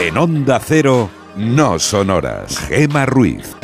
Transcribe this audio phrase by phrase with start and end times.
[0.00, 2.58] En Onda Cero, no sonoras.
[2.58, 3.56] Gema Ruiz.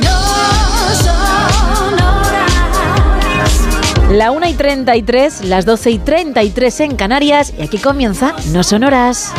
[4.11, 9.31] La 1 y 33, las 12 y 33 en Canarias y aquí comienza No Sonoras.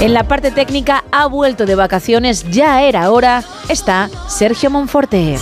[0.00, 5.38] En la parte técnica ha vuelto de vacaciones, ya era hora, está Sergio Monforte.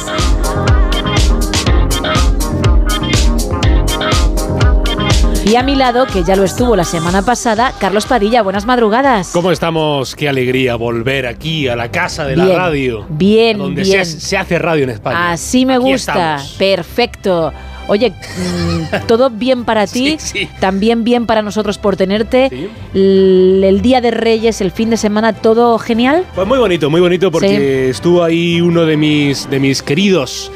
[5.50, 9.30] Y a mi lado, que ya lo estuvo la semana pasada, Carlos Padilla, buenas madrugadas.
[9.32, 10.14] ¿Cómo estamos?
[10.14, 13.06] Qué alegría volver aquí a la casa de la Bien, radio.
[13.08, 13.94] bien, Donde bien.
[13.96, 15.32] Se, hace, se hace radio en España.
[15.32, 16.52] Así me Aquí gusta, estamos.
[16.56, 17.52] perfecto.
[17.88, 20.48] Oye, mm, todo bien para ti, Sí, sí.
[20.60, 22.48] también bien para nosotros por tenerte.
[22.48, 22.68] Sí.
[22.94, 26.24] El día de Reyes, el fin de semana, todo genial.
[26.36, 30.52] Pues muy bonito, muy bonito porque estuvo ahí uno de mis, de mis queridos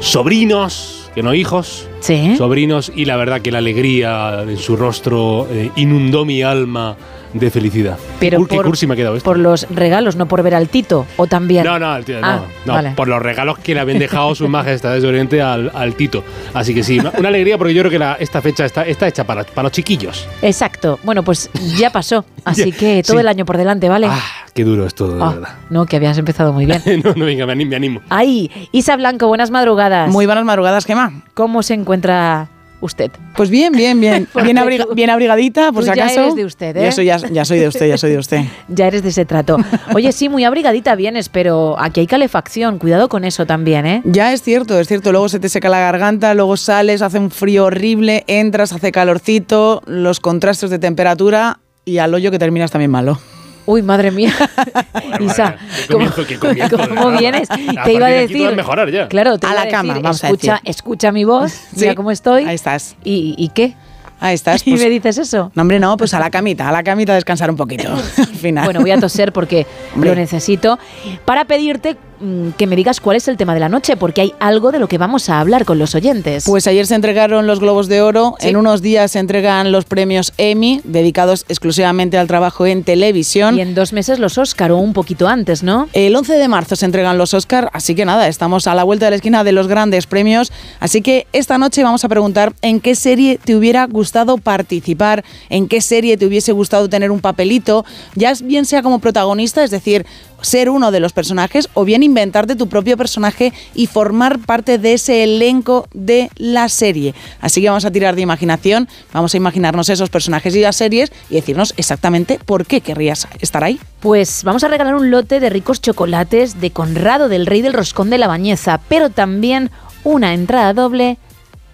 [0.00, 2.34] sobrinos, que no hijos, Sí.
[2.36, 6.96] sobrinos, y la verdad que la alegría en su rostro eh, inundó mi alma
[7.32, 7.98] de felicidad.
[8.20, 9.24] Pero Qué cur- qué por- cursi me ha quedado esto.
[9.28, 11.64] Por los regalos, no por ver al Tito, o también.
[11.64, 12.90] No, no, el Ah, no, no, vale.
[12.96, 16.22] por los regalos que le habían dejado sus majestades de Oriente al, al Tito.
[16.54, 19.24] Así que sí, una, alegría porque yo creo que la- esta fecha está, está hecha
[19.24, 20.26] para, para los chiquillos.
[20.42, 20.98] Exacto.
[21.02, 22.24] Bueno, pues ya pasó.
[22.44, 23.20] Así que todo Sí.
[23.20, 24.08] el año por delante, ¿vale?
[24.10, 24.20] Ah,
[24.54, 25.48] qué duro es todo, de Ah, verdad.
[25.70, 26.82] no, que habías empezado muy bien.
[27.04, 27.70] no, no, venga, me animo.
[27.70, 28.00] Me animo.
[28.10, 30.10] Ahí, Isa Blanco, buenas madrugadas.
[30.10, 31.22] Muy buenas madrugadas, Gemma.
[31.34, 32.48] ¿Cómo se encuentra
[32.82, 33.10] usted?
[33.34, 34.28] Pues bien, bien, bien.
[34.44, 36.20] Bien, abriga- tú- bien abrigadita, por tú si ya acaso.
[36.20, 36.84] eres de usted, ¿eh?
[36.84, 38.40] Yo soy, ya, ya soy de usted, ya soy de usted.
[38.68, 39.56] Ya eres de ese trato.
[39.94, 42.78] Oye, sí, muy abrigadita vienes, pero aquí hay calefacción.
[42.78, 44.02] Cuidado con eso también, ¿eh?
[44.04, 45.12] Ya es cierto, es cierto.
[45.12, 49.82] Luego se te seca la garganta, luego sales, hace un frío horrible, entras, hace calorcito,
[49.86, 53.18] los contrastes de temperatura y al hoyo que terminas también malo.
[53.66, 54.32] Uy, madre mía.
[55.20, 55.56] Isa,
[55.86, 57.50] qué comienzo, qué comienzo, de ¿cómo vienes?
[57.50, 58.54] A Te iba a de decir.
[58.56, 59.08] mejorar ya.
[59.08, 60.70] Claro, te A iba la decir, cama, vamos a escucha, decir.
[60.70, 62.44] escucha mi voz, mira Sí, cómo estoy.
[62.44, 62.96] Ahí estás.
[63.04, 63.74] ¿Y, y qué?
[64.22, 64.62] Ahí estás.
[64.66, 65.50] ¿Y pues- me dices eso?
[65.54, 67.88] No, hombre, no, pues a la camita, a la camita a descansar un poquito.
[68.16, 68.64] al final.
[68.64, 70.10] Bueno, voy a toser porque Hombre.
[70.10, 70.78] lo necesito.
[71.24, 74.34] Para pedirte mm, que me digas cuál es el tema de la noche, porque hay
[74.40, 76.44] algo de lo que vamos a hablar con los oyentes.
[76.46, 78.48] Pues ayer se entregaron los Globos de Oro, Sí.
[78.48, 83.58] en unos días se entregan los premios Emmy, dedicados exclusivamente al trabajo en televisión.
[83.58, 85.88] y en dos meses los Oscar o un poquito antes, ¿no?
[85.92, 89.06] El 11 de marzo se entregan los Oscar, así que nada, estamos a la vuelta
[89.06, 90.52] de la esquina de los grandes premios.
[90.80, 95.68] Así que esta noche vamos a preguntar en qué serie te hubiera gustado participar, en
[95.68, 97.84] qué serie te hubiese gustado tener un papelito,
[98.14, 100.06] ya bien sea como protagonista, es decir,
[100.42, 104.94] ser uno de los personajes, o bien inventarte tu propio personaje y formar parte de
[104.94, 107.14] ese elenco de la serie.
[107.40, 111.12] Así que vamos a tirar de imaginación, vamos a imaginarnos esos personajes y las series
[111.30, 113.80] y decirnos exactamente por qué querrías estar ahí.
[114.00, 118.10] Pues vamos a regalar un lote de ricos chocolates de Conrado del Rey del Roscón
[118.10, 119.70] de la Bañeza, pero también
[120.04, 121.18] una entrada doble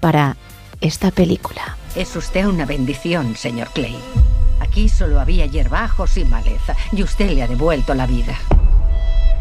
[0.00, 0.37] para
[0.81, 1.78] esta película.
[1.94, 3.97] Es usted una bendición, señor Clay.
[4.60, 8.38] Aquí solo había hierbajos y maleza, y usted le ha devuelto la vida.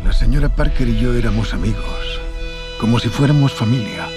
[0.04, 2.22] La señora Parker y yo éramos amigos,
[2.80, 4.08] como si fuéramos familia.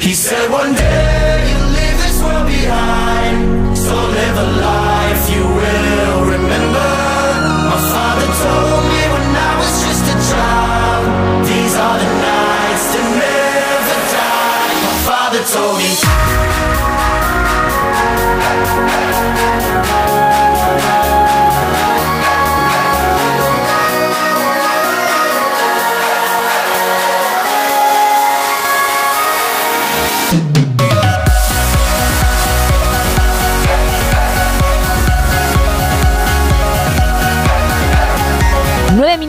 [0.00, 6.24] He said one day you'll leave this world behind, so live a life you will
[6.24, 6.90] remember.
[7.68, 11.04] My father told me when I was just a child,
[11.44, 14.72] these are the nights that never die.
[14.88, 15.90] My father told me.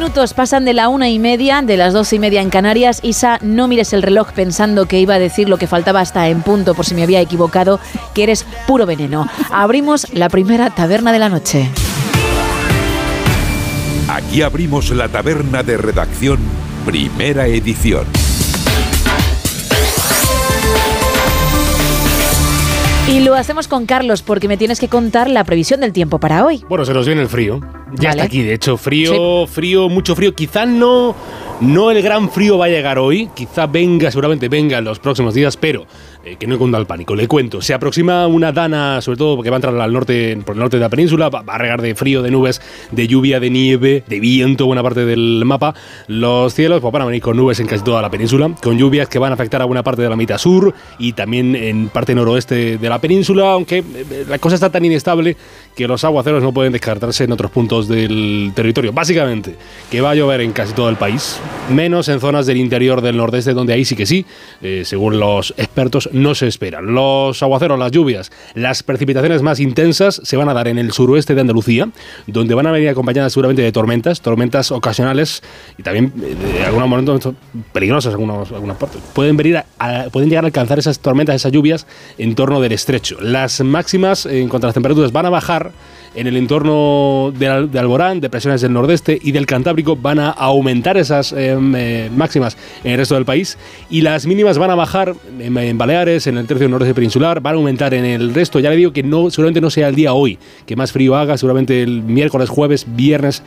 [0.02, 3.02] Minutos pasan de la una y media, de las doce y media en Canarias.
[3.04, 6.42] Isa, no mires el reloj pensando que iba a decir lo que faltaba hasta en
[6.42, 7.80] punto, por si me había equivocado,
[8.16, 9.30] que eres puro veneno.
[9.52, 11.70] Abrimos la primera taberna de la noche.
[14.08, 16.40] Aquí abrimos la taberna de redacción,
[16.84, 18.08] primera edición.
[23.08, 26.44] Y lo hacemos con Carlos porque me tienes que contar la previsión del tiempo para
[26.44, 26.66] hoy.
[26.68, 27.62] Bueno, se nos viene el frío.
[27.94, 28.22] Ya Vale.
[28.22, 30.34] está aquí, de hecho, frío, frío, mucho frío.
[30.34, 31.16] Quizás no,
[31.60, 35.34] no el gran frío va a llegar hoy, quizá venga, seguramente venga en los próximos
[35.34, 35.86] días, pero
[36.24, 37.16] eh, que no cunda el pánico.
[37.16, 40.56] Le cuento, se aproxima una dana, sobre todo porque va a entrar al norte, por
[40.56, 43.50] el norte de la península, va, a regar de frío, de nubes, de lluvia, de
[43.50, 45.74] nieve, de viento, buena parte del mapa.
[46.08, 49.10] Los cielos pues, van a venir con nubes en casi toda la península, con lluvias
[49.10, 52.14] que van a afectar a buena parte de la mitad sur y también en parte
[52.14, 55.36] noroeste de la península, aunque eh, la cosa está tan inestable
[55.76, 58.94] que los aguaceros no pueden descartarse en otros puntos del territorio.
[58.94, 59.56] Básicamente,
[59.90, 61.40] que va a llover en casi todo el país,
[61.72, 64.26] menos en zonas del interior del nordeste, donde ahí sí que sí,
[64.62, 66.94] eh, según los expertos, no se esperan.
[66.94, 71.36] Los aguaceros, las lluvias, las precipitaciones más intensas se van a dar en el suroeste
[71.36, 71.90] de Andalucía,
[72.28, 75.42] donde van a venir acompañadas seguramente de tormentas, tormentas ocasionales
[75.78, 77.34] y también eh, de algunos momentos
[77.72, 79.02] peligrosas algunas partes.
[79.14, 81.88] Pueden, venir a- pueden llegar a alcanzar esas tormentas, esas lluvias
[82.18, 83.18] en torno del estrecho.
[83.22, 85.72] Las máximas en cuanto a las temperaturas van a bajar
[86.14, 90.30] en el entorno de, Al- de Alborán, depresiones del nordeste y del Cantábrico van a
[90.32, 93.58] aumentar esas eh, eh, máximas en el resto del país
[93.90, 97.54] y las mínimas van a bajar en, en Baleares, en el tercio nordeste peninsular, van
[97.54, 98.60] a aumentar en el resto.
[98.60, 101.38] Ya le digo que no, seguramente no sea el día hoy que más frío haga,
[101.38, 103.42] seguramente el miércoles, jueves, viernes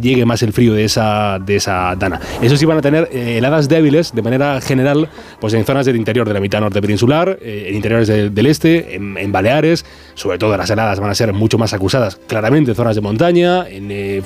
[0.00, 2.20] llegue más el frío de esa, de esa dana.
[2.40, 5.08] Eso sí van a tener eh, heladas débiles de manera general
[5.40, 8.46] pues en zonas del interior de la mitad norte peninsular, eh, en interiores de- del
[8.46, 9.84] este, en, en Baleares,
[10.14, 13.68] sobre todo las heladas van a ser mucho más acusadas claramente en zonas de montaña,
[13.68, 14.22] en, eh,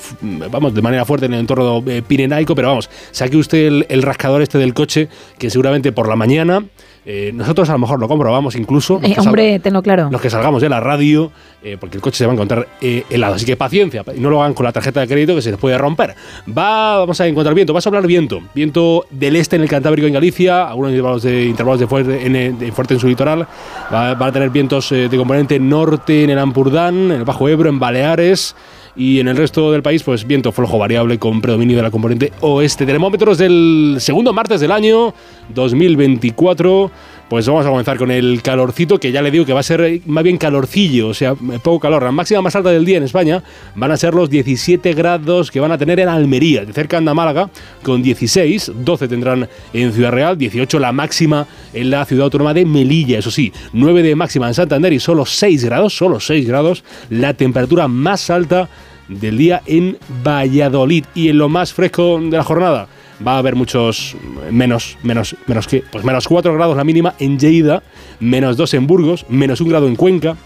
[0.51, 4.43] vamos, de manera fuerte en el entorno eh, pirenaico, pero vamos, saque usted el rascador
[4.43, 6.65] este del coche que seguramente por la mañana,
[7.05, 9.01] eh, nosotros a lo mejor lo comprobamos incluso.
[9.01, 10.09] los Eh, hombre, tenlo claro.
[10.11, 11.33] los que salgamos de la radio,
[11.63, 13.35] eh, porque el coche se va a encontrar eh, helado.
[13.35, 15.59] Así que paciencia, y no lo hagan con la tarjeta de crédito que se les
[15.59, 16.15] puede romper.
[16.47, 18.41] Va, vamos a encontrar viento, va a soplar viento.
[18.55, 22.37] Viento del este en el Cantábrico en Galicia, algunos intervalos de, intervalos de, fuerte, en,
[22.37, 23.47] eh, de fuerte en su litoral.
[23.93, 27.49] Va, va a tener vientos eh, de componente norte en el Ampurdán, en el Bajo
[27.49, 28.55] Ebro, en Baleares.
[28.95, 32.33] Y en el resto del país, pues viento flojo variable con predominio de la componente
[32.41, 32.85] oeste.
[32.85, 35.15] Termómetros del segundo martes del año
[35.55, 36.91] 2024.
[37.33, 39.81] Pues vamos a comenzar con el calorcito, que ya le digo que va a ser
[39.81, 42.03] eh, más bien calorcillo, o sea, poco calor.
[42.03, 43.43] La máxima más alta del día en España
[43.75, 47.15] van a ser los 17 grados que van a tener en Almería, de cerca anda
[47.15, 47.49] Málaga,
[47.83, 52.67] con 16, 12 tendrán en Ciudad Real, 18 la máxima en la ciudad autónoma de
[52.67, 56.85] Melilla, eso sí, 9 de máxima en Santander y solo 6 grados, solo 6 grados,
[57.09, 58.69] la temperatura más alta
[59.09, 61.07] del día en Valladolid.
[61.15, 62.89] Y en lo más fresco de la jornada
[63.27, 64.17] va a haber muchos
[64.51, 67.83] menos, menos, menos que, pues menos 4 grados la mínima en Lleida,
[68.21, 70.37] menos 2 en Burgos, menos 1 grado en Cuenca,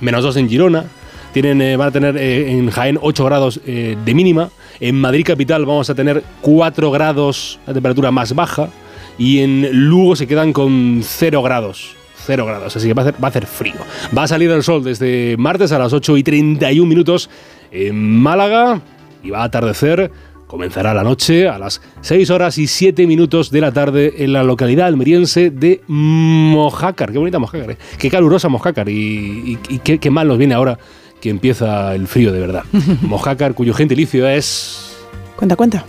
[0.00, 0.84] menos 2 en Girona.
[1.32, 4.48] Tienen, eh, van a tener eh, en Jaén 8 grados eh, de mínima.
[4.80, 8.70] En Madrid capital vamos a tener 4 grados la temperatura más baja.
[9.18, 11.94] Y en Lugo se quedan con 0 grados.
[12.26, 13.76] 0 grados, así que va a, hacer, va a hacer frío.
[14.16, 17.30] Va a salir el sol desde martes a las 8 y 31 minutos
[17.70, 18.80] en Málaga
[19.22, 20.10] y va a atardecer.
[20.46, 24.44] Comenzará la noche a las 6 horas y 7 minutos de la tarde en la
[24.44, 27.10] localidad almeriense de Mojácar.
[27.12, 27.78] Qué bonita Mojácar, ¿eh?
[27.98, 30.78] qué calurosa Mojácar y, y, y qué, qué mal nos viene ahora
[31.20, 32.62] que empieza el frío de verdad.
[33.02, 34.96] Mojácar, cuyo gentilicio es...
[35.36, 35.84] Cuenta, cuenta.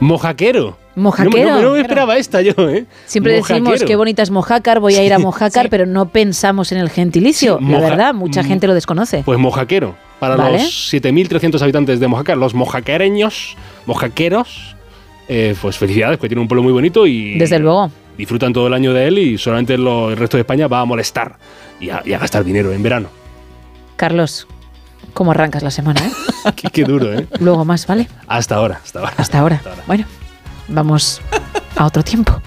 [0.00, 0.78] Mojaquero.
[0.96, 1.48] Mojaquero.
[1.50, 2.86] No, no, no me esperaba esta yo, ¿eh?
[3.06, 3.64] Siempre Mojaquero.
[3.70, 6.88] decimos qué bonita es Mojácar, voy a ir a Mojácar, pero no pensamos en el
[6.88, 7.58] gentilicio.
[7.58, 9.22] Sí, la moja- verdad, mucha gente lo desconoce.
[9.24, 9.94] Pues mojaquero.
[10.20, 10.52] Para Vale.
[10.58, 14.76] los 7.300 habitantes de Mojácar, los mojaquereños, mojaqueros,
[15.28, 17.90] eh, pues felicidades, que tienen un pueblo muy bonito y Desde luego.
[18.18, 20.84] disfrutan todo el año de él y solamente lo- el resto de España va a
[20.84, 21.38] molestar
[21.80, 23.08] y a, y a gastar dinero en verano.
[23.96, 24.46] Carlos,
[25.14, 26.00] ¿cómo arrancas la semana?
[26.06, 26.12] eh?
[26.56, 27.26] qué, qué duro, ¿eh?
[27.40, 28.08] Luego más, ¿vale?
[28.26, 29.14] Hasta ahora, hasta ahora.
[29.16, 29.62] Hasta ahora.
[29.86, 30.04] Bueno,
[30.68, 31.20] vamos
[31.76, 32.40] a otro tiempo.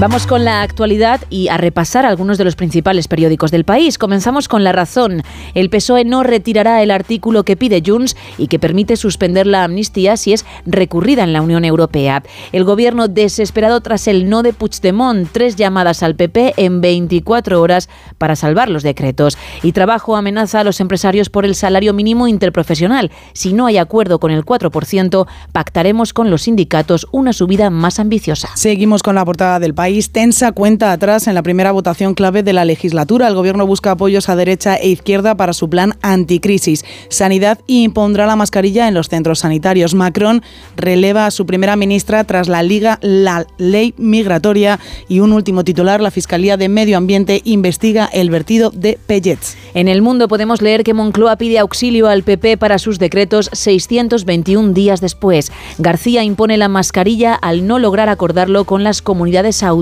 [0.00, 3.98] Vamos con la actualidad y a repasar algunos de los principales periódicos del país.
[3.98, 5.22] Comenzamos con La Razón.
[5.52, 10.16] El PSOE no retirará el artículo que pide Junts y que permite suspender la amnistía
[10.16, 12.22] si es recurrida en la Unión Europea.
[12.52, 17.90] El gobierno desesperado tras el no de Puigdemont, tres llamadas al PP en 24 horas
[18.16, 19.36] para salvar los decretos.
[19.62, 23.10] Y Trabajo amenaza a los empresarios por el salario mínimo interprofesional.
[23.34, 28.48] Si no hay acuerdo con el 4%, pactaremos con los sindicatos una subida más ambiciosa.
[28.54, 29.89] Seguimos con la portada del país.
[30.12, 33.26] Tensa cuenta atrás en la primera votación clave de la legislatura.
[33.26, 36.84] El gobierno busca apoyos a derecha e izquierda para su plan anticrisis.
[37.08, 39.94] Sanidad impondrá la mascarilla en los centros sanitarios.
[39.94, 40.42] Macron
[40.76, 44.78] releva a su primera ministra tras la Liga la ley migratoria.
[45.08, 49.56] Y un último titular, la Fiscalía de Medio Ambiente investiga el vertido de pellets.
[49.74, 54.72] En el mundo podemos leer que Moncloa pide auxilio al PP para sus decretos 621
[54.72, 55.50] días después.
[55.78, 59.79] García impone la mascarilla al no lograr acordarlo con las comunidades autónomas.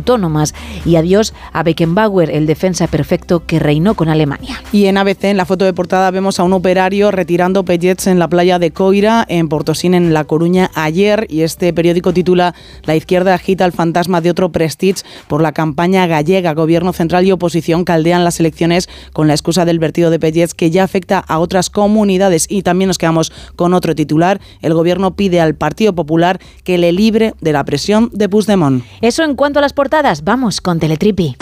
[0.85, 4.63] Y adiós a Beckenbauer, el defensa perfecto que reinó con Alemania.
[4.73, 8.19] Y en ABC, en la foto de portada, vemos a un operario retirando pellets en
[8.19, 11.27] la playa de Coira, en Portosín, en La Coruña, ayer.
[11.29, 16.07] Y este periódico titula La izquierda agita el fantasma de otro prestige por la campaña
[16.07, 16.55] gallega.
[16.55, 20.71] Gobierno central y oposición caldean las elecciones con la excusa del vertido de pellets que
[20.71, 22.47] ya afecta a otras comunidades.
[22.49, 24.41] Y también nos quedamos con otro titular.
[24.63, 28.85] El gobierno pide al Partido Popular que le libre de la presión de Puigdemont.
[29.01, 29.88] Eso en cuanto a las portadas.
[30.23, 31.37] Vamos con Teletripi.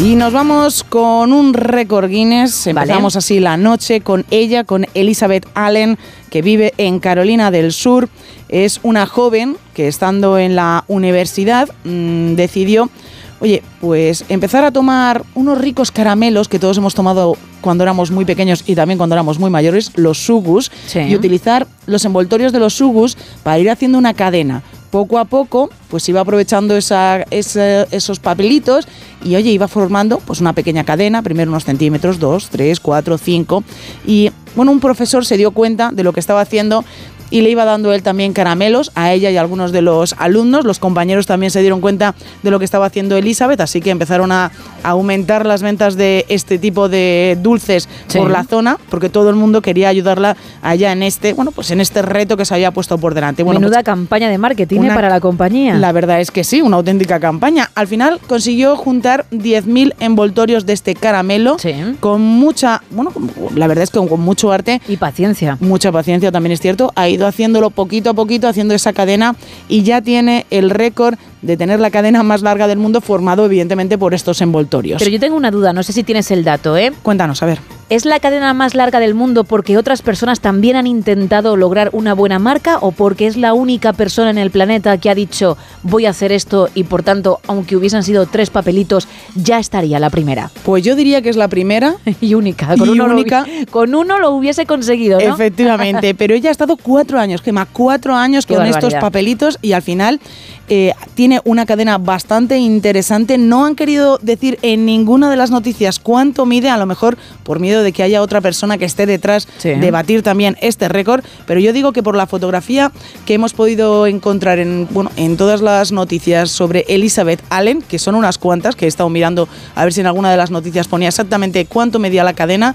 [0.00, 2.66] Y nos vamos con un récord Guinness.
[2.66, 5.96] Empezamos así la noche con ella, con Elizabeth Allen,
[6.30, 8.08] que vive en Carolina del Sur.
[8.48, 12.90] Es una joven que estando en la universidad mmm, decidió,
[13.40, 18.24] oye, pues empezar a tomar unos ricos caramelos que todos hemos tomado cuando éramos muy
[18.24, 21.00] pequeños y también cuando éramos muy mayores, los sugus, Sí.
[21.00, 24.62] y utilizar los envoltorios de los sugus para ir haciendo una cadena.
[24.90, 28.88] Poco a poco, pues iba aprovechando esa- esa- esos papelitos
[29.22, 33.62] y, oye, iba formando pues una pequeña cadena, primero unos centímetros, dos, tres, cuatro, cinco.
[34.06, 36.84] Y, bueno, un profesor se dio cuenta de lo que estaba haciendo
[37.30, 40.64] y le iba dando él también caramelos a ella y a algunos de los alumnos.
[40.64, 44.32] Los compañeros también se dieron cuenta de lo que estaba haciendo Elizabeth, así que empezaron
[44.32, 44.50] a
[44.82, 48.18] aumentar las ventas de este tipo de dulces Sí.
[48.18, 51.80] por la zona, porque todo el mundo quería ayudarla allá en este, bueno, pues en
[51.80, 53.42] este reto que se había puesto por delante.
[53.42, 54.84] Bueno, Menuda pues, campaña de marketing ¿eh?
[54.84, 55.74] una- para la compañía.
[55.74, 57.70] la verdad es que sí, una auténtica campaña.
[57.74, 61.56] Al final consiguió juntar 10.000 envoltorios de este caramelo
[62.00, 63.12] con mucha, bueno,
[63.54, 64.80] la verdad es que con mucho arte.
[64.88, 65.56] Y paciencia.
[65.60, 66.92] Mucha paciencia también es cierto.
[67.18, 69.34] Ido haciéndolo poquito a poquito, haciendo esa cadena
[69.68, 73.98] y ya tiene el récord de tener la cadena más larga del mundo formado evidentemente
[73.98, 74.98] por estos envoltorios.
[74.98, 76.92] Pero yo tengo una duda, no sé si tienes el dato, ¿eh?
[77.02, 77.77] Cuéntanos, a ver.
[77.90, 82.12] ¿Es la cadena más larga del mundo porque otras personas también han intentado lograr una
[82.12, 86.04] buena marca o porque es la única persona en el planeta que ha dicho voy
[86.04, 90.50] a hacer esto y por tanto, aunque hubiesen sido tres papelitos, ya estaría la primera?
[90.64, 92.76] Pues yo diría que es la primera y única.
[92.76, 93.44] Con, Y uno, lo única.
[93.46, 95.34] hubi- con uno lo hubiese conseguido, ¿no?
[95.34, 99.72] Efectivamente, pero ella ha estado cuatro años, Gemma, cuatro años Qué con estos papelitos y
[99.72, 100.20] al final
[100.68, 103.38] eh, tiene una cadena bastante interesante.
[103.38, 107.60] No han querido decir en ninguna de las noticias cuánto mide, a lo mejor por
[107.60, 109.70] miedo de que haya otra persona que esté detrás Sí.
[109.70, 112.92] de batir también este récord, pero yo digo que por la fotografía
[113.26, 118.14] que hemos podido encontrar en, bueno, en todas las noticias sobre Elizabeth Allen, que son
[118.14, 121.08] unas cuantas, que he estado mirando a ver si en alguna de las noticias ponía
[121.08, 122.74] exactamente cuánto medía la cadena,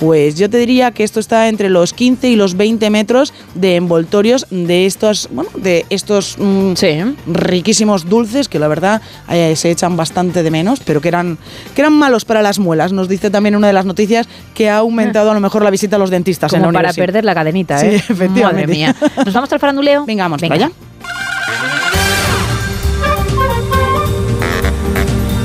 [0.00, 3.76] Pues yo te diría que esto está entre los 15 y los 20 metros de
[3.76, 6.74] envoltorios de estos, bueno, de estos mm,
[7.26, 11.36] riquísimos dulces que la verdad eh, se echan bastante de menos, pero que eran,
[11.74, 12.92] que eran malos para las muelas.
[12.92, 15.96] Nos dice también una de las noticias que ha aumentado a lo mejor la visita
[15.96, 17.94] a los dentistas en Como la para perder la cadenita, Sí, ¿eh?
[18.08, 18.66] efectivamente.
[18.66, 18.96] Madre mía.
[19.24, 20.04] ¿Nos vamos al faranduleo?
[20.06, 20.54] Venga, vamos Venga.
[20.54, 21.27] para allá.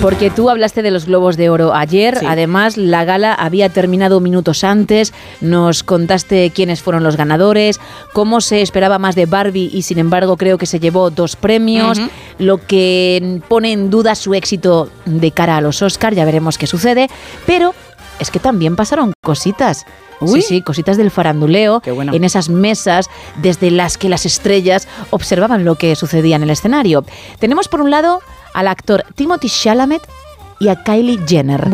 [0.03, 4.65] Porque tú hablaste de los Globos de Oro ayer, además la gala había terminado minutos
[4.65, 7.79] antes, nos contaste quiénes fueron los ganadores,
[8.11, 12.01] cómo se esperaba más de Barbie y sin embargo creo que se llevó dos premios,
[12.37, 16.67] lo que pone en duda su éxito de cara a los Oscars, ya veremos qué
[16.67, 17.07] sucede,
[17.45, 17.73] pero
[18.19, 19.85] es que también pasaron cositas.
[20.19, 20.41] Uy.
[20.41, 23.09] Sí, sí, cositas del faranduleo en esas mesas
[23.41, 27.05] desde las que las estrellas observaban lo que sucedía en el escenario.
[27.39, 28.21] Tenemos por un lado
[28.53, 30.01] al actor Timothy Chalamet
[30.59, 31.69] y a Kylie Jenner,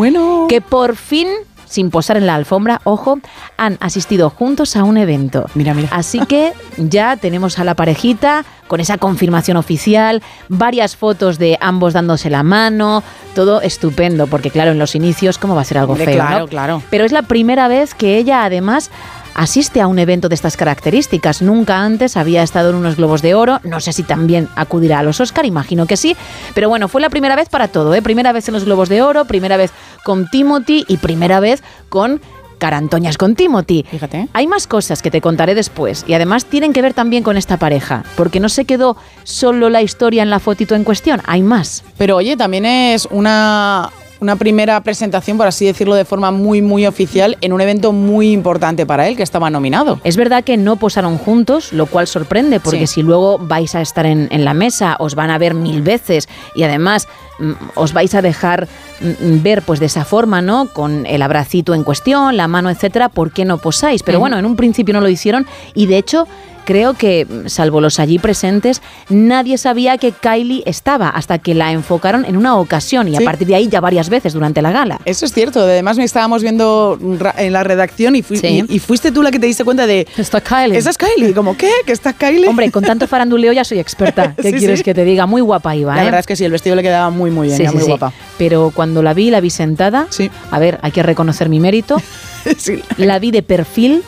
[0.48, 1.28] que por fin
[1.70, 3.20] sin posar en la alfombra, ojo,
[3.58, 5.46] han asistido juntos a un evento.
[5.54, 5.90] Mira, mira.
[5.92, 11.94] Así que ya tenemos a la parejita con esa confirmación oficial, varias fotos de ambos
[11.94, 13.04] dándose la mano,
[13.36, 16.06] todo estupendo, porque claro, en los inicios, ¿cómo va a ser algo feo?
[16.16, 16.48] claro, no?
[16.48, 16.84] claro.
[16.90, 18.90] Pero es la primera vez que ella además
[19.34, 21.42] asiste a un evento de estas características.
[21.42, 23.60] Nunca antes había estado en unos Globos de Oro.
[23.64, 26.16] No sé si también acudirá a los Oscar, imagino que sí.
[26.54, 28.02] Pero bueno, fue la primera vez para todo, ¿eh?
[28.02, 29.72] Primera vez en los Globos de Oro, primera vez
[30.04, 32.22] con Timothy y primera vez con
[32.60, 33.86] Carantoñas con Timothy.
[33.90, 34.28] Fíjate.
[34.34, 37.58] Hay más cosas que te contaré después y además tienen que ver también con esta
[37.58, 41.84] pareja, porque no se quedó solo la historia en la fotito en cuestión, hay más.
[41.98, 46.86] Pero oye, también es una, una primera presentación, por así decirlo, de forma muy, muy
[46.86, 50.00] oficial en un evento muy importante para él, que estaba nominado.
[50.04, 52.96] Es verdad que no posaron juntos, lo cual sorprende, porque Sí.
[52.96, 56.28] si luego vais a estar en, en la mesa, os van a ver mil veces
[56.56, 57.08] y además
[57.40, 58.68] mm, os vais a dejar
[59.00, 60.68] mm, ver pues de esa forma, ¿no?
[60.74, 64.04] Con el abracito en cuestión, la mano, etcétera, ¿por qué no posáis?
[64.04, 66.28] Pero bueno, en un principio no lo hicieron y de hecho
[66.70, 72.26] creo que, salvo los allí presentes, nadie sabía que Kylie estaba hasta que la enfocaron
[72.26, 73.26] en una ocasión y a Sí.
[73.26, 75.00] partir de ahí ya varias veces durante la gala.
[75.04, 75.62] Eso es cierto.
[75.62, 77.00] Además, me estábamos viendo
[77.38, 78.64] en la redacción y, fui- Sí.
[78.70, 80.06] y, y fuiste tú la que te diste cuenta de.
[80.16, 80.78] Está Kylie.
[80.78, 81.34] Esa es Kylie.
[81.34, 81.72] Como, ¿qué?
[81.88, 82.48] ¿Que está Kylie?
[82.48, 84.36] Hombre, con tanto faranduleo ya soy experta.
[84.40, 84.84] ¿Qué Sí, quieres sí.
[84.86, 85.26] que te diga?
[85.26, 86.06] Muy guapa iba, La ¿eh?
[86.06, 87.58] verdad es que sí, el vestido le quedaba muy, muy bien.
[87.58, 87.88] Sí, sí, muy sí.
[87.90, 88.14] guapa.
[88.38, 90.06] Pero cuando la vi, la vi sentada.
[90.52, 92.00] A ver, hay que reconocer mi mérito.
[92.98, 94.04] La vi de perfil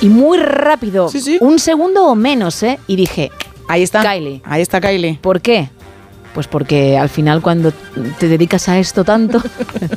[0.00, 1.10] y muy rápido.
[1.40, 2.78] Un segundo o menos, ¿eh?
[2.86, 3.30] Y dije,
[3.68, 4.02] ahí está.
[4.02, 4.42] Kylie.
[4.44, 5.18] Ahí está Kylie.
[5.20, 5.70] ¿Por qué?
[6.34, 7.72] Pues porque al final cuando
[8.18, 9.40] te dedicas a esto tanto,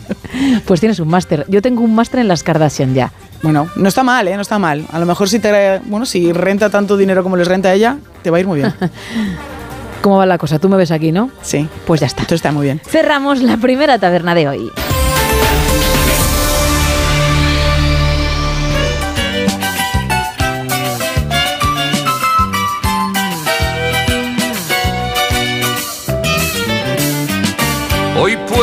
[0.65, 1.45] pues tienes un máster.
[1.49, 3.11] Yo tengo un máster en las Kardashian ya.
[3.41, 4.35] Bueno, no está mal, ¿eh?
[4.35, 4.85] No está mal.
[4.91, 7.97] A lo mejor si te, bueno, si renta tanto dinero como les renta a ella,
[8.21, 8.73] te va a ir muy bien.
[10.01, 10.59] ¿Cómo va la cosa?
[10.59, 11.29] Tú me ves aquí, ¿no?
[11.41, 11.67] Sí.
[11.85, 12.21] Pues ya está.
[12.21, 12.81] Esto está muy bien.
[12.87, 14.71] Cerramos la primera taberna de hoy.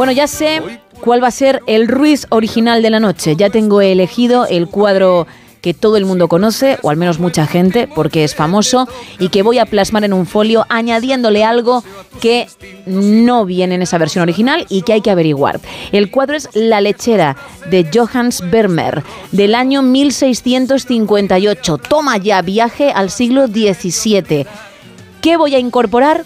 [0.00, 0.62] Bueno, ya sé
[1.02, 3.36] cuál va a ser el Ruiz original de la noche.
[3.36, 5.26] Ya tengo elegido el cuadro
[5.60, 9.42] que todo el mundo conoce, o al menos mucha gente, porque es famoso, y que
[9.42, 11.84] voy a plasmar en un folio añadiéndole algo
[12.18, 12.48] que
[12.86, 15.60] no viene en esa versión original y que hay que averiguar.
[15.92, 17.36] El cuadro es La lechera
[17.68, 21.76] de Johannes Vermeer, del año 1658.
[21.76, 24.46] Toma ya viaje al siglo XVII.
[25.20, 26.24] ¿Qué voy a incorporar?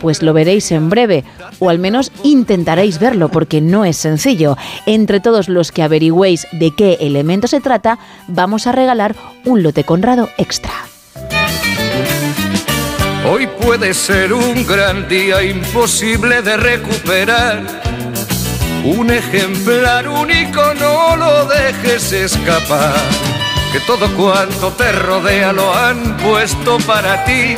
[0.00, 1.24] Pues lo veréis en breve,
[1.58, 4.56] o al menos intentaréis verlo, porque no es sencillo.
[4.86, 9.84] Entre todos los que averigüéis de qué elemento se trata, vamos a regalar un lote
[9.84, 10.72] Conrado extra.
[13.30, 17.62] Hoy puede ser un gran día imposible de recuperar.
[18.84, 22.94] Un ejemplar único, no lo dejes escapar.
[23.72, 27.56] Que todo cuanto te rodea lo han puesto para ti.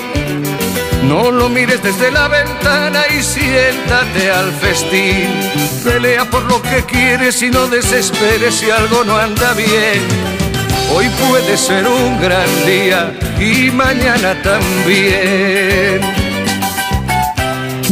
[1.09, 5.29] No lo mires desde la ventana y siéntate al festín.
[5.85, 10.03] Pelea por lo que quieres y no desesperes si algo no anda bien.
[10.95, 16.32] Hoy puede ser un gran día y mañana también.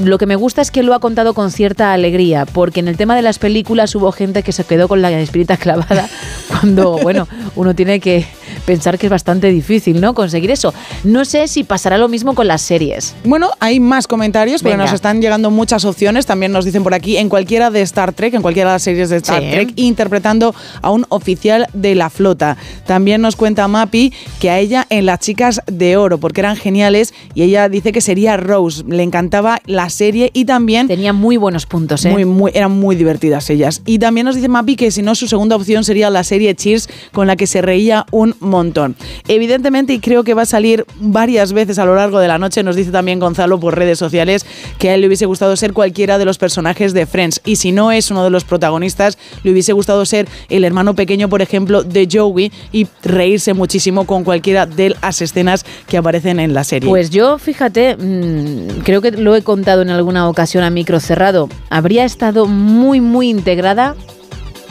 [0.03, 2.97] Lo que me gusta es que lo ha contado con cierta alegría, porque en el
[2.97, 6.09] tema de las películas hubo gente que se quedó con la espírita clavada
[6.49, 8.27] cuando, bueno, uno tiene que
[8.67, 10.13] pensar que es bastante difícil, ¿no?
[10.15, 10.75] Conseguir eso.
[11.05, 13.15] No sé si pasará lo mismo con las series.
[13.25, 16.27] Bueno, hay más comentarios, pero nos están llegando muchas opciones.
[16.27, 19.09] También nos dicen por aquí, en cualquiera de Star Trek, en cualquiera de las series
[19.09, 22.59] de Star Trek, interpretando a un oficial de la flota.
[22.85, 27.15] También nos cuenta Mappy que a ella en Las Chicas de Oro, porque eran geniales,
[27.35, 28.85] y ella dice que sería Rose.
[28.87, 30.89] Le encantaba la serie y también...
[30.89, 32.11] Tenía muy buenos puntos, ¿eh?
[32.11, 33.83] Muy, muy, eran muy divertidas ellas.
[33.87, 36.89] Y también nos dice Mappy que si no, su segunda opción sería la serie Cheers,
[37.13, 38.97] con la que se reía un montón.
[39.29, 42.63] Evidentemente, y creo que va a salir varias veces a lo largo de la noche,
[42.63, 44.45] nos dice también Gonzalo por redes sociales
[44.79, 47.41] que a él le hubiese gustado ser cualquiera de los personajes de Friends.
[47.45, 51.29] Y si no es uno de los protagonistas, le hubiese gustado ser el hermano pequeño,
[51.29, 56.55] por ejemplo, de Joey y reírse muchísimo con cualquiera de las escenas que aparecen en
[56.55, 56.89] la serie.
[56.89, 61.49] Pues yo, fíjate, mm, creo que lo he contado en alguna ocasión a micro cerrado,
[61.71, 63.95] habría estado muy, muy integrada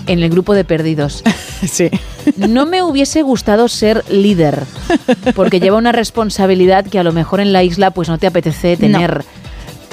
[0.11, 1.23] en el grupo de perdidos.
[1.67, 1.89] sí.
[2.35, 4.63] No me hubiese gustado ser líder,
[5.35, 8.77] porque lleva una responsabilidad que a lo mejor en la isla pues no te apetece
[8.77, 9.23] tener.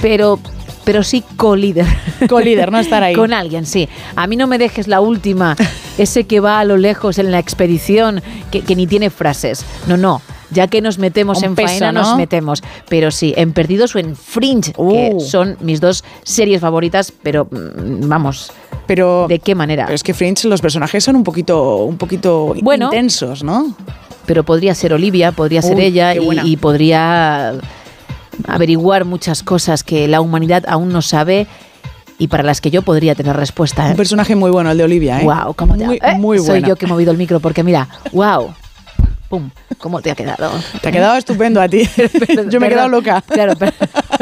[0.01, 0.38] Pero
[0.85, 1.87] pero sí co-líder.
[2.29, 3.14] Co-líder, no estar ahí.
[3.14, 3.88] Con alguien, sí.
[4.16, 5.57] A mí no me dejes la última,
[5.96, 8.20] ese que va a lo lejos en la expedición,
[8.51, 9.64] que, que ni tiene frases.
[9.87, 10.20] No, no
[10.53, 12.62] ya que nos metemos en faena, nos metemos.
[12.88, 15.20] Pero sí, en Perdidos o en Fringe, que uh.
[15.20, 18.53] son mis dos series favoritas, pero mm, vamos.
[18.87, 19.87] Pero, ¿De qué manera?
[19.90, 23.75] es que Fringe, los personajes son un poquito, un poquito intensos, ¿no?
[24.27, 27.55] Pero podría ser Olivia, podría ser ella y, podría
[28.47, 31.47] averiguar muchas cosas que la humanidad aún no sabe
[32.18, 33.85] y para las que yo podría tener respuesta.
[33.85, 33.97] Un ¿eh?
[33.97, 35.25] personaje muy bueno, el de Olivia, ¿eh?
[35.25, 36.14] Wow, ¿cómo te muy, ¿eh?
[36.16, 36.53] muy bueno.
[36.53, 38.55] Soy yo que he movido el micro porque mira, wow.
[39.29, 39.51] ¡Pum!
[39.79, 40.53] ¿Cómo te ha quedado?
[40.83, 41.88] Te ha quedado estupendo a ti.
[42.51, 43.23] Yo me he quedado loca.
[43.23, 43.55] Claro,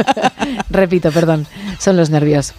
[0.70, 1.49] repito, perdón.
[1.81, 2.55] Son los nervios.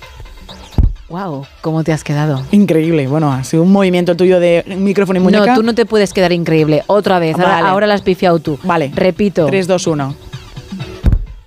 [1.11, 2.41] Wow, ¿cómo te has quedado?
[2.51, 3.05] Increíble.
[3.05, 5.45] Bueno, ha sido un movimiento tuyo de micrófono y muñeca.
[5.45, 6.83] No, tú no te puedes quedar increíble.
[6.87, 7.37] Otra vez.
[7.37, 8.57] Ahora, la has pifiado tú.
[8.63, 8.93] Vale.
[8.95, 9.45] Repito.
[9.45, 10.15] 3, 2, 1.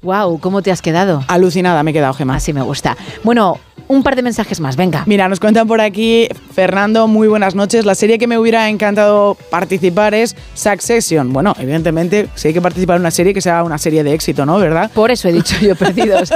[0.04, 1.24] Wow, ¿cómo te has quedado?
[1.28, 2.36] Alucinada, me he quedado, Gemma.
[2.36, 2.94] Así me gusta.
[3.22, 5.02] Bueno, un par de mensajes más, venga.
[5.06, 7.84] Mira, nos cuentan por aquí, Fernando, muy buenas noches.
[7.84, 11.32] La serie que me hubiera encantado participar es Succession.
[11.32, 14.46] Bueno, evidentemente, si hay que participar en una serie, que sea una serie de éxito,
[14.46, 14.58] ¿no?
[14.58, 14.90] ¿Verdad?
[14.92, 16.32] Por eso he dicho yo, perdidos.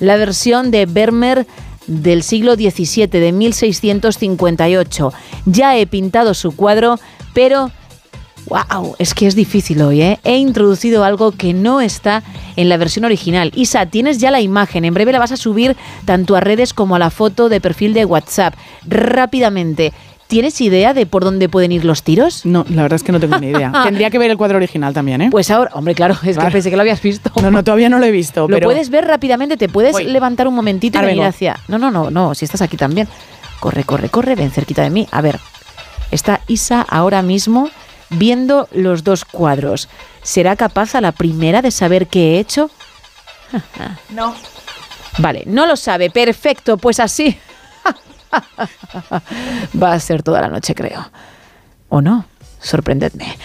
[0.00, 1.46] La versión de Vermeer
[1.86, 5.12] del siglo XVII, de 1658.
[5.46, 6.98] Ya he pintado su cuadro,
[7.34, 7.70] pero
[8.46, 10.20] Wow, es que es difícil hoy, ¿eh?
[10.22, 12.22] He introducido algo que no está
[12.56, 13.50] en la versión original.
[13.54, 14.84] Isa, tienes ya la imagen.
[14.84, 17.94] En breve la vas a subir tanto a redes como a la foto de perfil
[17.94, 18.54] de WhatsApp.
[18.86, 19.94] Rápidamente.
[20.34, 22.44] ¿Tienes idea de por dónde pueden ir los tiros?
[22.44, 23.70] No, la verdad es que no tengo ni idea.
[23.84, 25.28] Tendría que ver el cuadro original también, ¿eh?
[25.30, 27.30] Pues ahora, hombre, claro, es que pensé que lo habías visto.
[27.40, 28.48] No, no, todavía no lo he visto.
[28.48, 31.60] Lo puedes ver rápidamente, te puedes levantar un momentito y venir hacia.
[31.68, 33.06] No, no, no, no, si estás aquí también.
[33.60, 35.06] Corre, corre, corre, ven cerquita de mí.
[35.12, 35.38] A ver,
[36.10, 37.70] está Isa ahora mismo
[38.10, 39.88] viendo los dos cuadros.
[40.24, 42.72] ¿Será capaz a la primera de saber qué he hecho?
[44.10, 44.34] no.
[45.18, 46.10] Vale, no lo sabe.
[46.10, 47.38] Perfecto, pues así.
[49.82, 51.10] Va a ser toda la noche, creo.
[51.88, 52.24] ¿O no?
[52.60, 53.36] Sorprendedme.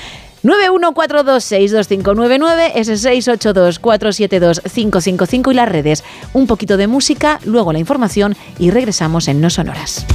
[0.44, 6.04] 914262599, ese 682472555 y las redes.
[6.34, 10.06] Un poquito de música, luego la información y regresamos en No Sonoras.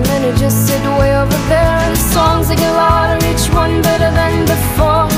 [0.00, 1.76] The just sit way over there.
[1.84, 5.08] And the songs they get louder, each one better than before.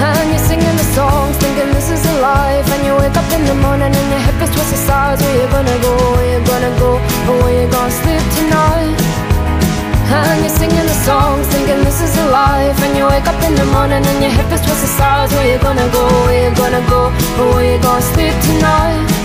[0.00, 2.66] And you're singing the songs, thinking this is a life.
[2.74, 5.22] And you wake up in the morning and your hip is twisted sides.
[5.22, 5.92] Where you gonna go?
[6.16, 6.90] Where you gonna go?
[7.30, 8.98] Or where you gonna sleep tonight?
[10.10, 13.54] And you're singing the songs, thinking this is a life And you wake up in
[13.54, 16.82] the morning and your hip is twisted sides Where you gonna go, where you gonna
[16.90, 19.20] go Or where you gonna sleep tonight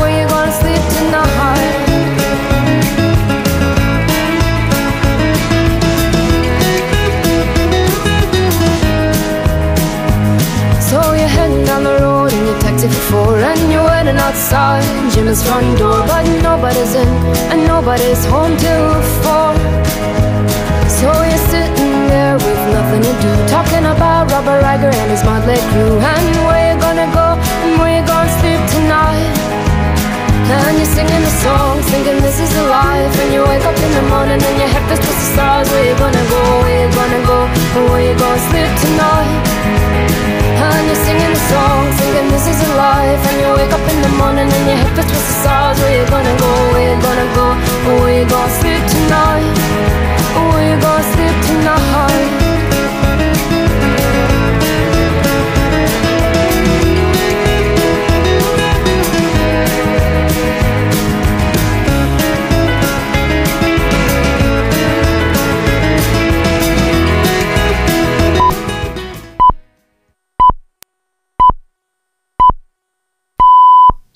[0.00, 2.53] where you gonna sleep tonight
[12.90, 14.84] for four And you're waiting outside.
[15.12, 17.08] Jim's front door But nobody's in
[17.52, 19.54] and nobody's home till four
[20.94, 25.56] so you're sitting there with nothing to do Talking about Robert Riger and his motley
[25.72, 25.98] crew.
[25.98, 27.36] And where you gonna go?
[27.64, 29.43] And where you gonna sleep tonight
[30.44, 33.14] And you're singing the song, thinking this is a life.
[33.22, 35.96] And you wake up in the morning and your head feels twisted stars Where you
[35.96, 37.38] gonna go, where you gonna go
[37.90, 39.42] where you gonna sleep tonight?
[40.62, 43.22] And you're singing the songs, thinking this is a life.
[43.28, 46.04] And you wake up in the morning and your head feels twisted stars Where you
[46.12, 49.64] gonna go, where you gonna go and where you gonna sleep tonight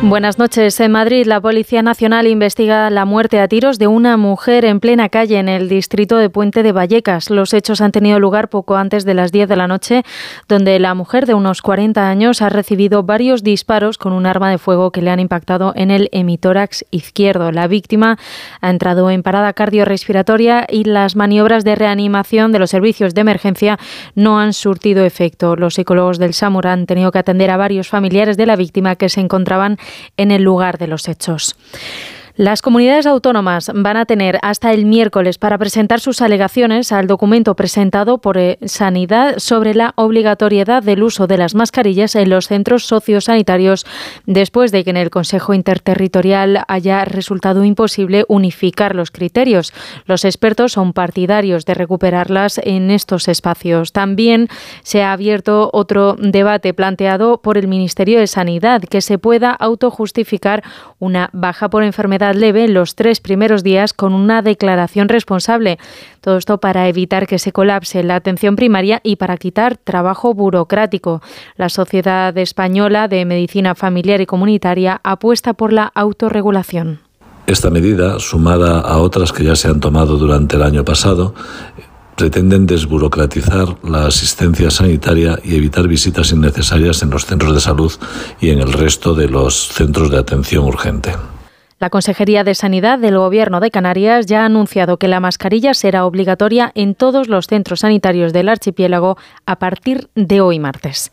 [0.00, 0.78] Buenas noches.
[0.78, 5.08] En Madrid, la Policía Nacional investiga la muerte a tiros de una mujer en plena
[5.08, 7.30] calle en el distrito de Puente de Vallecas.
[7.30, 10.04] Los hechos han tenido lugar poco antes de las 10 de la noche,
[10.48, 14.58] donde la mujer de unos 40 años ha recibido varios disparos con un arma de
[14.58, 17.50] fuego que le han impactado en el hemitórax izquierdo.
[17.50, 18.18] La víctima
[18.60, 23.78] ha entrado en parada cardiorrespiratoria y las maniobras de reanimación de los servicios de emergencia
[24.14, 25.56] no han surtido efecto.
[25.56, 29.08] Los psicólogos del SAMUR han tenido que atender a varios familiares de la víctima que
[29.08, 29.76] se encontraban
[30.16, 31.56] en el lugar de los hechos.
[32.38, 37.56] Las comunidades autónomas van a tener hasta el miércoles para presentar sus alegaciones al documento
[37.56, 42.84] presentado por eh, Sanidad sobre la obligatoriedad del uso de las mascarillas en los centros
[42.84, 43.86] sociosanitarios
[44.26, 49.72] después de que en el Consejo Interterritorial haya resultado imposible unificar los criterios.
[50.06, 53.90] Los expertos son partidarios de recuperarlas en estos espacios.
[53.90, 54.46] También
[54.84, 60.62] se ha abierto otro debate planteado por el Ministerio de Sanidad que se pueda autojustificar
[61.00, 65.78] una baja por enfermedad leve los tres primeros días con una declaración responsable.
[66.20, 71.22] Todo esto para evitar que se colapse la atención primaria y para quitar trabajo burocrático.
[71.56, 77.00] La Sociedad Española de Medicina Familiar y Comunitaria apuesta por la autorregulación.
[77.46, 81.34] Esta medida, sumada a otras que ya se han tomado durante el año pasado,
[82.18, 87.92] pretenden desburocratizar la asistencia sanitaria y evitar visitas innecesarias en los centros de salud
[88.40, 91.12] y en el resto de los centros de atención urgente.
[91.80, 96.06] La Consejería de Sanidad del Gobierno de Canarias ya ha anunciado que la mascarilla será
[96.06, 101.12] obligatoria en todos los centros sanitarios del archipiélago a partir de hoy martes.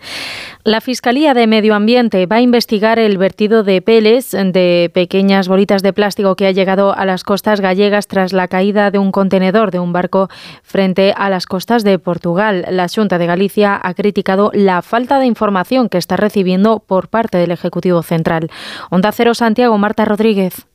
[0.65, 5.83] La Fiscalía de Medio Ambiente va a investigar el vertido de peles de pequeñas bolitas
[5.83, 9.69] de plástico que ha llegado a las costas gallegas tras la caída de un contenedor
[9.69, 10.27] de un barco
[10.63, 12.65] frente a las costas de Portugal.
[12.71, 17.37] La Junta de Galicia ha criticado la falta de información que está recibiendo por parte
[17.37, 18.49] del Ejecutivo Central.
[18.89, 20.65] Onda Cero Santiago, Marta Rodríguez.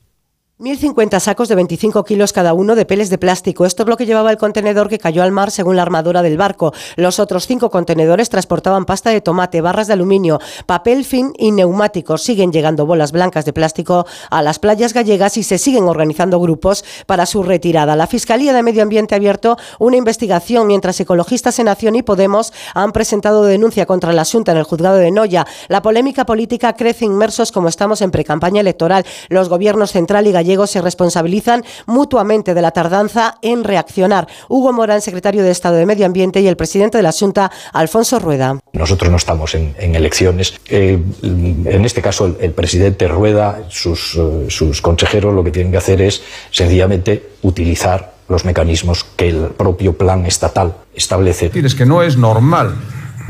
[0.60, 3.64] 1.050 sacos de 25 kilos cada uno de peles de plástico.
[3.64, 6.36] Esto es lo que llevaba el contenedor que cayó al mar según la armadura del
[6.36, 6.74] barco.
[6.96, 12.22] Los otros cinco contenedores transportaban pasta de tomate, barras de aluminio, papel fin y neumáticos.
[12.22, 16.84] Siguen llegando bolas blancas de plástico a las playas gallegas y se siguen organizando grupos
[17.06, 17.96] para su retirada.
[17.96, 22.52] La Fiscalía de Medio Ambiente ha abierto una investigación mientras ecologistas en Acción y Podemos
[22.74, 25.46] han presentado denuncia contra la Junta en el juzgado de Noya.
[25.68, 29.06] La polémica política crece inmersos como estamos en precampaña electoral.
[29.30, 34.28] Los gobiernos central y gallego se responsabilizan mutuamente de la tardanza en reaccionar.
[34.48, 38.18] Hugo Morán, secretario de Estado de Medio Ambiente, y el presidente de la Junta, Alfonso
[38.18, 38.58] Rueda.
[38.72, 40.54] Nosotros no estamos en, elecciones.
[40.68, 45.78] Eh, en este caso, el, presidente Rueda, sus, eh, sus consejeros, lo que tienen que
[45.78, 51.50] hacer es sencillamente utilizar los mecanismos que el propio plan estatal establece.
[51.54, 52.76] Es que no es normal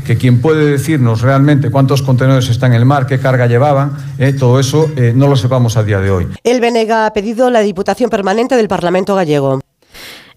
[0.05, 4.33] que quien puede decirnos realmente cuántos contenedores están en el mar, qué carga llevaban, eh,
[4.33, 6.27] todo eso eh, no lo sepamos a día de hoy.
[6.43, 9.59] El Benega ha pedido la Diputación Permanente del Parlamento Gallego.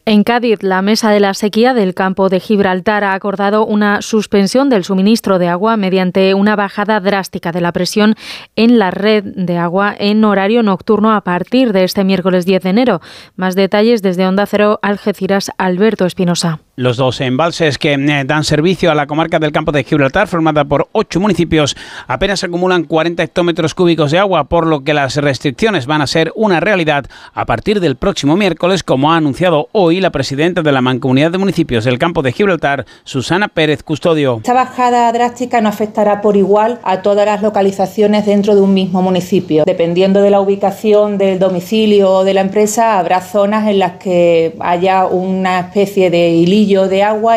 [0.07, 4.69] En Cádiz, la Mesa de la Sequía del campo de Gibraltar ha acordado una suspensión
[4.69, 8.15] del suministro de agua mediante una bajada drástica de la presión
[8.55, 12.71] en la red de agua en horario nocturno a partir de este miércoles 10 de
[12.71, 13.01] enero.
[13.37, 16.61] Más detalles desde Onda Cero, Algeciras, Alberto Espinosa.
[16.77, 20.65] Los dos embalses que eh, dan servicio a la comarca del campo de Gibraltar, formada
[20.65, 21.77] por ocho municipios,
[22.09, 26.33] apenas acumulan 40 hectómetros cúbicos de agua, por lo que las restricciones van a ser
[26.35, 30.81] una realidad a partir del próximo miércoles, como ha anunciado hoy la presidenta de la
[30.81, 34.39] Mancomunidad de Municipios del campo de Gibraltar, Susana Pérez Custodio.
[34.39, 39.01] Esta bajada drástica no afectará por igual a todas las localizaciones dentro de un mismo
[39.01, 39.63] municipio.
[39.65, 44.57] Dependiendo de la ubicación del domicilio o de la empresa, habrá zonas en las que
[44.59, 46.64] haya una especie de hilillo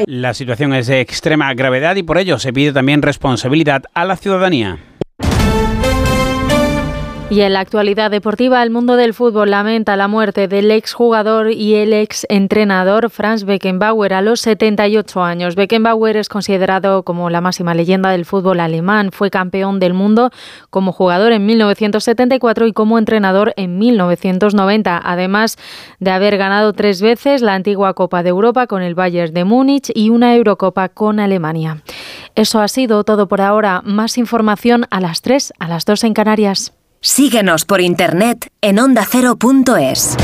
[0.08, 4.16] La situación es de extrema gravedad y por ello se pide también responsabilidad a la
[4.16, 4.78] ciudadanía.
[7.30, 11.76] Y en la actualidad deportiva, el mundo del fútbol lamenta la muerte del exjugador y
[11.76, 15.56] el ex entrenador Franz Beckenbauer a los 78 años.
[15.56, 19.12] Beckenbauer es considerado como la máxima leyenda del fútbol alemán.
[19.12, 20.32] Fue campeón del mundo
[20.70, 25.58] como jugador en 1974 y como entrenador en 1990, además
[26.00, 29.92] de haber ganado tres veces la antigua Copa de Europa con el Bayern de Múnich
[29.94, 31.84] y una Eurocopa con Alemania.
[32.36, 33.82] Eso ha sido todo por ahora.
[33.84, 36.74] Más información a las 3, a las 2 en Canarias.
[37.00, 40.18] Síguenos por internet en ondacero.es.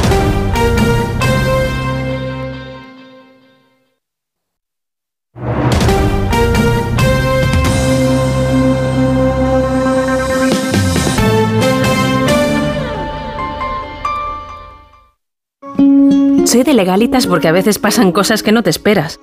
[16.46, 19.20] Soy de legalitas porque a veces pasan cosas que no te esperas.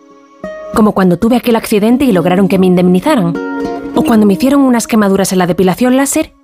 [0.73, 3.35] Como cuando tuve aquel accidente y lograron que me indemnizaran.
[3.97, 6.33] O cuando me hicieron unas quemaduras en la depilación láser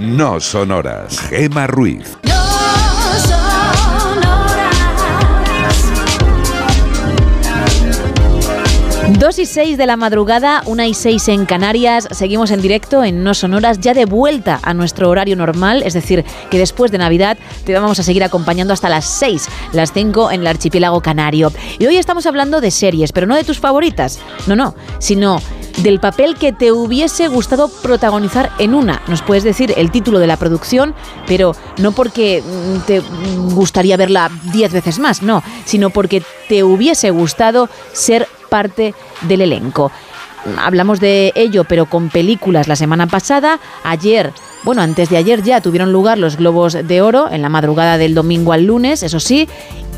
[0.00, 1.20] no sonoras.
[1.28, 2.16] Gema Ruiz.
[9.18, 12.08] 2 y 6 de la madrugada, 1 y 6 en Canarias.
[12.10, 16.24] Seguimos en directo en No Sonoras, ya de vuelta a nuestro horario normal, es decir,
[16.50, 20.40] que después de Navidad te vamos a seguir acompañando hasta las 6, las 5 en
[20.40, 21.52] el archipiélago canario.
[21.78, 25.42] Y hoy estamos hablando de series, pero no de tus favoritas, no, no, sino
[25.78, 29.02] del papel que te hubiese gustado protagonizar en una.
[29.08, 30.94] Nos puedes decir el título de la producción,
[31.26, 33.00] pero no porque mm, te
[33.54, 39.90] gustaría verla 10 veces más, no, sino porque te hubiese gustado ser parte del elenco.
[40.58, 43.60] Hablamos de ello, pero con películas la semana pasada.
[43.84, 47.98] Ayer, bueno, antes de ayer ya tuvieron lugar los Globos de Oro, en la madrugada
[47.98, 49.48] del domingo al lunes, eso sí.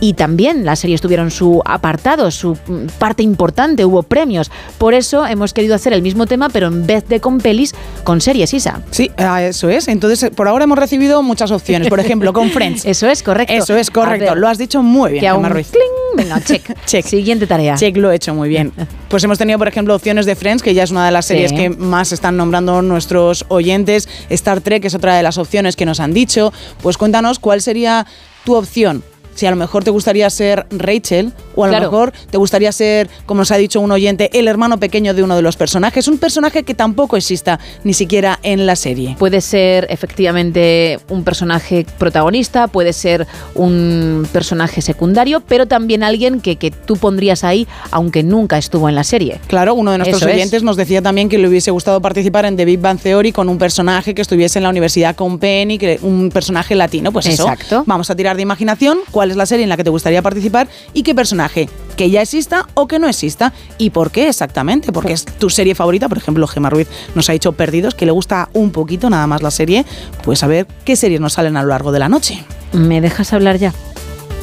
[0.03, 4.51] Y también las series tuvieron su apartado, su mm, parte importante, hubo premios.
[4.77, 7.73] Por eso hemos querido hacer el mismo tema, pero en vez de con pelis,
[8.03, 8.83] con series, Isa.
[8.91, 9.87] Sí, eso es.
[9.87, 11.89] Entonces, por ahora hemos recibido muchas opciones.
[11.89, 12.85] Por ejemplo, con Friends.
[12.93, 13.53] Eso es correcto.
[13.55, 14.31] Eso es correcto.
[14.31, 15.71] Ver, Lo has dicho muy bien, que Gemma Ruiz.
[15.71, 16.17] ¡Cling!
[16.17, 16.77] Venga, check.
[16.87, 17.07] Check.
[17.07, 17.77] Siguiente tarea.
[17.77, 18.73] Check, lo he hecho muy bien.
[19.09, 21.35] Pues hemos tenido, por ejemplo, opciones de Friends, que ya es una de las Sí.
[21.35, 24.09] series que más están nombrando nuestros oyentes.
[24.31, 26.51] Star Trek es otra de las opciones que nos han dicho.
[26.83, 28.07] Pues cuéntanos cuál sería
[28.45, 29.05] tu opción.
[29.35, 33.09] Si a lo mejor te gustaría ser Rachel o a lo mejor te gustaría ser,
[33.27, 36.09] como nos ha dicho un oyente, el hermano pequeño de uno de los personajes.
[36.09, 39.17] Un personaje que tampoco exista ni siquiera en la serie.
[39.19, 46.57] Puede ser efectivamente un personaje protagonista, puede ser un personaje secundario, pero también alguien que,
[46.57, 49.41] que tú pondrías ahí aunque nunca estuvo en la serie.
[49.47, 50.37] Claro, uno de nuestros Eso es.
[50.37, 53.49] oyentes nos decía también que le hubiese gustado participar en The Big Bang Theory con
[53.49, 57.13] un personaje que estuviese en la universidad con Penny, que un personaje latino.
[57.13, 57.45] Pues eso.
[57.45, 57.85] Exacto.
[57.87, 60.69] Vamos a tirar de imaginación cuál es la serie en la que te gustaría participar
[60.93, 64.93] y qué personaje que ya exista o que no exista y por qué exactamente.
[64.93, 66.09] Porque es tu serie favorita.
[66.09, 69.43] Por ejemplo, Gemma Ruiz nos ha dicho Perdidos, que le gusta un poquito nada más
[69.43, 69.85] la serie.
[70.25, 72.43] Pues a ver qué series nos salen a lo largo de la noche.
[72.73, 73.73] ¿Me dejas hablar ya?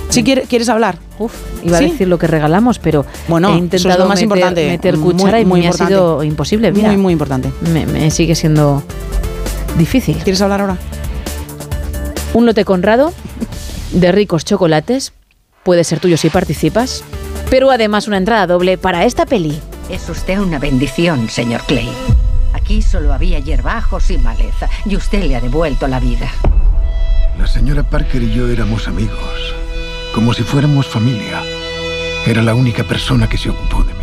[0.09, 0.97] Si quieres, ¿quieres hablar?
[1.19, 1.86] Uf, iba ¿Sí?
[1.86, 4.67] a decir lo que regalamos, pero Bueno, he eso es intentado lo más meter, importante.
[4.67, 6.71] meter Muy- cuchara y muy me ha sido imposible.
[6.71, 7.51] Mira, Muy, muy importante.
[7.71, 8.82] Me, me sigue siendo
[9.77, 10.17] difícil.
[10.17, 10.77] ¿Quieres hablar ahora?
[12.34, 13.13] Un lote Conrado
[13.92, 15.14] de ricos chocolates
[15.64, 17.04] puede ser tuyo si participas,
[17.50, 19.60] pero además una entrada doble para esta peli.
[19.90, 21.90] Es usted una bendición, señor Clay.
[22.54, 26.32] Aquí solo había hierbajos y maleza, y usted le ha devuelto la vida.
[27.38, 29.56] La señora Parker y yo éramos amigos,
[30.14, 31.42] como si fuéramos familia.
[32.26, 33.99] Era la única persona que se ocupó de mí.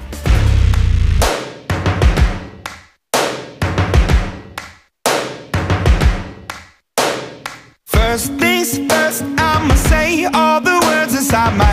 [8.14, 11.73] First things first, I'ma say all the words inside my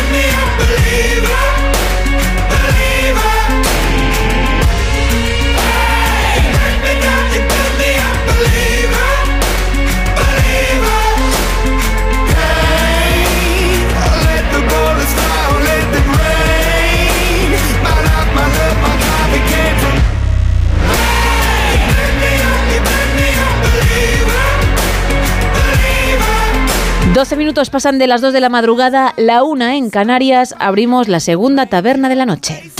[27.13, 31.19] 12 minutos pasan de las 2 de la madrugada, la una en Canarias, abrimos la
[31.19, 32.71] segunda taberna de la noche.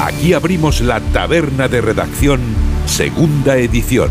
[0.00, 2.40] Aquí abrimos la taberna de redacción,
[2.84, 4.10] segunda edición.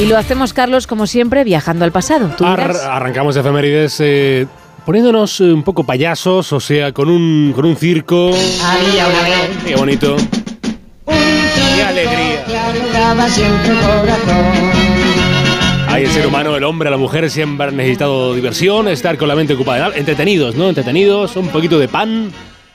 [0.00, 2.30] Y lo hacemos, Carlos, como siempre, viajando al pasado.
[2.36, 4.46] ¿Tú Ar- arrancamos efemérides eh,
[4.84, 8.32] poniéndonos eh, un poco payasos, o sea, con un, con un circo.
[8.64, 10.16] Había una vez Qué bonito.
[11.76, 12.44] ¡Qué alegría!
[16.04, 19.54] el ser humano, el hombre, la mujer siempre han necesitado diversión, estar con la mente
[19.54, 19.98] ocupada, algo.
[19.98, 20.68] entretenidos, ¿no?
[20.68, 22.30] Entretenidos, un poquito de pan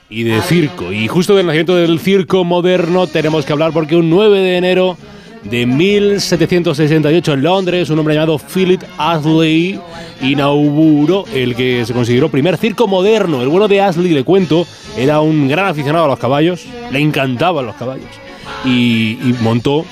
[0.08, 0.92] y de circo.
[0.92, 4.96] Y justo del nacimiento del circo moderno tenemos que hablar porque un 9 de enero
[5.44, 9.78] de 1768 en Londres, un hombre llamado Philip Astley
[10.22, 13.42] inauguró el que se consideró primer circo moderno.
[13.42, 14.66] El bueno de Astley, le cuento,
[14.96, 18.27] era un gran aficionado a los caballos, le encantaban los caballos
[18.64, 19.84] y, montó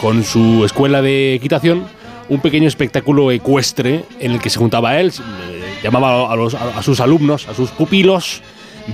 [0.00, 1.84] con su escuela de equitación
[2.28, 7.00] un pequeño espectáculo ecuestre en el que se juntaba él, eh, llamaba a, los- sus
[7.00, 8.40] alumnos, a sus pupilos,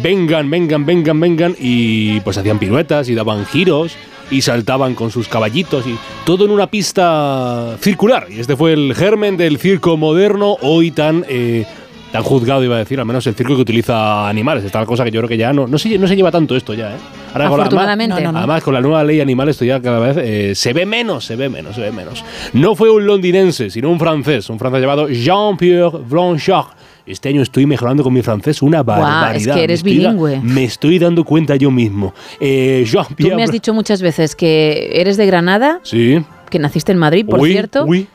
[0.02, 3.92] vengan, vengan, vengan, vengan, y pues hacían piruetas y daban giros
[4.30, 5.96] y saltaban con sus caballitos y
[6.26, 8.26] todo en una pista circular.
[8.30, 11.24] Y este fue el germen del circo moderno, hoy tan...
[11.28, 11.64] eh,
[12.12, 14.64] tan juzgado iba a decir, al menos el circo que utiliza animales.
[14.64, 16.72] Esta cosa que yo creo que ya no, no, se, no se lleva tanto esto
[16.72, 16.98] ya, ¿eh?
[17.46, 18.12] Con la- Afortunadamente.
[18.14, 18.38] además, No, no, no.
[18.38, 21.36] además, con la nueva ley animal esto ya cada vez eh, se ve menos, se
[21.36, 22.24] ve menos, se ve menos.
[22.52, 26.66] No fue un londinense, sino un francés, un francés llamado Jean-Pierre Blanchard.
[27.06, 29.34] Este año estoy mejorando con mi francés una barbaridad.
[29.36, 30.40] es que eres Me estoy bilingüe.
[30.42, 32.12] Me estoy dando cuenta yo mismo.
[32.38, 36.22] Eh, Tú Jean-Pierre me has dicho muchas veces que eres de Granada, Sí.
[36.50, 37.84] que naciste en Madrid, por Oui, cierto.
[37.86, 38.06] oui.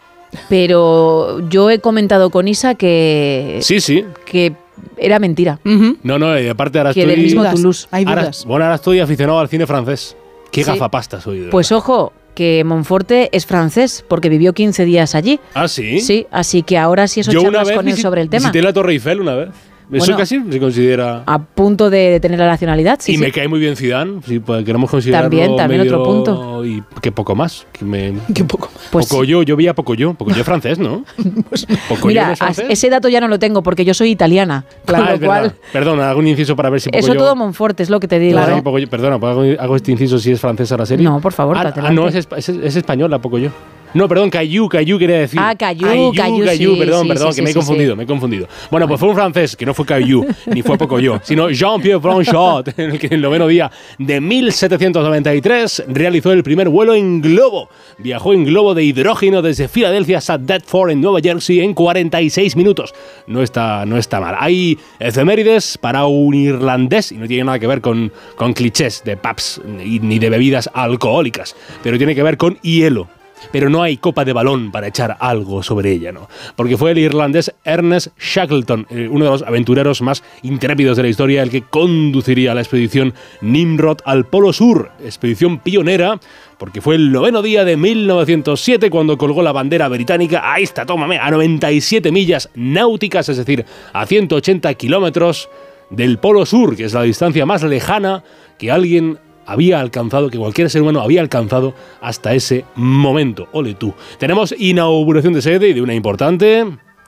[0.50, 4.04] Pero yo he comentado con Isa que, Sí, sí.
[4.26, 4.54] que
[4.98, 5.60] era mentira.
[6.04, 7.16] No, no, y aparte ahora Que estoy...
[7.16, 7.88] del mismo Toulouse.
[7.92, 8.46] Hay ahora- dudas.
[8.46, 10.16] bueno, ahora estoy aficionado al cine francés.
[10.52, 10.70] Qué Sí.
[10.70, 11.40] gafapasta soy.
[11.40, 15.40] de Pues ojo, que Monforte es francés, porque vivió 15 días allí.
[15.56, 16.00] ¿Ah, sí?
[16.00, 18.40] Sí, así que ahora sí eso Yo una charlas vez con él sobre el tema.
[18.50, 19.50] visité la Torre Eiffel una vez.
[19.94, 20.18] Eso Bueno.
[20.18, 21.24] casi se considera...
[21.26, 23.14] A punto de tener la nacionalidad, sí.
[23.14, 23.22] y sí.
[23.22, 26.66] me cae muy bien Zidane, si pues, queremos considerarlo También, también medio- otro punto.
[26.66, 27.66] Y que poco más.
[27.72, 28.84] Que me, que poco más.
[28.92, 30.14] Pues- poco yo, yo veía poco yo.
[30.14, 31.04] Poco yo es francés, ¿no?
[31.90, 32.66] Poco yo Mira, no francés.
[32.70, 34.66] ese dato ya no lo tengo porque yo soy italiana.
[34.86, 36.10] Con Ah, es verdad.
[36.10, 37.20] hago un inciso para ver si poco eso yo...
[37.20, 38.38] todo Monforte es lo que te digo.
[38.40, 38.64] Claro.
[38.64, 41.04] Poco yo- perdona, pues hago, hago este inciso si es francesa la serie.
[41.06, 43.50] No, por favor, Ah, ah, no, es, es, es española, poco yo.
[43.94, 45.40] No, perdón, Caillou, Caillou quería decir.
[45.42, 48.48] Ah, Caillou, Caillou, sí, perdón, sí, perdón, sí, que me he confundido, me he confundido.
[48.72, 52.00] Bueno, pues fue un francés, que no fue Caillou, ni fue poco yo, sino Jean-Pierre
[52.00, 53.70] Blanchard, en el que en el noveno día
[54.00, 57.70] de 1793 realizó el primer vuelo en globo.
[58.00, 62.96] Viajó en globo de hidrógeno desde Filadelfia hasta Deptford, en Nueva Jersey, en 46 minutos.
[63.28, 64.36] No está, no está mal.
[64.40, 69.18] Hay efemérides para un irlandés, y no tiene nada que ver con, con clichés de
[69.18, 73.08] pubs ni de bebidas alcohólicas, pero tiene que ver con hielo
[73.52, 76.30] pero no hay copa de balón para echar algo sobre ella, ¿no?
[76.56, 81.10] Porque fue el irlandés Ernest Shackleton, eh, uno de los aventureros más intrépidos de la
[81.10, 86.20] historia, el que conduciría la expedición Nimrod al Polo Sur, expedición pionera,
[86.58, 91.18] porque fue el noveno día de 1907 cuando colgó la bandera británica, ahí está, tómame,
[91.18, 95.50] a 97 millas náuticas, es decir, a 180 kilómetros
[95.90, 98.24] del Polo Sur, que es la distancia más lejana
[98.58, 103.48] que alguien había alcanzado, que cualquier ser humano había alcanzado hasta ese momento.
[103.52, 103.94] Ole tú.
[104.18, 106.66] Tenemos inauguración de sede y de una importante.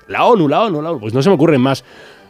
[0.08, 1.00] La ONU, la ONU, la ONU.
[1.00, 1.84] Pues no se me ocurren más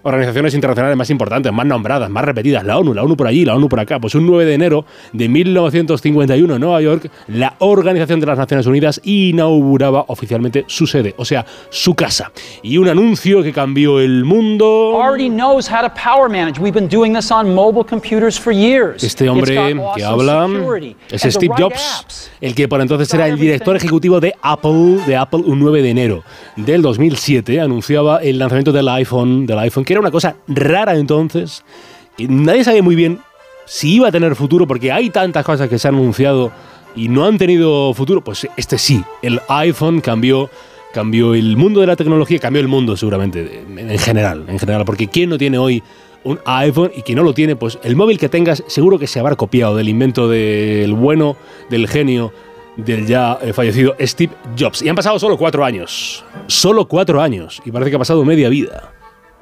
[0.06, 2.64] organizaciones internacionales más importantes, más nombradas, más repetidas.
[2.64, 4.00] La ONU, la ONU por allí, la ONU por acá.
[4.00, 8.68] Pues un 9 de enero de 1951 en Nueva York, la Organización de las Naciones
[8.68, 12.32] Unidas inauguraba oficialmente su sede, o sea, su casa.
[12.62, 14.92] Y un anuncio que cambió el mundo.
[19.04, 20.48] Este hombre que habla
[21.10, 25.42] es Steve Jobs, el que por entonces era el director ejecutivo de Apple, de Apple
[25.46, 26.24] un 9 de enero
[26.56, 31.64] del 2007 anunciaba el lanzamiento del iPhone, del iPhone, que era una cosa rara entonces,
[32.18, 33.20] que nadie sabía muy bien
[33.66, 36.52] si iba a tener futuro porque hay tantas cosas que se han anunciado
[36.96, 40.50] y no han tenido futuro, pues este sí, el iPhone cambió
[40.94, 44.86] cambió el mundo de la tecnología, cambió el mundo seguramente en en general, en general,
[44.86, 45.84] porque quién no tiene hoy
[46.24, 49.20] un iPhone y quien no lo tiene, pues el móvil que tengas seguro que se
[49.20, 51.38] habrá copiado del invento del bueno,
[51.70, 52.34] del genio,
[52.78, 54.82] del ya eh, fallecido Steve Jobs.
[54.82, 58.50] Y han pasado solo cuatro años, solo cuatro años, y parece que ha pasado media
[58.50, 58.95] vida.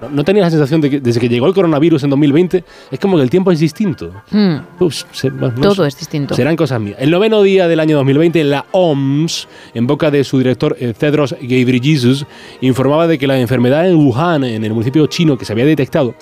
[0.04, 2.99] ¿No, no tenía la sensación de que desde que llegó el coronavirus en 2020 es
[2.99, 4.12] como que el tiempo es distinto?
[4.32, 6.36] Hmm, Ups, se- no todo es distinto.
[6.36, 6.97] Serán cosas mías.
[6.99, 11.36] El noveno día del año 2020, la OMS, en boca de su director eh, Tedros
[11.41, 12.26] Ghebreyesus,
[12.62, 16.16] informaba de que la enfermedad en Wuhan, en el municipio chino que se había detectado,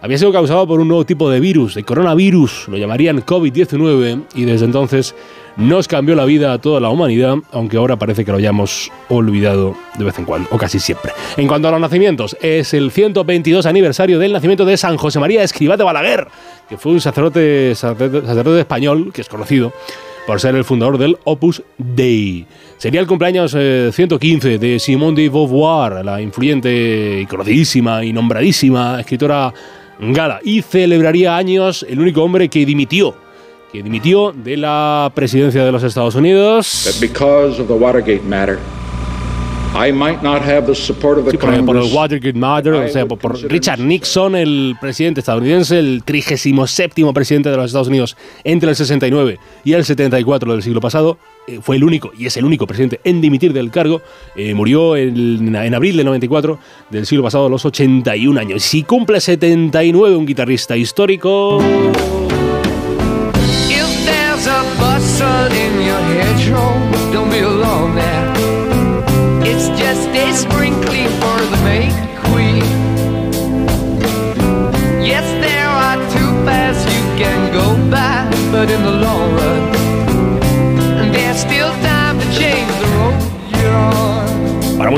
[0.00, 4.44] había sido causada por un nuevo tipo de virus, de coronavirus, lo llamarían COVID-19, y
[4.44, 5.14] desde entonces
[5.58, 9.74] nos cambió la vida a toda la humanidad, aunque ahora parece que lo hayamos olvidado
[9.98, 11.12] de vez en cuando, o casi siempre.
[11.36, 15.42] En cuanto a los nacimientos, es el 122 aniversario del nacimiento de San José María
[15.42, 16.28] Escribá de Balaguer,
[16.68, 19.72] que fue un sacerdote, español, que es conocido
[20.28, 22.46] por ser el fundador del Opus Dei.
[22.76, 29.00] Sería el cumpleaños eh, 115 de Simone de Beauvoir, la influyente y conocidísima y nombradísima
[29.00, 29.52] escritora
[29.98, 30.38] gala.
[30.44, 33.16] Y celebraría años el único hombre que dimitió,
[33.72, 36.86] que dimitió de la presidencia de los Estados Unidos.
[41.66, 41.92] por, el.
[41.92, 47.56] Watergate Matter, o sea, por, por Richard Nixon, el presidente estadounidense, el 37 presidente de
[47.56, 51.84] los Estados Unidos entre el 69 y el 74 del siglo pasado, eh, fue el
[51.84, 54.00] único, y es el único presidente en dimitir del cargo,
[54.36, 56.58] eh, murió en, en abril del 94
[56.90, 58.62] del siglo pasado a los 81 años.
[58.62, 61.60] Si cumple 79, un guitarrista histórico...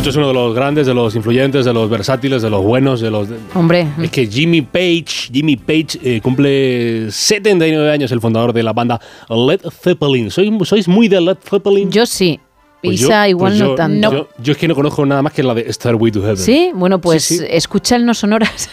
[0.08, 3.10] es uno de los grandes, de los influyentes, de los versátiles, de los buenos, de
[3.10, 3.28] los...
[3.54, 8.72] Hombre, Es que Jimmy Page, Jimmy Page eh, cumple 79 años, el fundador de la
[8.72, 10.30] banda Led Zeppelin.
[10.30, 11.90] ¿Sois, sois muy de Led Zeppelin?
[11.90, 12.40] yo sí.
[12.82, 14.10] Pues yo- igual pues no yo- tanto.
[14.12, 16.36] Yo, yo es que no conozco nada más que la de Starway to Heaven.
[16.38, 17.44] Sí, bueno, pues Sí, sí.
[17.50, 18.70] escucha el no sonoras,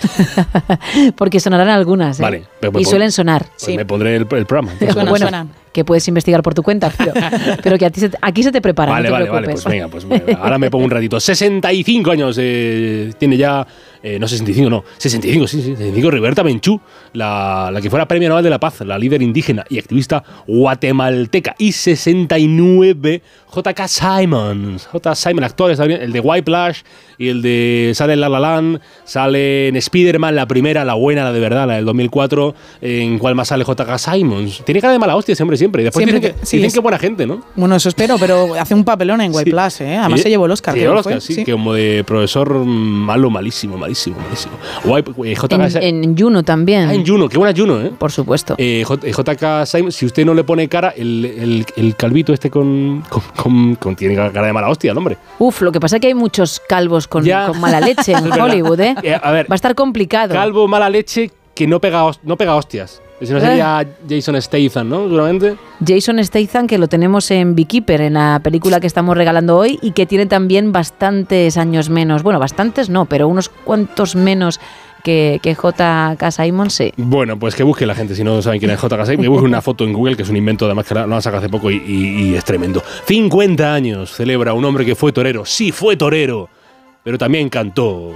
[1.16, 2.20] porque sonarán algunas.
[2.20, 2.24] ¿eh?
[2.24, 3.46] Vale, pero- y suelen sonar.
[3.60, 4.72] Pues me pondré el, el programa.
[4.80, 5.10] entonces.
[5.10, 7.12] bueno, que puedes investigar por tu cuenta, pero,
[7.64, 8.92] pero que a ti se aquí se te prepara.
[8.94, 9.64] Vale, no te vale, vale, preocupes.
[9.64, 11.20] pues venga, pues venga, ahora me pongo un ratito.
[11.20, 13.66] 65 años eh, tiene ya,
[14.16, 16.80] eh, no 65, no, 65, sí, sí, 65, Roberta Menchú,
[17.14, 21.56] la, la que fuera Premio Nobel de la Paz, la líder indígena y activista guatemalteca.
[21.58, 23.88] Y 69, J.K.
[23.88, 25.16] Simons, J.
[25.16, 26.82] Simon, actor, estadounidense, el de White Plush
[27.18, 31.24] y el de sale en La La Land, sale en Spider-Man, la primera, la buena,
[31.24, 33.98] la de verdad, la del 2004, en cuál más sale J.K.
[33.98, 34.64] Simons.
[34.66, 36.68] Tiene cara de mala hostia hombre siempre, y después Siempre dicen, que, que- sí, dicen
[36.68, 37.42] es- que buena gente, ¿no?
[37.56, 39.96] Bueno, eso espero, pero hace un papelón en White Plus, ¿eh?
[39.98, 40.74] Además Sí, se llevó el Oscar.
[40.74, 41.00] se llevó el.
[41.00, 44.54] Oscar, sí, que como de profesor malo, malísimo, malísimo, malísimo.
[44.84, 46.90] Guay, eh, JK, En, en Juno también.
[46.90, 47.92] Ah, en Juno, qué buena Juno, ¿eh?
[47.98, 48.56] Por supuesto.
[48.58, 52.34] Eh, J- eh, JK Simon, si usted no le pone cara, el, el- el calvito
[52.34, 55.18] este con, con, con- con- tiene cara de mala hostia, el hombre.
[55.40, 57.26] Uf, lo que pasa es que hay muchos calvos con,
[57.60, 58.28] mala leche en.
[58.38, 58.96] Hollywood, ¿eh?
[59.04, 60.34] Eh, a ver, Va a estar complicado.
[60.34, 63.02] calvo, mala leche, que no pega, no pega hostias.
[63.20, 65.04] Si no sería Jason Statham, ¿no?
[65.06, 65.56] Seguramente.
[65.86, 69.92] Jason Statham, que lo tenemos en Beekeeper, en la película que estamos regalando hoy, y
[69.92, 72.22] que tiene también bastantes años menos.
[72.22, 74.60] Bueno, bastantes no, pero unos cuantos menos
[75.04, 76.30] que, que J.K.
[76.30, 76.94] Simon, sí.
[76.98, 79.46] Bueno, pues que busque la gente, si no saben quién es JK Simon, que busque
[79.46, 81.72] una foto en Google, que es un invento además que lo han sacado hace poco
[81.72, 82.84] y, y- y es tremendo.
[83.08, 86.50] 50 años celebra un hombre que fue torero, sí fue torero,
[87.04, 88.14] pero también cantó.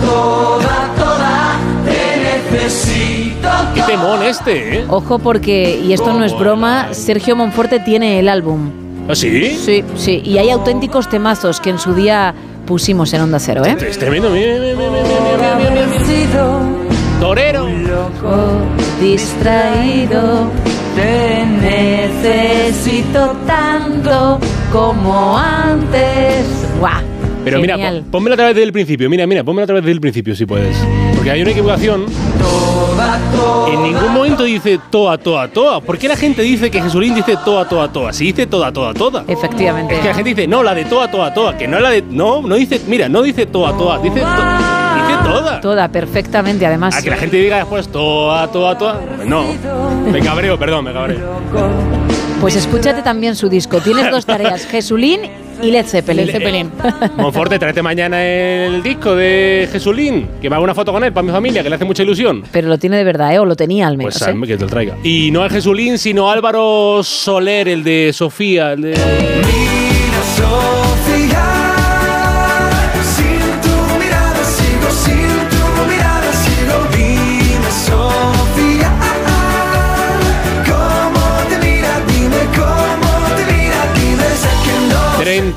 [0.00, 3.48] Toda, toda, te necesito.
[3.74, 4.84] Qué temón este, ¿eh?
[4.88, 8.70] Ojo porque, y esto no es broma, Sergio Monforte tiene el álbum.
[9.08, 9.56] ¿Ah, sí?
[9.56, 12.34] Sí, sí, y hay auténticos temazos que en su día
[12.66, 13.76] pusimos en Onda Cero, ¿eh?
[13.80, 16.88] Es tremendo, mira, mira, mira, mira, mira, mira, mira.
[17.20, 17.66] Torero.
[19.00, 20.48] distraído.
[20.94, 24.38] Te necesito tanto
[24.72, 26.46] como antes.
[26.78, 27.07] ¡Guau!
[27.50, 28.00] Pero mira, Genial.
[28.02, 30.34] pon- pónmela otra vez desde el principio, mira, mira, pónmela otra vez desde el principio
[30.36, 30.76] si puedes.
[31.14, 32.06] Porque hay una equivocación.
[33.72, 35.80] En ningún momento dice toa, toa, toa.
[35.80, 38.12] ¿Por qué la gente dice que Jesulín dice toa, toa, toa?
[38.12, 39.24] Si dice toda, toda, toda.
[39.28, 39.94] Efectivamente.
[39.94, 41.56] Es que la gente dice, no, la de toa, toa, toa.
[41.56, 42.02] Que no es la de.
[42.02, 42.80] No, no dice.
[42.86, 43.98] Mira, no dice toa, toa.
[43.98, 45.60] Dice, to- dice toda.
[45.60, 46.96] Toda, perfectamente, además.
[46.96, 49.00] A que la gente diga después toa, toa, toa.
[49.16, 49.44] Pues no.
[50.10, 51.18] Me cabreo, perdón, me cabreo.
[52.40, 53.80] Pues escúchate también su disco.
[53.80, 55.20] Tienes dos tareas, Jesulín
[55.62, 56.26] y Led Zeppelin.
[56.26, 56.70] Led Zeppelin.
[57.16, 60.28] Monforte, tráete mañana el disco de Jesulín.
[60.40, 62.44] Que me haga una foto con él para mi familia, que le hace mucha ilusión.
[62.52, 63.38] Pero lo tiene de verdad, ¿eh?
[63.38, 64.18] O lo tenía al menos.
[64.18, 64.46] Pues ¿eh?
[64.46, 64.96] que te lo traiga.
[65.02, 69.77] Y no es Jesulín, sino Álvaro Soler, el de Sofía, el de.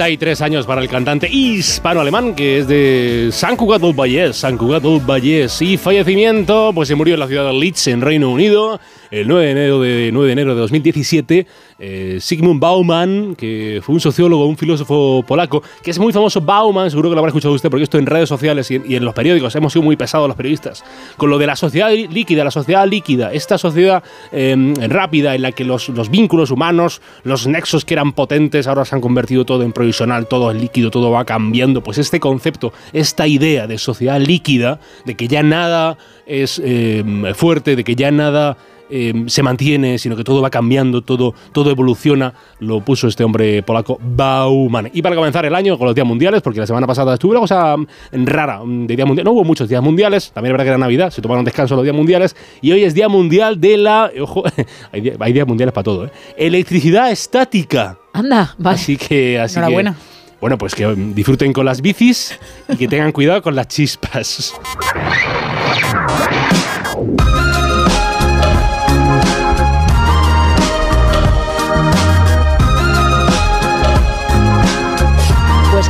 [0.02, 4.82] 33 años para el cantante hispano-alemán que es de San Cugat del Vallès, San Cugat
[4.82, 5.62] del Vallès.
[5.62, 8.80] Y fallecimiento, pues se murió en la ciudad de Leeds, en Reino Unido,
[9.12, 11.48] el 9 de enero de, 9 de, enero de 2017,
[11.80, 16.90] eh, Sigmund Bauman, que fue un sociólogo, un filósofo polaco, que es muy famoso Bauman,
[16.90, 19.54] seguro que lo habrá escuchado usted, porque esto en redes sociales y en, los periódicos
[19.56, 20.84] hemos sido muy pesados los periodistas,
[21.18, 25.52] con lo de la sociedad líquida, la sociedad líquida, esta sociedad eh, rápida en la
[25.52, 29.64] que los, los vínculos humanos, los nexos que eran potentes, ahora se han convertido todo
[29.64, 31.84] en provisional, todo en líquido, todo va cambiando.
[31.84, 37.04] Pues este concepto, esta idea de sociedad líquida, de que ya nada es eh,
[37.36, 38.58] fuerte, de que ya nada
[38.92, 43.64] eh, se mantiene, sino que todo va cambiando, todo, todo evoluciona, lo puso este hombre
[43.64, 44.90] polaco Bauman.
[44.94, 47.40] Y para comenzar el año con los días mundiales, porque la semana pasada estuvo una
[47.40, 47.86] cosa mm,
[48.26, 51.10] rara de día mundial, no hubo muchos días mundiales, también es verdad que era Navidad,
[51.10, 54.12] se tomaron descanso los días mundiales, y hoy es Día Mundial de la...
[54.22, 54.44] Ojo,
[54.92, 56.12] hay, día- hay días mundiales para todo, ¿eh?
[56.38, 57.98] Electricidad estática.
[58.14, 58.76] Anda, vale.
[58.76, 59.40] Así que...
[59.40, 59.96] Así que- Enhorabuena.
[60.42, 62.38] bueno, pues que mm, disfruten con las bicis
[62.68, 64.54] y que tengan cuidado con las chispas.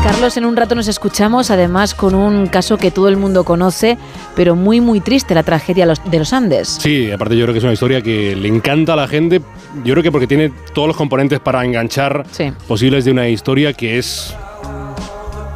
[0.04, 3.98] Carlos, en un rato nos escuchamos, además con un caso que todo el mundo conoce,
[4.36, 6.78] pero muy muy triste, la tragedia de los Andes.
[6.82, 9.42] Sí, aparte yo creo que es una historia que le encanta a la gente.
[9.86, 12.52] Yo creo que porque tiene todos los componentes para enganchar Sí.
[12.68, 14.36] posibles de una historia que es...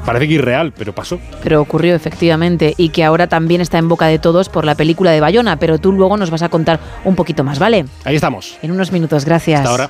[0.05, 1.19] Parece que irreal, pero pasó.
[1.43, 5.09] Pero ocurrió efectivamente y que ahora también está en boca de todos por la película
[5.09, 7.85] de Bayona, pero tú luego nos vas a contar un poquito más, ¿vale?
[8.03, 8.55] Ahí estamos.
[8.61, 9.61] En unos minutos, gracias.
[9.61, 9.89] Hasta ahora.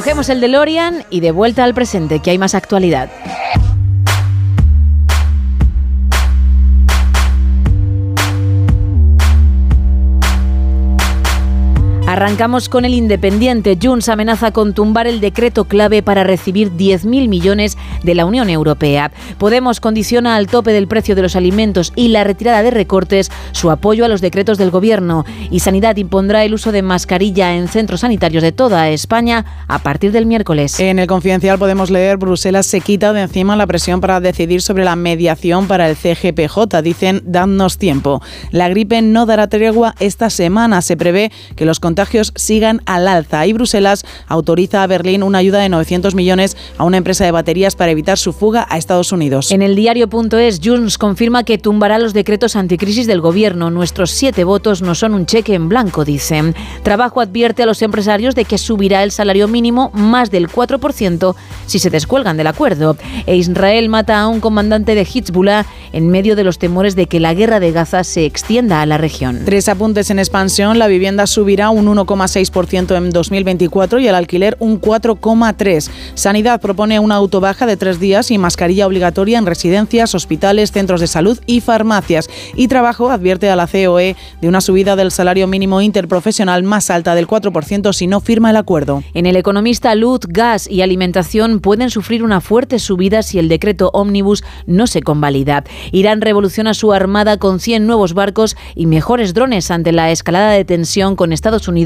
[0.00, 3.10] Cogemos el DeLorean y de vuelta al presente, que hay más actualidad.
[12.10, 13.78] Arrancamos con el Independiente.
[13.80, 19.12] Junts amenaza con tumbar el decreto clave para recibir 10.000 millones de la Unión Europea.
[19.38, 23.70] Podemos condiciona al tope del precio de los alimentos y la retirada de recortes su
[23.70, 25.24] apoyo a los decretos del Gobierno.
[25.52, 30.10] Y Sanidad impondrá el uso de mascarilla en centros sanitarios de toda España a partir
[30.10, 30.80] del miércoles.
[30.80, 34.82] En el Confidencial podemos leer Bruselas se quita de encima la presión para decidir sobre
[34.82, 36.82] la mediación para el CGPJ.
[36.82, 38.20] Dicen, dadnos tiempo.
[38.50, 40.82] La gripe no dará tregua esta semana.
[40.82, 45.58] Se prevé que los contagios sigan al alza y Bruselas autoriza a Berlín una ayuda
[45.58, 49.52] de 900 millones a una empresa de baterías para evitar su fuga a Estados Unidos.
[49.52, 53.70] En el diario.es, Junts confirma que tumbará los decretos anticrisis del gobierno.
[53.70, 56.54] Nuestros siete votos no son un cheque en blanco, dicen.
[56.82, 61.34] Trabajo advierte a los empresarios de que subirá el salario mínimo más del 4%
[61.66, 62.96] si se descuelgan del acuerdo.
[63.26, 67.20] E Israel mata a un comandante de Hezbollah en medio de los temores de que
[67.20, 69.42] la guerra de Gaza se extienda a la región.
[69.44, 74.80] Tres apuntes en expansión, la vivienda subirá un 1,6% en 2024 y el alquiler un
[74.80, 75.90] 4,3%.
[76.14, 81.06] Sanidad propone una autobaja de tres días y mascarilla obligatoria en residencias, hospitales, centros de
[81.06, 82.28] salud y farmacias.
[82.54, 87.14] Y Trabajo advierte a la COE de una subida del salario mínimo interprofesional más alta
[87.14, 89.02] del 4% si no firma el acuerdo.
[89.14, 93.90] En el economista, luz, gas y alimentación pueden sufrir una fuerte subida si el decreto
[93.92, 95.64] ómnibus no se convalida.
[95.92, 100.64] Irán revoluciona su armada con 100 nuevos barcos y mejores drones ante la escalada de
[100.64, 101.79] tensión con Estados Unidos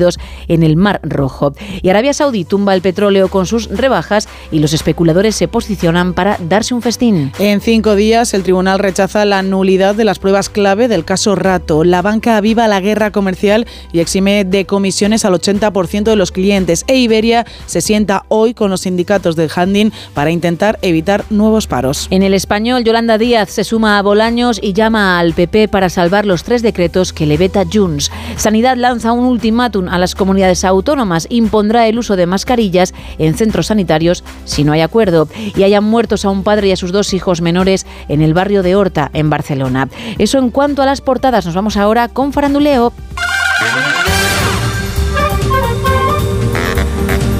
[0.48, 1.52] en el Mar Rojo.
[1.82, 6.38] Y Arabia Saudí tumba el petróleo con sus rebajas y los especuladores se posicionan para
[6.48, 7.32] darse un festín.
[7.38, 11.84] En cinco días, el tribunal rechaza la nulidad de las pruebas clave del caso Rato.
[11.84, 16.84] La banca aviva la guerra comercial y exime de comisiones al 80% de los clientes.
[16.86, 22.08] E Iberia se sienta hoy con los sindicatos del handing para intentar evitar nuevos paros.
[22.10, 26.26] En el español, Yolanda Díaz se suma a Bolaños y llama al PP para salvar
[26.26, 28.10] los tres decretos que le veta Junts.
[28.36, 33.66] Sanidad lanza un ultimátum a las comunidades autónomas, impondrá el uso de mascarillas en centros
[33.66, 35.28] sanitarios si no hay acuerdo.
[35.56, 38.62] Y hayan muertos a un padre y a sus dos hijos menores en el barrio
[38.62, 39.88] de Horta, en Barcelona.
[40.18, 41.46] Eso en cuanto a las portadas.
[41.46, 42.92] Nos vamos ahora con Faranduleo.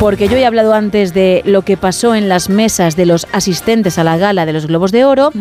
[0.01, 3.99] porque yo he hablado antes de lo que pasó en las mesas de los asistentes
[3.99, 5.32] a la gala de los Globos de Oro.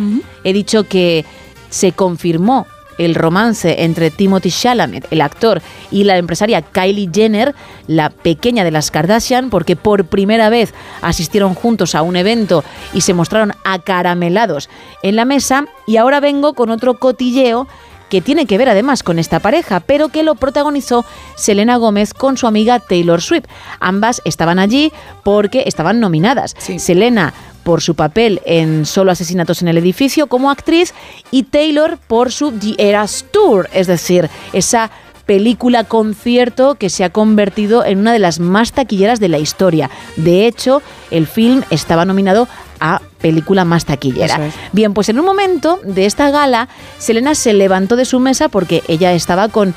[0.46, 1.26] He dicho que
[1.70, 2.66] se confirmó
[2.98, 7.56] el romance entre Timothy Chalamet, el actor, y la empresaria Kylie Jenner,
[7.88, 12.64] la pequeña de las Kardashian, porque por primera vez asistieron juntos a un evento
[12.94, 14.70] y se mostraron acaramelados
[15.02, 15.66] en la mesa.
[15.86, 17.68] Y ahora vengo con otro cotilleo
[18.14, 21.04] que tiene que ver además con esta pareja, pero que lo protagonizó
[21.36, 23.46] Selena Gómez con su amiga Taylor Swift.
[23.80, 24.92] Ambas estaban allí
[25.24, 26.56] porque estaban nominadas.
[26.78, 27.34] Selena
[27.64, 30.94] por su papel en Solo Asesinatos en el Edificio como actriz
[31.32, 34.92] y Taylor por su The Eras Tour, es decir, esa
[35.26, 39.90] película concierto que se ha convertido en una de las más taquilleras de la historia.
[40.18, 42.48] De hecho, el film estaba nominado
[42.80, 44.48] a película más taquillera.
[44.48, 44.54] Es.
[44.74, 48.84] Bien, pues en un momento de esta gala, Selena se levantó de su mesa porque
[48.90, 49.74] ella estaba con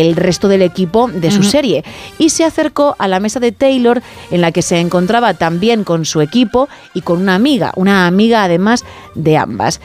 [0.00, 1.84] el resto del equipo de su serie
[2.18, 6.04] y se acercó a la mesa de Taylor en la que se encontraba también con
[6.04, 8.84] su equipo y con una amiga, una amiga además
[9.14, 9.80] de ambas.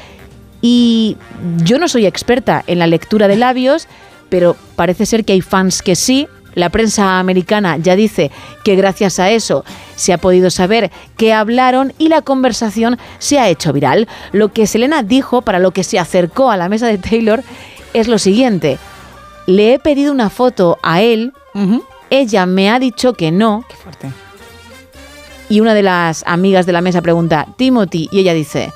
[0.62, 1.18] Y
[1.64, 3.88] yo no soy experta en la lectura de labios,
[4.30, 6.28] pero parece ser que hay fans que sí.
[6.53, 8.30] La prensa americana ya dice
[8.66, 9.64] que gracias a eso
[9.95, 14.09] se ha podido saber qué hablaron y la conversación se ha hecho viral.
[14.34, 17.41] Lo que Selena dijo para lo que se acercó a la mesa de Taylor
[17.93, 18.78] es lo siguiente.
[19.47, 21.33] Le he pedido una foto a él,
[22.09, 23.65] ella me ha dicho que no.
[23.67, 24.11] Qué fuerte.
[25.49, 28.71] Y una de las amigas de la mesa pregunta, Timothy, y ella dice,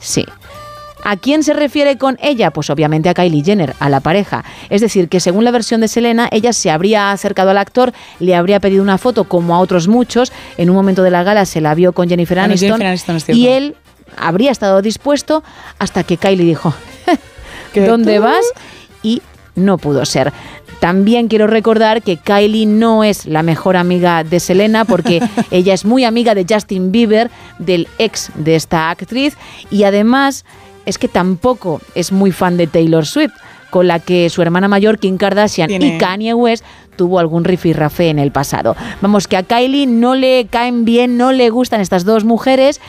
[0.00, 0.24] sí.
[1.04, 2.50] ¿A quién se refiere con ella?
[2.50, 4.44] Pues obviamente a Kylie Jenner, a la pareja.
[4.68, 8.34] Es decir, que según la versión de Selena, ella se habría acercado al actor, le
[8.34, 10.32] habría pedido una foto como a otros muchos.
[10.56, 12.80] En un momento de la gala se la vio con Jennifer Con Aniston.
[12.80, 13.76] Jennifer y él
[14.16, 15.44] habría estado dispuesto
[15.78, 16.74] hasta que Kylie dijo,
[17.72, 18.22] ¿Qué ¿dónde tú?
[18.24, 18.44] vas?
[19.04, 19.22] Y
[19.58, 20.32] no pudo ser.
[20.80, 25.84] También quiero recordar que Kylie no es la mejor amiga de Selena porque ella es
[25.84, 29.36] muy amiga de Justin Bieber, del ex de esta actriz,
[29.70, 30.44] y además
[30.86, 33.32] es que tampoco es muy fan de Taylor Swift,
[33.70, 36.64] con la que su hermana mayor Kim Kardashian Tiene- y Kanye West
[36.96, 38.74] tuvo algún rifirrafe en el pasado.
[39.02, 42.80] Vamos, que a Kylie no le caen bien, no le gustan estas dos mujeres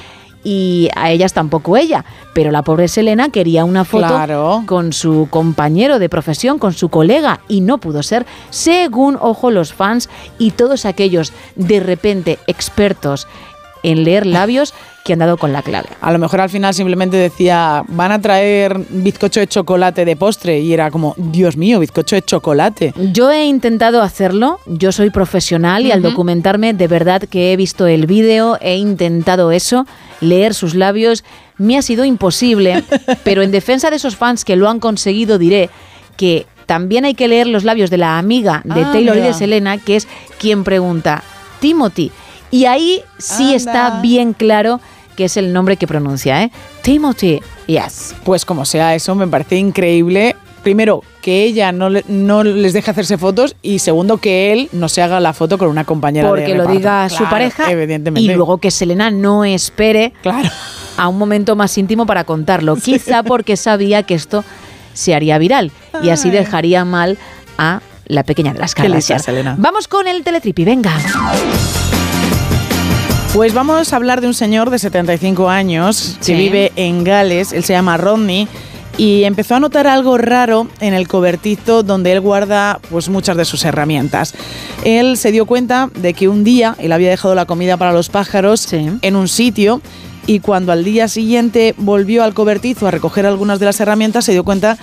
[0.43, 2.05] y a ellas tampoco ella.
[2.33, 4.63] Pero la pobre Selena quería una foto Claro.
[4.65, 9.73] con su compañero de profesión, con su colega, y no pudo ser, según, ojo, los
[9.73, 13.27] fans y todos aquellos de repente expertos
[13.83, 14.73] en leer labios
[15.09, 15.89] que han dado con la clave.
[16.01, 20.59] A lo mejor al final simplemente decía, van a traer bizcocho de chocolate de postre.
[20.59, 22.93] Y era como, Dios mío, bizcocho de chocolate.
[23.11, 27.87] Yo he intentado hacerlo, yo soy profesional y al documentarme de verdad que he visto
[27.87, 29.87] el vídeo, he intentado eso,
[30.21, 31.23] leer sus labios,
[31.57, 32.83] me ha sido imposible,
[33.23, 35.71] pero en defensa de esos fans que lo han conseguido diré
[36.17, 39.33] que también hay que leer los labios de la amiga de Ah, Taylor y de
[39.33, 40.07] Selena, que es
[40.37, 41.23] quien pregunta,
[41.59, 42.11] Timothy.
[42.51, 43.55] Y ahí sí Anda.
[43.55, 44.79] está bien claro
[45.19, 46.49] que es el nombre que pronuncia, ¿eh?
[46.81, 48.15] Timothy, yes.
[48.23, 50.33] Pues como sea eso, me parece increíble.
[50.63, 54.87] Primero, que ella no, le- no les deje hacerse fotos y segundo, que él no
[54.87, 56.77] se haga la foto con una compañera de porque lo reparto.
[56.77, 58.21] diga su Claro, pareja evidentemente.
[58.31, 60.13] y luego que Selena no espere
[60.95, 62.77] a un momento más íntimo para contarlo.
[62.77, 64.45] Quizá porque sabía que esto
[64.93, 67.17] se haría viral y así dejaría mal
[67.57, 69.19] a la pequeña de las Kardashian.
[69.57, 70.93] Vamos con el teletripi, venga.
[73.33, 76.33] Pues vamos a hablar de un señor de 75 años Sí.
[76.33, 78.47] que vive en Gales, él se llama Rodney
[78.97, 83.45] y empezó a notar algo raro en el cobertizo donde él guarda pues muchas de
[83.45, 84.33] sus herramientas.
[84.83, 88.09] Él se dio cuenta de que un día él había dejado la comida para los
[88.09, 89.81] pájaros en un sitio
[90.25, 94.31] y cuando al día siguiente volvió al cobertizo a recoger algunas de las herramientas se
[94.33, 94.77] dio cuenta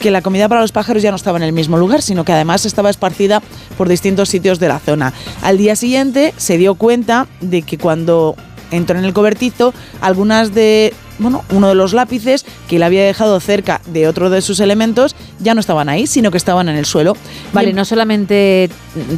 [0.00, 2.32] que la comida para los pájaros ya no estaba en el mismo lugar, sino que
[2.32, 3.42] además estaba esparcida
[3.76, 5.12] por distintos sitios de la zona.
[5.42, 8.34] Al día siguiente se dio cuenta de que cuando
[8.70, 13.38] entró en el cobertizo, algunas de, bueno, uno de los lápices que le había dejado
[13.38, 16.84] cerca de otro de sus elementos ya no estaban ahí, sino que estaban en el
[16.86, 17.16] suelo.
[17.52, 18.68] Vale, Y- no solamente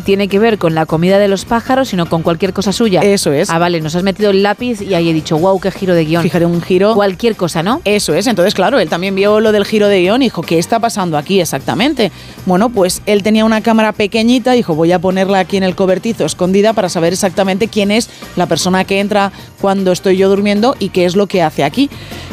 [0.05, 3.00] tiene que ver con la comida de los pájaros, sino con cualquier cosa suya.
[3.00, 3.48] Eso es.
[3.50, 6.05] Ah, vale, nos has metido el lápiz y ahí he dicho, wow, qué giro de
[6.05, 6.22] guion.
[6.22, 6.94] Fíjate, un giro.
[6.94, 7.80] Cualquier cosa, ¿no?
[7.84, 10.59] Eso es, entonces claro, él también vio lo del giro de guion y dijo, ¿qué
[10.59, 12.12] está pasando aquí exactamente?
[12.46, 16.24] Bueno, pues él tenía una cámara pequeñita, dijo, voy a ponerla aquí en el cobertizo
[16.24, 20.88] escondida para saber exactamente quién es la persona que entra cuando estoy yo durmiendo y
[20.90, 21.88] qué es lo que hace aquí.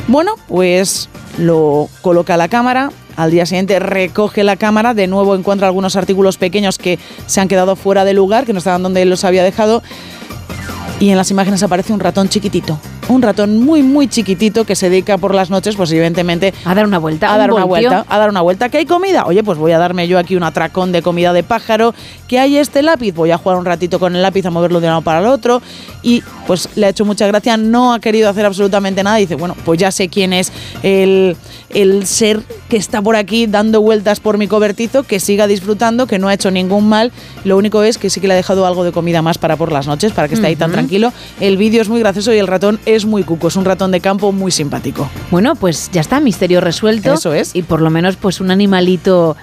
[0.07, 2.91] Bueno, pues lo coloca la cámara.
[3.15, 7.47] Al día siguiente recoge la cámara, de nuevo encuentra algunos artículos pequeños que se han
[7.47, 9.83] quedado fuera de lugar, que no estaban donde él los había dejado
[10.99, 12.77] y en las imágenes aparece un ratón chiquitito.
[13.07, 16.53] Un ratón muy, muy chiquitito que se dedica por las noches, pues evidentemente...
[16.65, 17.29] A dar una vuelta.
[17.29, 17.89] A un dar una voltio.
[17.89, 18.13] vuelta.
[18.13, 18.69] A dar una vuelta.
[18.69, 19.23] ¿Que hay comida?
[19.25, 21.95] Oye, pues voy a darme yo aquí un atracón de comida de pájaro.
[22.29, 23.11] ¿Que hay este lápiz?
[23.11, 25.25] Voy a jugar un ratito con el lápiz, a moverlo de un lado para el
[25.25, 25.63] otro.
[26.03, 27.57] Y pues le ha hecho mucha gracia.
[27.57, 29.17] No ha querido hacer absolutamente nada.
[29.17, 30.51] Dice, bueno, pues ya sé quién es
[30.83, 31.35] el,
[31.71, 36.19] el ser que está por aquí dando vueltas por mi cobertizo, que siga disfrutando, que
[36.19, 37.11] no ha hecho ningún mal.
[37.45, 39.71] Lo único es que sí que le ha dejado algo de comida más para por
[39.71, 41.11] las noches, para que esté ahí tan tranquilo.
[41.39, 43.47] El vídeo es muy gracioso y el ratón es muy cuco.
[43.47, 45.09] Es un ratón de campo muy simpático.
[45.31, 47.11] Bueno, pues ya está, misterio resuelto.
[47.11, 47.55] Eso es.
[47.55, 49.35] Y por lo menos, pues un animalito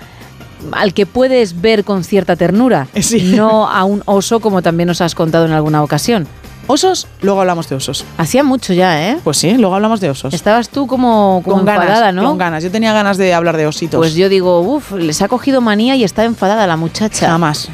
[0.72, 2.88] al que puedes ver con cierta ternura.
[3.36, 6.26] No a un oso, como también nos has contado en alguna ocasión.
[6.68, 7.06] ¿Osos?
[7.22, 8.04] Luego hablamos de osos.
[8.18, 9.18] Hacía mucho ya, ¿eh?
[9.22, 10.34] Pues sí, luego hablamos de osos.
[10.34, 12.28] Estabas tú como, como con enfadada, ganas, ¿no?
[12.28, 12.64] Con ganas.
[12.64, 13.98] Yo tenía ganas de hablar de ositos.
[13.98, 17.28] Pues yo digo, uff, les ha cogido manía y está enfadada la muchacha.
[17.28, 17.68] Jamás.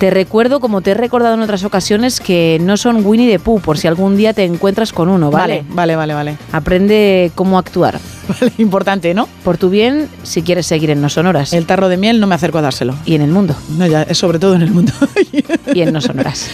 [0.00, 3.60] Te recuerdo, como te he recordado en otras ocasiones, que no son Winnie the Pooh,
[3.60, 5.62] por si algún día te encuentras con uno, ¿vale?
[5.68, 6.38] Vale, vale, vale, vale.
[6.52, 8.00] Aprende cómo actuar.
[8.26, 9.28] Vale, importante, ¿no?
[9.44, 11.52] Por tu bien, si quieres seguir en No Sonoras.
[11.52, 12.94] El tarro de miel no me acerco a dárselo.
[13.04, 13.54] Y en el mundo.
[13.76, 14.90] No, ya, es sobre todo en el mundo.
[15.74, 16.48] y en No Sonoras.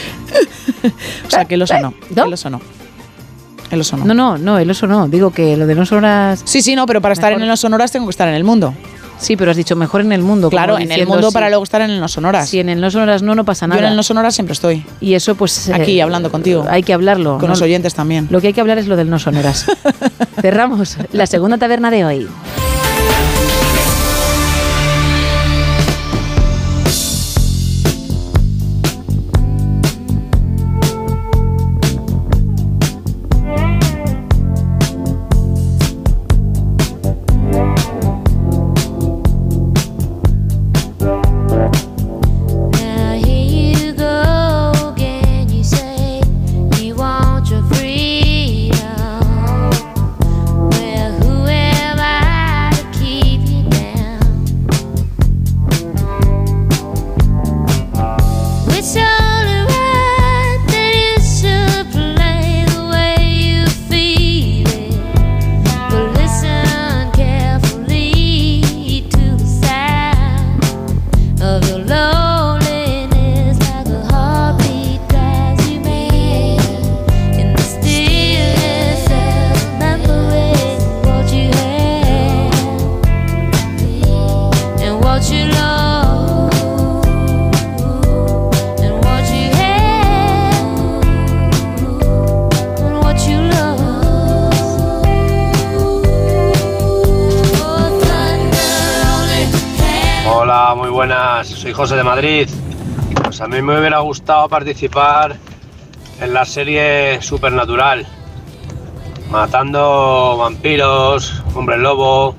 [1.29, 1.95] o sea, que el oso no.
[2.17, 2.25] ¿No?
[2.25, 2.61] El oso no.
[3.71, 4.07] El oso no.
[4.07, 5.07] No, no, no, el oso no.
[5.07, 6.43] Digo que lo de No Sonoras...
[6.45, 8.75] Sí, sí, no, pero para estar en los sonoras tengo que estar en el mundo.
[9.19, 10.51] Sí, pero has dicho mejor en el mundo.
[10.51, 11.35] Claro, en el mundo sí.
[11.35, 12.49] para luego estar en los sonoras.
[12.49, 13.83] Si en el No Sonoras no, no pasa Yo nada.
[13.83, 14.85] en el no sonoras siempre estoy.
[15.01, 15.71] Y eso, pues.
[15.71, 16.67] Aquí, eh, hablando contigo.
[16.69, 17.39] Hay que hablarlo.
[17.39, 17.49] Con ¿no?
[17.49, 18.29] los oyentes también.
[18.31, 19.67] Lo que hay que hablar es lo del no sonoras.
[20.41, 22.29] Cerramos la segunda taberna de hoy.
[102.17, 102.49] Madrid.
[103.25, 105.37] Pues a mí me hubiera gustado participar
[106.19, 108.07] en la serie Supernatural.
[109.31, 112.35] Matando vampiros, hombre lobo,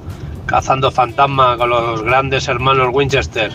[0.47, 3.51] cazando fantasma con los grandes hermanos Winchester.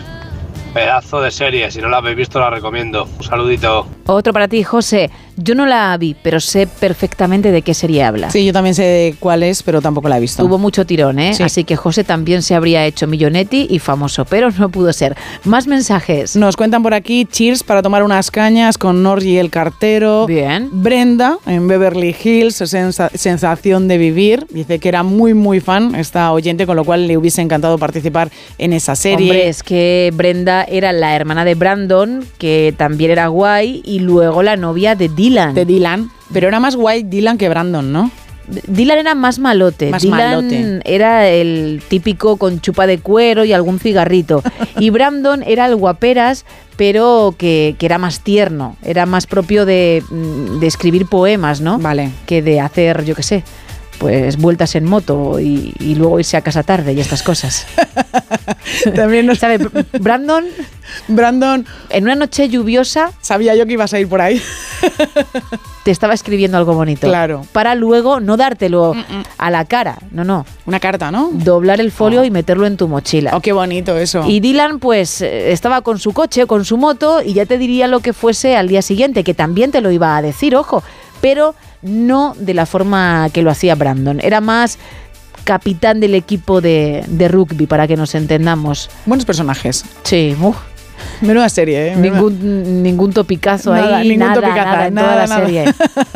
[0.73, 3.03] Pedazo de serie, si no la habéis visto la recomiendo.
[3.17, 3.85] Un saludito.
[4.05, 5.11] Otro para ti, José.
[5.35, 8.29] Yo no la vi, pero sé perfectamente de qué serie habla.
[8.29, 10.43] Sí, yo también sé cuál es, pero tampoco la he visto.
[10.43, 11.33] Tuvo mucho tirón, ¿eh?
[11.33, 11.43] Sí.
[11.43, 15.15] Así que José también se habría hecho millonetti y famoso, pero no pudo ser.
[15.43, 16.35] Más mensajes.
[16.35, 20.25] Nos cuentan por aquí cheers para tomar unas cañas con Norgi el cartero.
[20.27, 20.69] Bien.
[20.71, 24.45] Brenda en Beverly Hills, sensa- sensación de vivir.
[24.51, 28.29] Dice que era muy, muy fan esta oyente, con lo cual le hubiese encantado participar
[28.57, 29.29] en esa serie.
[29.31, 34.43] Hombre, es que Brenda era la hermana de Brandon, que también era guay, y luego
[34.43, 35.53] la novia de Dylan.
[35.53, 36.11] De Dylan.
[36.33, 38.11] Pero era más guay Dylan que Brandon, ¿no?
[38.67, 39.89] Dylan era más malote.
[39.89, 40.81] Más Dylan malote.
[40.83, 44.43] era el típico con chupa de cuero y algún cigarrito.
[44.79, 46.45] y Brandon era el guaperas,
[46.75, 48.75] pero que, que era más tierno.
[48.83, 51.79] Era más propio de, mm, de escribir poemas, ¿no?
[51.79, 52.11] Vale.
[52.25, 53.43] Que de hacer, yo qué sé,
[53.97, 57.65] pues vueltas en moto y, y luego irse a casa tarde y estas cosas.
[58.95, 59.39] También nos...
[59.39, 59.59] ¿Sabe?
[59.99, 60.45] Brandon,
[61.07, 64.41] Brandon, en una noche lluviosa, sabía yo que ibas a ir por ahí.
[65.83, 67.07] te estaba escribiendo algo bonito.
[67.07, 67.45] Claro.
[67.51, 68.95] Para luego no dártelo
[69.37, 69.97] a la cara.
[70.11, 70.45] No, no.
[70.65, 71.29] Una carta, ¿no?
[71.33, 73.35] Doblar el folio y meterlo en tu mochila.
[73.35, 74.23] Oh, qué bonito eso.
[74.27, 77.87] Y Dylan, pues, eh, estaba con su coche, con su moto, y ya te diría
[77.87, 80.83] lo que fuese al día siguiente, que también te lo iba a decir, ojo,
[81.21, 84.19] pero no de la forma que lo hacía Brandon.
[84.21, 84.77] Era más
[85.43, 88.89] capitán del equipo de, de rugby, para que nos entendamos.
[89.05, 89.85] Buenos personajes.
[90.03, 90.55] Sí, uf,
[91.21, 91.95] Menuda serie, ¿eh?
[91.95, 95.65] Ningún, ningún topicazo Nada, ahí, ningún nada, topicaza, nada, en toda la serie.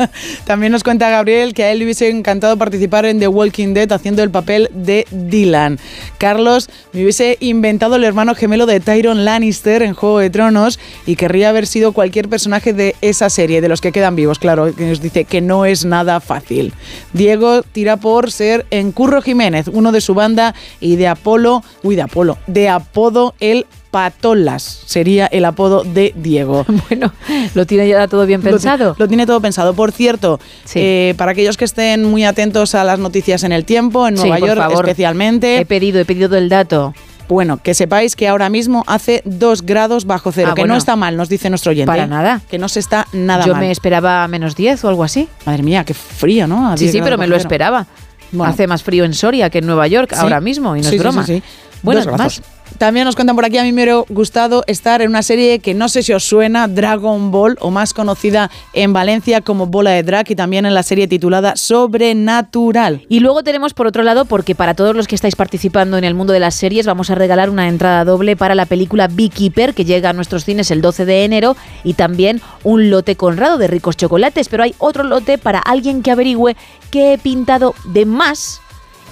[0.44, 3.90] También nos cuenta Gabriel que a él le hubiese encantado participar en The Walking Dead
[3.92, 5.78] haciendo el papel de Dylan.
[6.18, 11.16] Carlos, me hubiese inventado el hermano gemelo de Tyron Lannister en Juego de Tronos y
[11.16, 14.86] querría haber sido cualquier personaje de esa serie, de los que quedan vivos, claro, que
[14.86, 16.72] nos dice que no es nada fácil.
[17.12, 21.96] Diego tira por ser en Curro Jiménez, uno de su banda, y de Apolo, uy,
[21.96, 26.64] de Apolo, de apodo el Patolas, sería el apodo de Diego.
[26.88, 27.12] Bueno,
[27.54, 28.94] lo tiene ya todo bien pensado.
[28.98, 29.74] Lo, tiene todo pensado.
[29.74, 30.78] Por cierto, Sí.
[30.80, 34.22] eh, para aquellos que estén muy atentos a las noticias en el tiempo, en Sí,
[34.22, 34.84] Nueva por York favor.
[34.88, 36.94] especialmente, He pedido, he pedido el dato.
[37.28, 40.74] bueno, que sepáis que ahora mismo hace 2 grados bajo cero, Ah, que bueno.
[40.74, 41.86] no está mal, nos dice nuestro oyente.
[41.86, 42.40] Para nada.
[42.50, 43.60] Que no se está nada Yo mal.
[43.60, 45.28] me esperaba menos 10 o algo así.
[45.44, 46.70] Madre mía, qué frío, ¿no?
[46.70, 47.86] A Sí, 10 sí, pero me lo esperaba.
[48.32, 48.50] Bueno.
[48.52, 50.18] Hace más frío en Soria que en Nueva York Sí.
[50.20, 51.24] ahora mismo, y no Sí, es sí, broma.
[51.26, 51.42] sí, sí.
[51.82, 52.42] Bueno, más.
[52.76, 55.74] También nos cuentan por aquí, a mí me hubiera gustado estar en una serie que
[55.74, 60.02] no sé si os suena, Dragon Ball, o más conocida en Valencia como Bola de
[60.02, 63.06] Drag, y también en la serie titulada Sobrenatural.
[63.08, 66.14] Y luego tenemos por otro lado, porque para todos los que estáis participando en el
[66.14, 69.84] mundo de las series, vamos a regalar una entrada doble para la película Beekeeper, que
[69.84, 73.96] llega a nuestros cines el 12 de enero, y también un lote conrado de ricos
[73.96, 74.48] chocolates.
[74.48, 76.56] Pero hay otro lote para alguien que averigüe
[76.90, 78.60] qué he pintado de más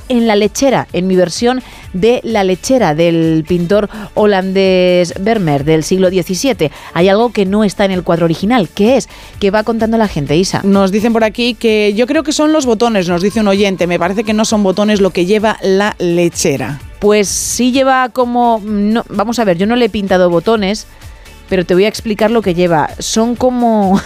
[0.09, 6.09] en la lechera, en mi versión de La lechera del pintor holandés Vermeer del siglo
[6.09, 6.71] XVII.
[6.95, 8.69] Hay algo que no está en el cuadro original.
[8.69, 9.09] ¿Qué es?
[9.41, 10.61] ¿Qué va contando la gente, Isa?
[10.65, 13.87] Nos dicen por aquí que yo creo que son los botones, nos dice un oyente.
[13.87, 16.81] Me parece que no son botones lo que lleva la lechera.
[16.99, 18.61] Pues sí lleva como...
[18.65, 20.87] No, vamos a ver, yo no le he pintado botones,
[21.49, 22.91] pero te voy a explicar lo que lleva.
[22.99, 24.01] Son como...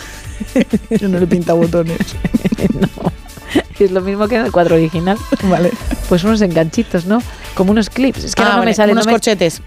[1.00, 1.98] yo no le he pintado botones.
[2.80, 3.19] no.
[3.80, 5.16] Es lo mismo que en el cuadro original.
[5.44, 5.70] Vale.
[6.08, 7.22] Pues unos enganchitos, ¿no?
[7.54, 8.24] Como unos clips.
[8.24, 9.62] Es que Ah, no vale, me salen unos corchetes.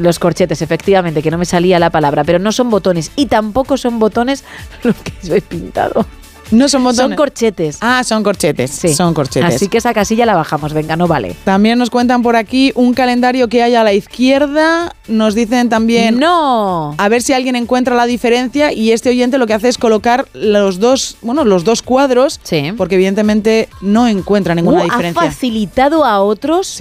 [0.00, 3.10] Los corchetes, efectivamente, que no me salía la palabra, pero no son botones.
[3.14, 4.44] Y tampoco son botones
[4.82, 6.06] lo que yo he pintado.
[6.50, 7.08] No son botones.
[7.10, 7.78] Son corchetes.
[7.80, 8.70] Ah, son corchetes.
[8.70, 8.94] Sí.
[8.94, 9.54] Son corchetes.
[9.54, 11.36] Así que esa casilla la bajamos, venga, no vale.
[11.44, 14.94] También nos cuentan por aquí un calendario que hay a la izquierda.
[15.08, 16.18] Nos dicen también.
[16.18, 16.94] ¡No!
[16.96, 18.72] A ver si alguien encuentra la diferencia.
[18.72, 22.40] Y este oyente lo que hace es colocar los dos, bueno, los dos cuadros.
[22.42, 22.72] Sí.
[22.76, 25.22] Porque evidentemente no encuentra ninguna Uh, diferencia.
[25.22, 26.78] Ha facilitado a otros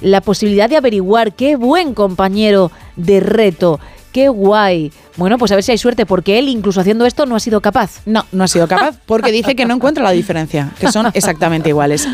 [0.00, 1.32] la posibilidad de averiguar.
[1.34, 3.80] Qué buen compañero de reto.
[4.12, 4.92] Qué guay.
[5.16, 7.60] Bueno, pues a ver si hay suerte, porque él, incluso haciendo esto, no ha sido
[7.60, 8.00] capaz.
[8.06, 11.68] No, no ha sido capaz, porque dice que no encuentra la diferencia, que son exactamente
[11.68, 12.08] iguales.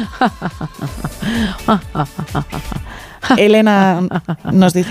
[3.36, 4.02] Elena
[4.52, 4.90] nos dice.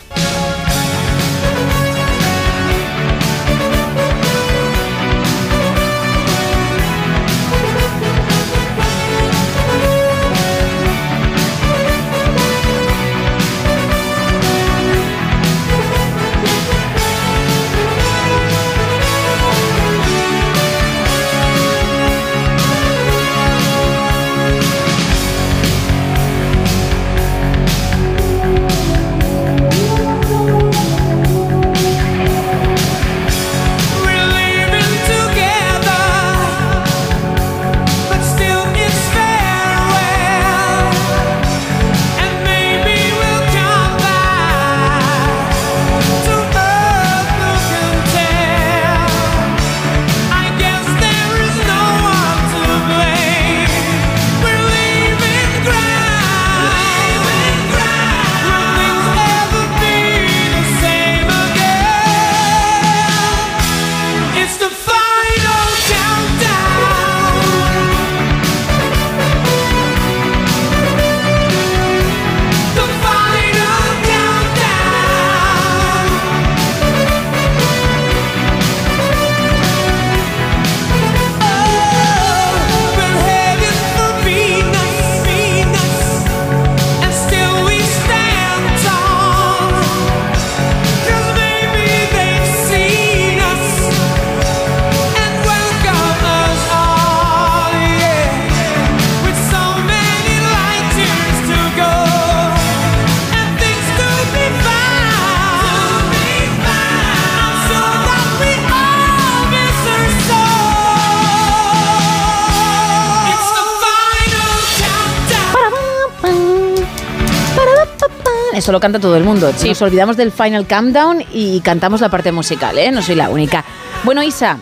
[119.02, 119.52] Todo el mundo.
[119.66, 122.90] Nos olvidamos del Final Countdown y cantamos la parte musical, ¿eh?
[122.90, 123.64] No soy la única.
[124.04, 124.56] Bueno, Isa,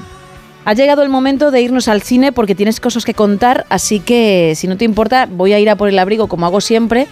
[0.65, 4.55] ha llegado el momento de irnos al cine porque tienes cosas que contar, así que
[4.57, 7.07] si no te importa, voy a ir a por el abrigo como hago siempre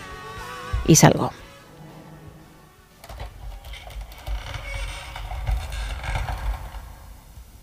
[0.89, 1.31] y salgo.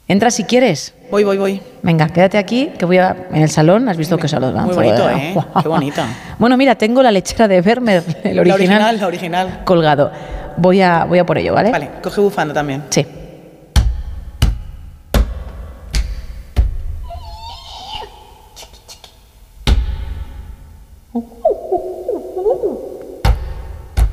[0.07, 0.94] Entra si quieres.
[1.11, 1.61] Voy, voy, voy.
[1.83, 3.87] Venga, quédate aquí, que voy a en el salón.
[3.87, 4.55] ¿Has visto qué salón?
[4.65, 5.35] Muy bonito, ¿eh?
[5.61, 6.01] Qué bonito.
[6.37, 9.61] Bueno, mira, tengo la lechera de Vermeer, el La original, original, la original.
[9.63, 10.11] colgado.
[10.57, 11.71] Voy a, voy a por ello, ¿vale?
[11.71, 12.83] Vale, coge bufanda también.
[12.89, 13.05] Sí.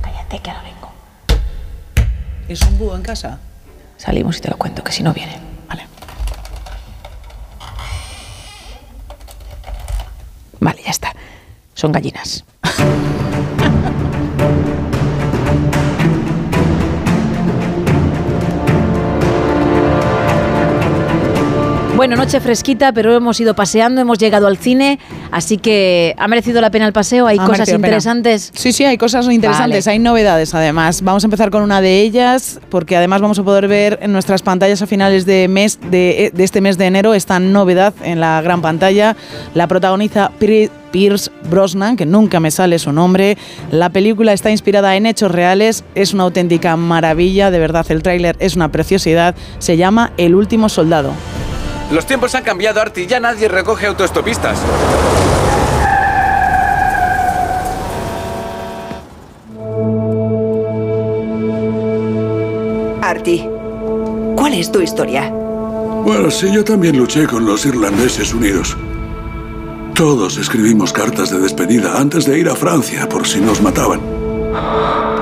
[0.01, 0.91] Cállate, que ahora vengo.
[2.49, 3.39] ¿Es un búho en casa?
[3.97, 5.37] Salimos y te lo cuento, que si no viene.
[10.63, 10.81] Vale.
[10.85, 11.13] Ya está.
[11.75, 12.45] Son gallinas.
[22.03, 24.99] Bueno, noche fresquita, pero hemos ido paseando, hemos llegado al cine,
[25.31, 27.29] así que ha merecido la pena el paseo.
[27.29, 27.77] Hay Ha cosas pena.
[27.77, 28.51] interesantes.
[28.57, 29.93] Sí, sí, hay cosas interesantes, Vale.
[29.93, 31.03] hay novedades además.
[31.03, 34.43] Vamos a empezar con una de ellas, porque además vamos a poder ver en nuestras
[34.43, 38.43] pantallas a finales de, mes, de, de este mes de enero esta novedad en la
[38.43, 39.15] gran pantalla.
[39.55, 43.39] La protagoniza Pri- Pierce Brosnan, que nunca me sale su nombre.
[43.71, 48.35] La película está inspirada en hechos reales, es una auténtica maravilla, de verdad el tráiler
[48.41, 49.37] es una preciosidad.
[49.61, 51.13] Se llama El último soldado.
[51.93, 53.07] Los tiempos han cambiado, Artie.
[53.07, 54.59] Ya nadie recoge autoestopistas.
[63.03, 63.47] Artie,
[64.35, 65.29] ¿cuál es tu historia?
[65.31, 68.75] Bueno, sí, yo también luché con los irlandeses unidos.
[69.95, 74.01] Todos escribimos cartas de despedida antes de ir a Francia por si nos mataban.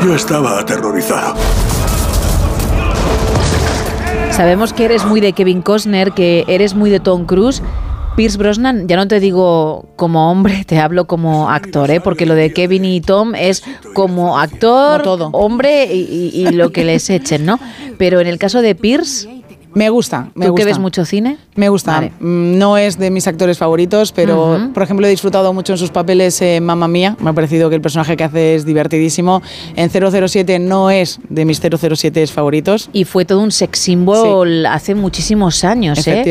[0.05, 1.35] Yo estaba aterrorizado.
[4.41, 7.63] Sabemos que eres muy de Kevin Costner, que eres muy de Tom Cruise.
[8.17, 12.01] Pierce Brosnan, ya no te digo como hombre, te hablo como actor, ¿eh?
[12.01, 13.63] porque lo de Kevin y Tom es
[13.93, 15.03] como actor,
[15.33, 17.61] hombre y, y- y lo que les echen, ¿no?
[17.99, 19.40] Pero en el caso de Pierce,
[19.75, 20.65] Me gusta, me ¿tú que gusta.
[20.67, 21.37] ves mucho cine?
[21.55, 21.93] Me gusta.
[21.93, 22.13] Vale.
[22.21, 25.91] Mm, No es de mis actores favoritos, pero por ejemplo he disfrutado mucho en sus
[25.91, 27.17] papeles en Mamma Mía.
[27.21, 29.43] Me ha parecido que el personaje que hace es divertidísimo.
[29.77, 32.91] En 007 no es de mis 007 favoritos.
[32.93, 36.23] Y fue todo un sex symbol hace muchísimos años, ¿eh?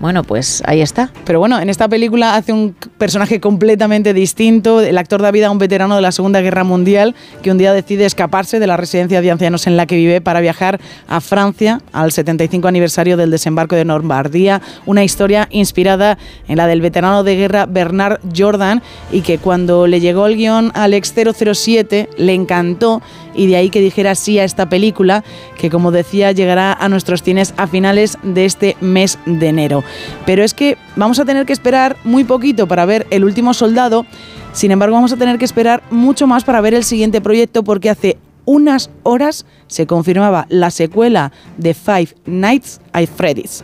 [0.00, 1.10] Bueno, pues ahí está.
[1.24, 4.80] Pero bueno, en esta película hace un personaje completamente distinto.
[4.80, 7.72] El actor da vida a un veterano de la Segunda Guerra Mundial que un día
[7.72, 11.80] decide escaparse de la residencia de ancianos en la que vive para viajar a Francia
[11.92, 14.62] al 75 aniversario del desembarco de Normandía.
[14.86, 16.16] Una historia inspirada
[16.46, 20.70] en la del veterano de guerra Bernard Jordan y que cuando le llegó el guion
[20.74, 23.02] al ex 007 le encantó
[23.38, 25.24] y de ahí que dijera sí a esta película
[25.56, 29.84] que como decía llegará a nuestros cines a finales de este mes de enero.
[30.26, 34.04] Pero es que vamos a tener que esperar muy poquito para ver El último soldado,
[34.52, 37.90] sin embargo vamos a tener que esperar mucho más para ver el siguiente proyecto porque
[37.90, 43.62] hace unas horas se confirmaba la secuela de Five Nights at Freddy's.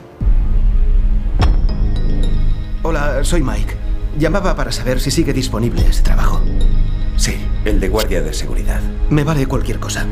[2.82, 3.74] Hola, soy Mike.
[4.18, 6.40] Llamaba para saber si sigue disponible ese trabajo.
[7.16, 7.36] Sí.
[7.64, 8.80] El de guardia de seguridad.
[9.08, 10.06] Me vale cualquier cosa.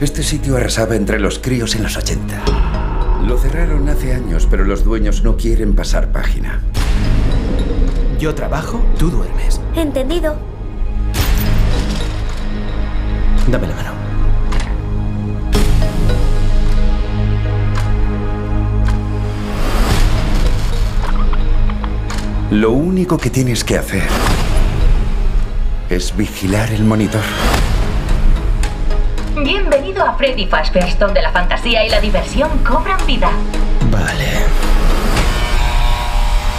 [0.00, 3.20] Este sitio arrasaba entre los críos en los 80.
[3.26, 6.62] Lo cerraron hace años, pero los dueños no quieren pasar página.
[8.18, 9.60] Yo trabajo, tú duermes.
[9.76, 10.36] Entendido.
[13.50, 13.90] Dame la mano.
[22.50, 24.08] Lo único que tienes que hacer
[25.90, 27.20] es vigilar el monitor.
[29.42, 33.30] Bienvenido a Freddy Fazbear's, donde la fantasía y la diversión cobran vida.
[33.90, 34.28] Vale.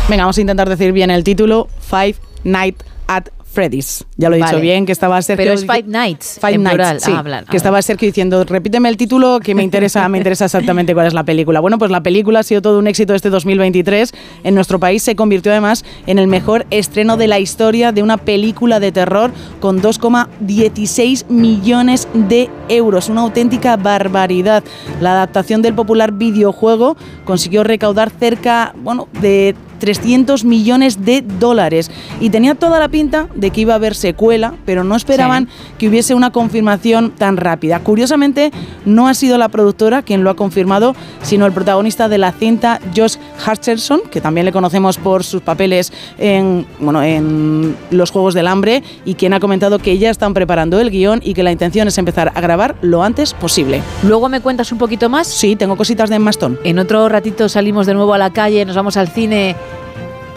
[0.10, 1.70] Venga, vamos a intentar decir bien el título.
[1.80, 4.06] Five Nights at Freddy's.
[4.18, 5.44] Ya lo he dicho bien, que estaba Sergio...
[5.44, 7.00] Pero es Five Nights, Five en Nights, plural.
[7.02, 7.46] sí, Ah, hablan.
[7.46, 11.14] que estaba Sergio diciendo, repíteme el título que me interesa, me interesa exactamente cuál es
[11.14, 11.60] la película.
[11.60, 14.14] Bueno, pues la película ha sido todo un éxito este 2023.
[14.44, 18.18] En nuestro país se convirtió además en el mejor estreno de la historia de una
[18.18, 23.10] película de terror con 2,16 millones de euros.
[23.10, 24.64] Una auténtica barbaridad.
[25.00, 26.96] La adaptación del popular videojuego
[27.26, 31.92] consiguió recaudar cerca, bueno, de 300 millones de dólares.
[32.20, 35.50] Y tenía toda la pinta de que iba a haber secuela, pero no esperaban
[35.80, 37.80] que hubiese una confirmación tan rápida.
[37.80, 38.52] Curiosamente,
[38.86, 42.80] no ha sido la productora quien lo ha confirmado, sino el protagonista de la cinta,
[42.96, 48.48] Josh Hutcherson, que también le conocemos por sus papeles en, bueno, en los Juegos del
[48.48, 51.88] Hambre, y quien ha comentado que ya están preparando el guion y que la intención
[51.88, 53.82] es empezar a grabar lo antes posible.
[54.04, 55.26] Luego me cuentas un poquito más.
[55.26, 56.60] Sí, tengo cositas de Maston.
[56.64, 59.56] En otro ratito salimos de nuevo a la calle, nos vamos al cine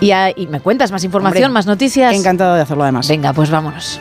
[0.04, 2.14] y, a- y me cuentas más información, Hombre, más noticias.
[2.14, 3.08] Encantado de hacerlo además.
[3.08, 3.98] Venga, pues vámonos.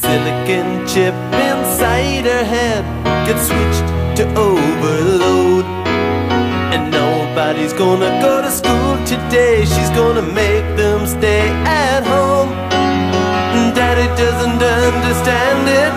[0.00, 1.14] silicon chip
[1.48, 2.84] inside her head
[3.26, 3.84] gets switched
[4.16, 5.64] to overload.
[6.74, 9.64] And nobody's gonna go to school today.
[9.64, 12.50] She's gonna make them stay at home.
[13.74, 15.92] Daddy doesn't understand it.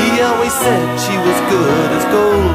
[0.00, 2.51] He always said she was good as gold.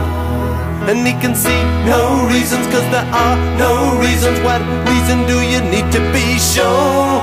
[0.90, 4.40] And he can see no reasons, cause there are no reasons.
[4.40, 7.20] What reason do you need to be shown?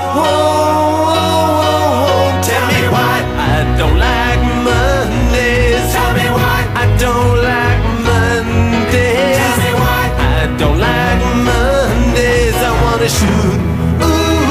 [2.44, 3.24] Tell me why
[3.54, 5.80] I don't like Mondays.
[5.94, 9.38] Tell me why I don't like Mondays.
[9.40, 10.02] Tell me why
[10.36, 12.56] I don't like Mondays.
[12.68, 13.60] I wanna shoot.
[14.04, 14.44] Ooh,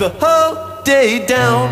[0.00, 1.70] the whole day down.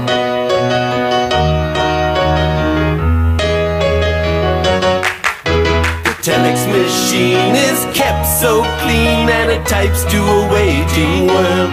[7.12, 11.70] Machine is kept so clean and it types to a waiting world.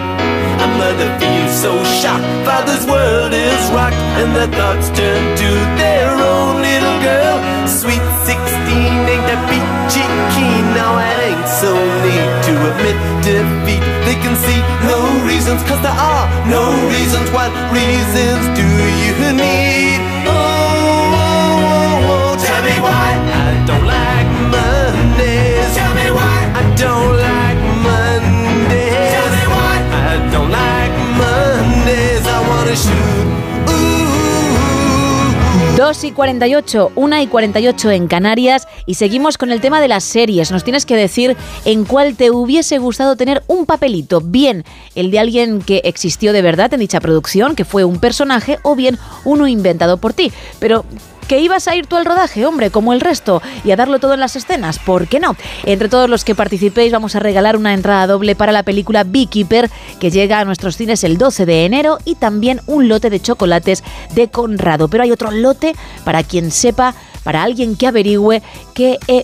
[0.60, 1.72] A mother feels so
[2.02, 7.38] shocked, father's world is rocked, and their thoughts turn to their own little girl.
[7.68, 10.04] Sweet 16 ain't that peachy
[10.36, 11.72] keen, now it ain't so
[12.04, 13.84] neat to admit defeat.
[14.04, 14.60] They can see
[14.92, 17.32] no reasons, cause there are no reasons.
[17.32, 18.68] What reasons do
[19.08, 20.00] you need?
[20.28, 20.49] Oh,
[22.90, 23.10] why
[23.46, 25.70] I don't like Mondays.
[25.78, 29.12] Tell me why I don't like Mondays.
[29.14, 29.76] Tell me why
[30.06, 32.26] I don't like Mondays.
[32.26, 33.20] I wanna shoot.
[35.80, 40.04] 2 y 48, 1 y 48 en Canarias y seguimos con el tema de las
[40.04, 40.52] series.
[40.52, 44.20] Nos tienes que decir en cuál te hubiese gustado tener un papelito.
[44.20, 48.60] Bien, el de alguien que existió de verdad en dicha producción, que fue un personaje,
[48.64, 50.34] o bien uno inventado por ti.
[50.60, 50.84] Pero
[51.30, 54.16] que ibas a ir tú al rodaje, hombre, como el resto, y a darlo todo
[54.16, 55.36] en las escenas, ¿por qué no?
[55.64, 59.70] Entre todos los que participéis vamos a regalar una entrada doble para la película Beekeeper,
[60.00, 63.84] que llega a nuestros cines el 12 de enero, y también un lote de chocolates
[64.16, 64.88] de Conrado.
[64.88, 68.42] Pero hay otro lote para quien sepa, para alguien que averigüe
[68.74, 69.24] que he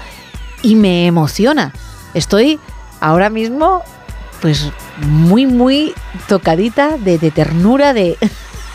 [0.64, 1.74] y me emociona.
[2.14, 2.58] Estoy
[3.02, 3.84] ahora mismo,
[4.42, 4.72] pues,
[5.08, 5.94] muy, muy
[6.28, 8.18] tocadita de, de ternura, de,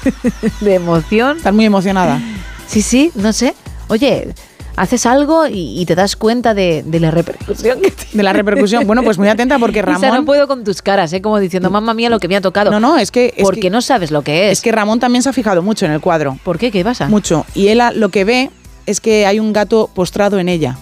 [0.61, 1.37] de emoción.
[1.39, 2.21] Estás muy emocionada.
[2.67, 3.55] Sí, sí, no sé.
[3.89, 4.35] Oye,
[4.77, 8.11] haces algo y, y te das cuenta de, de la repercusión que tiene.
[8.15, 8.87] De la repercusión.
[8.87, 10.11] Bueno, pues muy atenta porque Ramón...
[10.11, 11.21] no puedo con tus caras, ¿eh?
[11.23, 12.71] Como diciendo, mamá mía, lo que me ha tocado.
[12.71, 13.35] No, no, es que...
[13.37, 14.59] es Porque que- no sabes lo que es.
[14.59, 16.39] Es que Ramón también se ha fijado mucho en el cuadro.
[16.43, 16.71] ¿Por qué?
[16.71, 17.09] ¿Qué pasa?
[17.09, 17.45] Mucho.
[17.55, 18.51] Y él lo que ve
[18.87, 20.77] es que hay un gato postrado en ella.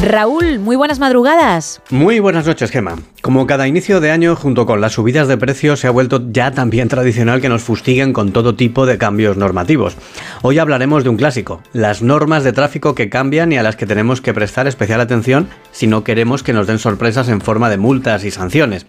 [0.09, 1.83] Raúl, muy buenas madrugadas.
[1.91, 2.97] Muy buenas noches, Gema.
[3.21, 6.51] Como cada inicio de año, junto con las subidas de precios, se ha vuelto ya
[6.53, 9.97] también tradicional que nos fustiguen con todo tipo de cambios normativos.
[10.41, 13.85] Hoy hablaremos de un clásico, las normas de tráfico que cambian y a las que
[13.85, 17.77] tenemos que prestar especial atención si no queremos que nos den sorpresas en forma de
[17.77, 18.87] multas y sanciones.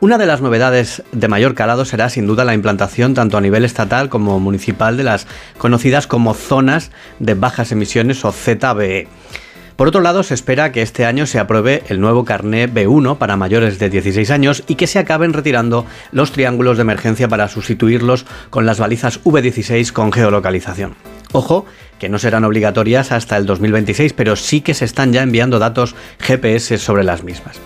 [0.00, 3.66] Una de las novedades de mayor calado será sin duda la implantación tanto a nivel
[3.66, 5.26] estatal como municipal de las
[5.58, 9.08] conocidas como zonas de bajas emisiones o ZBE.
[9.78, 13.36] Por otro lado, se espera que este año se apruebe el nuevo carné B1 para
[13.36, 18.26] mayores de 16 años y que se acaben retirando los triángulos de emergencia para sustituirlos
[18.50, 20.96] con las balizas V16 con geolocalización.
[21.30, 21.64] Ojo,
[22.00, 25.94] que no serán obligatorias hasta el 2026, pero sí que se están ya enviando datos
[26.18, 27.60] GPS sobre las mismas.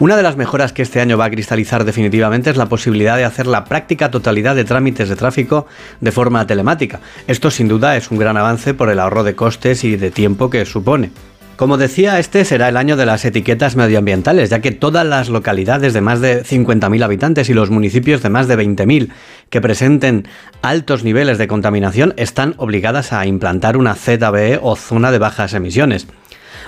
[0.00, 3.24] Una de las mejoras que este año va a cristalizar definitivamente es la posibilidad de
[3.24, 5.66] hacer la práctica totalidad de trámites de tráfico
[6.02, 7.00] de forma telemática.
[7.26, 10.50] Esto sin duda es un gran avance por el ahorro de costes y de tiempo
[10.50, 11.10] que supone.
[11.56, 15.92] Como decía, este será el año de las etiquetas medioambientales, ya que todas las localidades
[15.92, 19.10] de más de 50.000 habitantes y los municipios de más de 20.000
[19.50, 20.26] que presenten
[20.62, 26.08] altos niveles de contaminación están obligadas a implantar una ZBE o zona de bajas emisiones.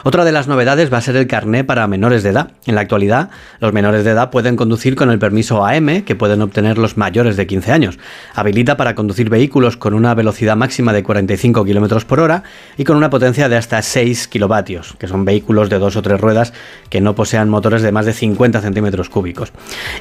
[0.06, 2.52] Otra de las novedades va a ser el carné para menores de edad.
[2.64, 6.42] En la actualidad, los menores de edad pueden conducir con el permiso AM que pueden
[6.42, 7.98] obtener los mayores de 15 años.
[8.32, 12.44] Habilita para conducir vehículos con una velocidad máxima de 45 km por hora
[12.76, 16.20] y con una potencia de hasta 6 kilovatios, que son vehículos de dos o tres
[16.20, 16.52] ruedas
[16.88, 19.52] que no posean motores de más de 50 centímetros cúbicos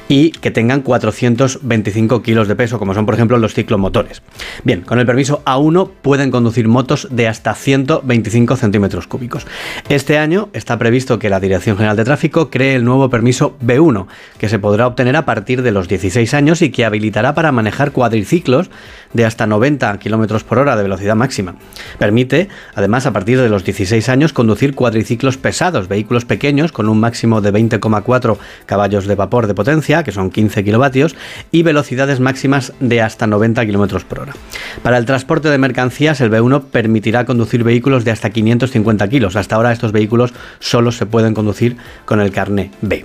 [0.08, 4.22] y que tengan 425 kilos de peso, como son por ejemplo los ciclomotores.
[4.62, 9.48] Bien, con el permiso A1 pueden conducir motos de hasta 125 centímetros cúbicos.
[9.96, 14.08] Este año está previsto que la Dirección General de Tráfico cree el nuevo permiso B1,
[14.36, 17.92] que se podrá obtener a partir de los 16 años y que habilitará para manejar
[17.92, 18.68] cuadriciclos
[19.14, 21.54] de hasta 90 km por hora de velocidad máxima.
[21.98, 27.00] Permite, además, a partir de los 16 años, conducir cuadriciclos pesados, vehículos pequeños con un
[27.00, 28.36] máximo de 20,4
[28.66, 31.16] caballos de vapor de potencia, que son 15 kilovatios,
[31.50, 34.34] y velocidades máximas de hasta 90 km por hora.
[34.82, 39.36] Para el transporte de mercancías, el B1 permitirá conducir vehículos de hasta 550 kilos.
[39.36, 43.04] Hasta ahora vehículos solo se pueden conducir con el carné B.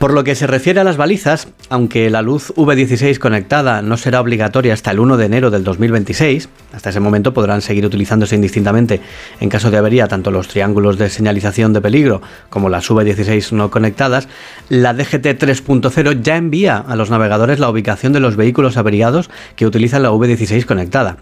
[0.00, 4.22] Por lo que se refiere a las balizas, aunque la luz V16 conectada no será
[4.22, 9.02] obligatoria hasta el 1 de enero del 2026, hasta ese momento podrán seguir utilizándose indistintamente
[9.40, 13.70] en caso de avería tanto los triángulos de señalización de peligro como las V16 no
[13.70, 14.26] conectadas,
[14.70, 19.66] la DGT 3.0 ya envía a los navegadores la ubicación de los vehículos averiados que
[19.66, 21.18] utilizan la V16 conectada.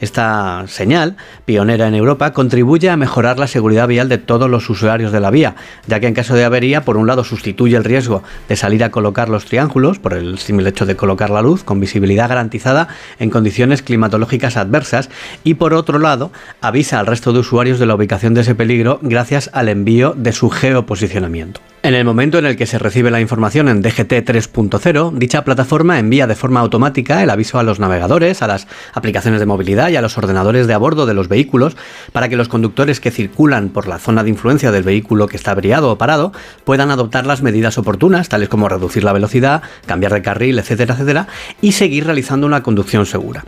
[0.00, 5.12] Esta señal, pionera en Europa, contribuye a mejorar la seguridad vial de todos los usuarios
[5.12, 5.54] de la vía,
[5.86, 8.90] ya que en caso de avería, por un lado, sustituye el riesgo de salir a
[8.90, 12.88] colocar los triángulos, por el simple hecho de colocar la luz, con visibilidad garantizada
[13.18, 15.10] en condiciones climatológicas adversas,
[15.44, 18.98] y por otro lado, avisa al resto de usuarios de la ubicación de ese peligro
[19.02, 21.60] gracias al envío de su geoposicionamiento.
[21.84, 25.98] En el momento en el que se recibe la información en DGT 3.0, dicha plataforma
[25.98, 29.96] envía de forma automática el aviso a los navegadores, a las aplicaciones de movilidad y
[29.96, 31.76] a los ordenadores de a bordo de los vehículos
[32.12, 35.50] para que los conductores que circulan por la zona de influencia del vehículo que está
[35.50, 36.32] averiado o parado
[36.64, 41.28] puedan adoptar las medidas oportunas, tales como reducir la velocidad, cambiar de carril, etcétera, etcétera,
[41.60, 43.44] y seguir realizando una conducción segura.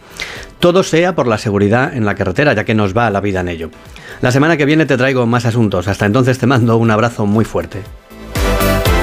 [0.60, 3.48] Todo sea por la seguridad en la carretera, ya que nos va la vida en
[3.48, 3.70] ello.
[4.20, 5.88] La semana que viene te traigo más asuntos.
[5.88, 7.82] Hasta entonces te mando un abrazo muy fuerte.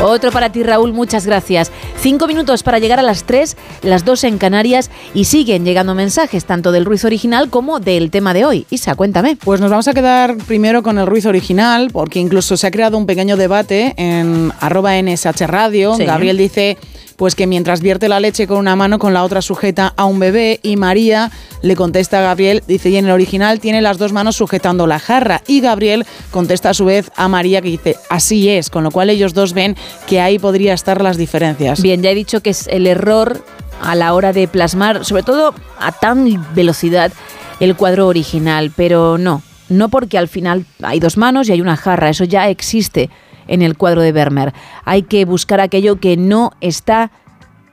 [0.06, 1.72] Otro para ti, Raúl, muchas gracias.
[1.98, 6.44] Cinco minutos para llegar a las tres, las dos en Canarias y siguen llegando mensajes
[6.44, 8.66] tanto del Ruiz original como del tema de hoy.
[8.70, 9.38] Isa, cuéntame.
[9.38, 12.98] Pues nos vamos a quedar primero con el Ruiz original, porque incluso se ha creado
[12.98, 15.96] un pequeño debate en arroba NSH Radio.
[15.96, 16.04] Sí.
[16.04, 16.78] Gabriel dice
[17.16, 20.20] pues que mientras vierte la leche con una mano, con la otra sujeta a un
[20.20, 21.32] bebé, y María
[21.62, 25.00] le contesta a Gabriel, dice, y en el original tiene las dos manos sujetando la
[25.00, 28.92] jarra, y Gabriel contesta a su vez a María que dice, así es, con lo
[28.92, 29.76] cual ellos dos ven
[30.08, 31.82] que ahí podría estar las diferencias.
[31.82, 33.44] Bien, ya he dicho que es el error
[33.82, 37.12] a la hora de plasmar, sobre todo a tan velocidad,
[37.60, 41.78] el cuadro original, pero no, no porque al final hay dos manos y hay una
[41.78, 43.10] jarra, eso ya existe
[43.48, 44.54] en el cuadro de Vermeer.
[44.86, 47.12] Hay que buscar aquello que no está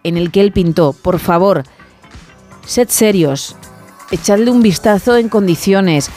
[0.04, 0.92] en el que él pintó.
[0.92, 1.64] Por favor,
[2.66, 3.56] sed serios,
[4.10, 6.10] echadle un vistazo en condiciones.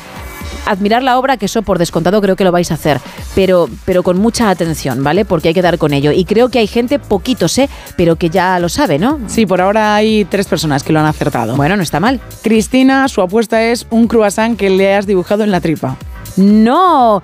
[0.65, 3.01] Admirar la obra, que eso por descontado creo que lo vais a hacer,
[3.35, 5.25] pero, pero con mucha atención, ¿vale?
[5.25, 6.11] Porque hay que dar con ello.
[6.13, 7.69] Y creo que hay gente, poquitos, ¿eh?
[7.97, 9.19] Pero que ya lo sabe, ¿no?
[9.27, 11.57] Sí, por ahora hay tres personas que lo han acertado.
[11.57, 12.21] Bueno, no está mal.
[12.43, 15.97] Cristina, su apuesta es un croissant que le has dibujado en la tripa.
[16.37, 17.21] ¡No!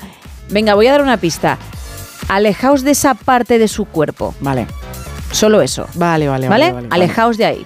[0.50, 1.58] Venga, voy a dar una pista.
[2.28, 4.36] Alejaos de esa parte de su cuerpo.
[4.42, 4.68] Vale.
[5.32, 5.88] Solo eso.
[5.96, 6.72] Vale, vale, ¿Vale?
[6.72, 6.74] vale.
[6.74, 7.64] vale, Alejaos de ahí.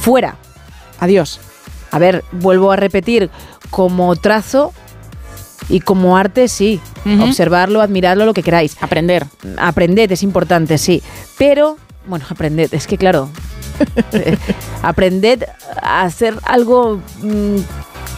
[0.00, 0.36] Fuera.
[1.00, 1.40] Adiós.
[1.90, 3.30] A ver, vuelvo a repetir,
[3.70, 4.72] como trazo
[5.68, 6.80] y como arte, sí.
[7.20, 8.76] Observarlo, admirarlo, lo que queráis.
[8.80, 9.26] Aprender.
[9.58, 11.02] Aprended, es importante, sí.
[11.38, 11.76] Pero,
[12.06, 13.28] bueno, aprended, es que claro.
[14.12, 14.36] eh,
[14.82, 15.44] aprended
[15.82, 17.56] a hacer algo mm,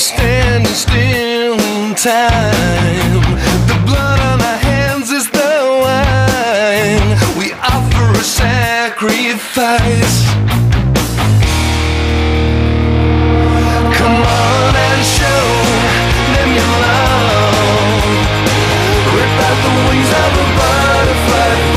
[0.02, 3.22] Standing still in time.
[3.70, 5.54] The blood on our hands is the
[5.84, 7.10] wine.
[7.38, 10.16] We offer a sacrifice.
[14.00, 15.46] Come on and show
[16.34, 18.06] them your love.
[19.14, 21.71] Rip out the wings of a butterfly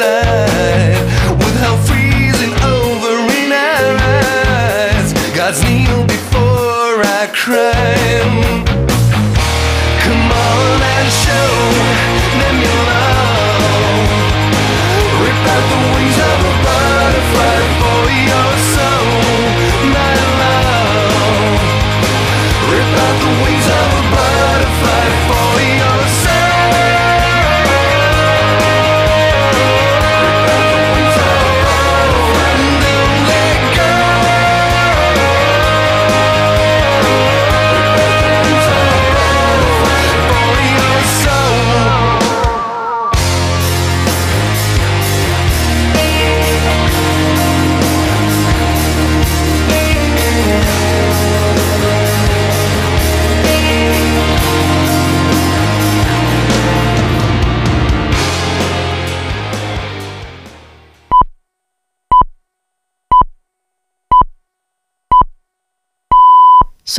[0.00, 0.99] side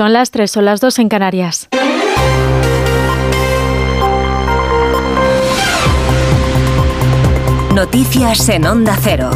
[0.02, 1.70] Son las 3, son las 2 en Canarias.
[7.76, 9.30] Noticias en Onda Cero.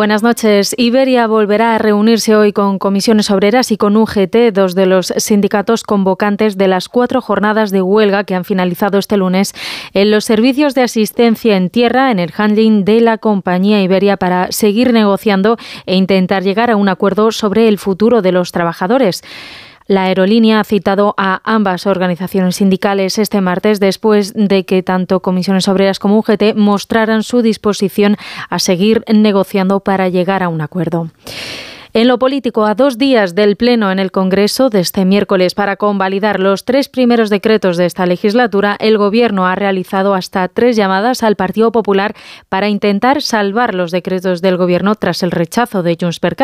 [0.00, 0.74] Buenas noches.
[0.78, 5.82] Iberia volverá a reunirse hoy con comisiones obreras y con UGT, dos de los sindicatos
[5.82, 9.52] convocantes de las cuatro jornadas de huelga que han finalizado este lunes
[9.92, 14.50] en los servicios de asistencia en tierra, en el handling de la compañía Iberia, para
[14.52, 19.22] seguir negociando e intentar llegar a un acuerdo sobre el futuro de los trabajadores.
[19.90, 25.66] La aerolínea ha citado a ambas organizaciones sindicales este martes después de que tanto Comisiones
[25.66, 28.16] Obreras como UGT mostraran su disposición
[28.48, 31.08] a seguir negociando para llegar a un acuerdo.
[31.92, 35.74] En lo político, a dos días del Pleno en el Congreso de este miércoles para
[35.74, 41.24] convalidar los tres primeros decretos de esta legislatura, el Gobierno ha realizado hasta tres llamadas
[41.24, 42.14] al Partido Popular
[42.48, 46.36] para intentar salvar los decretos del Gobierno tras el rechazo de Junts per.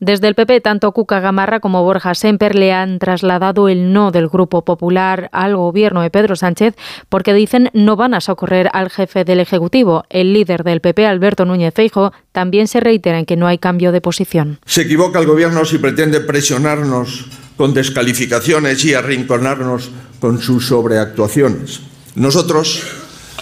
[0.00, 4.28] Desde el PP, tanto Cuca Gamarra como Borja Semper le han trasladado el no del
[4.28, 6.76] Grupo Popular al Gobierno de Pedro Sánchez
[7.10, 10.04] porque dicen no van a socorrer al jefe del Ejecutivo.
[10.08, 13.92] El líder del PP, Alberto Núñez Feijo, también se reitera en que no hay cambio
[13.92, 14.60] de posición.
[14.78, 17.24] Se equivoca el gobierno si pretende presionarnos
[17.56, 19.90] con descalificaciones y arrinconarnos
[20.20, 21.80] con sus sobreactuaciones.
[22.14, 22.84] Nosotros,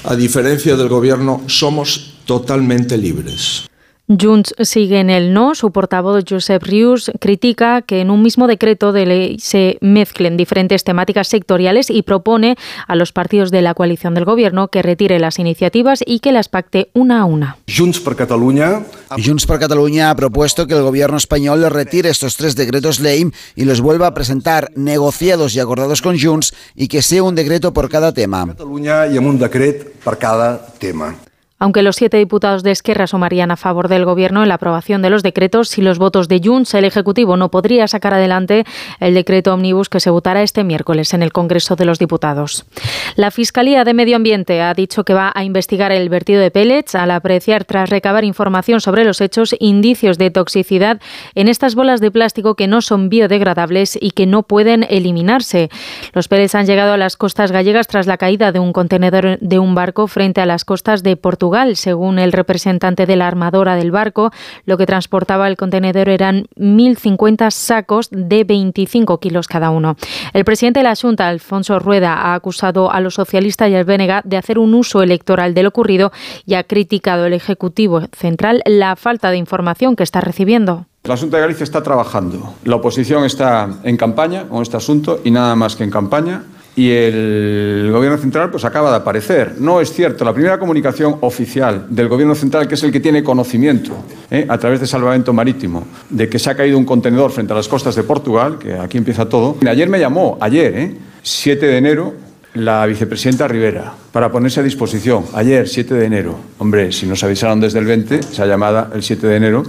[0.05, 3.69] a diferencia del gobierno, somos totalmente libres.
[4.09, 5.55] Junts sigue en el no.
[5.55, 10.85] Su portavoz, Josep Rius, critica que en un mismo decreto de ley se mezclen diferentes
[10.85, 12.57] temáticas sectoriales y propone
[12.87, 16.49] a los partidos de la coalición del gobierno que retire las iniciativas y que las
[16.49, 17.57] pacte una a una.
[17.69, 18.85] Junts per Catalunya.
[19.25, 23.31] Junts per Catalunya ha propuesto que el gobierno español le retire estos tres decretos ley
[23.57, 27.73] y los vuelva a presentar negociados y acordados con Junts y que sea un decreto
[27.73, 28.47] por cada tema.
[28.47, 31.17] Catalunya y un decret per cada tema.
[31.59, 35.09] Aunque los siete diputados de Esquerra sumarían a favor del Gobierno en la aprobación de
[35.09, 38.65] los decretos, si los votos de Junts, el Ejecutivo no podría sacar adelante
[39.01, 42.67] el decreto Omnibus que se votará este miércoles en el Congreso de los Diputados.
[43.15, 46.95] La Fiscalía de Medio Ambiente ha dicho que va a investigar el vertido de pellets
[46.95, 51.01] al apreciar, tras recabar información sobre los hechos, indicios de toxicidad
[51.35, 55.71] en estas bolas de plástico que no son biodegradables y que no pueden eliminarse.
[56.13, 59.59] Los pellets han llegado a las costas gallegas tras la caída de un contenedor de
[59.59, 63.91] un barco frente a las costas de Portugal según el representante de la armadora del
[63.91, 64.31] barco,
[64.65, 69.97] lo que transportaba el contenedor eran 1.050 sacos de 25 kilos cada uno.
[70.33, 74.23] El presidente de la Junta, Alfonso Rueda, ha acusado a los socialistas y al Bénega
[74.25, 76.13] de hacer un uso electoral de lo ocurrido
[76.47, 80.87] y ha criticado el Ejecutivo Central la falta de información que está recibiendo.
[81.05, 82.55] La Junta de Galicia está trabajando.
[82.65, 86.43] La oposición está en campaña con este asunto y nada más que en campaña
[86.77, 89.55] y el gobierno central pues acaba de aparecer.
[89.59, 93.25] No es cierto, la primera comunicación oficial del gobierno central, que es el que tiene
[93.25, 93.97] conocimiento
[94.31, 94.47] ¿eh?
[94.47, 97.67] a través de salvamento marítimo, de que se ha caído un contenedor frente a las
[97.67, 99.57] costas de Portugal, que aquí empieza todo.
[99.67, 100.95] Ayer me llamó, ayer, ¿eh?
[101.23, 102.15] 7 de enero,
[102.55, 105.25] la vicepresidenta Rivera para ponerse a disposición.
[105.35, 106.39] Ayer, 7 de enero.
[106.59, 109.65] Hombre, si nos avisaron desde el 20, esa llamada el 7 de enero,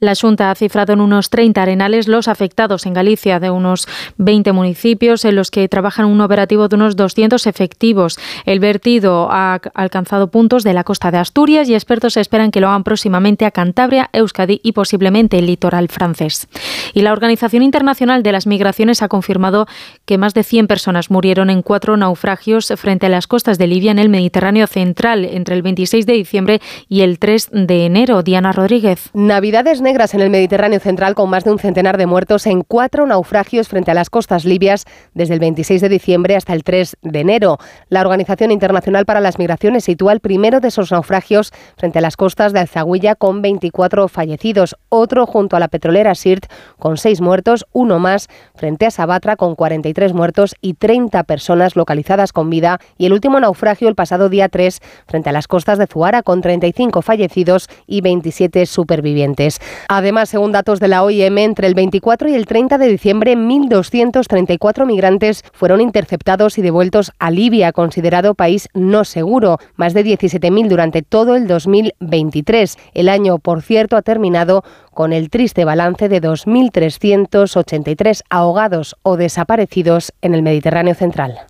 [0.00, 3.86] la Junta ha cifrado en unos 30 arenales los afectados en Galicia, de unos
[4.18, 8.18] 20 municipios en los que trabajan un operativo de unos 200 efectivos.
[8.44, 12.68] El vertido ha alcanzado puntos de la costa de Asturias y expertos esperan que lo
[12.68, 16.48] hagan próximamente a Cantabria, Euskadi y posiblemente el litoral francés.
[16.92, 19.66] Y la Organización Internacional de las Migraciones ha confirmado
[20.04, 23.90] que más de 100 personas murieron en cuatro naufragios frente a las costas de Libia
[23.90, 28.22] en el Mediterráneo central entre el 26 de diciembre y el 3 de enero.
[28.22, 29.10] Diana Rodríguez.
[29.14, 33.06] Navidades negras en el Mediterráneo central con más de un centenar de muertos en cuatro
[33.06, 37.20] naufragios frente a las costas libias desde el 26 de diciembre hasta el 3 de
[37.20, 37.58] enero.
[37.90, 42.16] La Organización Internacional para las Migraciones sitúa el primero de esos naufragios frente a las
[42.16, 46.46] costas de Alzahuilla con 24 fallecidos, otro junto a la petrolera Sirt
[46.78, 52.32] con seis muertos, uno más frente a Sabatra con 43 muertos y 30 personas localizadas
[52.32, 55.86] con vida y el último naufragio el pasado día 3 frente a las costas de
[55.86, 59.60] Zuara con 35 fallecidos y 27 supervivientes.
[59.88, 64.86] Además, según datos de la OIM, entre el 24 y el 30 de diciembre, 1.234
[64.86, 71.02] migrantes fueron interceptados y devueltos a Libia, considerado país no seguro, más de 17.000 durante
[71.02, 72.76] todo el 2023.
[72.94, 80.12] El año, por cierto, ha terminado con el triste balance de 2.383 ahogados o desaparecidos
[80.22, 81.40] en el Mediterráneo central.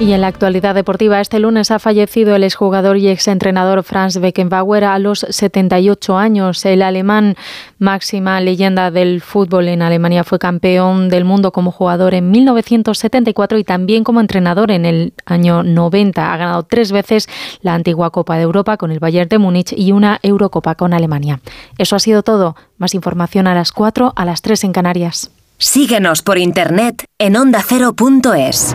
[0.00, 4.84] Y en la actualidad deportiva, este lunes ha fallecido el exjugador y exentrenador Franz Beckenbauer
[4.84, 6.64] a los 78 años.
[6.64, 7.36] El alemán,
[7.78, 13.64] máxima leyenda del fútbol en Alemania, fue campeón del mundo como jugador en 1974 y
[13.64, 16.32] también como entrenador en el año 90.
[16.32, 17.28] Ha ganado tres veces
[17.60, 21.40] la antigua Copa de Europa con el Bayern de Múnich y una Eurocopa con Alemania.
[21.76, 22.56] Eso ha sido todo.
[22.78, 25.30] Más información a las 4, a las 3 en Canarias.
[25.58, 28.74] Síguenos por internet en ondacero.es.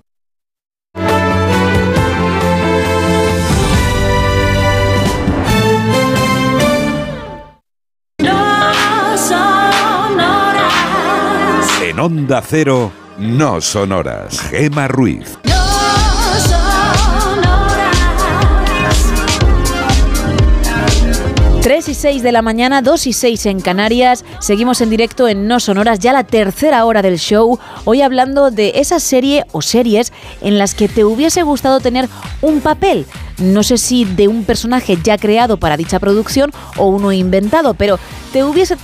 [11.91, 14.39] En Onda Cero, no sonoras.
[14.39, 15.37] Gema Ruiz.
[15.43, 15.51] No
[16.39, 17.81] sonoras.
[21.61, 24.23] 3 y 6 de la mañana, 2 y 6 en Canarias.
[24.39, 27.59] Seguimos en directo en No Sonoras, ya la tercera hora del show.
[27.83, 32.07] Hoy hablando de esa serie o series en las que te hubiese gustado tener
[32.41, 33.05] un papel.
[33.37, 37.99] No sé si de un personaje ya creado para dicha producción o uno inventado, pero
[38.31, 38.77] te hubiese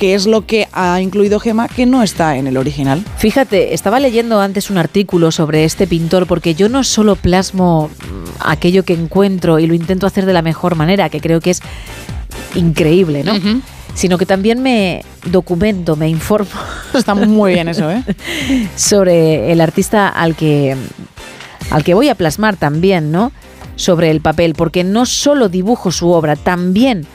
[0.00, 3.04] qué es lo que ha incluido Gema que no está en el original.
[3.18, 8.30] Fíjate, estaba leyendo antes un artículo sobre este pintor porque yo no solo plasmo mm,
[8.40, 11.60] aquello que encuentro y lo intento hacer de la mejor manera, que creo que es
[12.54, 13.34] increíble, ¿no?
[13.92, 16.48] Sino que también me documento, me informo.
[16.94, 18.02] Está muy bien eso, ¿eh?
[18.76, 20.78] sobre el artista al que
[21.70, 23.32] al que voy a plasmar también, ¿no?
[23.76, 27.06] Sobre el papel, porque no solo dibujo su obra, también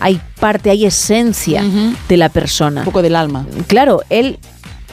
[0.00, 1.64] hay parte, hay esencia
[2.08, 2.80] de la persona.
[2.80, 3.46] Un poco del alma.
[3.66, 4.38] Claro, él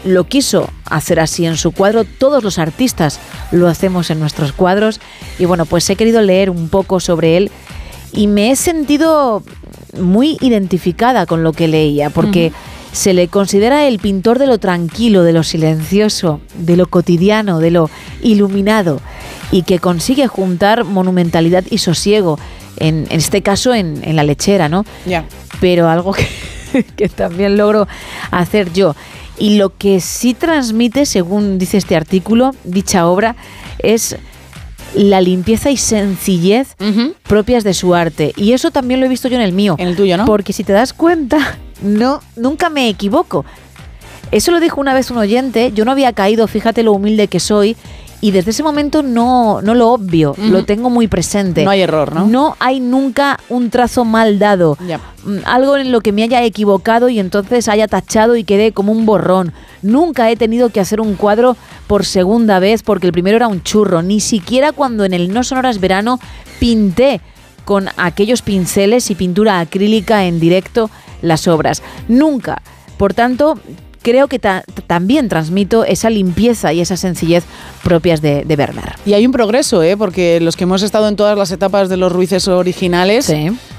[0.04, 3.20] lo quiso hacer así en su cuadro, todos los artistas
[3.52, 5.00] lo hacemos en nuestros cuadros.
[5.38, 7.52] Y bueno, pues he querido leer un poco sobre él
[8.14, 9.44] y me he sentido
[10.00, 12.52] muy identificada con lo que leía, porque
[12.92, 17.72] se le considera el pintor de lo tranquilo, de lo silencioso, de lo cotidiano, de
[17.72, 17.90] lo
[18.22, 19.00] iluminado,
[19.52, 22.40] y que consigue juntar monumentalidad y sosiego,
[22.82, 24.86] en, en este caso en, en la lechera, ¿no?
[25.06, 25.26] Ya.
[25.60, 26.28] Pero algo que,
[26.96, 27.88] que también logro
[28.32, 28.96] hacer yo.
[29.38, 33.36] Y lo que sí transmite, según dice este artículo, dicha obra,
[33.80, 34.18] es
[34.94, 36.76] la limpieza y sencillez
[37.24, 38.34] propias de su arte.
[38.36, 39.76] Y eso también lo he visto yo en el mío.
[39.80, 40.26] En el tuyo, ¿no?
[40.26, 43.46] Porque si te das cuenta, no, nunca me equivoco.
[44.32, 47.42] Eso lo dijo una vez un oyente, yo no había caído, fíjate lo humilde que
[47.42, 47.76] soy,
[48.22, 51.64] y desde ese momento no, no lo obvio, lo tengo muy presente.
[51.64, 52.28] No hay error, ¿no?
[52.28, 54.78] No hay nunca un trazo mal dado.
[55.26, 58.92] Mm, Algo en lo que me haya equivocado y entonces haya tachado y quede como
[58.92, 59.54] un borrón.
[59.82, 61.58] Nunca he tenido que hacer un cuadro
[61.88, 64.04] por segunda vez porque el primero era un churro.
[64.04, 66.20] Ni siquiera cuando en el No Sonoras Verano
[66.60, 67.22] pinté
[67.66, 70.92] con aquellos pinceles y pintura acrílica en directo
[71.24, 71.82] las obras.
[72.08, 72.62] Nunca.
[72.98, 73.60] Por tanto,
[74.02, 77.44] creo que ta- también transmito esa limpieza y esa sencillez
[77.84, 78.96] propias de, de Werner.
[79.06, 79.98] Y hay un progreso, ¿eh?
[79.98, 83.30] porque los que hemos estado en todas las etapas de los Ruices originales,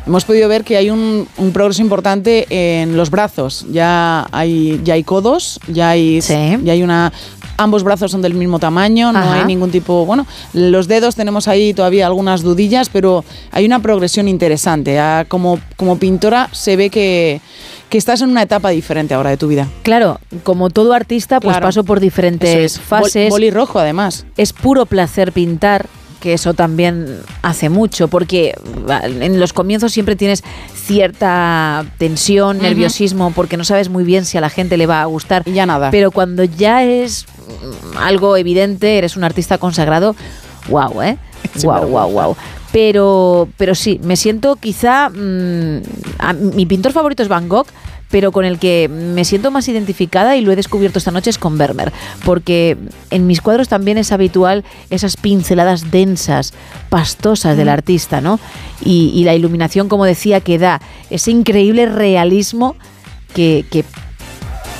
[0.07, 3.67] hemos podido ver que hay un, un progreso importante en los brazos.
[3.71, 7.13] Ya hay, ya hay codos, ya hay, ya hay una...
[7.59, 9.35] Ambos brazos son del mismo tamaño, no Ajá.
[9.41, 10.05] hay ningún tipo...
[10.07, 14.99] Bueno, los dedos tenemos ahí todavía algunas dudillas, pero hay una progresión interesante.
[14.99, 17.41] Ah, Como, como pintora se ve que,
[17.93, 19.69] que estás en una etapa diferente ahora de tu vida.
[19.83, 21.67] Claro, como todo artista, pues Claro.
[21.69, 22.79] paso por diferentes.
[22.79, 23.29] Bol- fases.
[23.29, 24.25] boli rojo, además.
[24.39, 25.85] Es puro placer pintar,
[26.19, 28.55] que eso también hace mucho, porque
[29.03, 30.43] en los comienzos siempre tienes
[30.75, 35.05] cierta tensión, nerviosismo, porque no sabes muy bien si a la gente le va a
[35.05, 35.43] gustar.
[35.45, 35.91] Y ya nada.
[35.91, 37.27] Pero cuando ya es
[37.95, 40.17] mm, algo evidente, eres un artista consagrado,
[40.71, 41.19] wow, ¿eh?
[41.63, 42.37] Wow, wow, wow.
[42.73, 45.09] Pero, pero sí, me siento quizá.
[45.11, 45.83] mm,
[46.19, 47.67] a- mi pintor favorito es Van Gogh,
[48.11, 51.39] pero con el que me siento más identificada y lo he descubierto esta noche es
[51.39, 51.93] con Vermeer,
[52.27, 52.77] porque
[53.11, 56.53] en mis cuadros también es habitual esas pinceladas densas,
[56.91, 57.71] pastosas del Mm.
[57.71, 58.39] artista, ¿no?
[58.85, 60.81] Y, y la iluminación, como decía, que da
[61.11, 62.77] ese increíble realismo
[63.35, 63.85] que, que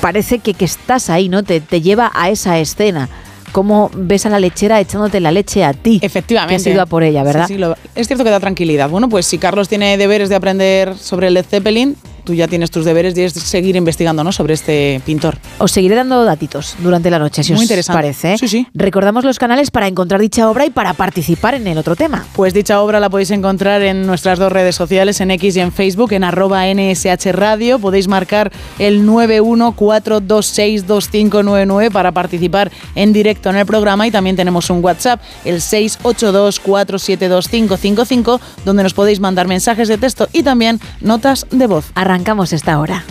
[0.01, 1.41] parece que, que estás ahí, ¿no?
[1.43, 3.09] Te, te lleva a esa escena
[3.53, 5.99] cómo ves a la lechera echándote la leche a ti.
[6.01, 6.51] Efectivamente.
[6.51, 7.47] Que has ido a por ella, ¿verdad?
[7.47, 8.89] Sí, sí, lo- es cierto que da tranquilidad.
[8.89, 12.85] Bueno, pues si Carlos tiene deberes de aprender sobre el Zeppelin, tú ya tienes tus
[12.85, 14.31] deberes y es seguir investigando ¿no?
[14.31, 15.37] sobre este pintor.
[15.57, 17.97] Os seguiré dando datitos durante la noche, si Muy os interesante.
[17.97, 18.33] parece.
[18.33, 18.37] ¿eh?
[18.37, 18.67] Sí, sí.
[18.73, 22.25] Recordamos los canales para encontrar dicha obra y para participar en el otro tema.
[22.35, 25.71] Pues dicha obra la podéis encontrar en nuestras dos redes sociales, en X y en
[25.71, 27.79] Facebook, en arroba NSH Radio.
[27.79, 34.83] Podéis marcar el 914262599 para participar en directo en el programa y también tenemos un
[34.83, 41.85] WhatsApp, el 682472555, donde nos podéis mandar mensajes de texto y también notas de voz.
[42.13, 43.03] Arrancamos esta hora.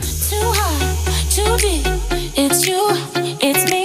[2.37, 2.79] It's you,
[3.41, 3.83] it's me.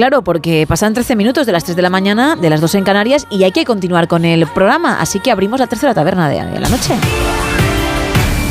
[0.00, 2.84] Claro, porque pasan 13 minutos de las 3 de la mañana, de las 2 en
[2.84, 4.98] Canarias, y hay que continuar con el programa.
[4.98, 6.94] Así que abrimos la tercera taberna de, de la noche.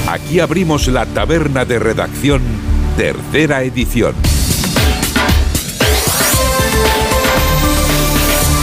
[0.08, 2.44] Aquí abrimos la taberna de redacción,
[2.96, 4.14] tercera edición.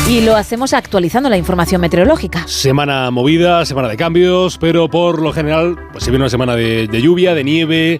[0.08, 2.46] Y lo hacemos actualizando la información meteorológica.
[2.46, 6.86] Semana movida, semana de cambios, pero por lo general pues se viene una semana de,
[6.86, 7.98] de lluvia, de nieve,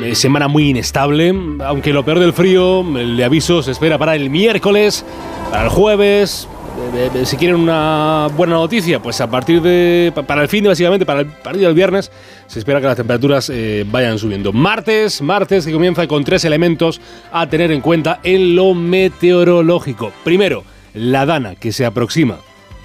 [0.00, 4.30] eh, semana muy inestable, aunque lo peor del frío, el aviso se espera para el
[4.30, 5.04] miércoles,
[5.50, 6.48] para el jueves.
[6.94, 10.12] eh, eh, Si quieren una buena noticia, pues a partir de.
[10.14, 12.10] pa- para el fin de básicamente, para el partido del viernes,
[12.46, 13.50] se espera que las temperaturas
[13.86, 14.52] vayan subiendo.
[14.52, 17.00] Martes, martes que comienza con tres elementos
[17.32, 20.12] a tener en cuenta en lo meteorológico.
[20.24, 20.64] Primero,
[20.94, 22.38] la dana que se aproxima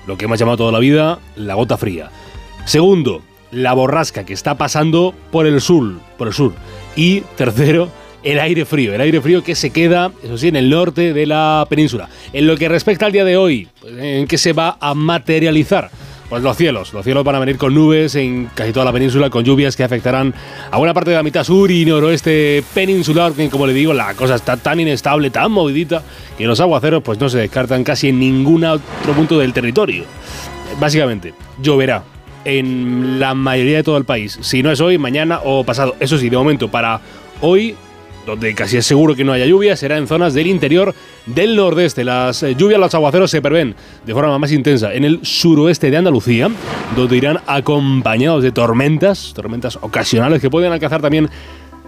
[0.05, 2.09] lo que hemos llamado toda la vida la gota fría.
[2.65, 3.21] Segundo,
[3.51, 6.53] la borrasca que está pasando por el sur, por el sur.
[6.97, 7.89] Y tercero,
[8.23, 11.25] el aire frío, el aire frío que se queda, eso sí, en el norte de
[11.27, 12.09] la península.
[12.33, 15.91] En lo que respecta al día de hoy, pues, ¿en qué se va a materializar?
[16.27, 19.29] Pues los cielos, los cielos van a venir con nubes en casi toda la península,
[19.29, 20.33] con lluvias que afectarán
[20.71, 24.13] a buena parte de la mitad sur y noroeste peninsular, que como le digo, la
[24.13, 26.03] cosa está tan inestable, tan movidita,
[26.37, 30.03] que los aguaceros pues no se descartan casi en ningún otro punto del territorio.
[30.81, 32.03] Básicamente, lloverá
[32.47, 34.39] en la mayoría de todo el país.
[34.41, 35.95] Si no es hoy, mañana o pasado.
[35.99, 37.01] Eso sí, de momento para
[37.41, 37.75] hoy,
[38.25, 40.95] donde casi es seguro que no haya lluvia, será en zonas del interior
[41.25, 42.05] del nordeste.
[42.05, 43.75] Las eh, lluvias, los aguaceros se prevén
[44.05, 46.49] de forma más intensa en el suroeste de Andalucía,
[46.95, 51.29] donde irán acompañados de tormentas, tormentas ocasionales que pueden alcanzar también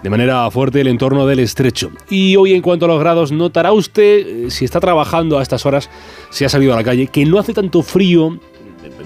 [0.03, 1.91] de manera fuerte el entorno del estrecho.
[2.10, 5.65] Y hoy en cuanto a los grados, notará usted, eh, si está trabajando a estas
[5.65, 5.90] horas,
[6.31, 8.38] si ha salido a la calle, que no hace tanto frío,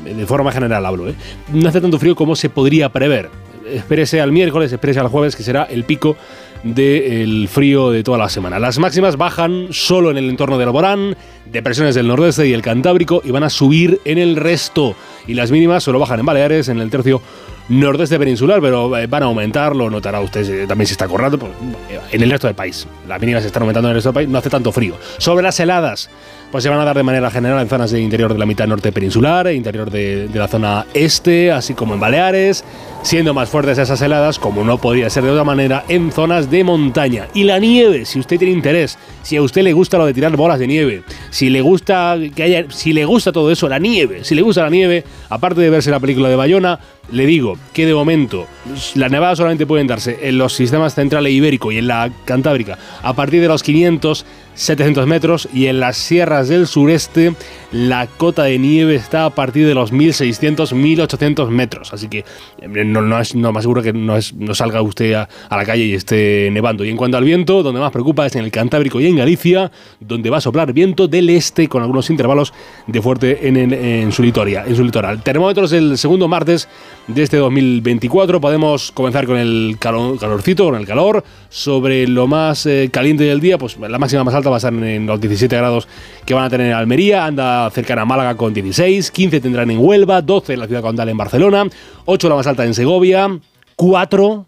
[0.03, 1.15] de- forma general hablo, ¿eh?
[1.51, 3.29] no hace tanto frío como se podría prever.
[3.71, 6.17] Espérese al miércoles, espérese al jueves, que será el pico
[6.63, 8.59] del frío de toda la semana.
[8.59, 11.15] Las máximas bajan solo en el entorno del Alborán,
[11.51, 14.95] depresiones del nordeste y el Cantábrico y van a subir en el resto.
[15.27, 17.21] Y las mínimas solo bajan en Baleares, en el tercio
[17.69, 21.37] nordeste peninsular, pero eh, van a aumentar, lo notará usted eh, también si está corrando,
[21.39, 21.51] pues,
[21.89, 22.87] eh, en el resto del país.
[23.07, 24.95] Las mínimas están aumentando en el resto del país, no hace tanto frío.
[25.17, 26.09] Sobre las heladas,
[26.51, 28.67] pues se van a dar de manera general en zonas del interior de la mitad
[28.67, 32.63] norte peninsular, e interior de, de la zona este, así como en Baleares,
[33.01, 36.63] siendo más fuertes esas heladas, como no podría ser de otra manera, en zonas de
[36.63, 37.27] montaña.
[37.33, 40.35] Y la nieve, si usted tiene interés, si a usted le gusta lo de tirar
[40.37, 44.23] bolas de nieve, si le gusta que haya, si le gusta todo eso, la nieve,
[44.23, 46.79] si le gusta la nieve, aparte de verse la película de Bayona,
[47.11, 48.47] le digo que de momento
[48.95, 52.77] las nevadas solamente pueden darse en los sistemas central e ibérico y en la Cantábrica
[53.01, 54.25] a partir de los 500
[54.55, 57.33] 700 metros y en las sierras del sureste
[57.71, 61.91] la cota de nieve está a partir de los 1600 1800 metros.
[61.93, 62.19] Así que
[62.61, 65.85] eh, no, es no más seguro que no, es, no salga usted a, la calle
[65.85, 66.85] y esté nevando.
[66.85, 69.71] Y en cuanto al viento donde más preocupa es en el Cantábrico y en Galicia
[69.99, 72.53] donde va a soplar viento del este con algunos intervalos
[72.87, 75.23] de fuerte en, su litoria en su litoral.
[75.23, 76.67] Termómetros el segundo martes
[77.07, 81.23] de este 2024 podemos comenzar con el calor, calorcito con el calor.
[81.49, 84.73] Sobre lo más eh, caliente del día pues la máxima más alta va a estar
[84.73, 85.87] en los 17 grados
[86.25, 89.79] que van a tener en Almería, anda cercana a Málaga con 16, 15 tendrán en
[89.79, 91.65] Huelva, 12 en la ciudad condal en Barcelona,
[92.05, 93.39] 8 la más alta en Segovia,
[93.75, 94.45] 4,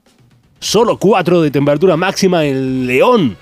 [0.59, 3.38] solo 4 de temperatura máxima en León.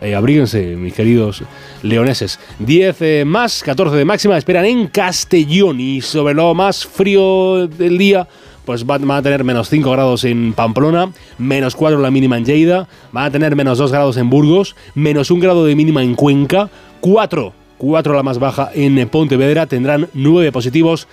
[0.00, 1.42] Eh, abríguense, mis queridos
[1.82, 2.38] leoneses.
[2.60, 7.98] 10 eh, más, 14 de máxima esperan en Castellón y sobre lo más frío del
[7.98, 8.26] día
[8.70, 12.86] pues van a tener menos 5 grados en Pamplona, menos 4 la mínima en Lleida,
[13.10, 16.70] van a tener menos 2 grados en Burgos, menos 1 grado de mínima en Cuenca,
[17.00, 21.08] 4, 4 la más baja en Pontevedra, tendrán 9 positivos.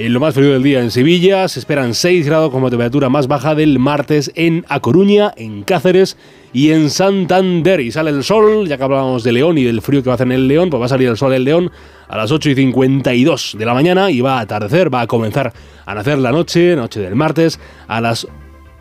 [0.00, 3.28] En lo más frío del día en Sevilla se esperan 6 grados como temperatura más
[3.28, 6.16] baja del martes en A Coruña, en Cáceres
[6.54, 7.80] y en Santander.
[7.80, 10.14] Y sale el sol, ya que hablábamos de León y del frío que va a
[10.14, 11.70] hacer en el León, pues va a salir el sol en León
[12.08, 15.52] a las 8 y 52 de la mañana y va a atardecer, va a comenzar
[15.84, 18.26] a nacer la noche, noche del martes, a las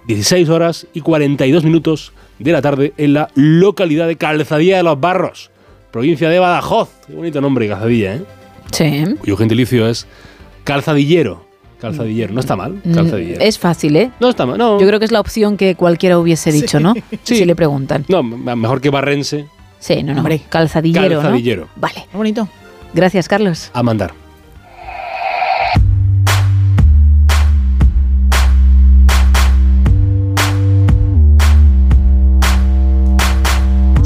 [0.07, 4.97] 16 horas y 42 minutos de la tarde en la localidad de Calzadilla de los
[4.97, 5.51] Barros,
[5.91, 6.87] provincia de Badajoz.
[7.07, 8.21] Qué bonito nombre, Calzadilla, ¿eh?
[8.71, 9.03] Sí.
[9.19, 10.07] Cuyo gentilicio es
[10.73, 11.45] calzadillero.
[11.79, 13.39] Calzadillero, no está mal, calzadillero.
[13.39, 14.11] Es fácil, ¿eh?
[14.19, 14.79] No está mal, no.
[14.79, 16.93] Yo creo que es la opción que cualquiera hubiese dicho, ¿no?
[16.93, 17.01] Sí.
[17.39, 18.05] Si le preguntan.
[18.09, 19.47] No, mejor que barrense.
[19.79, 20.23] Sí, no, no.
[20.49, 21.21] Calzadillero, ¿no?
[21.21, 21.67] Calzadillero.
[21.77, 22.05] Vale.
[22.13, 22.49] bonito.
[22.93, 23.71] Gracias, Carlos.
[23.73, 24.13] A mandar.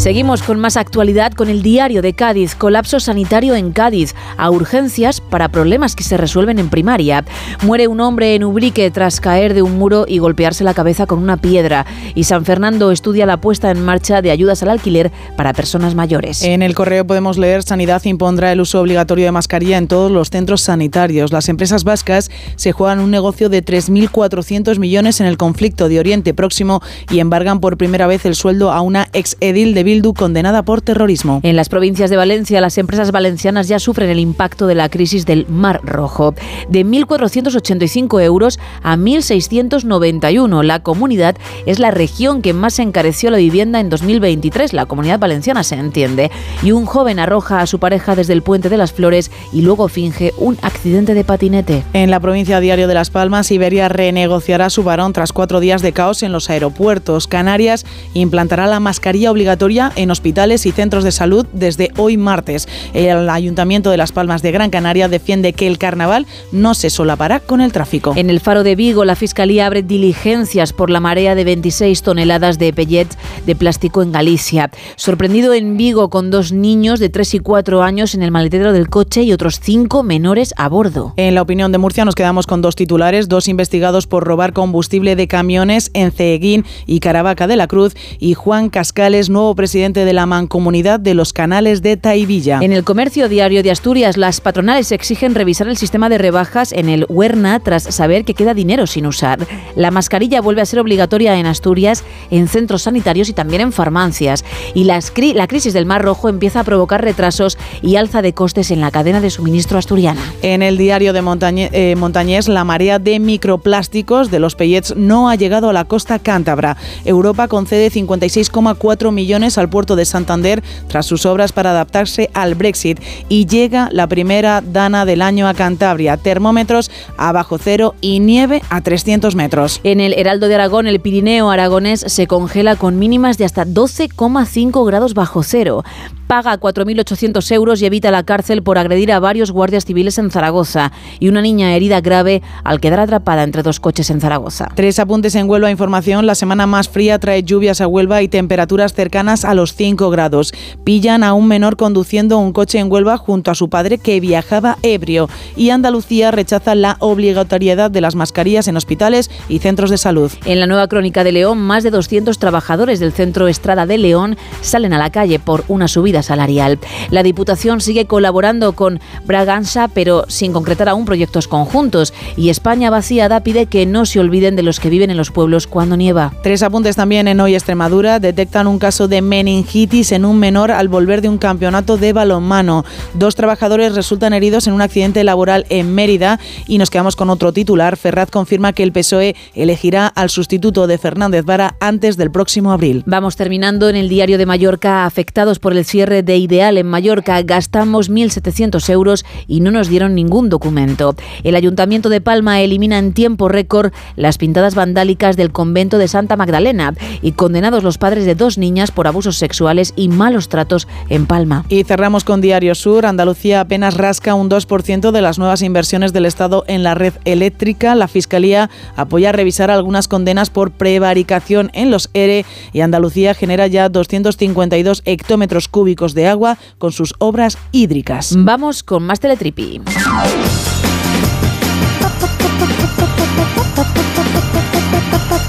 [0.03, 2.55] Seguimos con más actualidad con el diario de Cádiz.
[2.55, 4.13] Colapso sanitario en Cádiz.
[4.35, 7.23] A urgencias para problemas que se resuelven en primaria.
[7.61, 11.19] Muere un hombre en Ubrique tras caer de un muro y golpearse la cabeza con
[11.19, 11.85] una piedra.
[12.15, 16.43] Y San Fernando estudia la puesta en marcha de ayudas al alquiler para personas mayores.
[16.43, 20.29] En el correo podemos leer Sanidad impondrá el uso obligatorio de mascarilla en todos los
[20.29, 21.31] centros sanitarios.
[21.31, 26.33] Las empresas vascas se juegan un negocio de 3.400 millones en el conflicto de Oriente
[26.33, 30.63] Próximo y embargan por primera vez el sueldo a una ex edil de Bildu condenada
[30.63, 31.39] por terrorismo.
[31.43, 35.27] En las provincias de Valencia, las empresas valencianas ya sufren el impacto de la crisis
[35.27, 36.33] del Mar Rojo.
[36.67, 40.63] De 1.485 euros a 1.691.
[40.63, 41.35] La comunidad
[41.67, 44.73] es la región que más encareció la vivienda en 2023.
[44.73, 46.31] La comunidad valenciana se entiende.
[46.63, 49.89] Y un joven arroja a su pareja desde el Puente de las Flores y luego
[49.89, 51.83] finge un accidente de patinete.
[51.93, 55.93] En la provincia Diario de Las Palmas, Iberia renegociará su varón tras cuatro días de
[55.93, 57.27] caos en los aeropuertos.
[57.27, 62.67] Canarias implantará la mascarilla obligatoria en hospitales y centros de salud desde hoy martes.
[62.93, 67.39] El Ayuntamiento de Las Palmas de Gran Canaria defiende que el carnaval no se solapará
[67.39, 68.13] con el tráfico.
[68.15, 72.59] En el Faro de Vigo, la Fiscalía abre diligencias por la marea de 26 toneladas
[72.59, 74.71] de pellets de plástico en Galicia.
[74.95, 78.89] Sorprendido en Vigo con dos niños de 3 y 4 años en el maletero del
[78.89, 81.13] coche y otros cinco menores a bordo.
[81.17, 85.15] En la opinión de Murcia nos quedamos con dos titulares, dos investigados por robar combustible
[85.15, 90.13] de camiones en Ceguín y Caravaca de la Cruz y Juan Cascales, nuevo presidente de
[90.13, 92.59] la Mancomunidad de los Canales de Taivilla.
[92.61, 96.89] En el comercio diario de Asturias, las patronales exigen revisar el sistema de rebajas en
[96.89, 99.39] el Huerna tras saber que queda dinero sin usar.
[99.75, 104.45] La mascarilla vuelve a ser obligatoria en Asturias, en centros sanitarios y también en farmacias.
[104.75, 108.33] Y las cri la crisis del Mar Rojo empieza a provocar retrasos y alza de
[108.33, 110.21] costes en la cadena de suministro asturiana.
[110.43, 115.29] En el diario de Montañe eh, Montañés, la marea de microplásticos de los pellets no
[115.29, 116.77] ha llegado a la costa cántabra.
[117.05, 122.55] Europa concede 56,4 millones al al puerto de Santander tras sus obras para adaptarse al
[122.55, 122.99] Brexit.
[123.29, 126.17] Y llega la primera dana del año a Cantabria.
[126.17, 129.81] Termómetros a bajo cero y nieve a 300 metros.
[129.83, 134.85] En el Heraldo de Aragón, el Pirineo aragonés se congela con mínimas de hasta 12,5
[134.85, 135.83] grados bajo cero.
[136.27, 140.91] Paga 4.800 euros y evita la cárcel por agredir a varios guardias civiles en Zaragoza.
[141.19, 144.69] Y una niña herida grave al quedar atrapada entre dos coches en Zaragoza.
[144.75, 146.25] Tres apuntes en Huelva Información.
[146.25, 150.53] La semana más fría trae lluvias a Huelva y temperaturas cercanas a los 5 grados.
[150.83, 154.77] Pillan a un menor conduciendo un coche en Huelva junto a su padre que viajaba
[154.83, 155.29] ebrio.
[155.55, 160.31] Y Andalucía rechaza la obligatoriedad de las mascarillas en hospitales y centros de salud.
[160.45, 164.37] En la nueva crónica de León, más de 200 trabajadores del centro Estrada de León
[164.61, 166.79] salen a la calle por una subida salarial.
[167.09, 172.13] La Diputación sigue colaborando con Braganza, pero sin concretar aún proyectos conjuntos.
[172.35, 175.67] Y España vaciada pide que no se olviden de los que viven en los pueblos
[175.67, 176.33] cuando nieva.
[176.43, 178.19] Tres apuntes también en Hoy Extremadura.
[178.19, 182.85] Detectan un caso de meningitis en un menor al volver de un campeonato de balonmano.
[183.15, 186.39] Dos trabajadores resultan heridos en un accidente laboral en Mérida.
[186.67, 187.97] Y nos quedamos con otro titular.
[187.97, 193.01] Ferraz confirma que el PSOE elegirá al sustituto de Fernández Vara antes del próximo abril.
[193.07, 195.07] Vamos terminando en el diario de Mallorca.
[195.07, 200.13] Afectados por el cierre de Ideal en Mallorca, gastamos 1.700 euros y no nos dieron
[200.13, 201.15] ningún documento.
[201.43, 206.35] El Ayuntamiento de Palma elimina en tiempo récord las pintadas vandálicas del convento de Santa
[206.35, 206.93] Magdalena
[207.23, 211.63] y condenados los padres de dos niñas por abusos sexuales y malos tratos en Palma.
[211.69, 213.05] Y cerramos con Diario Sur.
[213.05, 217.95] Andalucía apenas rasca un 2% de las nuevas inversiones del Estado en la red eléctrica.
[217.95, 223.87] La Fiscalía apoya revisar algunas condenas por prevaricación en los ERE y Andalucía genera ya
[223.87, 228.35] 252 hectómetros cúbicos de agua con sus obras hídricas.
[228.37, 229.81] Vamos con más Teletripi.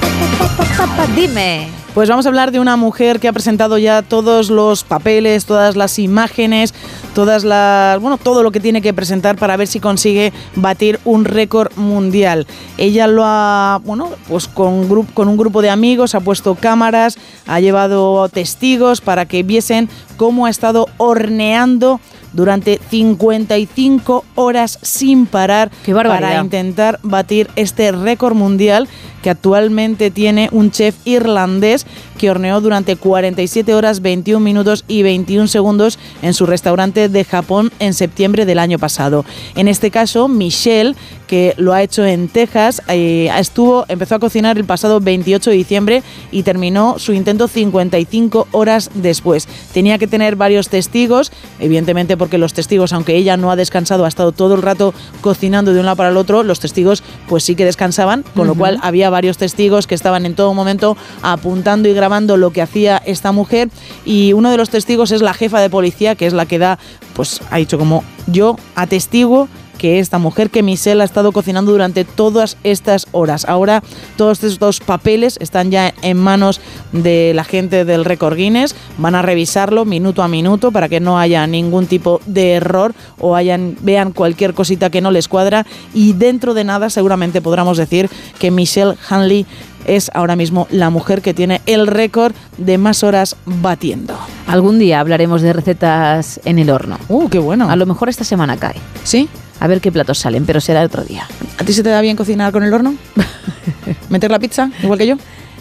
[1.13, 1.69] Dime.
[1.95, 5.77] Pues vamos a hablar de una mujer que ha presentado ya todos los papeles, todas
[5.77, 6.75] las imágenes,
[7.15, 11.25] todas las, bueno, todo lo que tiene que presentar para ver si consigue batir un
[11.25, 12.49] récord mundial.
[12.79, 17.17] Ella lo ha, bueno, pues con, con un grupo de amigos ha puesto cámaras,
[17.47, 22.01] ha llevado testigos para que viesen cómo ha estado horneando
[22.35, 28.89] durante 55 horas sin parar para intentar batir este récord mundial
[29.25, 31.87] que actualmente tiene un chef irlandés
[32.19, 37.73] que horneó durante 47 horas 21 minutos y 21 segundos en su restaurante de Japón
[37.79, 39.25] en septiembre del año pasado.
[39.55, 40.95] En este caso, Michelle,
[41.27, 45.57] que lo ha hecho en Texas, eh, estuvo empezó a cocinar el pasado 28 de
[45.57, 49.49] diciembre y terminó su intento 55 horas después.
[49.73, 54.09] Tenía que tener varios testigos, evidentemente porque los testigos, aunque ella no ha descansado, ha
[54.09, 54.93] estado todo el rato
[55.23, 58.55] cocinando de un lado para el otro, los testigos pues sí que descansaban, con lo
[58.55, 63.01] cual había varios testigos que estaban en todo momento apuntando y grabando lo que hacía
[63.07, 63.69] esta mujer.
[64.05, 66.81] Y uno de los testigos es la jefa de policía, que es la que da,
[67.15, 69.49] pues ha dicho como yo atestiguo
[69.79, 73.45] que esta mujer, que Michelle ha estado cocinando durante todas estas horas.
[73.47, 73.83] Ahora
[74.17, 76.61] todos estos papeles están ya en manos
[76.93, 78.75] de la gente del Record Guinness.
[78.99, 83.37] Van a revisarlo minuto a minuto para que no haya ningún tipo de error o
[83.37, 85.67] hayan, vean cualquier cosita que no les cuadra.
[85.93, 89.47] Y dentro de nada seguramente podremos decir que Michelle Hanley
[89.87, 94.19] es ahora mismo la mujer que tiene el récord de más horas batiendo.
[94.47, 96.99] Algún día hablaremos de recetas en el horno.
[97.09, 97.71] Uh, qué bueno.
[97.71, 98.77] A lo mejor esta semana cae.
[99.03, 99.29] ¿Sí?
[99.61, 101.27] A ver qué platos salen, pero será otro día.
[101.59, 102.95] ¿A ti se te da bien cocinar con el horno?
[104.09, 105.17] ¿Meter la pizza, igual que yo?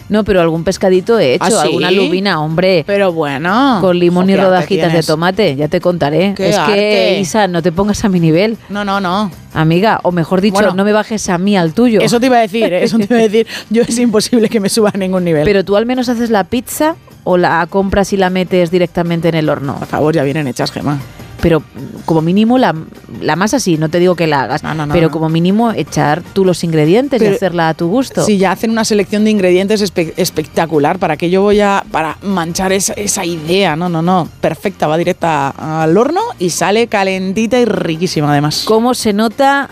[0.09, 1.57] No, pero algún pescadito he hecho, ¿Ah, sí?
[1.67, 2.83] alguna lubina, hombre.
[2.85, 3.77] Pero bueno.
[3.81, 6.33] Con limón y rodajitas de tomate, ya te contaré.
[6.35, 7.19] Qué es que.
[7.19, 8.57] Isa, no te pongas a mi nivel.
[8.69, 9.31] No, no, no.
[9.53, 10.73] Amiga, o mejor dicho, Bueno.
[10.73, 12.01] no me bajes a mí al tuyo.
[12.01, 13.47] Eso te iba a decir, eso te iba a decir.
[13.69, 15.45] Yo es imposible que me suba a ningún nivel.
[15.45, 19.35] Pero tú al menos haces la pizza o la compras y la metes directamente en
[19.35, 19.75] el horno.
[19.75, 20.99] Por favor, ya vienen hechas, Gemma.
[21.43, 21.61] Pero
[22.05, 22.73] como mínimo la,
[23.21, 25.11] la masa sí, no te digo que la hagas, no, pero no.
[25.11, 28.23] como mínimo echar tú los ingredientes y hacerla a tu gusto.
[28.23, 32.17] Si ya hacen una selección de ingredientes espe- espectacular, ¿para qué yo voy a para
[32.23, 33.75] manchar esa, esa idea?
[33.75, 34.29] No, no, no.
[34.39, 35.49] Perfecta, va directa
[35.83, 38.63] al horno y sale calentita y riquísima además.
[38.65, 39.69] ¿Cómo se nota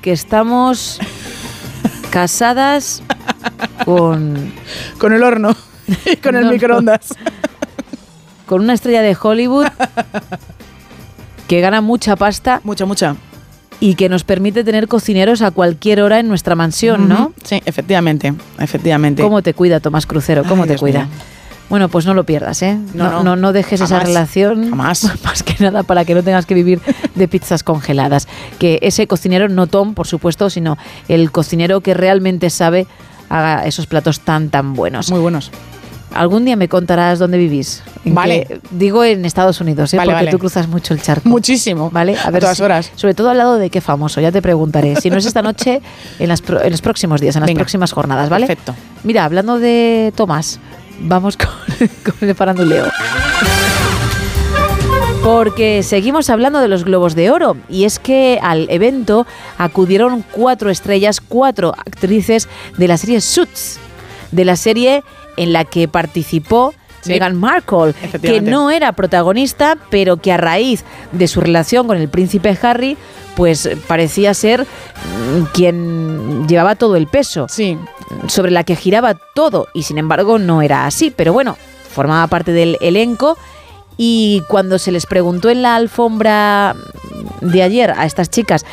[0.00, 0.98] que estamos
[2.10, 3.02] casadas
[3.84, 4.52] con,
[4.98, 5.54] Con el horno
[6.10, 6.52] y con el no.
[6.52, 7.08] microondas.
[8.46, 9.66] con una estrella de Hollywood
[11.48, 13.16] que gana mucha pasta Mucha, mucha.
[13.80, 17.32] y que nos permite tener cocineros a cualquier hora en nuestra mansión, ¿no?
[17.44, 19.22] Sí, efectivamente, efectivamente.
[19.22, 20.42] ¿Cómo te cuida Tomás Crucero?
[20.44, 21.00] ¿Cómo Ay, te Dios cuida?
[21.00, 21.08] mío.
[21.70, 22.76] Bueno, pues no lo pierdas, ¿eh?
[22.92, 23.22] No, No, no.
[23.24, 24.68] no, no dejes esa relación.
[24.70, 25.10] Jamás.
[25.24, 26.80] Más que nada para que no tengas que vivir
[27.14, 28.28] de pizzas congeladas.
[28.58, 30.76] Que ese cocinero, no Tom, por supuesto, sino
[31.08, 32.86] el cocinero que realmente sabe
[33.30, 35.10] haga esos platos tan, tan buenos.
[35.10, 35.50] Muy buenos.
[36.14, 37.82] Algún día me contarás dónde vivís.
[38.04, 38.60] Vale.
[38.70, 39.96] digo en Estados Unidos, ¿eh?
[39.96, 40.30] Vale, porque vale.
[40.30, 41.28] tú cruzas mucho el charco.
[41.28, 41.90] Muchísimo.
[41.90, 42.16] ¿Vale?
[42.22, 42.90] A todas si- horas.
[42.94, 44.96] Sobre todo al lado de qué famoso, ya te preguntaré.
[44.96, 45.82] Si no es esta noche,
[46.18, 47.58] en, las pro- en los próximos días, en las Venga.
[47.60, 48.46] próximas jornadas, ¿vale?
[48.46, 48.74] Perfecto.
[49.02, 50.60] Mira, hablando de Tomás,
[51.00, 51.48] vamos con,
[52.04, 52.86] con el faranduleo.
[55.22, 59.26] Porque seguimos hablando de los Globos de Oro y es que al evento
[59.56, 62.46] acudieron cuatro estrellas, cuatro actrices
[62.76, 63.78] de la serie Suits,
[64.32, 65.02] de la serie
[65.36, 67.10] en la que participó Sí.
[67.12, 67.92] Meghan Markle,
[68.22, 72.96] que no era protagonista, pero que a raíz de su relación con el príncipe Harry,
[73.36, 77.76] pues parecía ser mm, quien llevaba todo el peso, Sí.
[78.26, 81.58] sobre la que giraba todo, y sin embargo no era así, pero bueno,
[81.90, 83.36] formaba parte del elenco.
[83.98, 86.74] Y cuando se les preguntó en la alfombra
[87.42, 88.64] de ayer a estas chicas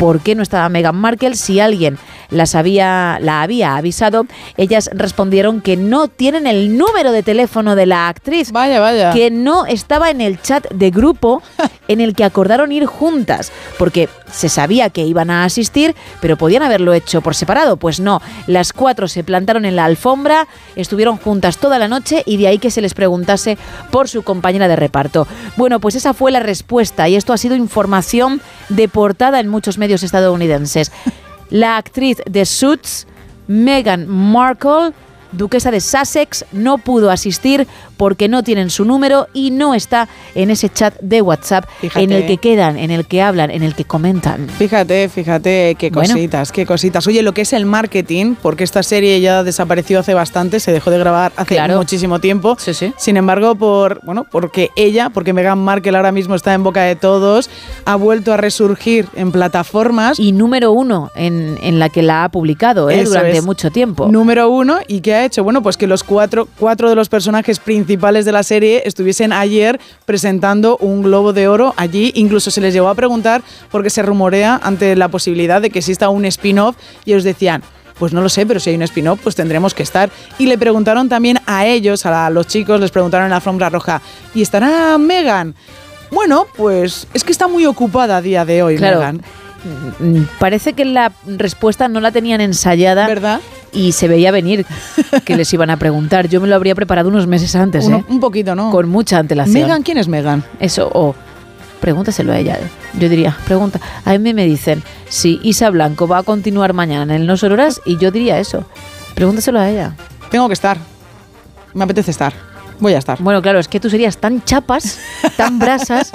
[0.00, 1.98] por qué no estaba Meghan Markle, si alguien
[2.30, 4.24] las había, la había avisado,
[4.56, 8.50] ellas respondieron que no tienen el número de teléfono de la actriz.
[8.50, 9.12] Vaya, vaya.
[9.12, 11.42] Que no estaba en el chat de grupo
[11.90, 16.62] en el que acordaron ir juntas, porque se sabía que iban a asistir, pero podían
[16.62, 17.76] haberlo hecho por separado.
[17.78, 20.46] Pues no, las cuatro se plantaron en la alfombra,
[20.76, 23.58] estuvieron juntas toda la noche y de ahí que se les preguntase
[23.90, 25.26] por su compañera de reparto.
[25.56, 29.76] Bueno, pues esa fue la respuesta y esto ha sido información de portada en muchos
[29.76, 30.92] medios estadounidenses.
[31.50, 33.08] La actriz de Suits,
[33.48, 34.92] Meghan Markle,
[35.32, 37.66] duquesa de Sussex, no pudo asistir
[37.96, 42.02] porque no tienen su número y no está en ese chat de WhatsApp Fíjate.
[42.04, 44.48] en el que quedan, en el que hablan, en el que comentan.
[44.48, 46.14] Fíjate, fíjate qué Bueno.
[46.14, 47.06] cositas, qué cositas.
[47.06, 50.90] Oye, lo que es el marketing, porque esta serie ya desapareció hace bastante, se dejó
[50.90, 51.76] de grabar hace Claro.
[51.76, 52.56] muchísimo tiempo.
[52.58, 52.92] Sí, sí.
[52.96, 56.96] Sin embargo, por bueno, porque ella, porque Meghan Markle ahora mismo está en boca de
[56.96, 57.50] todos,
[57.84, 60.18] ha vuelto a resurgir en plataformas.
[60.18, 63.04] Y número uno en, en la que la ha publicado ¿eh?
[63.04, 63.44] Durante es.
[63.44, 64.08] mucho tiempo.
[64.08, 65.44] Número uno, ¿y qué ha hecho?
[65.44, 69.80] Bueno, pues que los cuatro, cuatro de los personajes principales de la serie estuviesen ayer
[70.04, 72.10] presentando un globo de oro allí.
[72.16, 76.08] Incluso se les llegó a preguntar, porque se rumorea ante la posibilidad de que exista
[76.08, 77.62] un spin-off, y ellos decían.
[77.98, 80.08] Pues no lo sé, pero si hay un spin-off, pues tendremos que estar.
[80.38, 83.68] Y le preguntaron también a ellos, a la- los chicos, les preguntaron en la alfombra
[83.68, 84.00] roja,
[84.34, 85.54] ¿y estará Megan?
[86.10, 89.00] Bueno, pues es que está muy ocupada a día de hoy, Claro.
[89.00, 89.22] Megan.
[90.38, 93.06] Parece que la respuesta no la tenían ensayada.
[93.06, 93.40] ¿Verdad?
[93.72, 94.66] Y se veía venir
[95.24, 96.28] que les iban a preguntar.
[96.28, 98.04] Yo me lo habría preparado unos meses antes, Uno- ¿eh?
[98.08, 98.70] un poquito, ¿no?
[98.70, 99.54] Con mucha antelación.
[99.54, 100.42] Megan, ¿quién es Megan?
[100.58, 101.14] Eso, o
[101.80, 102.58] pregúntaselo a ella.
[102.98, 103.80] Yo diría, pregunta.
[104.04, 107.80] A mí me dicen si Isa Blanco va a continuar mañana en el No Sororas
[107.84, 108.64] y yo diría eso.
[109.14, 109.94] Pregúntaselo a ella.
[110.30, 110.76] Tengo que estar.
[111.72, 112.32] Me apetece estar.
[112.80, 113.22] Voy a estar.
[113.22, 114.98] Bueno, claro, es que tú serías tan chapas,
[115.36, 116.12] tan brasas,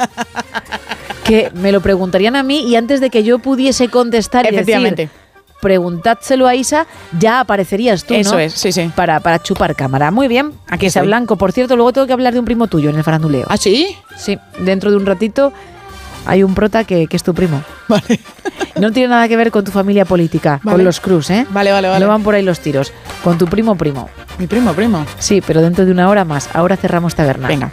[1.26, 5.08] que me lo preguntarían a mí y antes de que yo pudiese contestar y Efectivamente.
[5.08, 5.20] decir,
[5.60, 6.86] preguntádselo a Isa,
[7.20, 8.20] ya aparecerías tú, ¿no?
[8.20, 8.92] Eso es, sí, sí.
[8.96, 10.12] Para, para chupar cámara.
[10.12, 10.54] Muy bien.
[10.70, 11.08] Aquí estoy.
[11.08, 13.46] Blanco, por cierto, luego tengo que hablar de un primo tuyo en el faranduleo.
[13.50, 13.98] ¿Ah, sí?
[14.16, 15.52] Sí, dentro de un ratito
[16.28, 17.64] hay un prota que, que es tu primo.
[17.88, 18.20] Vale.
[18.80, 20.78] No tiene nada que ver con tu familia política, Vale.
[20.78, 21.46] con los Cruz, ¿eh?
[21.50, 22.04] Vale, vale, vale.
[22.06, 22.92] No van por ahí los tiros.
[23.24, 24.10] Con tu primo primo.
[24.38, 25.06] Mi primo, primo.
[25.18, 26.50] Sí, pero dentro de una hora más.
[26.54, 27.48] Ahora cerramos taberna.
[27.48, 27.72] Venga.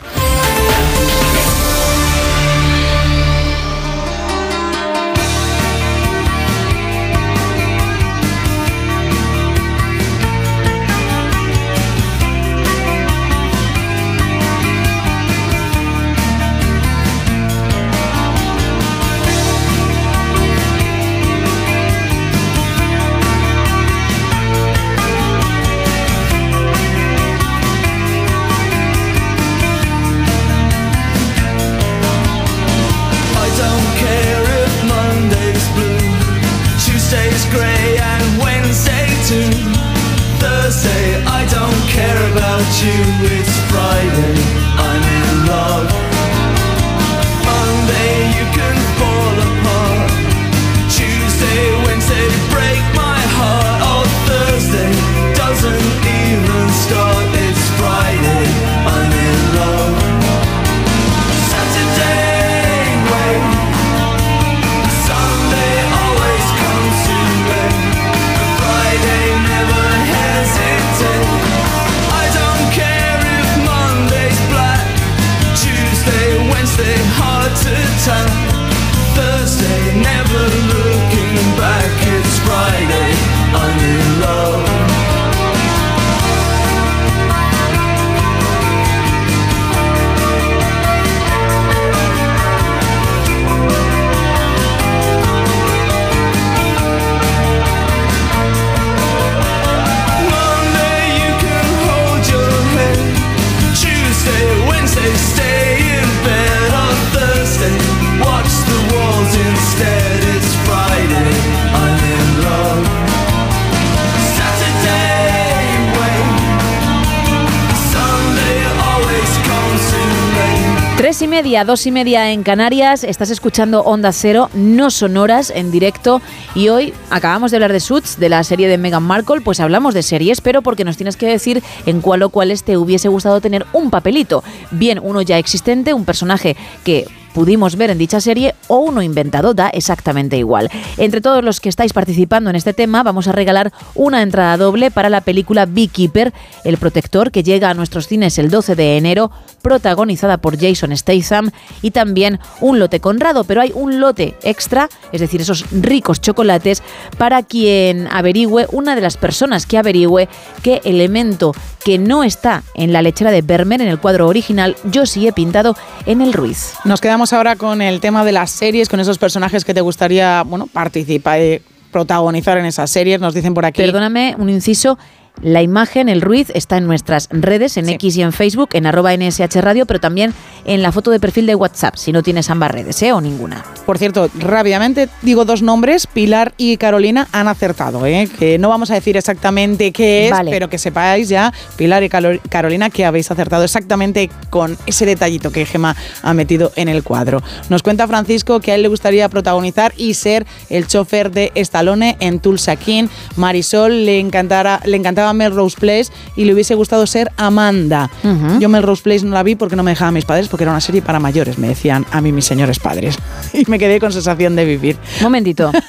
[121.65, 123.05] Dos y media en Canarias.
[123.05, 126.21] Estás escuchando Onda Cero, no sonoras, en directo.
[126.55, 129.41] Y hoy acabamos de hablar de Suits, de la serie de Meghan Markle.
[129.41, 132.77] Pues hablamos de series, pero porque nos tienes que decir en cuál o cuáles te
[132.77, 134.43] hubiese gustado tener un papelito.
[134.71, 139.55] Bien, uno ya existente, un personaje que pudimos ver en dicha serie o uno inventado,
[139.55, 140.71] da exactamente igual.
[140.97, 144.91] Entre todos los que estáis participando en este tema, vamos a regalar una entrada doble
[144.91, 146.33] para la película Beekeeper,
[146.65, 149.31] El Protector, que llega a nuestros cines el 12 de enero,
[149.63, 155.21] protagonizada por Jason Statham, y también un lote conrado, pero hay un lote extra, es
[155.21, 156.83] decir, esos ricos chocolates,
[157.19, 160.29] para quien averigüe, una de las personas que averigüe
[160.63, 161.53] qué elemento
[161.85, 165.33] que no está en la lechera de Vermeer en el cuadro original, yo sí he
[165.33, 165.77] pintado
[166.07, 166.75] en el Ruiz.
[166.85, 170.43] Nos quedamos ahora con el tema de las series, con esos personajes que te gustaría,
[170.43, 173.21] bueno, participar, eh, protagonizar en esas series.
[173.21, 173.81] Nos dicen por aquí.
[173.81, 174.99] Perdóname, un inciso.
[175.41, 179.17] La imagen, el Ruiz, está en nuestras redes, en X y en Facebook, en arroba
[179.17, 180.35] NSH Radio, pero también
[180.65, 183.13] en la foto de perfil de WhatsApp, si no tienes ambas redes, ¿eh?
[183.13, 183.65] O ninguna.
[183.87, 188.29] Por cierto, rápidamente digo dos nombres, Pilar y Carolina han acertado, ¿eh?
[188.39, 190.51] que no vamos a decir exactamente qué es, Vale.
[190.51, 195.67] pero que sepáis ya, Pilar y Carolina, que habéis acertado exactamente con ese detallito que
[195.67, 197.43] Gema ha metido en el cuadro.
[197.69, 202.17] Nos cuenta Francisco que a él le gustaría protagonizar y ser el chofer de Stallone
[202.21, 203.09] en Tulsa King.
[203.37, 208.11] Marisol le, encantara, le encantaba Melrose Place y le hubiese gustado ser Amanda.
[208.59, 210.81] Yo Melrose Place no la vi porque no me dejaban mis padres, porque era una
[210.81, 213.17] serie para mayores, me decían a mí mis señores padres.
[213.53, 214.97] Y me quedé con sensación de vivir.
[215.21, 215.71] Momentito.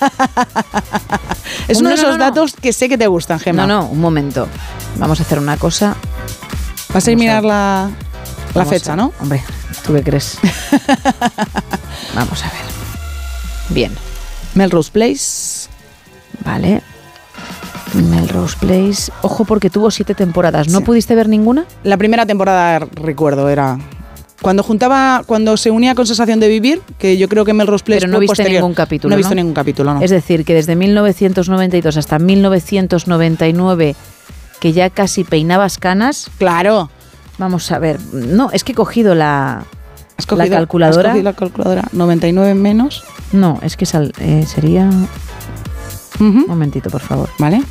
[1.68, 2.24] Es Un- uno de esos no, no.
[2.26, 3.66] datos que sé que te gustan, Gemma.
[3.66, 4.48] No, no, un momento.
[4.98, 5.96] Vamos a hacer una cosa.
[6.94, 7.90] Vas a ir a mirar la,
[8.54, 9.14] la Vamos fecha, a- ¿no?
[9.22, 9.42] Hombre,
[9.86, 10.38] ¿tú qué crees?
[12.16, 12.62] Vamos a ver.
[13.70, 13.94] Bien.
[14.56, 15.70] Melrose Place.
[16.44, 16.82] Vale.
[17.94, 19.12] Melrose Place.
[19.22, 20.68] Ojo porque tuvo siete temporadas.
[20.70, 21.66] ¿No pudiste ver ninguna?
[21.84, 23.78] La primera temporada, recuerdo, era...
[24.42, 28.02] Cuando juntaba, cuando se unía con Sensación de Vivir, que yo creo que Melrose Place
[28.02, 28.62] Pero no viste posterior.
[28.62, 29.10] ningún capítulo.
[29.10, 30.02] No he visto ningún capítulo, no.
[30.02, 33.96] Es decir, que desde 1992 hasta 1999,
[34.60, 36.30] que ya casi peinabas canas.
[36.38, 36.90] Claro.
[37.38, 38.00] Vamos a ver.
[38.12, 39.64] No, es que he cogido la,
[40.18, 41.10] ¿Has cogido- la calculadora.
[41.12, 41.84] has cogido la calculadora?
[41.94, 43.04] 99 menos.
[43.32, 44.90] No, es que sal- eh, sería.
[46.20, 47.30] Un momentito, por favor.
[47.40, 47.64] Vale.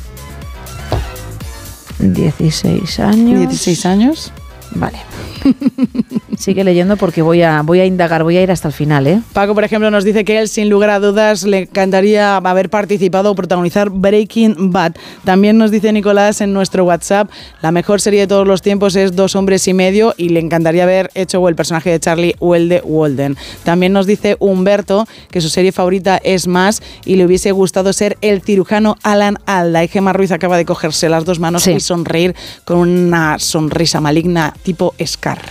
[1.99, 3.39] 16 años.
[3.39, 4.33] 16 años.
[4.75, 4.97] Vale.
[6.37, 9.21] Sigue leyendo porque voy a, voy a indagar, voy a ir hasta el final, ¿eh?
[9.33, 13.31] Paco, por ejemplo, nos dice que él, sin lugar a dudas, le encantaría haber participado
[13.31, 14.93] o protagonizar Breaking Bad.
[15.23, 17.29] También nos dice Nicolás en nuestro WhatsApp,
[17.61, 20.83] la mejor serie de todos los tiempos es Dos hombres y medio y le encantaría
[20.83, 23.37] haber hecho o el personaje de Charlie o el de Walden.
[23.63, 28.17] También nos dice Humberto que su serie favorita es Más y le hubiese gustado ser
[28.21, 29.83] el cirujano Alan Alda.
[29.83, 32.35] Y Gemma Ruiz acaba de cogerse las dos manos y sonreír
[32.65, 35.41] con una sonrisa maligna tipo Scar.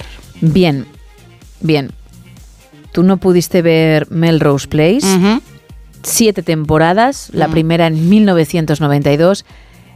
[0.40, 0.86] Bien,
[1.60, 1.93] bien.
[2.93, 5.06] Tú no pudiste ver Melrose Place.
[6.02, 7.30] Siete temporadas.
[7.32, 9.44] La primera en 1992.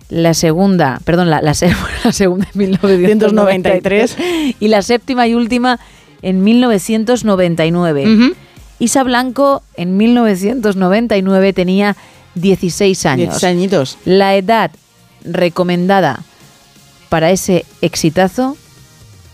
[0.08, 1.52] La segunda, perdón, la, la
[2.04, 4.16] la segunda en 1993.
[4.60, 5.80] y la séptima y última
[6.22, 8.34] en 1999.
[8.78, 11.96] Isa Blanco en 1999 tenía
[12.34, 13.28] 16 años.
[13.40, 13.98] 16 añitos.
[14.04, 14.70] La edad
[15.24, 16.22] recomendada
[17.08, 18.56] para ese exitazo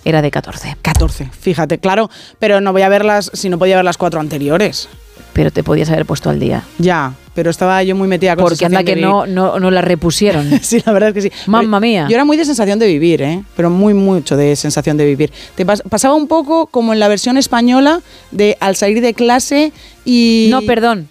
[0.05, 0.77] era de 14.
[0.83, 4.89] 14, fíjate, claro, pero no voy a verlas si no podía ver las cuatro anteriores.
[5.33, 6.63] Pero te podías haber puesto al día.
[6.79, 10.59] Ya, pero estaba yo muy metida con Porque anda que no, no, no la repusieron.
[10.63, 11.33] sí, la verdad es que sí.
[11.47, 12.07] Mamma mía.
[12.09, 13.43] Yo era muy de sensación de vivir, ¿eh?
[13.57, 15.33] pero muy mucho de sensación de vivir.
[15.55, 19.73] Te pas- pasaba un poco como en la versión española de al salir de clase
[20.05, 20.49] y...
[20.51, 21.09] No, perdón.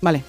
[0.00, 0.24] Vale.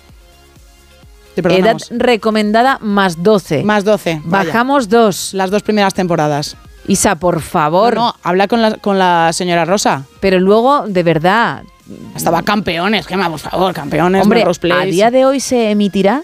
[1.36, 3.64] Te Edad recomendada más 12.
[3.64, 4.22] Más 12.
[4.26, 4.48] vaya.
[4.50, 5.34] Bajamos dos.
[5.34, 6.58] Las dos primeras temporadas.
[6.88, 7.96] Isa, por favor.
[7.96, 10.06] No, no, habla con la, con la señora Rosa.
[10.20, 11.64] Pero luego, de verdad.
[12.16, 16.24] Estaba campeones, Gemma, por favor, campeones, Hombre, a día de hoy se emitirá.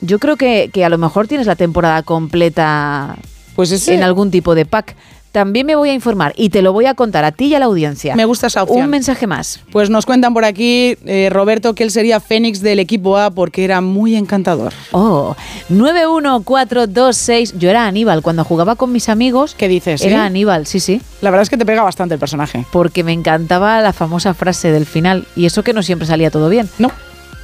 [0.00, 3.16] Yo creo que, que a lo mejor tienes la temporada completa
[3.54, 4.96] pues en algún tipo de pack.
[5.32, 7.58] También me voy a informar y te lo voy a contar a ti y a
[7.58, 8.14] la audiencia.
[8.14, 8.84] Me gusta esa opción.
[8.84, 9.60] Un mensaje más.
[9.72, 13.64] Pues nos cuentan por aquí, eh, Roberto, que él sería Fénix del equipo A porque
[13.64, 14.74] era muy encantador.
[14.92, 15.34] Oh,
[15.70, 17.58] 91426.
[17.58, 18.20] Yo era Aníbal.
[18.22, 19.54] Cuando jugaba con mis amigos.
[19.56, 20.02] ¿Qué dices?
[20.02, 20.26] Era eh?
[20.26, 21.00] Aníbal, sí, sí.
[21.22, 22.66] La verdad es que te pega bastante el personaje.
[22.70, 25.26] Porque me encantaba la famosa frase del final.
[25.34, 26.68] Y eso que no siempre salía todo bien.
[26.78, 26.92] No.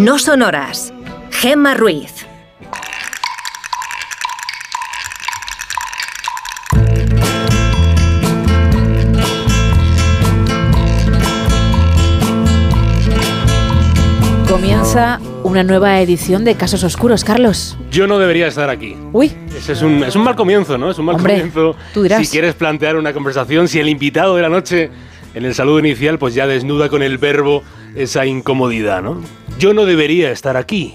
[0.00, 0.94] No son horas.
[1.30, 2.26] Gemma Ruiz.
[14.48, 17.76] Comienza una nueva edición de Casos Oscuros, Carlos.
[17.90, 18.96] Yo no debería estar aquí.
[19.12, 19.32] Uy.
[19.56, 20.90] Ese es un, es un mal comienzo, ¿no?
[20.90, 21.76] Es un mal Hombre, comienzo.
[21.94, 22.20] tú dirás.
[22.26, 24.90] Si quieres plantear una conversación, si el invitado de la noche
[25.34, 27.62] en el saludo inicial pues ya desnuda con el verbo
[27.94, 29.20] esa incomodidad, ¿no?
[29.60, 30.94] Yo no debería estar aquí.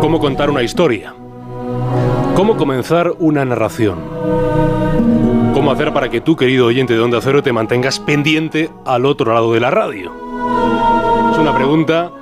[0.00, 1.12] ¿Cómo contar una historia?
[2.36, 3.98] ¿Cómo comenzar una narración?
[5.52, 9.34] ¿Cómo hacer para que tú, querido oyente de Onda Cero, te mantengas pendiente al otro
[9.34, 10.12] lado de la radio?
[11.32, 12.12] Es una pregunta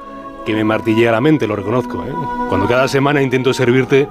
[0.47, 2.03] que me martillea la mente, lo reconozco.
[2.05, 2.15] ¿eh?
[2.49, 4.09] Cuando cada semana intento servirte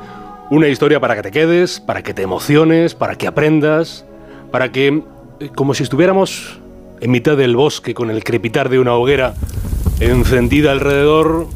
[0.49, 4.06] una historia para que te quedes, para que te emociones, para que aprendas,
[4.52, 5.03] para que,
[5.40, 6.60] eh, como si estuviéramos
[7.02, 9.34] en mitad del bosque con el crepitar de una hoguera
[9.99, 11.48] encendida alrededor,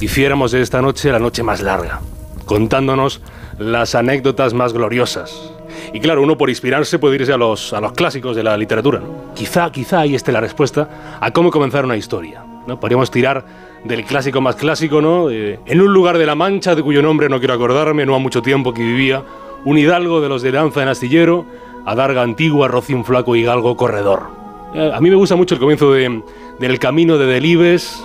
[0.00, 2.00] hiciéramos de esta noche la noche más larga,
[2.44, 3.20] contándonos
[3.58, 5.52] las anécdotas más gloriosas.
[5.92, 9.00] Y claro, uno por inspirarse puede irse a los, a los clásicos de la literatura.
[9.00, 9.34] ¿no?
[9.34, 12.42] Quizá, quizá ahí esté la respuesta a cómo comenzar una historia.
[12.66, 12.78] ¿no?
[12.78, 13.44] Podríamos tirar
[13.84, 15.30] del clásico más clásico, ¿no?
[15.30, 18.42] En un lugar de la Mancha, de cuyo nombre no quiero acordarme, no ha mucho
[18.42, 19.22] tiempo que vivía,
[19.64, 21.44] un hidalgo de los de lanza en astillero,
[21.84, 24.38] adarga antigua, rocín flaco y galgo corredor.
[24.74, 26.22] Eh, a mí me gusta mucho el comienzo de,
[26.58, 28.04] del camino de Delibes.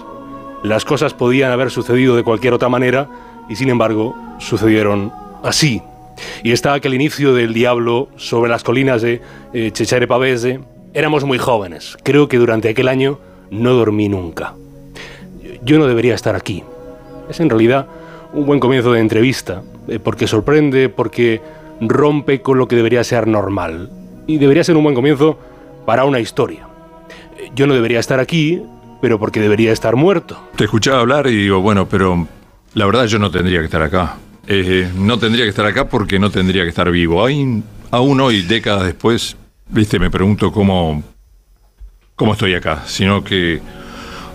[0.63, 3.09] Las cosas podían haber sucedido de cualquier otra manera
[3.49, 5.11] y sin embargo sucedieron
[5.43, 5.81] así.
[6.43, 9.21] Y está aquel inicio del diablo sobre las colinas de
[9.53, 10.61] eh, Pavese.
[10.93, 11.97] Éramos muy jóvenes.
[12.03, 13.19] Creo que durante aquel año
[13.49, 14.53] no dormí nunca.
[15.65, 16.63] Yo no debería estar aquí.
[17.29, 17.87] Es en realidad
[18.33, 21.41] un buen comienzo de entrevista, eh, porque sorprende, porque
[21.79, 23.89] rompe con lo que debería ser normal.
[24.27, 25.39] Y debería ser un buen comienzo
[25.85, 26.67] para una historia.
[27.37, 28.61] Eh, Yo no debería estar aquí,
[29.01, 30.37] pero porque debería estar muerto.
[30.55, 32.27] Te escuchaba hablar y digo, bueno, pero
[32.73, 34.17] la verdad yo no tendría que estar acá.
[34.47, 37.25] Eh, no tendría que estar acá porque no tendría que estar vivo.
[37.25, 39.37] Hay, aún hoy, décadas después,
[39.69, 41.03] viste, me pregunto cómo,
[42.15, 43.61] cómo estoy acá, sino que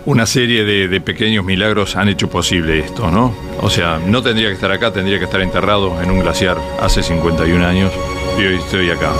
[0.05, 3.33] una serie de, de pequeños milagros han hecho posible esto, ¿no?
[3.61, 7.03] O sea, no tendría que estar acá, tendría que estar enterrado en un glaciar hace
[7.03, 7.91] 51 años
[8.37, 9.11] y hoy estoy acá.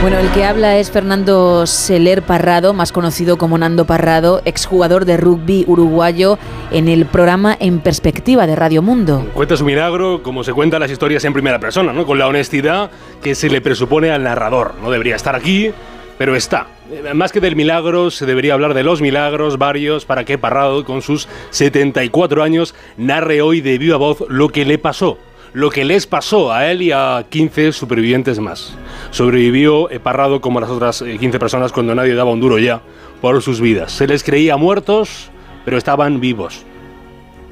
[0.00, 5.16] Bueno, el que habla es Fernando Seler Parrado, más conocido como Nando Parrado, exjugador de
[5.16, 6.38] rugby uruguayo
[6.70, 9.26] en el programa En Perspectiva de Radio Mundo.
[9.34, 12.06] Cuenta su milagro como se cuentan las historias en primera persona, ¿no?
[12.06, 12.92] Con la honestidad
[13.22, 14.74] que se le presupone al narrador.
[14.80, 15.72] No debería estar aquí,
[16.18, 16.66] pero está.
[16.90, 20.84] Eh, Más que del milagro, se debería hablar de los milagros varios para que Parrado,
[20.84, 25.18] con sus 74 años, narre hoy de viva voz lo que le pasó.
[25.54, 28.76] Lo que les pasó a él y a 15 supervivientes más.
[29.10, 32.82] Sobrevivió eh, Parrado como las otras eh, 15 personas cuando nadie daba un duro ya
[33.22, 33.92] por sus vidas.
[33.92, 35.30] Se les creía muertos,
[35.64, 36.64] pero estaban vivos.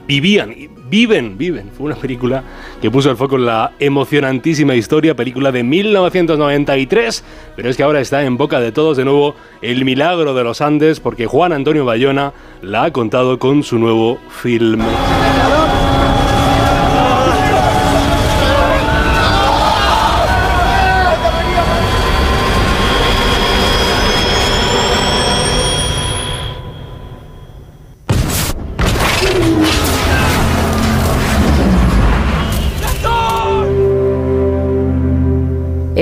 [0.06, 0.54] Vivían,
[0.88, 1.70] viven, viven.
[1.76, 2.42] Fue una película
[2.80, 7.24] que puso el foco en la emocionantísima historia, película de 1993,
[7.56, 10.60] pero es que ahora está en boca de todos de nuevo el milagro de los
[10.60, 12.32] Andes, porque Juan Antonio Bayona
[12.62, 14.82] la ha contado con su nuevo film.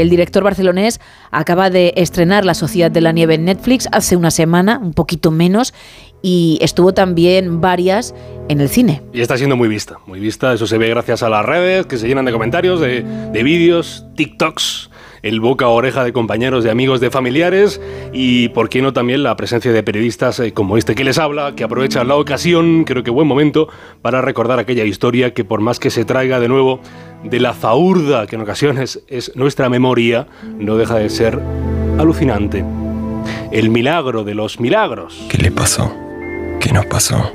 [0.05, 1.01] El director barcelonés
[1.31, 5.31] acaba de estrenar La Sociedad de la Nieve en Netflix hace una semana, un poquito
[5.31, 5.73] menos,
[6.21, 8.15] y estuvo también varias
[8.51, 9.01] en el cine.
[9.15, 10.53] Y está siendo muy vista, muy vista.
[10.53, 14.05] Eso se ve gracias a las redes que se llenan de comentarios, de, de vídeos,
[14.15, 14.91] TikToks,
[15.25, 17.81] el boca a oreja de compañeros, de amigos, de familiares
[18.13, 21.55] y, por qué no, también la presencia de periodistas eh, como este que les habla,
[21.57, 23.69] que aprovechan la ocasión, creo que buen momento,
[24.03, 26.81] para recordar aquella historia que, por más que se traiga de nuevo
[27.25, 30.27] de la zaurda que en ocasiones es nuestra memoria,
[30.59, 31.39] no deja de ser
[31.99, 32.65] alucinante.
[33.51, 35.25] El milagro de los milagros.
[35.29, 35.93] ¿Qué le pasó?
[36.61, 37.31] ¿Qué nos pasó?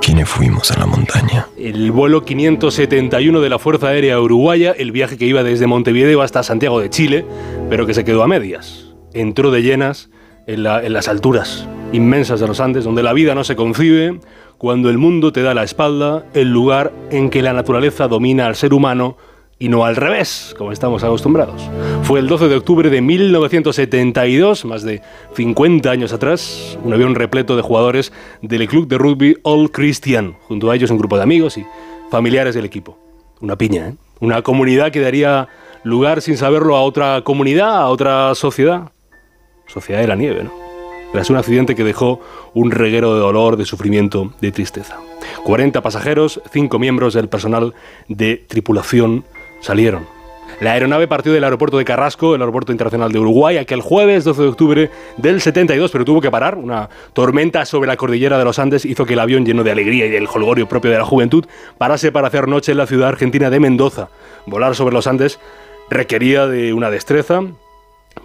[0.00, 1.46] ¿Quiénes fuimos a la montaña?
[1.56, 6.42] El vuelo 571 de la Fuerza Aérea Uruguaya, el viaje que iba desde Montevideo hasta
[6.42, 7.24] Santiago de Chile,
[7.70, 8.94] pero que se quedó a medias.
[9.14, 10.10] Entró de llenas
[10.46, 14.18] en, la- en las alturas inmensas de los Andes, donde la vida no se concibe,
[14.64, 18.56] cuando el mundo te da la espalda, el lugar en que la naturaleza domina al
[18.56, 19.18] ser humano
[19.58, 21.68] y no al revés, como estamos acostumbrados.
[22.04, 25.02] Fue el 12 de octubre de 1972, más de
[25.34, 28.10] 50 años atrás, un avión repleto de jugadores
[28.40, 31.66] del club de rugby All Christian, junto a ellos un grupo de amigos y
[32.10, 32.96] familiares del equipo.
[33.42, 33.94] Una piña, ¿eh?
[34.20, 35.46] Una comunidad que daría
[35.82, 38.92] lugar sin saberlo a otra comunidad, a otra sociedad.
[39.66, 40.64] Sociedad de la nieve, ¿no?
[41.12, 42.20] Tras un accidente que dejó
[42.54, 44.98] un reguero de dolor, de sufrimiento, de tristeza.
[45.44, 47.74] 40 pasajeros, 5 miembros del personal
[48.08, 49.24] de tripulación
[49.60, 50.06] salieron.
[50.60, 54.42] La aeronave partió del aeropuerto de Carrasco, el aeropuerto internacional de Uruguay, aquel jueves 12
[54.42, 56.56] de octubre del 72, pero tuvo que parar.
[56.56, 60.06] Una tormenta sobre la cordillera de los Andes hizo que el avión, lleno de alegría
[60.06, 61.44] y del holgorio propio de la juventud,
[61.76, 64.10] parase para hacer noche en la ciudad argentina de Mendoza.
[64.46, 65.40] Volar sobre los Andes
[65.90, 67.42] requería de una destreza,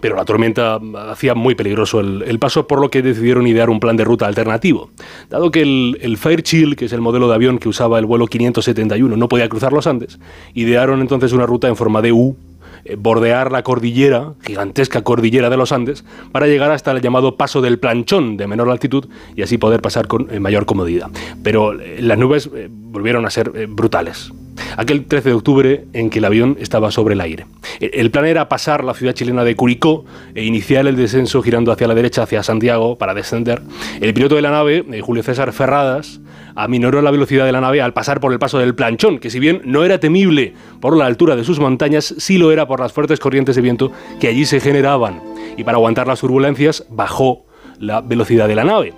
[0.00, 3.96] pero la tormenta hacía muy peligroso el, paso, por lo que decidieron idear un plan
[3.96, 4.90] de ruta alternativo.
[5.28, 8.26] Dado que el, el Fairchild, que es el modelo de avión que usaba el vuelo
[8.26, 10.18] 571, no podía cruzar los Andes,
[10.54, 12.36] idearon entonces una ruta en forma de U,
[12.84, 17.60] eh, bordear la cordillera, gigantesca cordillera de los Andes, para llegar hasta el llamado Paso
[17.60, 19.06] del Planchón, de menor altitud,
[19.36, 21.10] y así poder pasar con eh, mayor comodidad.
[21.42, 24.32] Pero eh, las nubes volvieron a ser brutales.
[24.76, 27.46] Aquel 13 de octubre en que el avión estaba sobre el aire.
[27.80, 30.04] E- El plan era pasar la ciudad chilena de Curicó
[30.34, 33.62] e iniciar el descenso girando hacia la derecha, hacia Santiago, para descender.
[34.00, 36.20] El piloto de la nave, eh, Julio César Ferradas,
[36.56, 39.38] aminoró la velocidad de la nave al pasar por el paso del planchón, que si
[39.38, 42.92] bien no era temible por la altura de sus montañas, sí lo era por las
[42.92, 45.20] fuertes corrientes de viento que allí se generaban.
[45.56, 47.44] Y para aguantar las turbulencias, bajó
[47.78, 48.92] la velocidad de la nave.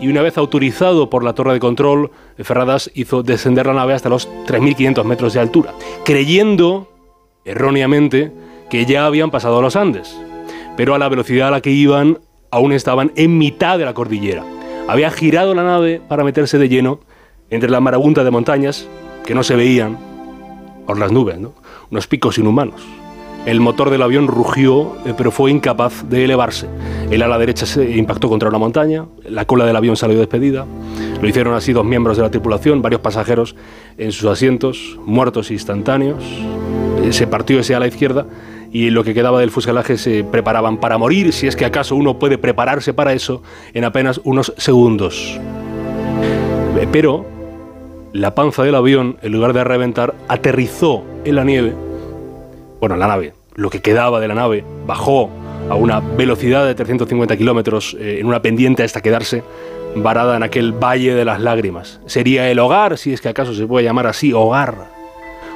[0.00, 4.08] Y una vez autorizado por la torre de control, Ferradas hizo descender la nave hasta
[4.08, 6.88] los 3.500 metros de altura, creyendo,
[7.44, 8.32] erróneamente,
[8.70, 10.16] que ya habían pasado los Andes.
[10.76, 12.18] Pero a la velocidad a la que iban,
[12.50, 14.44] aún estaban en mitad de la cordillera.
[14.86, 17.00] Había girado la nave para meterse de lleno
[17.50, 18.88] entre la marabunta de montañas
[19.24, 19.98] que no se veían
[20.86, 21.52] por las nubes, ¿no?
[21.90, 22.82] unos picos inhumanos.
[23.46, 26.66] El motor del avión rugió, eh, pero fue incapaz de elevarse.
[27.10, 30.66] El ala derecha se impactó contra una montaña, la cola del avión salió despedida.
[31.22, 33.56] Lo hicieron así dos miembros de la tripulación, varios pasajeros
[33.96, 36.22] en sus asientos, muertos instantáneos.
[37.04, 38.26] Eh, Se partió ese ala izquierda
[38.70, 42.18] y lo que quedaba del fuselaje se preparaban para morir, si es que acaso uno
[42.18, 43.42] puede prepararse para eso,
[43.72, 45.38] en apenas unos segundos.
[46.78, 47.24] Eh, Pero
[48.12, 51.74] la panza del avión, en lugar de reventar, aterrizó en la nieve.
[52.80, 55.30] Bueno, la nave, lo que quedaba de la nave, bajó
[55.68, 59.42] a una velocidad de 350 kilómetros eh, en una pendiente hasta quedarse
[59.96, 62.00] varada en aquel valle de las lágrimas.
[62.06, 64.76] Sería el hogar, si es que acaso se puede llamar así, hogar,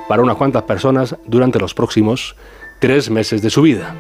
[0.09, 2.35] para unas cuantas personas durante los próximos
[2.81, 3.95] tres meses de su vida.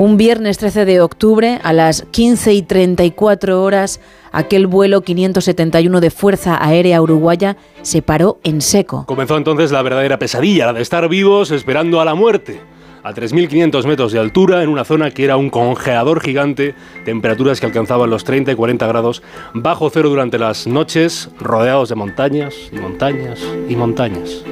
[0.00, 4.00] Un viernes 13 de octubre, a las 15 y 34 horas,
[4.32, 9.04] aquel vuelo 571 de Fuerza Aérea Uruguaya se paró en seco.
[9.04, 12.62] Comenzó entonces la verdadera pesadilla, la de estar vivos esperando a la muerte.
[13.02, 16.74] A 3.500 metros de altura, en una zona que era un congelador gigante,
[17.04, 19.22] temperaturas que alcanzaban los 30 y 40 grados,
[19.52, 24.44] bajo cero durante las noches, rodeados de montañas y montañas y montañas.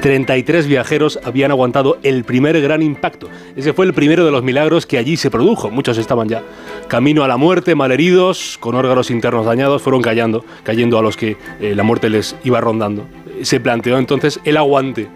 [0.00, 3.28] 33 viajeros habían aguantado el primer gran impacto.
[3.56, 5.70] Ese fue el primero de los milagros que allí se produjo.
[5.70, 6.42] Muchos estaban ya
[6.88, 11.36] camino a la muerte, malheridos, con órganos internos dañados, fueron cayendo, cayendo a los que
[11.60, 13.06] eh, la muerte les iba rondando.
[13.42, 15.08] Se planteó entonces el aguante.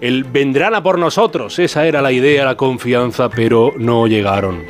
[0.00, 4.62] El vendrán a por nosotros, esa era la idea, la confianza, pero no llegaron.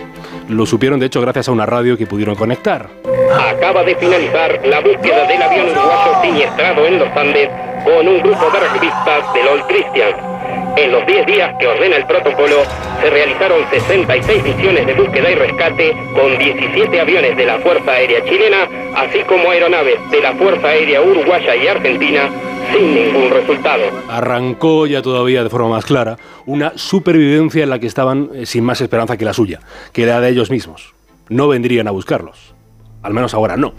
[0.48, 2.88] Lo supieron, de hecho, gracias a una radio que pudieron conectar.
[3.36, 7.48] Acaba de finalizar la búsqueda del avión uruguayo siniestrado en los Andes
[7.84, 10.34] con un grupo de revistas del Old Christian.
[10.76, 12.62] En los 10 días que ordena el protocolo,
[13.00, 18.24] se realizaron 66 misiones de búsqueda y rescate con 17 aviones de la Fuerza Aérea
[18.24, 22.30] Chilena, así como aeronaves de la Fuerza Aérea Uruguaya y Argentina,
[22.72, 23.82] sin ningún resultado.
[24.08, 26.16] Arrancó ya todavía de forma más clara
[26.46, 29.60] una supervivencia en la que estaban eh, sin más esperanza que la suya,
[29.92, 30.94] que era de ellos mismos.
[31.28, 32.54] No vendrían a buscarlos.
[33.02, 33.74] Al menos ahora no.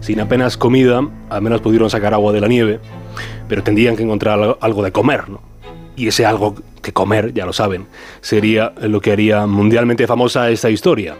[0.00, 1.00] Sin apenas comida,
[1.30, 2.80] al menos pudieron sacar agua de la nieve,
[3.48, 5.40] pero tendrían que encontrar algo- de comer, ¿no?
[5.96, 7.86] Y ese algo que comer, ya lo saben,
[8.20, 11.16] sería lo que haría mundialmente famosa esta historia,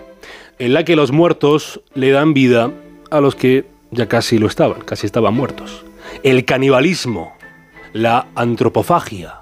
[0.59, 2.71] en la que los muertos le dan vida
[3.11, 5.85] a los que ya casi lo estaban, casi estaban muertos.
[6.23, 7.33] El canibalismo,
[7.93, 9.35] la antropofagia,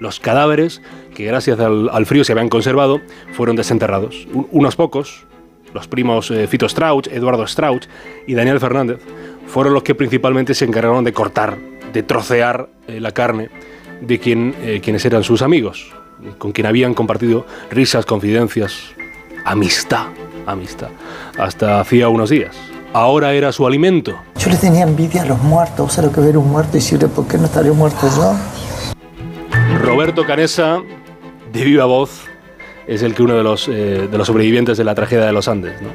[0.00, 0.82] los cadáveres
[1.14, 3.00] que gracias al, frío se habían conservado
[3.32, 4.26] fueron desenterrados.
[4.34, 5.26] Un- unos pocos,
[5.72, 7.84] los primos eh, Fito Strauch, Eduardo Strauch
[8.26, 8.98] y Daniel Fernández,
[9.46, 11.56] fueron los que principalmente se encargaron de cortar,
[11.94, 13.48] de trocear eh, la carne
[14.02, 15.92] de quien, eh, quienes eran sus amigos,
[16.36, 18.74] con quien habían compartido risas, confidencias,
[19.44, 20.08] amistad,
[20.44, 20.88] amistad,
[21.38, 22.54] hasta hacía unos días.
[22.92, 24.14] Ahora era su alimento.
[24.38, 25.94] Yo le tenía envidia a los muertos.
[25.94, 28.36] ¿Sabes lo que ver un muerto y decirle por qué no estaría muerto yo?
[29.80, 30.80] Roberto Canesa,
[31.52, 32.26] de viva voz,
[32.86, 35.48] es el que uno de los, eh, de los sobrevivientes de la tragedia de los
[35.48, 35.80] Andes.
[35.82, 35.88] ¿no?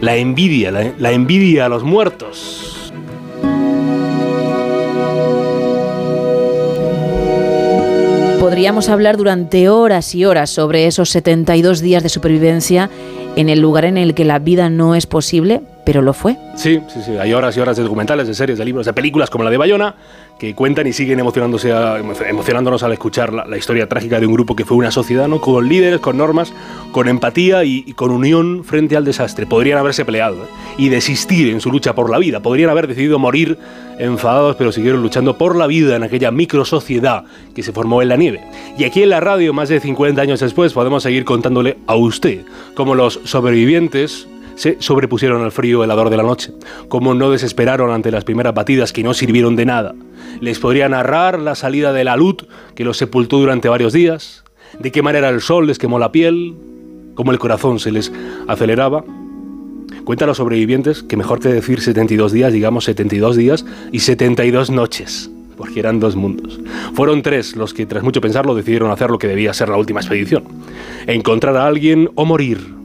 [0.00, 2.77] La envidia, la, la envidia a los muertos.
[8.58, 12.90] Podríamos hablar durante horas y horas sobre esos 72 días de supervivencia
[13.36, 16.36] en el lugar en el que la vida no es posible, pero lo fue.
[16.54, 17.16] Sí, sí, sí.
[17.16, 19.56] Hay horas y horas de documentales, de series, de libros, de películas como la de
[19.56, 19.94] Bayona,
[20.38, 21.72] que cuentan y siguen emocionándose
[22.28, 25.40] emocionándonos al escuchar la, historia trágica de un grupo que fue una sociedad, ¿no?
[25.40, 26.52] Con líderes, con normas,
[26.92, 29.46] con empatía y, y con unión frente al desastre.
[29.46, 30.74] Podrían haberse peleado ¿eh?
[30.76, 32.40] y desistir en su lucha por la vida.
[32.40, 33.56] Podrían haber decidido morir
[33.98, 37.24] enfadados, pero siguieron luchando por la vida en aquella microsociedad
[37.54, 38.44] que se formó en la nieve.
[38.76, 42.44] Y aquí en la radio, más de 50 años después, podemos seguir contándole a usted
[42.74, 44.28] cómo los sobrevivientes
[44.58, 46.52] se sobrepusieron al frío helador de la noche,
[46.88, 49.94] cómo no desesperaron ante las primeras batidas que no sirvieron de nada.
[50.40, 52.38] Les podría narrar la salida de la luz
[52.74, 54.42] que los sepultó durante varios días,
[54.80, 56.56] de qué manera el sol les quemó la piel,
[57.14, 58.12] cómo el corazón se les
[58.48, 59.04] aceleraba.
[60.02, 64.70] Cuenta a los sobrevivientes que mejor que decir 72 días, digamos 72 días y 72
[64.70, 66.58] noches, porque eran dos mundos.
[66.94, 70.00] Fueron tres los que tras mucho pensarlo decidieron hacer lo que debía ser la última
[70.00, 70.42] expedición.
[71.06, 72.77] Encontrar a alguien o morir.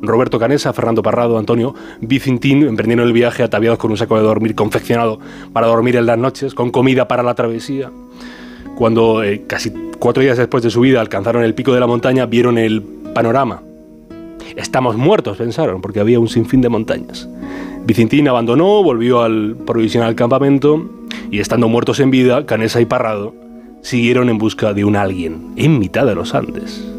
[0.00, 4.54] Roberto Canesa, Fernando Parrado, Antonio Vicintín emprendieron el viaje ataviados con un saco de dormir
[4.54, 5.18] confeccionado
[5.52, 7.90] para dormir en las noches, con comida para la travesía.
[8.76, 12.26] Cuando eh, casi cuatro días después de su vida alcanzaron el pico de la montaña,
[12.26, 12.82] vieron el
[13.14, 13.62] panorama.
[14.56, 17.28] Estamos muertos, pensaron, porque había un sinfín de montañas.
[17.84, 20.88] Vicintín abandonó, volvió al provisional campamento
[21.30, 23.34] y estando muertos en vida, Canesa y Parrado
[23.82, 26.97] siguieron en busca de un alguien en mitad de los Andes.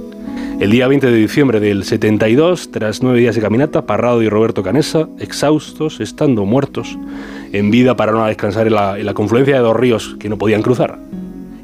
[0.59, 4.61] El día 20 de diciembre del 72, tras nueve días de caminata, Parrado y Roberto
[4.61, 6.97] Canesa, exhaustos, estando muertos,
[7.53, 10.37] en vida pararon a descansar en la, en la confluencia de dos ríos que no
[10.37, 10.99] podían cruzar.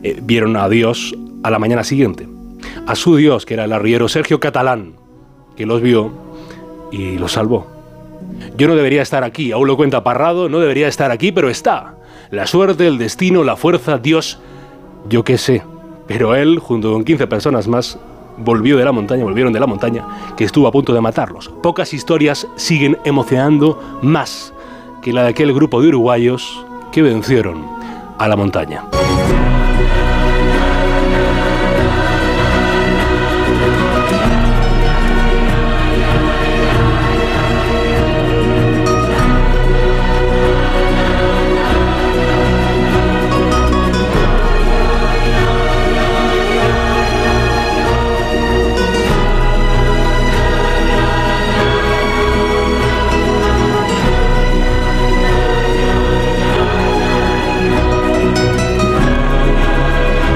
[0.02, 1.14] Eh, vieron a Dios
[1.44, 2.26] a la mañana siguiente,
[2.88, 4.94] a su Dios, que era el arriero Sergio Catalán,
[5.58, 6.14] que los vio
[6.90, 7.68] y los salvó.
[8.56, 11.96] Yo no debería estar aquí, aún lo cuenta Parrado, no debería estar aquí, pero está.
[12.32, 14.40] La suerte, el destino, la fuerza, Dios,
[15.10, 15.64] yo qué sé.
[16.08, 18.00] Pero él, junto con 15 personas más,
[18.38, 20.06] volvió de la montaña, volvieron de la montaña,
[20.36, 21.50] que estuvo a punto de matarlos.
[21.62, 24.54] Pocas historias siguen emocionando más
[25.02, 27.66] que la de aquel grupo de uruguayos que vencieron
[28.18, 28.86] a la montaña.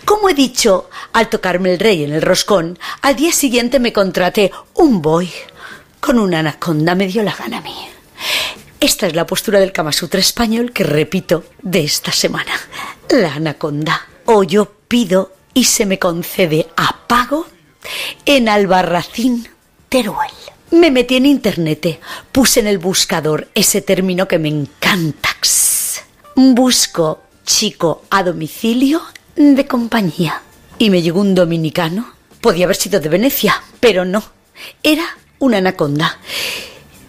[0.04, 4.50] Como he dicho, al tocarme el rey en el roscón, al día siguiente me contraté
[4.74, 5.30] un boy.
[6.00, 7.74] Con una anaconda me dio la gana a mí.
[8.80, 12.52] Esta es la postura del Kama Sutra español que repito de esta semana.
[13.10, 14.06] La anaconda.
[14.24, 17.46] O yo pido y se me concede a pago
[18.24, 19.48] en Albarracín,
[19.88, 20.30] Teruel.
[20.70, 22.00] Me metí en internet,
[22.32, 25.28] puse en el buscador ese término que me encanta.
[26.36, 29.02] Busco chico a domicilio
[29.36, 30.42] de compañía.
[30.78, 32.12] Y me llegó un dominicano.
[32.40, 34.22] Podía haber sido de Venecia, pero no.
[34.82, 35.04] Era
[35.38, 36.18] una anaconda.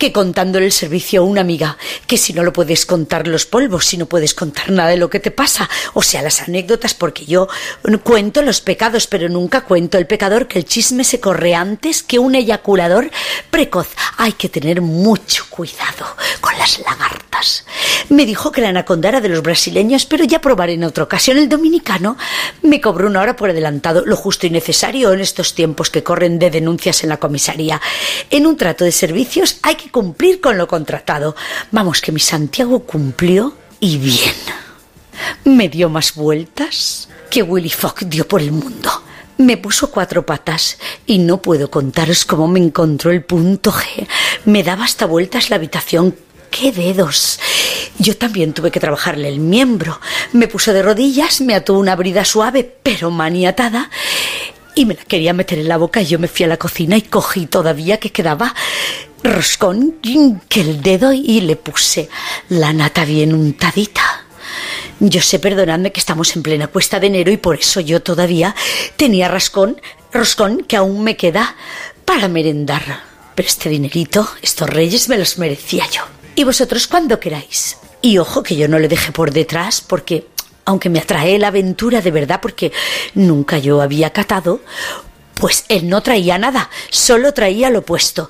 [0.01, 3.85] Que contándole el servicio a una amiga, que si no lo puedes contar los polvos,
[3.85, 7.23] si no puedes contar nada de lo que te pasa, o sea, las anécdotas, porque
[7.27, 7.47] yo
[8.03, 12.17] cuento los pecados, pero nunca cuento el pecador, que el chisme se corre antes que
[12.17, 13.11] un eyaculador
[13.51, 13.89] precoz.
[14.17, 17.65] Hay que tener mucho cuidado con las lagartas.
[18.09, 21.37] Me dijo que la anaconda era de los brasileños, pero ya probaré en otra ocasión.
[21.37, 22.17] El dominicano
[22.63, 26.39] me cobró una hora por adelantado, lo justo y necesario en estos tiempos que corren
[26.39, 27.79] de denuncias en la comisaría.
[28.31, 31.35] En un trato de servicios hay que cumplir con lo contratado.
[31.71, 34.35] Vamos, que mi Santiago cumplió y bien.
[35.43, 38.89] Me dio más vueltas que Willy Fogg dio por el mundo.
[39.37, 44.07] Me puso cuatro patas y no puedo contaros cómo me encontró el punto G.
[44.45, 46.15] Me daba hasta vueltas la habitación.
[46.51, 47.39] ¡Qué dedos!
[47.97, 49.99] Yo también tuve que trabajarle el miembro.
[50.33, 53.89] Me puso de rodillas, me ató una brida suave, pero maniatada,
[54.75, 56.97] y me la quería meter en la boca y yo me fui a la cocina
[56.97, 58.55] y cogí todavía que quedaba
[59.23, 59.95] roscón,
[60.49, 62.09] que el dedo y le puse
[62.49, 64.25] la nata bien untadita.
[64.99, 68.55] Yo sé, perdonadme que estamos en plena cuesta de enero y por eso yo todavía
[68.97, 71.55] tenía rascón, roscón que aún me queda
[72.05, 73.03] para merendar.
[73.33, 76.03] Pero este dinerito, estos reyes me los merecía yo.
[76.35, 77.77] Y vosotros cuando queráis.
[78.01, 80.27] Y ojo que yo no le dejé por detrás porque,
[80.65, 82.71] aunque me atrae la aventura de verdad porque
[83.13, 84.61] nunca yo había catado,
[85.35, 88.29] pues él no traía nada, solo traía lo opuesto.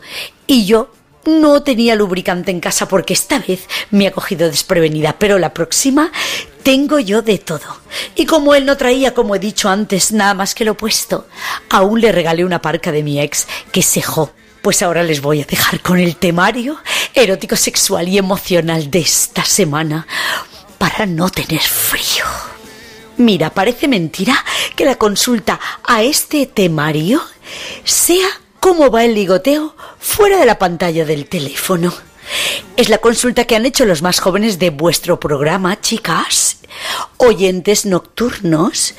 [0.51, 0.89] Y yo
[1.23, 6.11] no tenía lubricante en casa porque esta vez me ha cogido desprevenida, pero la próxima
[6.61, 7.79] tengo yo de todo.
[8.15, 11.25] Y como él no traía, como he dicho antes, nada más que lo opuesto,
[11.69, 14.33] aún le regalé una parca de mi ex que sejó.
[14.61, 16.79] Pues ahora les voy a dejar con el temario
[17.13, 20.05] erótico, sexual y emocional de esta semana
[20.77, 22.25] para no tener frío.
[23.15, 24.43] Mira, parece mentira
[24.75, 27.21] que la consulta a este temario
[27.85, 28.27] sea
[28.61, 31.91] cómo va el ligoteo fuera de la pantalla del teléfono.
[32.77, 36.59] Es la consulta que han hecho los más jóvenes de vuestro programa, chicas,
[37.17, 38.93] oyentes nocturnos,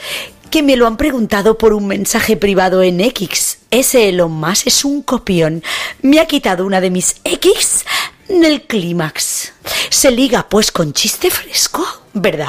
[0.51, 3.61] que me lo han preguntado por un mensaje privado en X.
[3.71, 5.63] Ese Elon Musk es un copión.
[6.03, 7.87] Me ha quitado una de mis X
[8.29, 9.53] del clímax.
[9.89, 12.49] Se liga pues con chiste fresco, ¿verdad?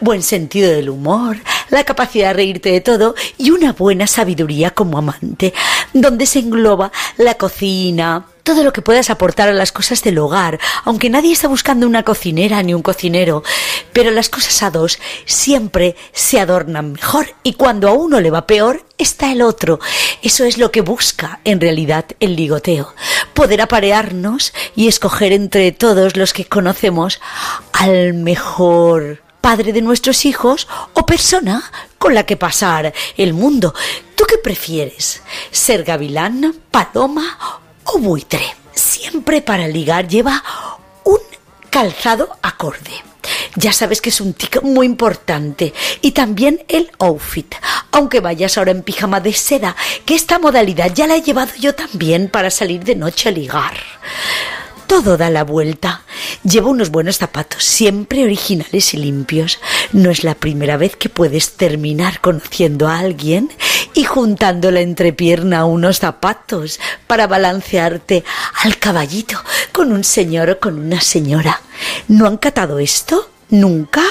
[0.00, 1.38] Buen sentido del humor,
[1.70, 5.52] la capacidad de reírte de todo y una buena sabiduría como amante,
[5.92, 10.58] donde se engloba la cocina, todo lo que puedas aportar a las cosas del hogar,
[10.84, 13.44] aunque nadie está buscando una cocinera ni un cocinero,
[13.92, 18.48] pero las cosas a dos siempre se adornan mejor y cuando a uno le va
[18.48, 19.78] peor, está el otro.
[20.20, 22.92] Eso es lo que busca en realidad el ligoteo,
[23.34, 27.20] poder aparearnos y escoger entre todos los que conocemos
[27.72, 33.74] al mejor padre de nuestros hijos o persona con la que pasar el mundo.
[34.16, 35.22] ¿Tú qué prefieres?
[35.52, 37.60] ¿Ser gavilán, paloma
[37.92, 38.44] o buitre?
[38.72, 40.42] Siempre para ligar lleva
[41.04, 41.18] un
[41.70, 42.92] calzado acorde.
[43.56, 45.72] Ya sabes que es un tic muy importante.
[46.00, 47.54] Y también el outfit.
[47.92, 51.74] Aunque vayas ahora en pijama de seda, que esta modalidad ya la he llevado yo
[51.74, 53.74] también para salir de noche a ligar.
[54.90, 56.02] Todo da la vuelta.
[56.42, 59.60] Llevo unos buenos zapatos, siempre originales y limpios.
[59.92, 63.52] No es la primera vez que puedes terminar conociendo a alguien
[63.94, 68.24] y juntando la entrepierna unos zapatos para balancearte
[68.64, 71.60] al caballito con un señor o con una señora.
[72.08, 73.30] ¿No han catado esto?
[73.48, 74.02] ¿Nunca?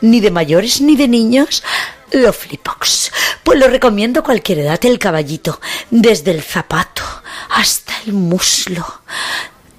[0.00, 1.64] Ni de mayores ni de niños.
[2.12, 3.10] Lo flipox.
[3.42, 5.60] Pues lo recomiendo a cualquier edad el caballito,
[5.90, 7.02] desde el zapato
[7.50, 8.86] hasta el muslo.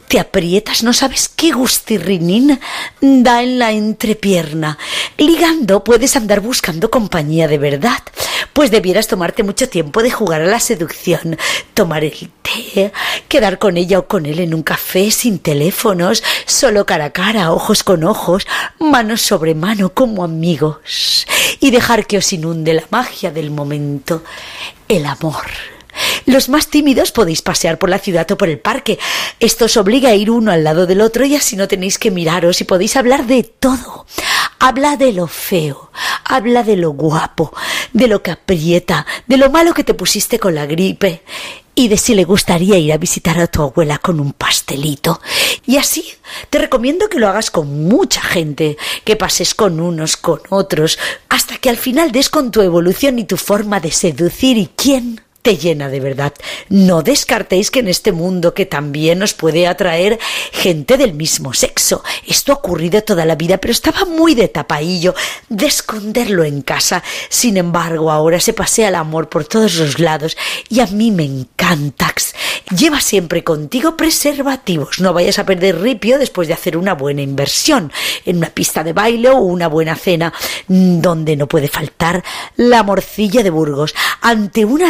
[0.09, 2.59] Te aprietas, no sabes qué gustirrinín
[2.99, 4.79] da en la entrepierna.
[5.19, 8.01] Ligando puedes andar buscando compañía de verdad,
[8.51, 11.37] pues debieras tomarte mucho tiempo de jugar a la seducción,
[11.75, 12.91] tomar el té,
[13.27, 17.51] quedar con ella o con él en un café sin teléfonos, solo cara a cara,
[17.51, 18.47] ojos con ojos,
[18.79, 21.27] mano sobre mano como amigos,
[21.59, 24.23] y dejar que os inunde la magia del momento,
[24.87, 25.78] el amor.
[26.25, 28.99] Los más tímidos podéis pasear por la ciudad o por el parque.
[29.39, 32.11] Esto os obliga a ir uno al lado del otro y así no tenéis que
[32.11, 34.05] miraros y podéis hablar de todo.
[34.59, 35.91] Habla de lo feo,
[36.25, 37.53] habla de lo guapo,
[37.93, 41.23] de lo que aprieta, de lo malo que te pusiste con la gripe
[41.79, 45.21] y de si le gustaría ir a visitar a tu abuela con un pastelito.
[45.65, 46.05] Y así
[46.49, 51.57] te recomiendo que lo hagas con mucha gente, que pases con unos, con otros, hasta
[51.57, 55.57] que al final des con tu evolución y tu forma de seducir y quién te
[55.57, 56.33] llena de verdad.
[56.69, 60.19] No descartéis que en este mundo que también os puede atraer
[60.51, 62.03] gente del mismo sexo.
[62.27, 65.15] Esto ha ocurrido toda la vida, pero estaba muy de tapaillo
[65.47, 67.03] de esconderlo en casa.
[67.29, 70.35] Sin embargo, ahora se pasea el amor por todos los lados
[70.69, 72.09] y a mí me encanta.
[72.75, 74.99] Lleva siempre contigo preservativos.
[74.99, 77.91] No vayas a perder ripio después de hacer una buena inversión
[78.25, 80.33] en una pista de baile o una buena cena
[80.67, 82.23] donde no puede faltar
[82.55, 83.95] la morcilla de Burgos.
[84.21, 84.83] Ante un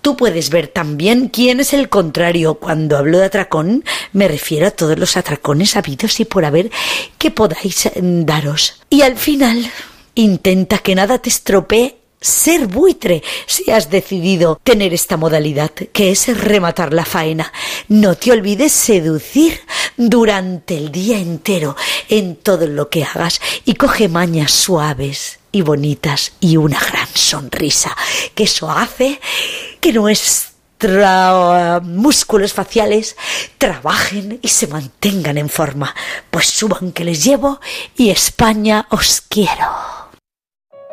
[0.00, 2.54] tú puedes ver también quién es el contrario.
[2.54, 6.70] Cuando hablo de atracón, me refiero a todos los atracones habidos y por haber
[7.18, 8.80] que podáis mm, daros.
[8.90, 9.70] Y al final,
[10.16, 16.36] intenta que nada te estropee ser buitre si has decidido tener esta modalidad, que es
[16.36, 17.52] rematar la faena.
[17.88, 19.60] No te olvides seducir
[19.96, 21.76] durante el día entero
[22.08, 27.96] en todo lo que hagas y coge mañas suaves y bonitas y una gran sonrisa,
[28.34, 29.20] que eso hace
[29.80, 30.52] que nuestros
[31.82, 33.16] músculos faciales
[33.56, 35.94] trabajen y se mantengan en forma.
[36.30, 37.60] Pues suban que les llevo
[37.96, 40.03] y España os quiero.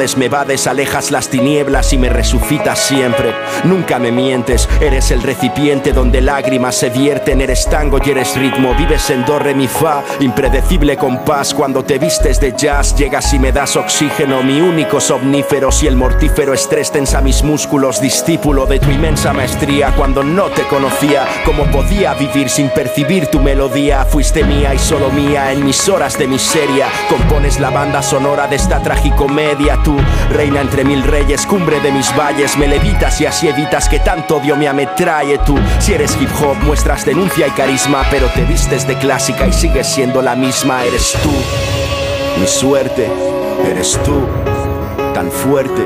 [0.00, 3.34] me vades, alejas las tinieblas y me resucitas siempre.
[3.64, 8.74] Nunca me mientes, eres el recipiente donde lágrimas se vierten, eres tango y eres ritmo,
[8.74, 11.52] vives en do, re, mi, fa, impredecible compás.
[11.52, 15.70] Cuando te vistes de jazz, llegas y me das oxígeno, mi único somnífero.
[15.70, 19.94] Si el mortífero estrés tensa mis músculos, discípulo de tu inmensa maestría.
[19.96, 24.06] Cuando no te conocía, cómo podía vivir sin percibir tu melodía.
[24.06, 26.88] Fuiste mía y solo mía en mis horas de miseria.
[27.10, 29.78] Compones la banda sonora de esta tragicomedia
[30.32, 34.36] reina entre mil reyes, cumbre de mis valles, me levitas y así evitas que tanto
[34.36, 35.58] odio me ametrae tú.
[35.78, 39.86] Si eres hip hop, muestras denuncia y carisma, pero te vistes de clásica y sigues
[39.86, 41.32] siendo la misma, eres tú.
[42.40, 43.10] Mi suerte,
[43.70, 44.26] eres tú,
[45.14, 45.82] tan fuerte,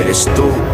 [0.00, 0.73] eres tú, tú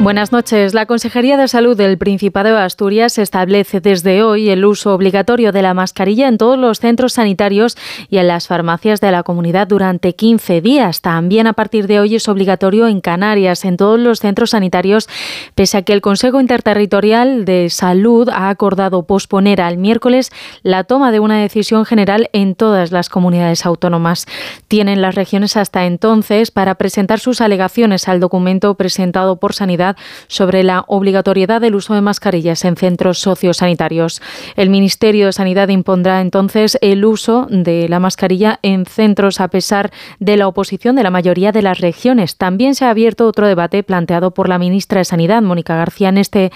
[0.00, 0.72] Buenas noches.
[0.72, 5.62] La Consejería de Salud del Principado de Asturias establece desde hoy el uso obligatorio de
[5.62, 7.76] la mascarilla en todos los centros sanitarios
[8.08, 11.00] y en las farmacias de la comunidad durante 15 días.
[11.00, 15.08] También a partir de hoy es obligatorio en Canarias, en todos los centros sanitarios,
[15.54, 20.30] pese a que el Consejo Interterritorial de Salud ha acordado posponer al miércoles
[20.62, 24.26] la toma de una decisión general en todas las comunidades autónomas.
[24.68, 29.85] Tienen las regiones hasta entonces para presentar sus alegaciones al documento presentado por Sanidad
[30.26, 34.20] sobre la obligatoriedad del uso de mascarillas en centros sociosanitarios.
[34.56, 39.92] El Ministerio de Sanidad impondrá entonces el uso de la mascarilla en centros a pesar
[40.18, 42.36] de la oposición de la mayoría de las regiones.
[42.36, 46.18] También se ha abierto otro debate planteado por la ministra de Sanidad, Mónica García, en,
[46.18, 46.50] este,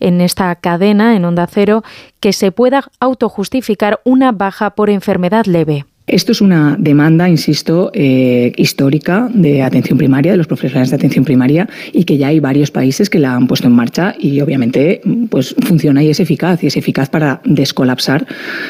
[0.00, 1.82] en esta cadena, en Onda Cero,
[2.20, 5.84] que se pueda autojustificar una baja por enfermedad leve.
[6.06, 11.24] Esto es una demanda, insisto, eh, histórica de atención primaria, de los profesionales de atención
[11.24, 15.00] primaria, y que ya hay varios países que la han puesto en marcha y obviamente
[15.30, 18.26] pues, funciona y es eficaz, y es eficaz para descolapsar,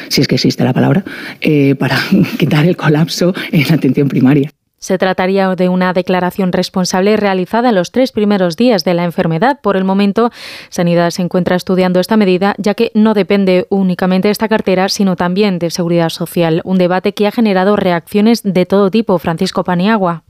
[0.09, 1.03] si es que existe la palabra,
[1.41, 1.97] eh, para
[2.37, 4.51] quitar el colapso en la atención primaria.
[4.83, 9.61] Se trataría de una declaración responsable realizada en los tres primeros días de la enfermedad.
[9.61, 10.29] Por el momento,
[10.67, 15.15] Sanidad se encuentra estudiando esta medida, ya que no depende únicamente de esta cartera, sino
[15.15, 16.59] también de Seguridad Social.
[16.65, 19.17] Un debate que ha generado reacciones de todo tipo.
[19.19, 20.23] Francisco Paniagua.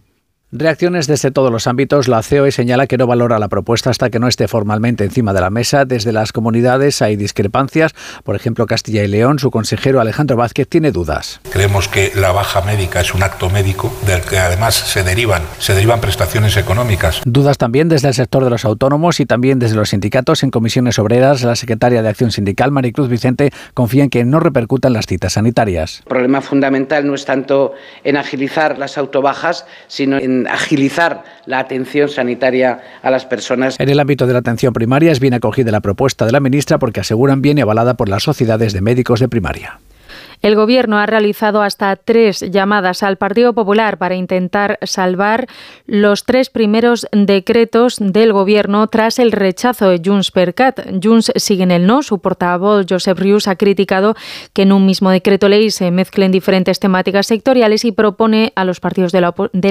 [0.55, 2.07] Reacciones desde todos los ámbitos.
[2.07, 5.41] La COE señala que no valora la propuesta hasta que no esté formalmente encima de
[5.41, 5.83] la mesa.
[5.85, 7.95] Desde las comunidades hay discrepancias.
[8.23, 11.41] Por ejemplo, Castilla y León, su consejero Alejandro Vázquez tiene dudas.
[11.49, 15.73] Creemos que la baja médica es un acto médico del que además se derivan, se
[15.73, 17.23] derivan prestaciones económicas.
[17.25, 20.43] Dudas también desde el sector de los autónomos y también desde los sindicatos.
[20.43, 24.93] En comisiones obreras, la secretaria de Acción Sindical, Maricruz Vicente, confía en que no repercutan
[24.93, 26.01] las citas sanitarias.
[26.01, 27.73] El problema fundamental no es tanto
[28.03, 33.79] en agilizar las autobajas, sino en agilizar la atención sanitaria a las personas.
[33.79, 36.79] En el ámbito de la atención primaria es bien acogida la propuesta de la ministra
[36.79, 39.79] porque aseguran bien y avalada por las sociedades de médicos de primaria.
[40.43, 45.47] El Gobierno ha realizado hasta tres llamadas al Partido Popular para intentar salvar
[45.85, 50.81] los tres primeros decretos del Gobierno tras el rechazo de Junts per Cat.
[51.01, 52.03] Junts sigue en el no.
[52.03, 54.17] Su portavoz, Josep Rius, ha criticado
[54.51, 58.81] que en un mismo decreto ley se mezclen diferentes temáticas sectoriales y propone a los
[58.81, 59.21] partidos de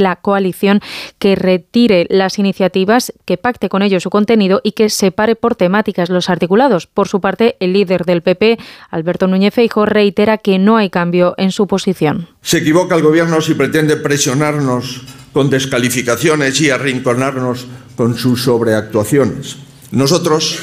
[0.01, 0.81] la, coalición
[1.19, 6.09] que retire las iniciativas, que pacte con ellos su contenido y que separe por temáticas
[6.09, 6.87] los articulados.
[6.87, 11.35] Por su parte, el líder del PP, Alberto Núñez Feijóo, reitera que no hay cambio
[11.37, 12.29] en su posición.
[12.41, 17.67] Se equivoca el gobierno si pretende presionarnos con descalificaciones y arrinconarnos
[17.97, 19.57] con sus sobreactuaciones.
[19.91, 20.59] Nosotros,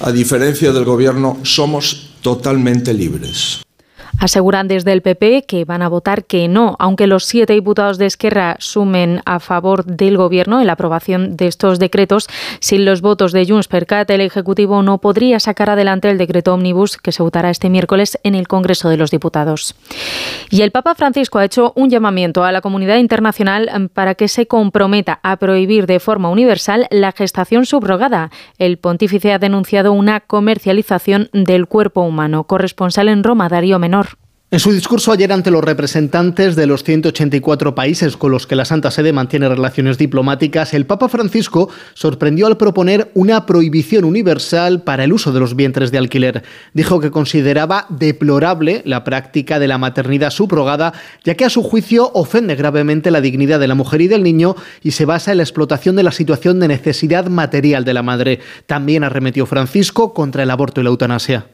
[0.00, 3.62] a diferencia del gobierno, somos totalmente libres.
[4.18, 8.06] Aseguran desde el PP que van a votar que no, aunque los siete diputados de
[8.06, 12.28] Esquerra sumen a favor del Gobierno en la aprobación de estos decretos.
[12.60, 16.54] Sin los votos de Junts per Cat, el Ejecutivo no podría sacar adelante el decreto
[16.54, 19.74] Omnibus que se votará este miércoles en el Congreso de los Diputados.
[20.50, 24.46] Y el Papa Francisco ha hecho un llamamiento a la comunidad internacional para que se
[24.46, 28.30] comprometa a prohibir de forma universal la gestación subrogada.
[28.58, 32.44] El pontífice ha denunciado una comercialización del cuerpo humano.
[32.44, 33.99] Corresponsal en Roma, Darío Menor.
[34.52, 38.64] En su discurso ayer ante los representantes de los 184 países con los que la
[38.64, 45.04] Santa Sede mantiene relaciones diplomáticas, el Papa Francisco sorprendió al proponer una prohibición universal para
[45.04, 46.42] el uso de los vientres de alquiler.
[46.74, 52.10] Dijo que consideraba deplorable la práctica de la maternidad subrogada, ya que a su juicio
[52.14, 55.44] ofende gravemente la dignidad de la mujer y del niño y se basa en la
[55.44, 58.40] explotación de la situación de necesidad material de la madre.
[58.66, 61.46] También arremetió Francisco contra el aborto y la eutanasia.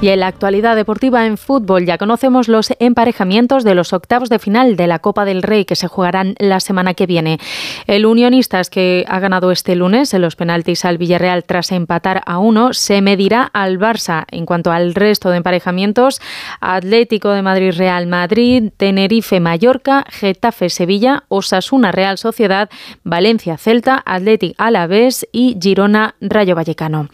[0.00, 4.38] Y en la actualidad deportiva en fútbol ya conocemos los emparejamientos de los octavos de
[4.38, 7.40] final de la Copa del Rey que se jugarán la semana que viene.
[7.88, 12.38] El Unionistas que ha ganado este lunes en los penaltis al Villarreal tras empatar a
[12.38, 14.26] uno se medirá al Barça.
[14.30, 16.20] En cuanto al resto de emparejamientos,
[16.60, 22.70] Atlético de Madrid Real Madrid, Tenerife Mallorca, Getafe Sevilla, Osasuna Real Sociedad,
[23.02, 27.08] Valencia Celta, Atlético Alavés y Girona Rayo Vallecano.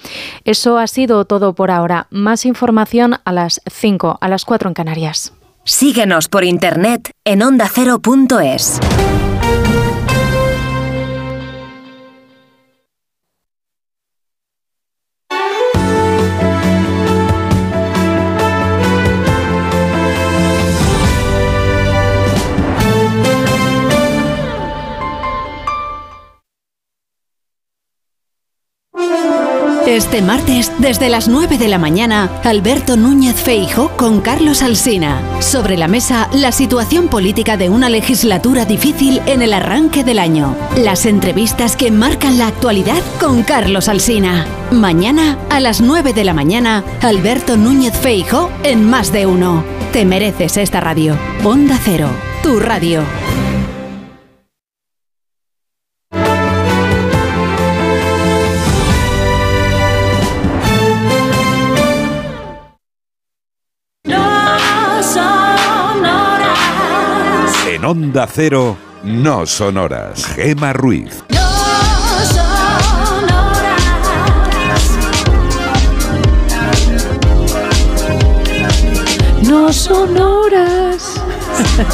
[0.45, 2.09] Eso ha sido todo por ahora.
[2.11, 2.74] Más información
[3.25, 5.33] a las 5, a las 4 en Canarias.
[5.65, 8.81] Síguenos por internet en ondacero.es.
[29.87, 35.21] Este martes, desde las 9 de la mañana, Alberto Núñez Feijo con Carlos Alsina.
[35.41, 40.57] Sobre la mesa, la situación política de una legislatura difícil en el arranque del año.
[40.79, 44.47] Las entrevistas que marcan la actualidad con Carlos Alsina.
[44.73, 49.65] Mañana, a las 9 de la mañana, Alberto Núñez Feijo en Más de Uno.
[49.93, 51.17] Te mereces esta radio.
[51.45, 52.09] Onda Cero,
[52.43, 53.03] tu radio.
[67.87, 70.25] Onda Cero, no sonoras.
[70.25, 71.23] Gema Ruiz.
[79.43, 81.21] No sonoras.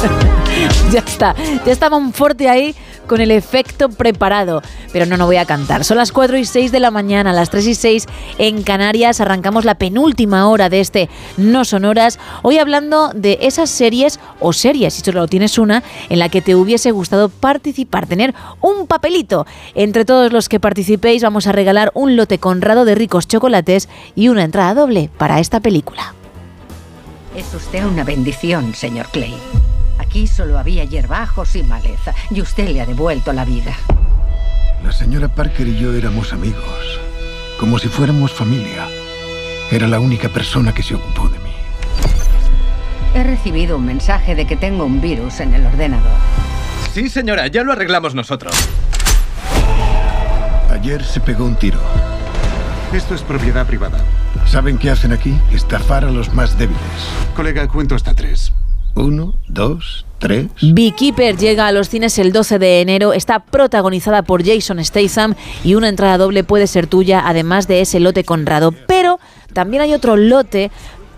[0.93, 2.73] ya está, ya estaba un fuerte ahí
[3.11, 4.61] con el efecto preparado.
[4.93, 5.83] Pero no, no voy a cantar.
[5.83, 8.05] Son las 4 y 6 de la mañana, las 3 y 6
[8.37, 9.19] en Canarias.
[9.19, 12.19] Arrancamos la penúltima hora de este No Sonoras.
[12.41, 16.55] Hoy hablando de esas series o series, si solo tienes una, en la que te
[16.55, 19.45] hubiese gustado participar, tener un papelito.
[19.75, 24.29] Entre todos los que participéis vamos a regalar un lote conrado de ricos chocolates y
[24.29, 26.13] una entrada doble para esta película.
[27.35, 29.35] Es usted una bendición, señor Clay.
[30.11, 33.73] Aquí solo había hierbajos y maleza, y usted le ha devuelto la vida.
[34.83, 36.99] La señora Parker y yo éramos amigos,
[37.57, 38.89] como si fuéramos familia.
[39.71, 41.53] Era la única persona que se ocupó de mí.
[43.15, 46.11] He recibido un mensaje de que tengo un virus en el ordenador.
[46.93, 48.53] Sí, señora, ya lo arreglamos nosotros.
[50.71, 51.79] Ayer se pegó un tiro.
[52.91, 53.99] Esto es propiedad privada.
[54.45, 55.39] ¿Saben qué hacen aquí?
[55.53, 56.81] Estafar a los más débiles.
[57.33, 58.51] Colega, cuento hasta tres.
[58.95, 60.47] Uno, dos, tres.
[60.61, 65.75] Beekeeper llega a los cines el 12 de enero, está protagonizada por Jason Statham y
[65.75, 68.73] una entrada doble puede ser tuya, además de ese lote conrado.
[68.87, 69.19] Pero
[69.53, 70.71] también hay otro lote,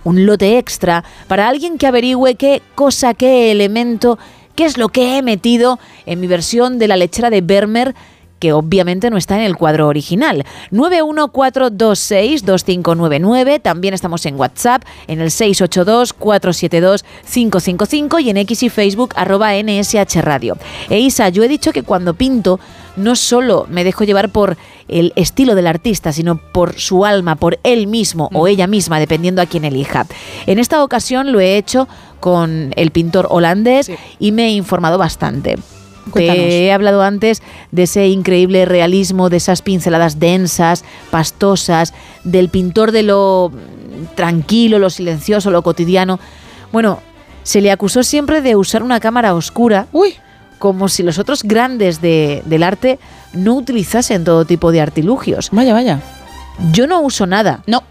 [0.03, 4.19] un lote extra, para alguien que averigüe qué cosa, qué elemento,
[4.56, 7.95] qué es lo que he metido en mi versión de la lechera de Bermer
[8.44, 10.44] que obviamente no está en el cuadro original.
[10.74, 20.22] 914262599, también estamos en WhatsApp, en el 682472555 y en X y Facebook arroba NSH
[20.22, 20.58] Radio.
[20.90, 22.60] E Isa, yo he dicho que cuando pinto
[22.98, 24.58] no solo me dejo llevar por
[24.90, 29.42] el estilo del artista, sino por su alma, por él mismo o ella misma, dependiendo
[29.42, 30.06] a quien elija.
[30.48, 31.88] En esta ocasión lo he hecho
[32.20, 33.90] con el pintor holandés
[34.20, 35.56] y me he informado bastante.
[36.11, 36.43] Cuéntanos.
[36.45, 37.41] Te he hablado antes
[37.72, 43.51] de ese increíble realismo, de esas pinceladas densas, pastosas, del pintor de lo
[44.15, 46.19] tranquilo, lo silencioso, lo cotidiano.
[46.72, 46.99] Bueno,
[47.43, 49.88] se le acusó siempre de usar una cámara oscura,
[50.59, 52.99] como si los otros grandes de- del arte
[53.33, 55.49] no utilizasen todo tipo de artilugios.
[55.51, 55.99] Vaya, vaya.
[56.72, 57.61] Yo no uso nada.
[57.67, 57.83] No.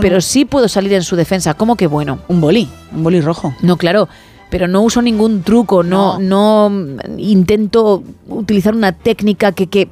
[0.00, 1.54] pero sí puedo salir en su defensa.
[1.54, 2.20] ¿Cómo que bueno?
[2.28, 3.52] Un bolí, un bolí rojo.
[3.62, 4.08] No, claro.
[4.50, 9.88] Pero no uso ningún truco, no, no, mm, intento utilizar una técnica que, que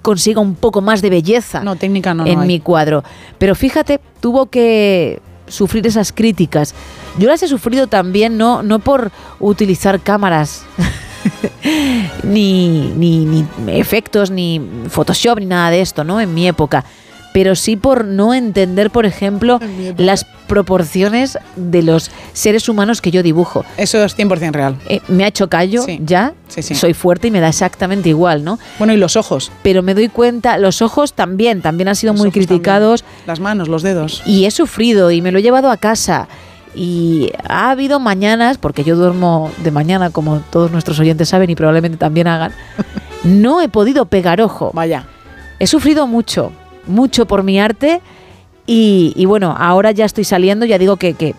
[0.00, 2.46] consiga un poco más de belleza No, técnica no, no en hay.
[2.46, 3.04] mi cuadro.
[3.38, 6.74] Pero fíjate, tuvo que sufrir esas críticas.
[7.18, 10.62] Yo las he sufrido también, no, no por utilizar cámaras,
[12.22, 16.20] ni, ni, ni efectos, ni Photoshop, ni nada de esto, ¿no?
[16.20, 16.84] En mi época.
[17.32, 19.60] Pero sí por no entender, por ejemplo,
[19.96, 23.64] las proporciones de los seres humanos que yo dibujo.
[23.76, 24.76] Eso es 100% real.
[24.88, 26.74] Eh, me ha hecho callo ya, Sí, sí.
[26.74, 28.58] soy fuerte y me da exactamente igual, ¿no?
[28.78, 29.52] Bueno, y los ojos.
[29.62, 32.46] Pero me doy cuenta, los ojos también, también han sido Los muy también.
[32.46, 33.04] criticados.
[33.26, 34.22] Las manos, los dedos.
[34.26, 36.28] Y he sufrido y me lo he llevado a casa.
[36.74, 41.54] Y ha habido mañanas, porque yo duermo de mañana, como todos nuestros oyentes saben y
[41.54, 42.52] probablemente también hagan,
[43.24, 44.70] no he podido pegar ojo.
[44.74, 45.04] Vaya.
[45.60, 46.52] He sufrido mucho,
[46.88, 48.00] mucho por mi arte
[48.66, 51.34] Y, y bueno, ahora ya estoy saliendo, ya digo que, que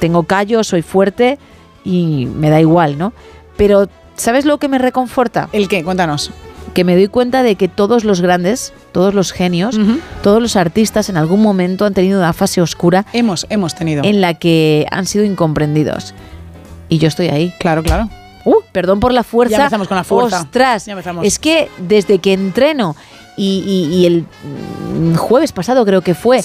[0.00, 1.38] tengo callo, soy fuerte
[1.84, 3.12] y me da igual, ¿no?
[3.56, 5.48] Pero ¿sabes lo que me reconforta?
[5.52, 5.82] ¿El qué?
[5.82, 6.30] Cuéntanos.
[6.74, 9.78] Que me doy cuenta de que todos los grandes, todos los genios,
[10.22, 13.06] todos los artistas en algún momento han tenido una fase oscura.
[13.12, 14.02] Hemos, hemos tenido.
[14.04, 16.14] En la que han sido incomprendidos.
[16.90, 17.54] Y yo estoy ahí.
[17.60, 18.08] Claro, claro.
[18.44, 19.56] Uh, perdón por la fuerza.
[19.56, 20.40] Ya empezamos con la fuerza.
[20.42, 21.24] Ostras, Ya empezamos.
[21.26, 22.94] es que desde que entreno
[23.36, 26.40] y, y- y el jueves pasado creo que fue,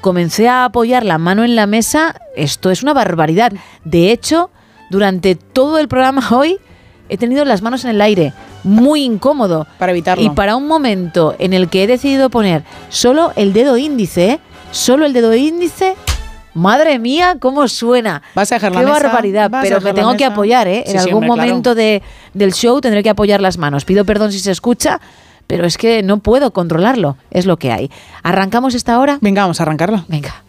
[0.00, 3.52] comencé a apoyar la mano en la mesa, esto es una barbaridad.
[3.84, 4.50] De hecho,
[4.90, 6.58] durante todo el programa hoy
[7.08, 8.32] he tenido las manos en el aire,
[8.64, 9.66] muy incómodo.
[9.78, 10.22] Para evitarlo.
[10.24, 14.40] Y para un momento en el que he decidido poner solo el dedo índice, ¿eh?
[14.70, 15.94] solo el dedo índice,
[16.54, 18.22] madre mía, cómo suena.
[18.34, 20.82] Vas a dejar la Qué mesa, barbaridad, vas pero me tengo que apoyar, ¿eh?
[20.86, 21.48] Sí, en sí, algún hombre, claro.
[21.50, 22.02] momento de,
[22.34, 23.84] del show tendré que apoyar las manos.
[23.84, 25.00] Pido perdón si se escucha,
[25.48, 27.90] pero es que no puedo controlarlo, es lo que hay.
[28.22, 29.18] ¿Arrancamos esta hora?
[29.20, 30.04] Venga, vamos a arrancarla.
[30.06, 30.44] Venga.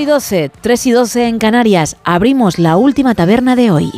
[0.00, 1.96] Y 12, 3 y 12 en Canarias.
[2.04, 3.92] Abrimos la última taberna de hoy.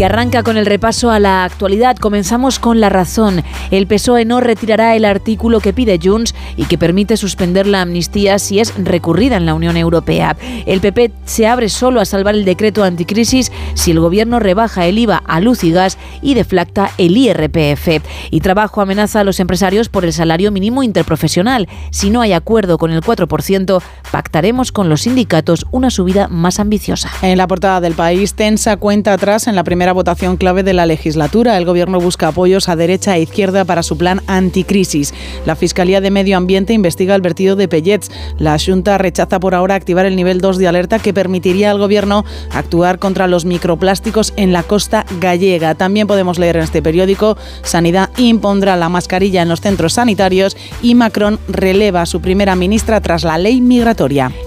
[0.00, 1.94] que arranca con el repaso a la actualidad.
[1.98, 3.42] Comenzamos con la razón.
[3.70, 8.38] El PSOE no retirará el artículo que pide Junts y que permite suspender la amnistía
[8.38, 10.38] si es recurrida en la Unión Europea.
[10.64, 14.98] El PP se abre solo a salvar el decreto anticrisis si el gobierno rebaja el
[14.98, 18.02] IVA a luz y gas y deflacta el IRPF.
[18.30, 21.68] Y Trabajo amenaza a los empresarios por el salario mínimo interprofesional.
[21.90, 27.10] Si no hay acuerdo con el 4%, pactaremos con los sindicatos una subida más ambiciosa.
[27.22, 30.86] En la portada del país, tensa cuenta atrás en la primera votación clave de la
[30.86, 31.56] legislatura.
[31.56, 35.14] El gobierno busca apoyos a derecha e izquierda para su plan anticrisis.
[35.46, 38.10] La Fiscalía de Medio Ambiente investiga el vertido de Pellets.
[38.38, 42.24] La Junta rechaza por ahora activar el nivel 2 de alerta que permitiría al gobierno
[42.52, 45.74] actuar contra los microplásticos en la costa gallega.
[45.74, 50.94] También podemos leer en este periódico, Sanidad impondrá la mascarilla en los centros sanitarios y
[50.94, 53.99] Macron releva a su primera ministra tras la ley migratoria.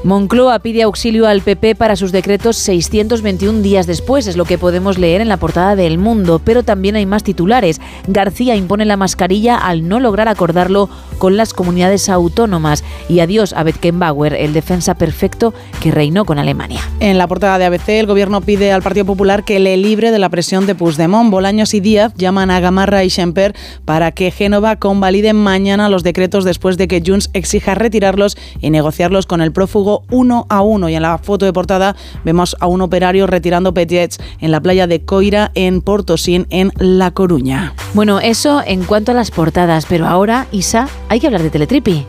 [0.04, 4.98] Moncloa pide auxilio al PP para sus decretos 621 días después, es lo que podemos
[4.98, 7.80] leer en la portada de El Mundo, pero también hay más titulares.
[8.08, 12.84] García impone la mascarilla al no lograr acordarlo con las comunidades autónomas.
[13.10, 16.82] Y adiós a Beckenbauer, el defensa perfecto que reinó con Alemania.
[17.00, 20.20] En la portada de ABC, el gobierno pide al Partido Popular que le libre de
[20.20, 21.30] la presión de Puigdemont.
[21.30, 26.44] Bolaños y Díaz llaman a Gamarra y Schemper para que Génova convalide mañana los decretos
[26.44, 30.90] después de que Junts exija retirarlos y negociarlos con el prófugo uno a uno.
[30.90, 34.88] Y en la foto de portada vemos a un operario retirando petjets en la playa
[34.88, 37.74] de Coira, en Portosín, en La Coruña.
[37.94, 42.06] Bueno, eso en cuanto a las portadas, pero ahora, Isa, hay que hablar de Teletripi.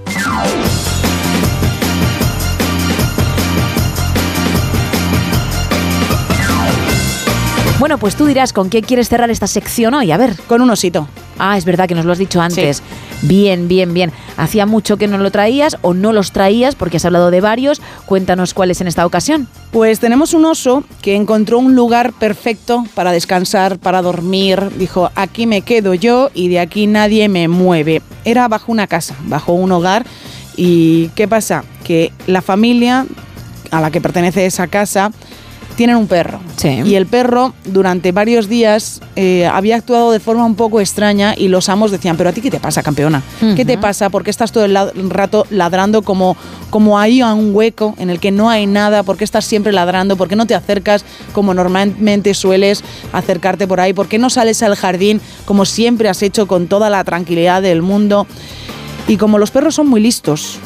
[7.84, 10.10] Bueno, pues tú dirás con qué quieres cerrar esta sección hoy.
[10.10, 10.34] A ver.
[10.46, 11.06] Con un osito.
[11.38, 12.82] Ah, es verdad que nos lo has dicho antes.
[13.20, 14.10] Bien, bien, bien.
[14.38, 17.82] Hacía mucho que no lo traías o no los traías porque has hablado de varios.
[18.06, 19.48] Cuéntanos cuáles en esta ocasión.
[19.70, 24.70] Pues tenemos un oso que encontró un lugar perfecto para descansar, para dormir.
[24.78, 28.00] Dijo, aquí me quedo yo y de aquí nadie me mueve.
[28.24, 30.06] Era bajo una casa, bajo un hogar.
[30.56, 31.64] ¿Y qué pasa?
[31.84, 33.04] Que la familia
[33.70, 35.10] a la que pertenece esa casa
[35.76, 36.40] tienen un perro.
[36.86, 41.48] Y el perro durante varios días eh, había actuado de forma un poco extraña y
[41.48, 43.22] los amos decían, pero a ti qué te pasa, campeona?
[43.56, 44.08] ¿Qué te pasa?
[44.08, 46.36] ¿Por qué estás todo el rato ladrando como,
[46.70, 49.02] como ahí a un hueco en el que no hay nada?
[49.02, 50.16] ¿Por qué estás siempre ladrando?
[50.16, 53.92] ¿Por qué no te acercas como normalmente sueles acercarte por ahí?
[53.92, 57.82] ¿Por qué no sales al jardín como siempre has hecho con toda la tranquilidad del
[57.82, 58.26] mundo?
[59.06, 60.58] Y como los perros son muy listos,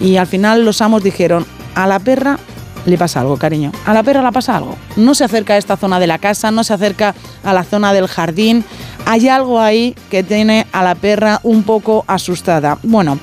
[0.00, 2.40] y al final los amos dijeron, a la perra
[2.86, 3.72] le pasa algo, cariño.
[3.84, 4.76] A la perra le pasa algo.
[4.96, 7.92] No se acerca a esta zona de la casa, no se acerca a la zona
[7.92, 8.64] del jardín.
[9.04, 12.78] Hay algo ahí que tiene a la perra un poco asustada.
[12.82, 13.18] Bueno,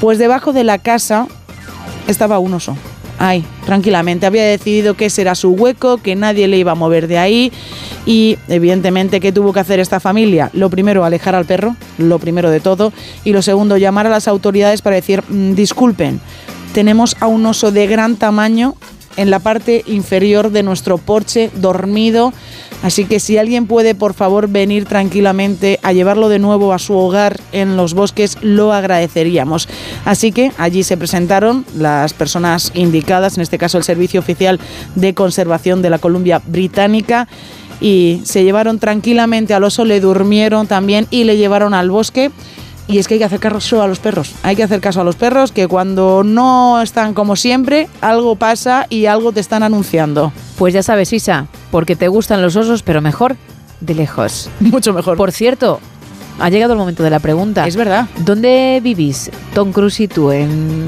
[0.00, 1.26] pues debajo de la casa
[2.08, 2.76] estaba un oso.
[3.18, 4.26] Ahí, tranquilamente.
[4.26, 7.52] Había decidido que ese era su hueco, que nadie le iba a mover de ahí.
[8.04, 10.50] Y evidentemente, ¿qué tuvo que hacer esta familia?
[10.54, 12.92] Lo primero, alejar al perro, lo primero de todo.
[13.22, 16.20] Y lo segundo, llamar a las autoridades para decir, "Mm, disculpen,
[16.72, 18.74] tenemos a un oso de gran tamaño
[19.16, 22.32] en la parte inferior de nuestro porche, dormido.
[22.82, 26.94] Así que si alguien puede, por favor, venir tranquilamente a llevarlo de nuevo a su
[26.94, 29.68] hogar en los bosques, lo agradeceríamos.
[30.04, 34.58] Así que allí se presentaron las personas indicadas, en este caso el Servicio Oficial
[34.96, 37.28] de Conservación de la Columbia Británica,
[37.80, 42.30] y se llevaron tranquilamente al oso, le durmieron también y le llevaron al bosque.
[42.88, 44.34] Y es que hay que hacer caso a los perros.
[44.42, 48.86] Hay que hacer caso a los perros que cuando no están como siempre, algo pasa
[48.90, 50.32] y algo te están anunciando.
[50.58, 53.36] Pues ya sabes, Isa, porque te gustan los osos, pero mejor
[53.80, 54.50] de lejos.
[54.60, 55.16] Mucho mejor.
[55.16, 55.80] Por cierto,
[56.38, 57.66] ha llegado el momento de la pregunta.
[57.66, 58.08] Es verdad.
[58.18, 60.86] ¿Dónde vivís, Tom Cruise y tú, en,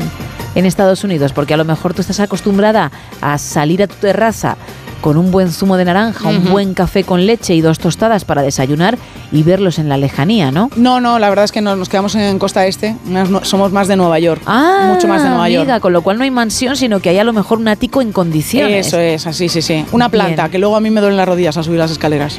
[0.54, 1.32] en Estados Unidos?
[1.32, 2.90] Porque a lo mejor tú estás acostumbrada
[3.20, 4.56] a salir a tu terraza
[5.04, 8.40] con un buen zumo de naranja, un buen café con leche y dos tostadas para
[8.40, 8.96] desayunar
[9.34, 10.70] y verlos en la lejanía, ¿no?
[10.76, 12.96] No, no, la verdad es que no- nos quedamos en Costa Este.
[13.42, 14.40] Somos más de Nueva York.
[14.46, 15.80] Ah, Mucho más de Nueva York.
[15.80, 18.12] con lo cual no hay mansión, sino que hay a lo mejor un ático en
[18.12, 18.86] condiciones.
[18.86, 19.84] Eso es, así, sí, sí.
[19.92, 20.50] Una planta, Bien.
[20.52, 22.38] que luego a mí me duelen las rodillas al subir las escaleras.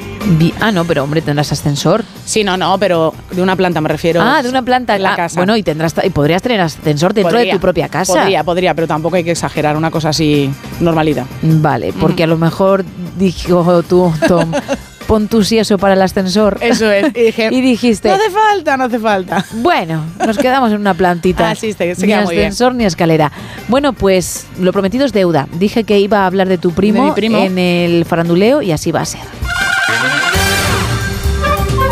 [0.62, 2.04] Ah, no, pero hombre, tendrás ascensor.
[2.26, 4.22] Sí, no, no, pero de una planta me refiero.
[4.24, 5.40] Ah, de una planta en la Ah, casa.
[5.40, 8.14] Bueno, y tendrás y podrías tener ascensor dentro de tu propia casa.
[8.14, 10.50] Podría, podría, pero tampoco hay que exagerar, una cosa así
[10.80, 11.26] normalita.
[11.42, 12.86] Vale, porque a lo mejor
[13.18, 14.52] dijo tú, Tom,
[15.08, 16.58] pon tu sí eso para el ascensor.
[16.62, 17.06] Eso es.
[17.16, 19.46] Y, dije, Y dijiste, no hace falta, no hace falta.
[19.56, 21.52] bueno, nos quedamos en una plantita.
[21.52, 22.48] Ah, sí, se- se ni queda muy bien.
[22.48, 23.32] ascensor ni escalera.
[23.68, 25.48] Bueno, pues lo prometido es deuda.
[25.54, 27.38] Dije que iba a hablar de tu primo, De primo.
[27.40, 29.22] en el faranduleo y así va a ser.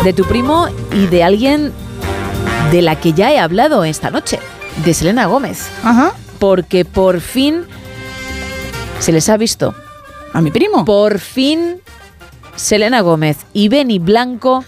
[0.02, 1.72] De tu primo y de alguien
[2.70, 4.38] de la que ya he hablado esta noche,
[4.84, 5.68] de Selena Gómez.
[5.82, 6.12] Ajá.
[6.38, 7.62] Porque por fin
[8.98, 9.74] se les ha visto.
[10.34, 10.84] ¿A mi primo?
[10.84, 11.76] Por fin
[12.56, 14.64] Selena Gómez y Benny Blanco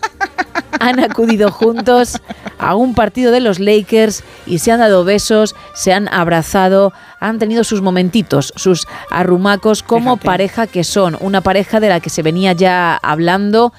[0.80, 2.20] han acudido juntos
[2.58, 7.38] a un partido de los Lakers y se han dado besos, se han abrazado, han
[7.38, 10.26] tenido sus momentitos, sus arrumacos como Fíjate.
[10.26, 13.72] pareja que son, una pareja de la que se venía ya hablando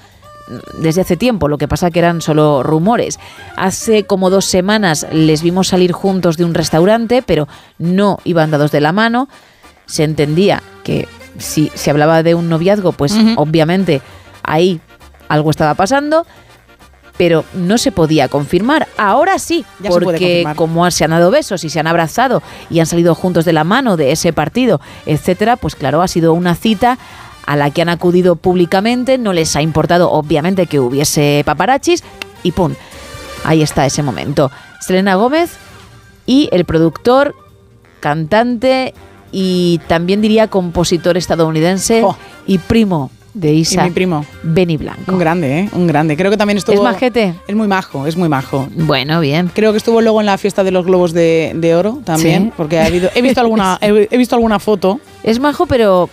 [0.78, 3.18] desde hace tiempo, lo que pasa que eran solo rumores.
[3.56, 7.48] Hace como dos semanas les vimos salir juntos de un restaurante, pero
[7.78, 9.28] no iban dados de la mano.
[9.86, 14.02] Se entendía que si se hablaba de un noviazgo, pues obviamente
[14.42, 14.80] ahí
[15.28, 16.26] algo estaba pasando,
[17.16, 18.88] pero no se podía confirmar.
[18.96, 22.86] Ahora sí, Ya porque como se han dado besos y se han abrazado y han
[22.86, 26.98] salido juntos de la mano de ese partido, etcétera, pues claro, ha sido una cita
[27.46, 32.02] a la que han acudido públicamente, no les ha importado obviamente que hubiese paparachis
[32.42, 32.74] y pum,
[33.44, 34.50] ahí está ese momento.
[34.80, 35.52] Selena Gómez
[36.26, 37.34] y el productor,
[38.00, 38.94] cantante
[39.36, 42.04] y también diría compositor estadounidense
[42.46, 43.82] y primo de Isa.
[43.82, 44.24] Y mi primo.
[44.44, 45.10] Benny Blanco.
[45.10, 45.68] Un grande, ¿eh?
[45.72, 46.16] Un grande.
[46.16, 46.76] Creo que también estuvo...
[46.76, 47.34] ¿Es majete?
[47.48, 48.68] Es muy majo, es muy majo.
[48.76, 49.50] Bueno, bien.
[49.52, 52.52] Creo que estuvo luego en la fiesta de los globos de, de oro también, Sí.
[52.56, 55.00] porque ha habido, he, visto alguna, he, he visto alguna foto.
[55.24, 56.08] Es majo, pero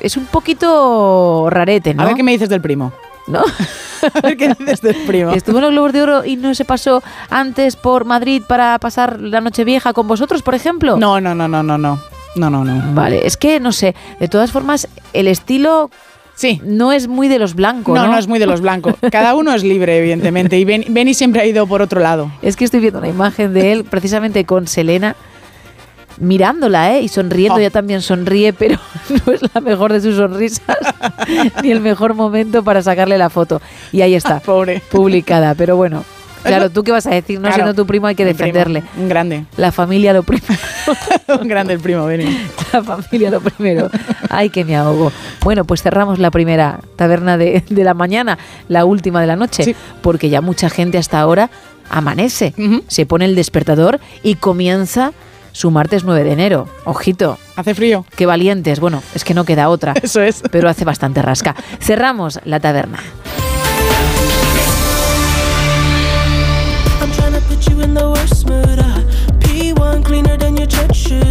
[0.00, 2.02] es un poquito rarete, ¿no?
[2.02, 2.92] A ver qué me dices del primo.
[3.26, 3.42] ¿No?
[4.14, 5.30] A ver qué dices del primo.
[5.32, 9.20] Estuvo en los Globos de Oro y no se pasó antes por Madrid para pasar
[9.20, 10.96] la noche vieja con vosotros, por ejemplo.
[10.96, 12.00] No, no, no, no, no, no.
[12.36, 12.94] No, no, no.
[12.94, 13.94] Vale, es que no sé.
[14.18, 15.90] De todas formas, el estilo
[16.36, 16.60] Sí.
[16.64, 17.94] no es muy de los blancos.
[17.94, 18.94] No, No, no es muy de los blancos.
[19.12, 20.58] Cada uno es libre, evidentemente.
[20.58, 22.30] Y Ben- Benny siempre ha ido por otro lado.
[22.40, 25.16] Es que estoy viendo una imagen de él precisamente con Selena
[26.18, 27.02] mirándola, ¿eh?
[27.02, 27.58] Y sonriendo, Oh.
[27.58, 28.78] ella también sonríe, pero
[29.26, 30.76] no es la mejor de sus sonrisas
[31.62, 33.60] ni el mejor momento para sacarle la foto.
[33.92, 34.82] Y ahí está, Pobre.
[34.90, 35.54] publicada.
[35.54, 36.04] Pero bueno,
[36.42, 37.36] claro, ¿tú qué vas a decir?
[37.38, 37.54] No Claro.
[37.56, 38.82] siendo tu primo hay que primo, defenderle.
[38.96, 39.44] Un grande.
[39.56, 40.54] La familia lo primero.
[41.40, 42.36] un grande el primo, Benny.
[42.72, 43.90] La familia lo primero.
[44.28, 45.10] Ay, que me ahogo.
[45.42, 48.38] Bueno, pues cerramos la primera taberna de, de la mañana,
[48.68, 51.50] la última de la noche, porque ya mucha gente hasta ahora
[51.88, 52.54] amanece,
[52.86, 55.12] se pone el despertador y comienza
[55.52, 56.68] su martes 9 de enero.
[56.84, 57.36] Ojito.
[57.56, 58.06] Hace frío.
[58.14, 58.78] Qué valientes.
[58.78, 59.94] Bueno, es que no queda otra.
[60.02, 60.42] Eso es.
[60.52, 61.56] Pero hace bastante rasca.
[61.80, 62.98] Cerramos la taberna.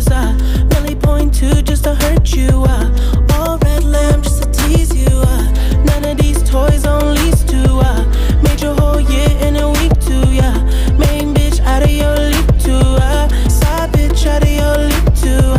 [0.10, 2.64] Really point just to hurt you.
[2.68, 2.90] Uh.
[3.34, 5.10] All red lamp just to tease you.
[5.86, 6.84] None of these toys
[7.46, 7.62] to.
[8.44, 10.26] Made your whole year in a week too.
[10.34, 10.58] Yeah.
[10.98, 12.16] Main bitch out of your
[12.60, 12.98] too.
[13.94, 15.56] Bitch out of your too.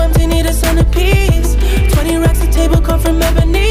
[0.00, 1.54] Empty, need a centerpiece.
[1.94, 3.63] 20 racks a table come from ebony.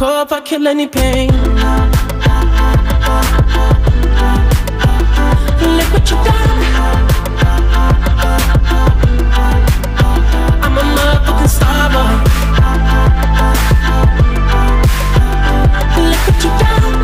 [0.00, 1.30] My I kill any pain.
[5.76, 6.60] Look what you done.
[10.62, 12.12] I'm a motherfucking star boy.
[16.10, 16.94] Look what you done.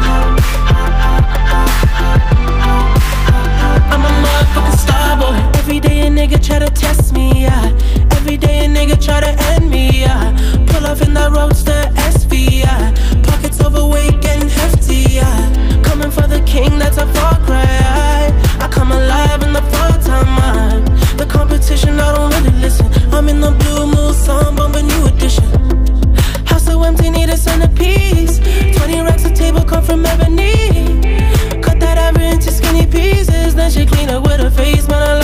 [3.93, 5.54] I'm a motherfucking star boy.
[5.67, 7.73] Every day a nigga try to test me, yeah.
[8.11, 10.37] Every day a nigga try to end me, yeah.
[10.67, 12.93] Pull off in that roadster SV, yeah.
[13.23, 15.83] Pockets overweight, getting hefty, yeah.
[15.83, 18.31] Coming for the king, that's a far cry.
[18.61, 20.85] I come alive in the fall time, man.
[21.17, 22.93] The competition, I don't really listen.
[23.15, 25.49] I'm in the blue moon, song, bumping new edition.
[26.45, 28.39] House so empty, need a centerpiece.
[28.77, 31.01] 20 racks a table come from ebony.
[31.63, 33.55] Cut that ever into skinny pieces.
[33.55, 35.01] Then she clean up with her face, man.
[35.01, 35.24] I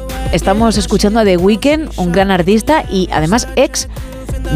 [0.31, 3.87] estamos escuchando a The Weeknd, un gran artista y además ex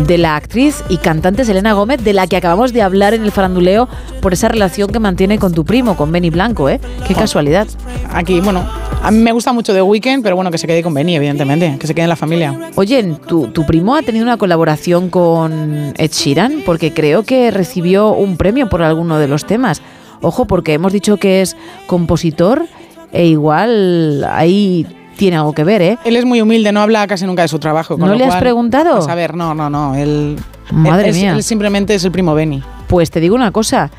[0.07, 3.31] de la actriz y cantante Selena Gómez, de la que acabamos de hablar en el
[3.31, 3.87] faranduleo
[4.21, 6.79] por esa relación que mantiene con tu primo, con Benny Blanco, ¿eh?
[7.07, 7.67] Qué casualidad.
[8.09, 8.67] Aquí, bueno,
[9.01, 11.77] a mí me gusta mucho The Weeknd, pero bueno, que se quede con Benny, evidentemente,
[11.79, 12.71] que se quede en la familia.
[12.75, 16.63] Oye, ¿tu, tu primo ha tenido una colaboración con Ed Sheeran?
[16.65, 19.81] Porque creo que recibió un premio por alguno de los temas.
[20.21, 21.55] Ojo, porque hemos dicho que es
[21.87, 22.65] compositor
[23.11, 24.85] e igual ahí
[25.17, 25.97] tiene algo que ver, ¿eh?
[26.05, 27.95] Él es muy humilde, no habla casi nunca de su trabajo.
[27.97, 28.95] con ¿No lo le has cual, preguntado?
[28.97, 29.95] pues a ver, no, no, no.
[29.95, 30.37] Él,
[30.71, 31.31] Madre él, mía.
[31.33, 32.63] él simplemente es el primo Benny.
[32.87, 33.89] Pues te digo una cosa,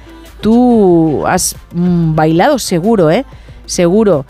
[0.41, 3.25] tú has mm, bailado seguro, ¿eh?
[3.67, 4.25] Seguro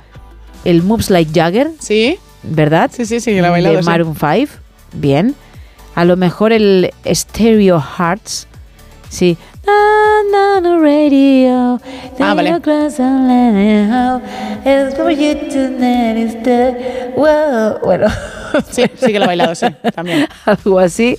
[0.65, 1.71] el Moves Like Jagger.
[1.79, 2.19] Sí.
[2.43, 2.91] ¿Verdad?
[2.93, 3.89] Sí, sí, sí, lo he bailado, De sí.
[3.89, 4.53] Maroon 5.
[4.93, 5.35] Bien.
[5.95, 8.47] A lo mejor el Stereo Hearts.
[9.09, 9.37] Sí.
[9.67, 9.73] Na,
[10.33, 11.81] na, na, radio.
[12.19, 12.61] Ah, vale.
[16.43, 16.77] The.
[17.85, 18.07] Bueno.
[18.71, 20.27] Sí, sí que lo he bailado, sí, también.
[20.47, 21.19] Algo así.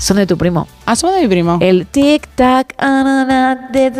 [0.00, 0.66] Son de tu primo.
[0.84, 1.58] Ah, son de mi primo.
[1.60, 3.90] El tic tac, na, na, de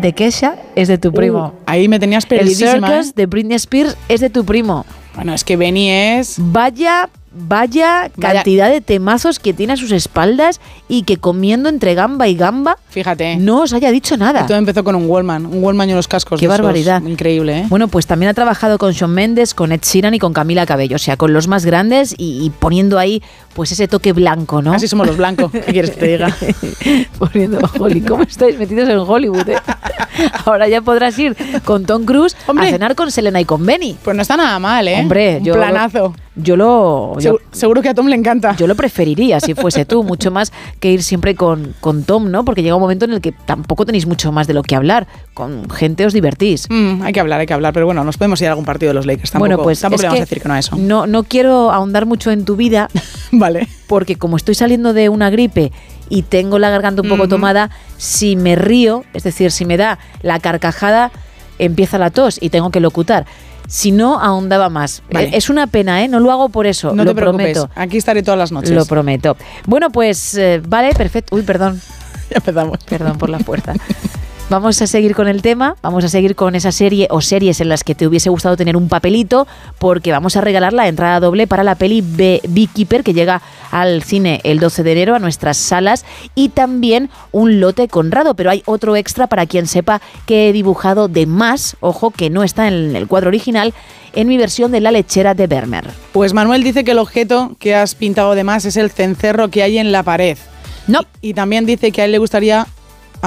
[0.00, 1.48] the Kesha es de tu primo.
[1.48, 2.86] Uh, ahí me tenías el perdidísima.
[2.88, 3.12] Circus ¿eh?
[3.16, 4.86] de Britney Spears es de tu primo.
[5.14, 6.36] Bueno, es que Benny es.
[6.38, 12.28] Vaya vaya cantidad de temazos que tiene a sus espaldas y que comiendo entre gamba
[12.28, 13.36] y gamba Fíjate.
[13.36, 14.46] no os haya dicho nada.
[14.46, 16.40] Todo empezó con un Wallman, un Wallman y unos cascos.
[16.40, 16.64] Qué de esos.
[16.64, 17.02] barbaridad.
[17.02, 17.64] Increíble, ¿eh?
[17.68, 20.96] Bueno, pues también ha trabajado con Shawn Mendes, con Ed Sheeran y con Camila Cabello,
[20.96, 23.22] o sea, con los más grandes y, y poniendo ahí
[23.54, 24.72] pues ese toque blanco, ¿no?
[24.72, 25.50] Así somos los blancos.
[25.50, 26.36] ¿Qué quieres que te diga?
[27.18, 28.00] poniendo Holly.
[28.02, 29.48] ¿Cómo estáis metidos en Hollywood?
[29.48, 29.56] eh?
[30.44, 33.96] Ahora ya podrás ir con Tom Cruise a cenar con Selena y con Benny.
[34.02, 35.00] Pues no está nada mal, ¿eh?
[35.00, 36.14] Hombre, Un yo planazo.
[36.36, 38.54] Yo lo yo- Seguro, que a Tom le encanta.
[38.56, 42.44] yo lo preferiría si fuese tú, mucho más que ir siempre con, con Tom, ¿no?
[42.44, 45.06] Porque llega un momento en el que tampoco tenéis mucho más de lo que hablar.
[45.32, 46.66] Con gente os divertís.
[46.68, 47.72] Mm, hay que hablar, hay que hablar.
[47.72, 49.30] Pero bueno, nos podemos ir a algún partido de los Lakers.
[49.30, 50.76] Tampoco, bueno, pues tampoco le vamos a decir que no a eso.
[50.76, 52.88] No, no quiero ahondar mucho en tu vida.
[53.32, 53.66] vale.
[53.86, 55.72] Porque como estoy saliendo de una gripe
[56.10, 59.98] y tengo la garganta un poco tomada, si me río, es decir, si me da
[60.22, 61.10] la carcajada,
[61.58, 63.26] empieza la tos y tengo que locutar.
[63.68, 65.02] Si no, ahondaba más.
[65.10, 65.28] Vale.
[65.28, 66.08] Eh, Es una pena, ¿eh?
[66.08, 66.94] No lo hago por eso.
[66.94, 67.58] No lo te preocupes.
[67.58, 67.80] prometo.
[67.80, 68.70] Aquí estaré todas las noches.
[68.70, 69.36] Lo prometo.
[69.66, 71.34] Bueno, pues eh, vale, perfecto.
[71.36, 71.80] Uy, perdón.
[72.28, 72.78] Ya empezamos.
[72.84, 73.72] Perdón por la puerta.
[74.48, 77.68] Vamos a seguir con el tema, vamos a seguir con esa serie o series en
[77.68, 79.48] las que te hubiese gustado tener un papelito,
[79.80, 83.42] porque vamos a regalar la entrada doble para la peli Be- Beekeeper que llega
[83.72, 86.04] al cine el 12 de enero a nuestras salas
[86.36, 91.08] y también un lote Conrado, pero hay otro extra para quien sepa que he dibujado
[91.08, 93.74] de más, ojo que no está en el cuadro original,
[94.14, 95.90] en mi versión de La lechera de Vermeer.
[96.12, 99.64] Pues Manuel dice que el objeto que has pintado de más es el cencerro que
[99.64, 100.38] hay en la pared.
[100.86, 101.00] No.
[101.20, 102.68] Y, y también dice que a él le gustaría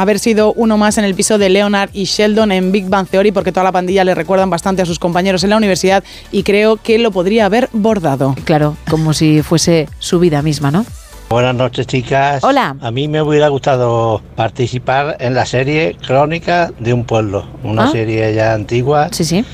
[0.01, 3.31] haber sido uno más en el piso de Leonard y Sheldon en Big Bang Theory
[3.31, 6.77] porque toda la pandilla le recuerdan bastante a sus compañeros en la universidad y creo
[6.77, 8.35] que lo podría haber bordado.
[8.45, 10.85] Claro, como si fuese su vida misma, ¿no?
[11.29, 12.43] Buenas noches, chicas.
[12.43, 12.75] Hola.
[12.81, 17.91] A mí me hubiera gustado participar en la serie Crónica de un pueblo, una Ah.
[17.91, 19.09] serie ya antigua.
[19.11, 19.45] Sí, sí.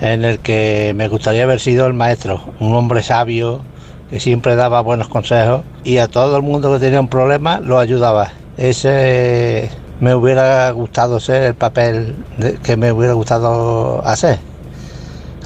[0.00, 3.60] En el que me gustaría haber sido el maestro, un hombre sabio
[4.10, 7.78] que siempre daba buenos consejos y a todo el mundo que tenía un problema lo
[7.78, 8.32] ayudaba.
[8.56, 9.70] Ese
[10.00, 14.38] me hubiera gustado ser el papel de- que me hubiera gustado hacer.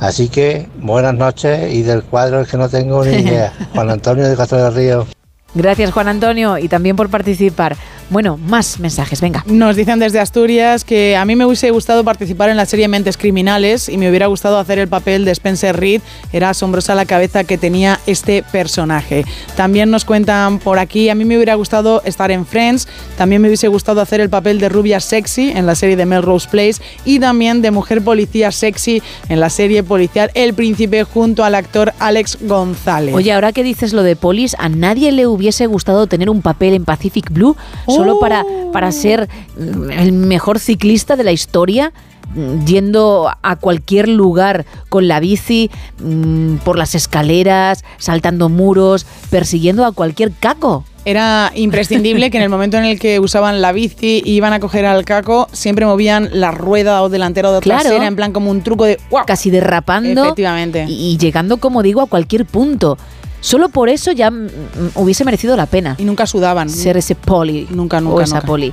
[0.01, 3.53] Así que buenas noches y del cuadro es que no tengo ni idea.
[3.75, 5.07] Juan Antonio de Castro del Río.
[5.55, 7.77] Gracias Juan Antonio y también por participar.
[8.11, 9.43] Bueno, más mensajes, venga.
[9.47, 13.17] Nos dicen desde Asturias que a mí me hubiese gustado participar en la serie Mentes
[13.17, 16.03] Criminales y me hubiera gustado hacer el papel de Spencer Reed.
[16.33, 19.25] Era asombrosa la cabeza que tenía este personaje.
[19.57, 23.49] También nos cuentan por aquí, a mí me hubiera gustado estar en Friends, también me
[23.49, 27.19] hubiese gustado hacer el papel de rubia sexy en la serie de Melrose Place y
[27.19, 32.39] también de mujer policía sexy en la serie policial El Príncipe junto al actor Alex
[32.43, 33.15] González.
[33.15, 36.75] Oye, ahora que dices lo de Polis, ¿a nadie le hubiese gustado tener un papel
[36.75, 37.57] en Pacific Blue
[37.95, 41.93] solo para, para ser mm, el mejor ciclista de la historia?
[42.35, 45.71] Mm, Yendo a cualquier lugar con la bici,
[46.03, 50.85] mm, por las escaleras, saltando muros, persiguiendo a cualquier caco.
[51.07, 54.59] Era imprescindible que en el momento en el que usaban la bici y iban a
[54.59, 57.83] coger al caco, siempre movían la rueda o delantera o Claro.
[57.83, 58.99] trasera, en plan como un truco de.
[59.27, 60.25] Casi derrapando.
[60.25, 60.87] Efectivamente.
[60.89, 62.97] Y, y llegando, como digo, a cualquier punto.
[63.45, 65.97] Solo por eso ya mm, mm, hubiese merecido la pena.
[65.99, 66.71] Y nunca sudaban.
[66.71, 67.69] Ser ese poli.
[67.71, 68.47] Nunca, o nunca, esa nunca.
[68.47, 68.73] poli.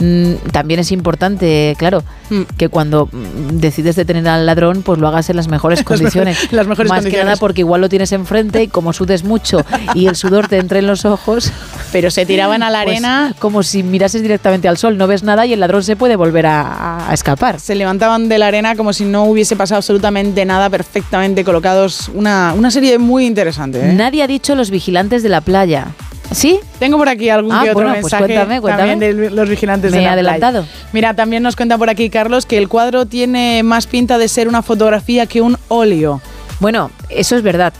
[0.00, 2.42] Mm, También es importante, claro, Mm.
[2.56, 6.00] que cuando mm, decides detener al ladrón, pues lo hagas en las mejores Las mejores-
[6.00, 6.52] condiciones.
[6.52, 9.64] las mejores Más que nada porque igual lo tienes enfrente y como sudes mucho
[9.94, 11.50] y el sudor te entra en los ojos.
[11.92, 13.34] Pero se tiraban a la pues, arena.
[13.40, 16.46] como si mirases directamente al sol, no ves nada y el ladrón se puede volver
[16.46, 17.58] a, a escapar.
[17.60, 22.08] Se levantaban de la arena como si no hubiese pasado absolutamente nada, perfectamente colocados.
[22.14, 23.80] Una, una serie muy interesante.
[23.90, 23.92] ¿eh?
[23.92, 25.88] Nadie ha dicho los vigilantes de la playa.
[26.32, 26.60] ¿Sí?
[26.78, 28.90] Tengo por aquí algún Ah, que otro bueno, pues mensaje cuéntame, cuéntame.
[28.92, 30.30] también de los vigilantes Me de he la playa.
[30.32, 30.66] adelantado.
[30.92, 34.46] Mira, también nos cuenta por aquí Carlos que el cuadro tiene más pinta de ser
[34.46, 36.20] una fotografía que un óleo.
[36.60, 37.72] Bueno, eso es verdad.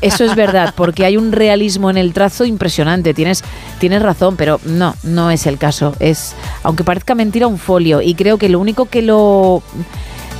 [0.00, 3.14] Eso es verdad, porque hay un realismo en el trazo impresionante.
[3.14, 3.42] Tienes,
[3.78, 5.94] tienes razón, pero no, no es el caso.
[6.00, 8.02] Es, aunque parezca mentira, un folio.
[8.02, 9.62] Y creo que lo único que lo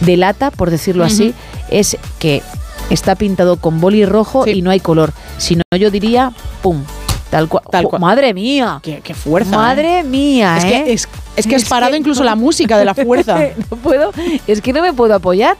[0.00, 1.34] delata, por decirlo así,
[1.70, 2.42] es que
[2.90, 5.12] está pintado con boli rojo y no hay color.
[5.38, 6.32] Si no, yo diría,
[6.64, 6.82] pum.
[7.30, 7.62] Tal cual.
[7.70, 8.00] Tal cual.
[8.00, 8.80] Madre mía.
[8.82, 9.50] Qué, qué fuerza.
[9.54, 10.02] Madre ¿eh?
[10.02, 10.68] mía, Es ¿eh?
[10.68, 13.38] que, es, es que has parado que incluso no- la música de la fuerza.
[13.70, 14.12] no puedo,
[14.46, 15.56] es que no me puedo apoyar.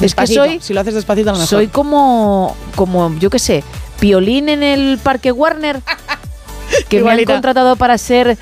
[0.00, 1.48] Es que soy, si lo haces despacito, a lo mejor.
[1.48, 3.62] soy como, como, yo qué sé,
[4.00, 5.80] piolín en el Parque Warner.
[6.88, 8.36] Que me han contratado para ser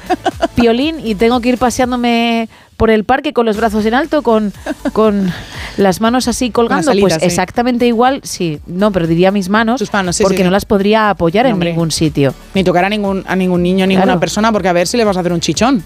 [0.55, 4.53] piolín y tengo que ir paseándome por el parque con los brazos en alto, con,
[4.93, 5.33] con
[5.77, 7.21] las manos así colgando, pues sí.
[7.23, 11.47] exactamente igual, sí, no, pero diría mis manos, sí, porque sí, no las podría apoyar
[11.47, 12.35] No, en ningún sitio.
[12.55, 14.21] Ni tocar a ningún, a ningún niño, ninguna Claro.
[14.21, 15.83] persona, porque a ver si le vas a hacer un chichón.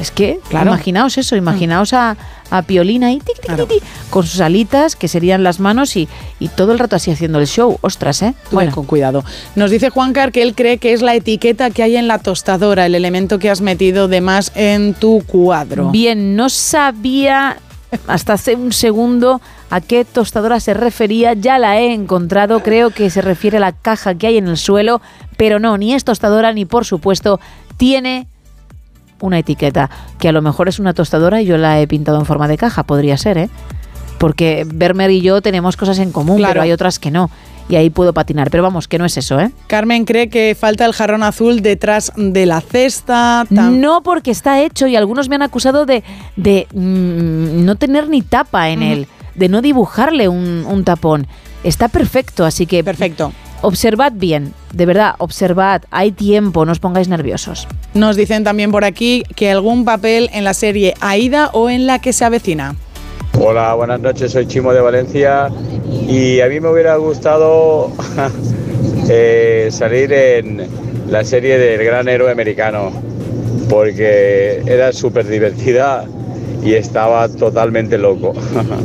[0.00, 0.70] Es que, Claro.
[0.70, 2.16] imaginaos eso, imaginaos a,
[2.50, 6.08] a Piolina ahí, tic, tic, tic, tic, con sus alitas, que serían las manos, y,
[6.38, 7.78] y todo el rato así haciendo el show.
[7.80, 8.34] Ostras, ¿eh?
[8.52, 9.24] Ve con cuidado.
[9.54, 12.86] Nos dice Juancar que él cree que es la etiqueta que hay en la tostadora,
[12.86, 15.90] el elemento que has metido de más en tu cuadro.
[15.90, 17.58] Bien, no sabía
[18.06, 21.34] hasta hace un segundo a qué tostadora se refería.
[21.34, 22.62] Ya la he encontrado.
[22.62, 25.00] Creo que se refiere a la caja que hay en el suelo.
[25.36, 27.40] Pero no, ni es tostadora ni por supuesto
[27.76, 28.26] tiene
[29.20, 29.90] una etiqueta.
[30.18, 32.56] Que a lo mejor es una tostadora y yo la he pintado en forma de
[32.58, 32.82] caja.
[32.84, 33.48] Podría ser, ¿eh?
[34.18, 36.52] Porque Bermer y yo tenemos cosas en común, Claro.
[36.54, 37.30] pero hay otras que no.
[37.68, 38.50] Y ahí puedo patinar.
[38.50, 39.50] Pero vamos, que no es eso, ¿eh?
[39.66, 43.46] Carmen cree que falta el jarrón azul detrás de la cesta.
[43.50, 46.02] No, porque está hecho y algunos me han acusado de,
[46.36, 51.26] de mm, no tener ni tapa en él, de no dibujarle un, un tapón.
[51.62, 52.82] Está perfecto, así que...
[52.82, 53.32] Perfecto.
[53.60, 57.66] Observad bien, de verdad, observad, hay tiempo, no os pongáis nerviosos.
[57.92, 62.00] Nos dicen también por aquí que algún papel en la serie Aida o en la
[62.00, 62.76] que se avecina.
[63.40, 65.48] Hola, buenas noches, soy Chimo de Valencia
[66.08, 67.90] y a mí me hubiera gustado
[69.08, 70.68] eh, salir en
[71.10, 72.92] la serie del gran héroe americano
[73.68, 76.04] porque era súper divertida
[76.62, 78.34] y estaba totalmente loco.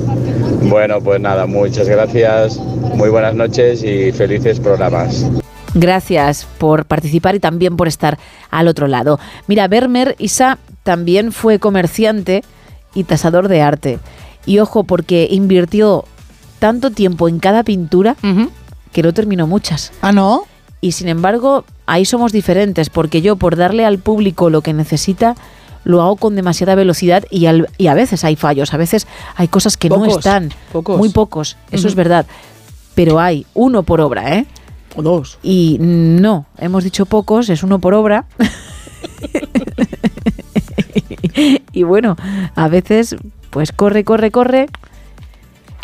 [0.64, 5.26] bueno, pues nada, muchas gracias, muy buenas noches y felices programas.
[5.76, 8.20] Gracias por participar y también por estar
[8.52, 9.20] al otro lado.
[9.48, 12.44] Mira, Vermeer Isa también fue comerciante
[12.94, 14.00] y tasador de arte.
[14.46, 16.06] Y ojo, porque invirtió
[16.60, 18.16] tanto tiempo en cada pintura
[18.92, 19.92] que no terminó muchas.
[20.02, 20.44] ¿Ah, no?
[20.80, 25.36] Y sin embargo, ahí somos diferentes, porque yo por darle al público lo que necesita,
[25.84, 29.48] lo hago con demasiada velocidad y, al- y a veces hay fallos, a veces hay
[29.48, 30.52] cosas que no están.
[30.72, 30.98] pocos.
[30.98, 32.26] Muy pocos, eso es verdad.
[32.96, 34.46] Pero hay uno por obra, ¿eh?
[34.96, 35.40] O dos.
[35.42, 38.26] Y no, hemos dicho pocos, es uno por obra.
[41.74, 42.16] y bueno,
[42.56, 43.16] a veces,
[43.50, 44.68] pues corre, corre, corre.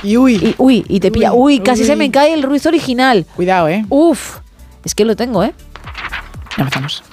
[0.04, 0.36] Y uy.
[0.36, 1.34] Y, uy, y te pilla.
[1.34, 1.88] Uy, casi uy.
[1.88, 3.26] se me cae el ruiz original.
[3.36, 3.86] Cuidado, ¿eh?
[3.90, 4.38] Uf,
[4.86, 5.54] es que lo tengo, ¿eh?
[6.58, 7.04] Ya empezamos.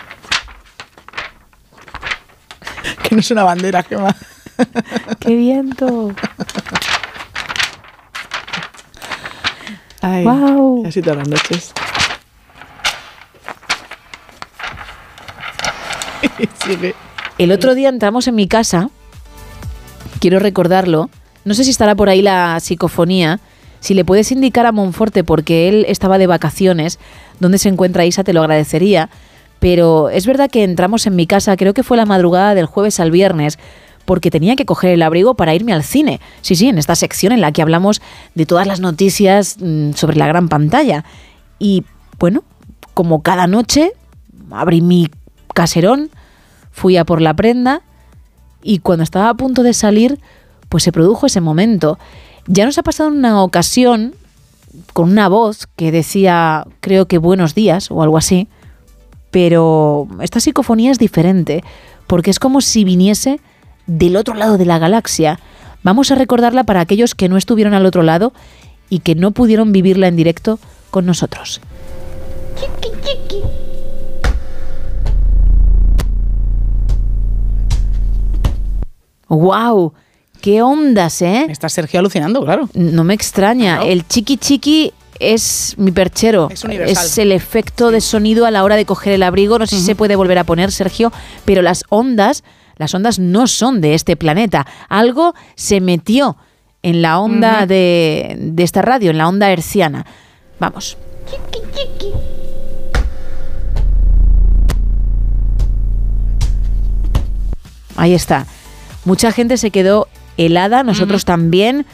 [3.02, 4.14] que no es una bandera, Gemma.
[5.20, 6.14] ¡Qué viento!
[10.02, 11.72] Ay, y así todas las noches.
[16.64, 16.94] Sigue.
[17.38, 18.88] El otro día entramos en mi casa,
[20.20, 21.10] quiero recordarlo,
[21.44, 23.40] no sé si estará por ahí la psicofonía,
[23.80, 26.98] si le puedes indicar a Monforte porque él estaba de vacaciones,
[27.40, 29.10] dónde se encuentra Isa, te lo agradecería,
[29.58, 33.00] pero es verdad que entramos en mi casa, creo que fue la madrugada del jueves
[33.00, 33.58] al viernes,
[34.04, 36.20] porque tenía que coger el abrigo para irme al cine.
[36.40, 38.00] Sí, sí, en esta sección en la que hablamos
[38.34, 41.04] de todas las noticias mm, sobre la gran pantalla.
[41.58, 41.84] Y
[42.18, 42.44] bueno,
[42.94, 43.92] como cada noche,
[44.50, 45.10] abrí mi
[45.52, 46.10] caserón,
[46.70, 47.82] fui a por la prenda
[48.62, 50.20] y cuando estaba a punto de salir,
[50.68, 51.98] pues se produjo ese momento.
[52.46, 54.14] Ya nos ha pasado una ocasión
[54.92, 58.48] con una voz que decía, creo que buenos días o algo así,
[59.30, 61.62] pero esta psicofonía es diferente,
[62.06, 63.40] porque es como si viniese
[63.86, 65.38] del otro lado de la galaxia.
[65.82, 68.32] Vamos a recordarla para aquellos que no estuvieron al otro lado
[68.90, 70.58] y que no pudieron vivirla en directo
[70.90, 71.60] con nosotros.
[79.28, 79.92] ¡Wow!
[80.40, 81.46] ¡Qué ondas, eh!
[81.48, 82.68] Está Sergio alucinando, claro.
[82.74, 83.82] No me extraña.
[83.82, 86.48] El chiqui chiqui es mi perchero.
[86.50, 89.58] Es el efecto de sonido a la hora de coger el abrigo.
[89.58, 91.12] No sé si se puede volver a poner, Sergio,
[91.44, 92.44] pero las ondas,
[92.76, 94.66] las ondas no son de este planeta.
[94.88, 96.36] Algo se metió
[96.82, 100.06] en la onda de esta radio, en la onda herciana.
[100.58, 100.96] Vamos.
[107.96, 108.46] Ahí está.
[109.04, 111.86] Mucha gente se quedó helada, nosotros también.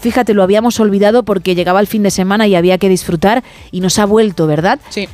[0.00, 3.80] Fíjate, lo habíamos olvidado porque llegaba el fin de semana y había que disfrutar y
[3.80, 4.78] nos ha vuelto, ¿verdad?
[4.90, 5.08] Sí.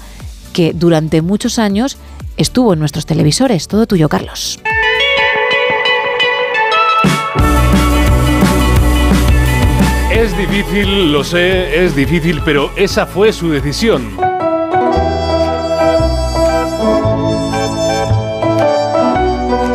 [0.53, 1.99] que durante muchos años
[2.37, 3.69] estuvo en nuestros televisores.
[3.69, 4.61] Todo tuyo, Carlos.
[10.27, 14.11] Es difícil, lo sé, es difícil, pero esa fue su decisión.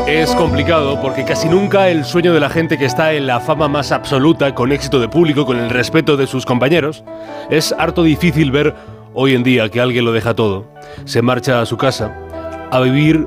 [0.06, 3.70] Es complicado porque casi nunca el sueño de la gente que está en la fama
[3.70, 7.06] más absoluta, con éxito de público, con el respeto de sus compañeros,
[7.50, 8.76] es harto difícil ver
[9.14, 10.66] hoy en día que alguien lo deja todo,
[11.06, 12.14] se marcha a su casa
[12.72, 13.26] a vivir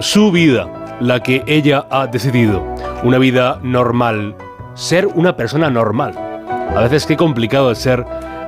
[0.00, 0.68] su vida,
[1.00, 2.62] la que ella ha decidido,
[3.02, 4.36] una vida normal,
[4.74, 6.25] ser una persona normal.
[6.74, 8.04] A veces qué complicado es ser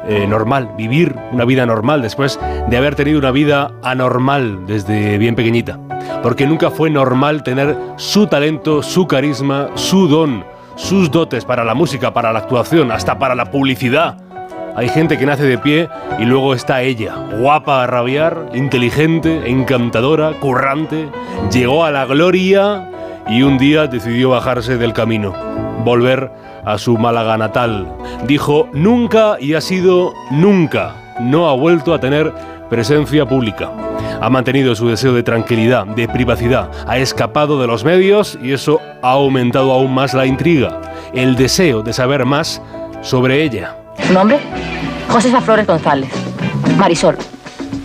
[0.06, 2.38] eh, normal, vivir una vida normal después
[2.68, 5.78] de haber tenido una vida anormal desde bien pequeñita.
[6.22, 10.44] Porque nunca fue normal tener su talento, su carisma, su don,
[10.76, 14.16] sus dotes para la música, para la actuación, hasta para la publicidad.
[14.76, 15.88] Hay gente que nace de pie
[16.18, 21.08] y luego está ella, guapa a rabiar, inteligente, encantadora, currante,
[21.50, 22.88] llegó a la gloria
[23.28, 25.34] y un día decidió bajarse del camino,
[25.84, 27.86] volver a su Málaga natal.
[28.26, 30.94] Dijo nunca y ha sido nunca.
[31.20, 32.32] No ha vuelto a tener
[32.68, 33.70] presencia pública.
[34.20, 36.70] Ha mantenido su deseo de tranquilidad, de privacidad.
[36.86, 40.80] Ha escapado de los medios y eso ha aumentado aún más la intriga.
[41.14, 42.60] El deseo de saber más
[43.00, 43.76] sobre ella.
[44.06, 44.38] ¿Su nombre?
[45.08, 46.10] Josefa Flores González.
[46.76, 47.16] Marisol.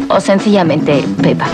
[0.10, 1.45] O sencillamente Pepa.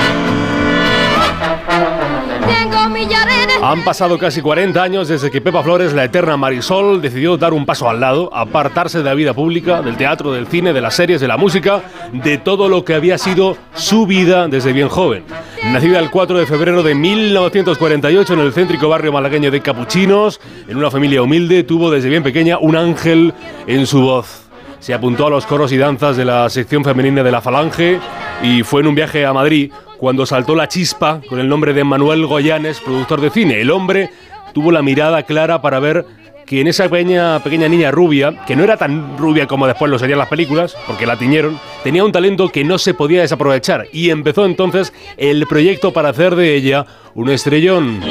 [3.62, 7.66] Han pasado casi 40 años desde que Pepa Flores, la eterna Marisol, decidió dar un
[7.66, 11.20] paso al lado, apartarse de la vida pública, del teatro, del cine, de las series,
[11.20, 15.26] de la música, de todo lo que había sido su vida desde bien joven.
[15.74, 20.40] Nacida el 4 de febrero de 1948 en el céntrico barrio malagueño de Capuchinos,
[20.70, 23.34] en una familia humilde, tuvo desde bien pequeña un ángel
[23.68, 24.48] en su voz.
[24.80, 28.00] Se apuntó a los coros y danzas de la sección femenina de la Falange
[28.42, 31.84] y fue en un viaje a Madrid cuando saltó la chispa con el nombre de
[31.84, 33.60] Manuel Goyanes, productor de cine.
[33.60, 34.10] El hombre
[34.54, 36.06] tuvo la mirada clara para ver
[36.46, 40.18] que en esa pequeña, niña rubia, que no era tan rubia como después lo serían
[40.18, 44.46] las películas, porque la tiñeron, tenía un talento que no se podía desaprovechar y empezó
[44.46, 48.02] entonces el proyecto para hacer de ella un estrellón.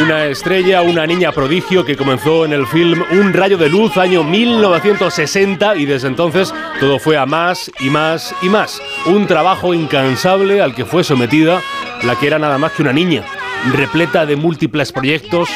[0.00, 4.24] Una estrella, una niña prodigio que comenzó en el film Un rayo de luz año
[4.24, 8.80] 1960 y desde entonces todo fue a más y más y más.
[9.04, 11.60] Un trabajo incansable al que fue sometida
[12.04, 13.22] la que era nada más que una niña,
[13.70, 15.50] repleta de múltiples proyectos,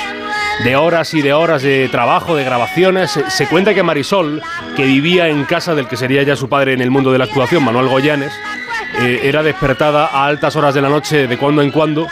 [0.65, 3.19] de horas y de horas de trabajo, de grabaciones.
[3.29, 4.43] Se, cuenta que Marisol,
[4.77, 7.25] que vivía en casa del que sería ya su padre en el mundo de la
[7.25, 8.33] actuación, Manuel Goyanes,
[9.01, 12.07] eh, era despertada a altas horas de la noche de cuando en cuando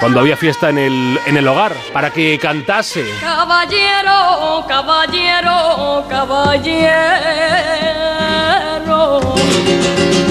[0.00, 3.04] cuando había fiesta en el, en el hogar, para que cantase.
[3.20, 7.26] Caballero, caballero, caballero.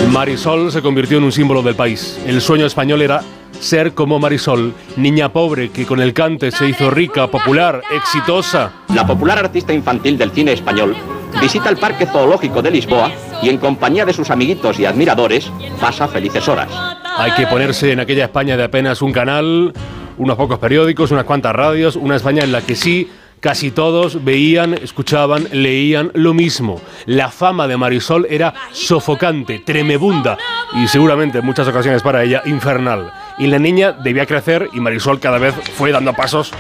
[0.10, 2.20] Marisol se convirtió en un símbolo del país.
[2.26, 3.22] El sueño español era
[3.60, 8.72] ser como Marisol, niña pobre que con el cante se hizo rica, popular, exitosa.
[8.94, 10.96] La popular artista infantil del cine español
[11.42, 13.12] visita el Parque Zoológico de Lisboa
[13.42, 16.70] y en compañía de sus amiguitos y admiradores pasa felices horas.
[17.18, 19.74] Hay que ponerse en aquella España de apenas un canal,
[20.18, 24.74] unos pocos periódicos, unas cuantas radios, una España en la que sí casi todos veían,
[24.74, 26.82] escuchaban, leían lo mismo.
[27.06, 30.38] La fama de Marisol era sofocante, tremebunda
[30.74, 33.14] y seguramente en muchas ocasiones para ella infernal.
[33.38, 36.52] Y la niña debía crecer y Marisol cada vez fue dando pasos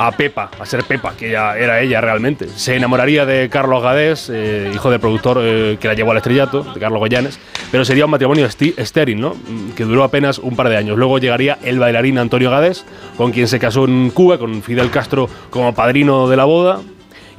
[0.00, 2.48] a Pepa, a ser Pepa, que ya era ella realmente.
[2.48, 6.62] Se enamoraría de Carlos Gadés, eh, hijo del productor eh, que la llevó al estrellato,
[6.62, 7.38] de Carlos Goyanes,
[7.70, 9.34] pero sería un matrimonio estéril, ¿no?
[9.34, 10.96] Mm, Que duró apenas un par de años.
[10.96, 12.86] Luego llegaría el bailarín Antonio Gadés,
[13.18, 16.80] con quien se casó en Cuba, con Fidel Castro como padrino de la boda.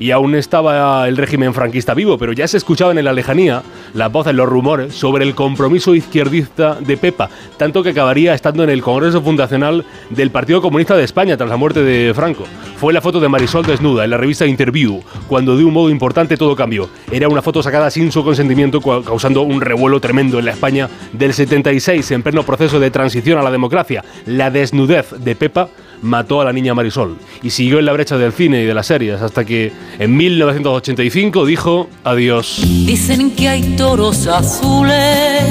[0.01, 3.61] Y aún estaba el régimen franquista vivo, pero ya se escuchaban en la lejanía
[3.93, 8.71] las voces, los rumores sobre el compromiso izquierdista de Pepa, tanto que acabaría estando en
[8.71, 12.45] el Congreso Fundacional del Partido Comunista de España tras la muerte de Franco.
[12.77, 16.35] Fue la foto de Marisol desnuda en la revista Interview, cuando de un modo importante
[16.35, 16.89] todo cambió.
[17.11, 21.31] Era una foto sacada sin su consentimiento, causando un revuelo tremendo en la España del
[21.31, 24.03] 76, en pleno proceso de transición a la democracia.
[24.25, 25.69] La desnudez de Pepa
[26.01, 28.88] mató a la niña Marisol y siguió en la brecha del cine y de las
[28.88, 32.61] series hasta que en 1985 dijo adiós.
[32.85, 35.43] Dicen que hay toros azules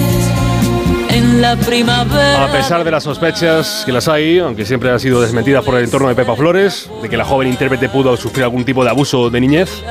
[1.11, 2.45] en la primavera.
[2.45, 5.85] A pesar de las sospechas que las hay, aunque siempre han sido desmentidas por el
[5.85, 9.31] entorno de Pepa Flores, de que la joven intérprete pudo sufrir algún tipo de abuso
[9.31, 9.83] de niñez,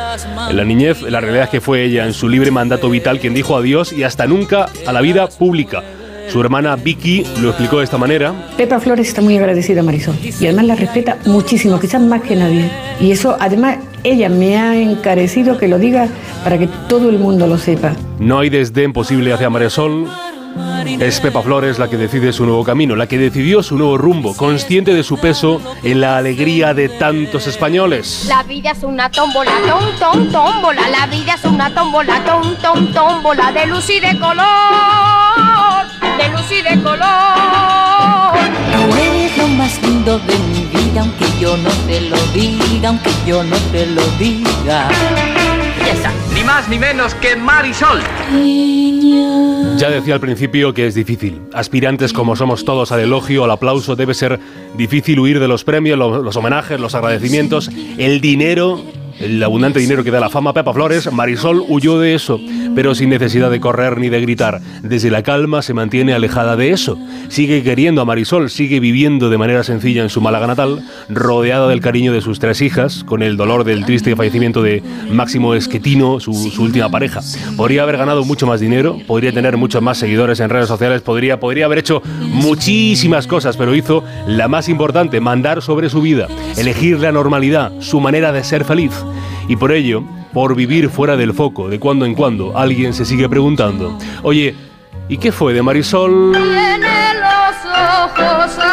[0.50, 3.34] en la niñez la realidad es que fue ella en su libre mandato vital quien
[3.34, 5.84] dijo adiós y hasta nunca a la vida pública.
[6.32, 8.34] Su hermana Vicky lo explicó de esta manera.
[8.58, 12.36] Pepa Flores está muy agradecida a Marisol y además la respeta muchísimo, quizás más que
[12.36, 12.70] nadie.
[13.00, 16.08] Y eso además ella me ha encarecido que lo diga
[16.44, 17.94] para que todo el mundo lo sepa.
[18.20, 20.08] No hay desdén posible hacia Marisol.
[21.00, 24.36] Es Pepa Flores la que decide su nuevo camino, la que decidió su nuevo rumbo,
[24.36, 28.26] consciente de su peso en la alegría de tantos españoles.
[28.28, 30.90] La vida es una tómbola, tom, tom, tómbola.
[30.90, 33.52] La vida es una tómbola, tom, tom, tómbola.
[33.52, 34.46] De luz y de color,
[36.20, 37.00] de luz y de color.
[38.74, 43.10] Tú eres lo más lindo de mi vida, aunque yo no te lo diga, aunque
[43.26, 44.90] yo no te lo diga.
[45.86, 48.02] Y esa, ni más ni menos que Marisol.
[49.78, 51.40] Ya decía al principio que es difícil.
[51.54, 54.40] Aspirantes como somos todos al elogio, al aplauso, debe ser
[54.76, 58.84] difícil huir de los premios, lo- los, homenajes, los agradecimientos, el dinero,
[59.20, 60.54] el abundante dinero que da la fama.
[60.54, 62.40] Pepa Flores, Marisol huyó de eso,
[62.76, 64.62] pero sin necesidad de correr ni de gritar.
[64.82, 66.98] Desde la calma se mantiene alejada de eso.
[67.28, 71.82] Sigue queriendo a Marisol, sigue viviendo de manera sencilla en su Málaga natal, rodeada del
[71.82, 74.82] cariño de sus tres hijas, con el dolor del triste fallecimiento de
[75.12, 77.22] Máximo Esquetino, su, su última pareja.
[77.58, 81.40] Podría haber ganado mucho más dinero, podría tener muchos más seguidores en redes sociales, podría,
[81.40, 87.00] podría haber hecho muchísimas cosas, pero hizo la más importante, mandar sobre su vida, elegir
[87.00, 88.92] la normalidad, su manera de ser feliz.
[89.48, 93.28] Y por ello, por vivir fuera del foco, de cuando en cuando, alguien se sigue
[93.28, 94.56] preguntando, oye,
[95.08, 96.32] ¿y qué fue de Marisol?
[96.32, 98.69] Tiene los ojos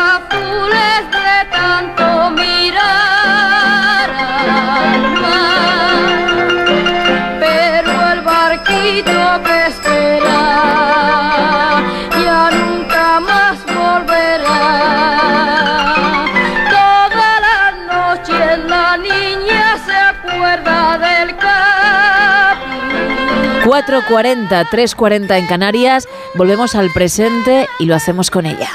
[23.76, 26.08] 4.40, 3.40 en Canarias.
[26.34, 28.70] Volvemos al presente y lo hacemos con ella.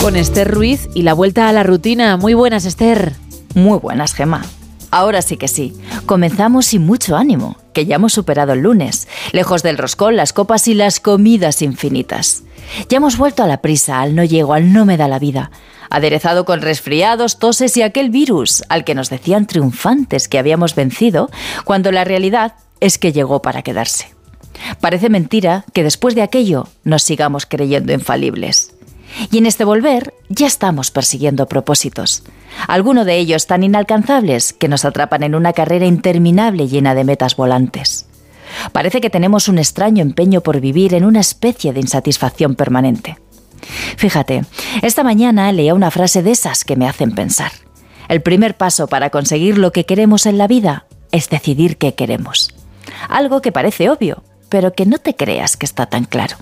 [0.00, 2.16] Con Esther Ruiz y la vuelta a la rutina.
[2.16, 3.14] Muy buenas, Esther.
[3.56, 4.44] Muy buenas, Gema.
[4.92, 5.76] Ahora sí que sí.
[6.06, 10.68] Comenzamos sin mucho ánimo, que ya hemos superado el lunes, lejos del roscón, las copas
[10.68, 12.44] y las comidas infinitas.
[12.88, 15.50] Ya hemos vuelto a la prisa, al no llego, al no me da la vida,
[15.90, 21.30] aderezado con resfriados, toses y aquel virus al que nos decían triunfantes que habíamos vencido,
[21.64, 24.14] cuando la realidad es que llegó para quedarse.
[24.80, 28.72] Parece mentira que después de aquello nos sigamos creyendo infalibles.
[29.30, 32.22] Y en este volver ya estamos persiguiendo propósitos,
[32.66, 37.36] algunos de ellos tan inalcanzables que nos atrapan en una carrera interminable llena de metas
[37.36, 38.06] volantes.
[38.72, 43.18] Parece que tenemos un extraño empeño por vivir en una especie de insatisfacción permanente.
[43.96, 44.44] Fíjate,
[44.82, 47.52] esta mañana leía una frase de esas que me hacen pensar.
[48.08, 52.54] El primer paso para conseguir lo que queremos en la vida es decidir qué queremos.
[53.08, 56.36] Algo que parece obvio, pero que no te creas que está tan claro.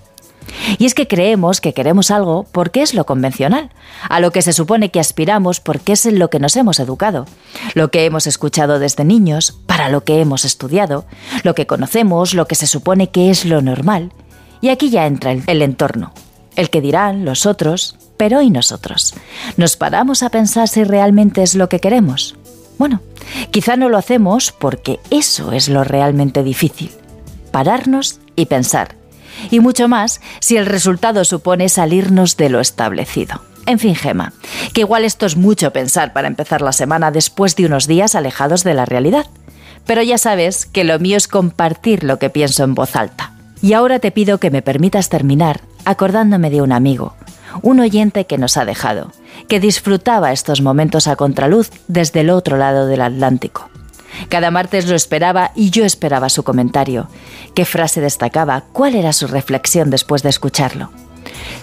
[0.78, 3.70] Y es que creemos que queremos algo porque es lo convencional,
[4.08, 7.26] a lo que se supone que aspiramos porque es en lo que nos hemos educado,
[7.74, 11.06] lo que hemos escuchado desde niños, para lo que hemos estudiado,
[11.42, 14.12] lo que conocemos, lo que se supone que es lo normal.
[14.60, 16.12] Y aquí ya entra el, el entorno,
[16.56, 19.14] el que dirán los otros, pero ¿y nosotros?
[19.56, 22.36] ¿Nos paramos a pensar si realmente es lo que queremos?
[22.78, 23.00] Bueno,
[23.50, 26.90] quizá no lo hacemos porque eso es lo realmente difícil,
[27.50, 28.96] pararnos y pensar
[29.50, 33.42] y mucho más si el resultado supone salirnos de lo establecido.
[33.66, 34.32] En fin, Gema,
[34.72, 38.62] que igual esto es mucho pensar para empezar la semana después de unos días alejados
[38.62, 39.26] de la realidad.
[39.86, 43.32] Pero ya sabes que lo mío es compartir lo que pienso en voz alta.
[43.62, 47.14] Y ahora te pido que me permitas terminar acordándome de un amigo,
[47.62, 49.12] un oyente que nos ha dejado,
[49.48, 53.68] que disfrutaba estos momentos a contraluz desde el otro lado del Atlántico.
[54.28, 57.08] Cada martes lo esperaba y yo esperaba su comentario.
[57.54, 58.62] ¿Qué frase destacaba?
[58.72, 60.90] ¿Cuál era su reflexión después de escucharlo?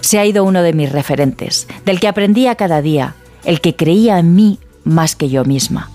[0.00, 4.18] Se ha ido uno de mis referentes, del que aprendía cada día, el que creía
[4.18, 5.90] en mí más que yo misma.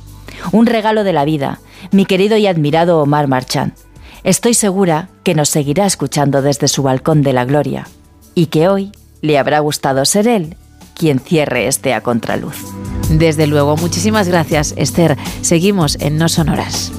[0.51, 1.59] Un regalo de la vida,
[1.91, 3.73] mi querido y admirado Omar Marchand.
[4.23, 7.87] Estoy segura que nos seguirá escuchando desde su balcón de la gloria
[8.37, 8.91] y que hoy
[9.21, 10.55] le habrá gustado ser él
[10.93, 12.55] quien cierre este a contraluz.
[13.09, 15.17] Desde luego, muchísimas gracias, Esther.
[15.41, 16.91] Seguimos en No Sonoras.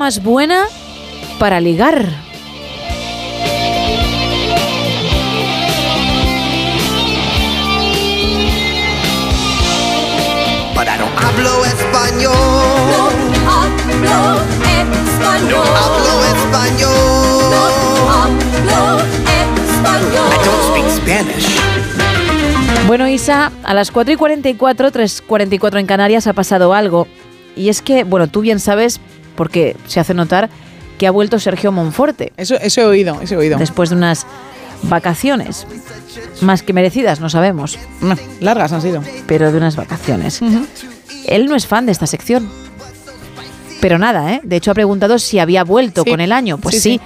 [0.00, 0.64] Más buena
[1.38, 2.08] para ligar?
[10.74, 12.32] But I don't hablo español.
[13.46, 14.40] hablo
[14.72, 15.50] español.
[15.50, 16.88] No hablo español.
[18.08, 18.80] hablo
[19.68, 20.28] español.
[20.32, 21.60] I don't speak Spanish.
[22.86, 27.06] Bueno, Isa, a las 4 y 44, 3.44 en Canarias ha pasado algo.
[27.54, 28.98] Y es que, bueno, tú bien sabes,
[29.40, 30.50] porque se hace notar,
[30.98, 32.30] que ha vuelto Sergio Monforte.
[32.36, 33.56] Eso, eso he oído, eso he oído.
[33.56, 34.26] Después de unas
[34.82, 35.66] vacaciones.
[36.42, 37.78] Más que merecidas, no sabemos.
[38.02, 39.02] No, largas han sido.
[39.26, 40.42] Pero de unas vacaciones.
[41.26, 42.50] Él no es fan de esta sección.
[43.80, 44.40] Pero nada, ¿eh?
[44.44, 46.10] De hecho ha preguntado si había vuelto Sí.
[46.10, 46.58] con el año.
[46.58, 47.00] Pues Sí, sí,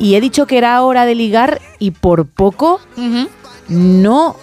[0.00, 0.04] sí.
[0.04, 2.80] Y he dicho que era hora de ligar y por poco
[3.68, 4.34] no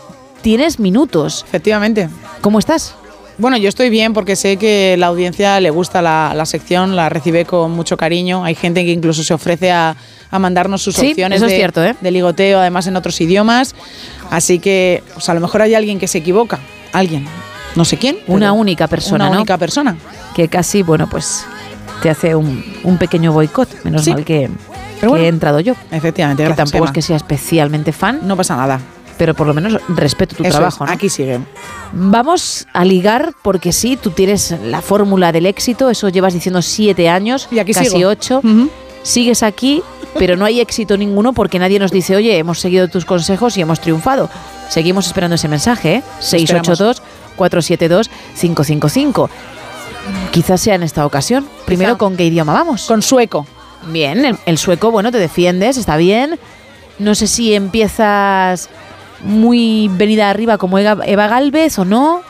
[0.42, 1.44] tienes minutos.
[1.50, 2.08] Efectivamente.
[2.40, 2.96] ¿Cómo estás?
[3.40, 7.08] Bueno, yo estoy bien porque sé que la audiencia le gusta la, la sección, la
[7.10, 8.44] recibe con mucho cariño.
[8.44, 9.96] Hay gente que incluso se ofrece a,
[10.30, 11.96] a mandarnos sus Sí, opciones eso es de, cierto, ¿eh?
[12.02, 13.76] de ligoteo, además en otros idiomas.
[14.30, 16.60] Así que, pues a lo mejor hay alguien que se equivoca.
[16.92, 17.26] Alguien.
[17.76, 18.18] No sé quién.
[18.28, 19.40] Una única persona, Una ¿no?
[19.42, 19.96] única persona.
[20.36, 21.46] Que casi, bueno, pues
[22.02, 23.86] te hace un, un pequeño boicot.
[23.86, 24.12] Menos Sí.
[24.12, 24.50] mal que,
[25.00, 25.24] que bueno.
[25.24, 25.76] he entrado yo.
[25.92, 26.58] Efectivamente, Que gracias.
[26.72, 26.86] tampoco Gemma.
[26.88, 28.20] es que sea especialmente fan.
[28.24, 28.82] No pasa nada.
[29.20, 30.84] Pero por lo menos respeto tu Eso trabajo.
[30.86, 30.94] es, ¿no?
[30.96, 31.40] Aquí sigue.
[31.94, 37.08] Vamos a ligar porque sí, tú tienes la fórmula del éxito, eso llevas diciendo siete
[37.10, 38.10] años, Y aquí casi sigo.
[38.10, 38.42] ocho.
[39.04, 39.82] Sigues aquí,
[40.18, 43.62] pero no hay éxito ninguno porque nadie nos dice, oye, hemos seguido tus consejos y
[43.62, 44.30] hemos triunfado.
[44.70, 46.04] Seguimos esperando ese mensaje, ¿eh?
[48.38, 49.30] 682-472-555.
[50.32, 51.48] Quizás sea en esta ocasión.
[51.66, 52.86] Primero, ¿con qué idioma vamos?
[52.88, 53.46] Con sueco.
[53.88, 56.40] Bien, el, el sueco, bueno, te defiendes, está bien.
[57.00, 58.70] No sé si empiezas
[59.24, 62.22] muy venida arriba como Eva, Galvez o no.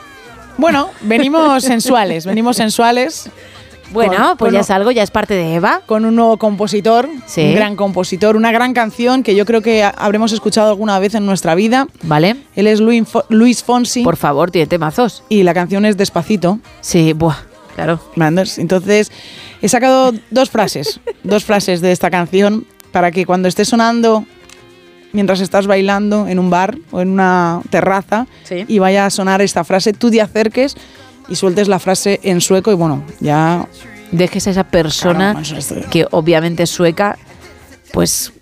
[0.57, 3.29] Bueno, venimos sensuales, venimos sensuales.
[3.91, 5.81] Bueno, Con- pues con- ya es algo, ya es parte de Eva.
[5.87, 7.41] Con un nuevo compositor, Sí.
[7.41, 11.15] un gran compositor, una gran canción que yo creo que ha- habremos escuchado alguna vez
[11.15, 11.87] en nuestra vida.
[12.03, 12.35] Vale.
[12.55, 14.03] Él es Luis, Luis Fonsi.
[14.03, 15.23] Por favor, tiene temazos.
[15.27, 16.59] Y la canción es Despacito.
[16.81, 17.37] Sí, buah,
[17.73, 17.99] claro.
[18.57, 19.11] Entonces,
[19.61, 24.23] he sacado dos frases, dos frases de esta canción para que cuando esté sonando
[25.13, 28.65] mientras estás bailando en un bar o en una terraza Sí.
[28.67, 30.75] y vaya a sonar esta frase, tú te acerques
[31.27, 33.67] y sueltes la frase en sueco y bueno, ya
[34.11, 37.15] Dejes a esa persona Claro, eso es- que obviamente es sueca,
[37.93, 38.33] pues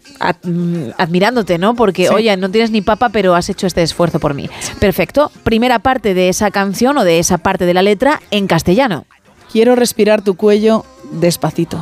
[0.43, 1.75] mm, admirándote, ¿no?
[1.75, 2.13] Porque, Sí.
[2.13, 4.49] oye, no tienes ni papa, pero has hecho este esfuerzo por mí.
[4.79, 5.29] Perfecto.
[5.43, 9.05] Primera parte de esa canción o de esa parte de la letra en castellano.
[9.51, 11.77] quiero respirar tu cuello despacito.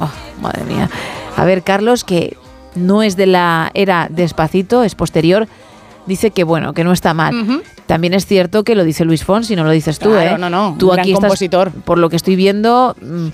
[0.00, 0.10] Oh,
[0.42, 0.88] madre mía.
[1.36, 2.36] A ver, Carlos, que
[2.76, 5.48] no es de la era despacito, es posterior,
[6.06, 7.62] dice que bueno, que no está mal.
[7.86, 10.38] También es cierto que lo dice Luis Fonsi, no lo dices tú, Claro, ¿eh?
[10.38, 11.70] no, no, Tú un gran aquí estás, compositor.
[11.70, 13.28] por lo que estoy viendo, mm,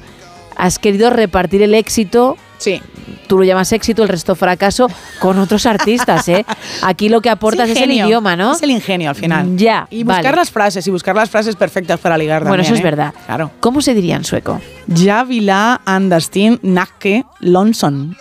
[0.57, 2.37] has querido repartir el éxito.
[2.59, 2.81] Sí.
[3.27, 4.89] Tú lo llamas éxito, el resto fracaso,
[5.19, 6.45] con otros artistas, ¿eh?
[6.83, 8.53] Aquí lo que aportas es, el idioma, ¿no?
[8.53, 9.57] Es el ingenio al final.
[9.57, 9.89] Ya.
[9.91, 10.37] Y buscar vale.
[10.37, 12.85] las frases, y buscar las frases perfectas para ligar Bueno, eso es ¿eh?
[12.85, 13.15] verdad.
[13.27, 13.51] Claro.
[13.61, 14.61] ¿Cómo se diría en sueco?
[14.87, 18.17] Ya vila andastin nakke lonson.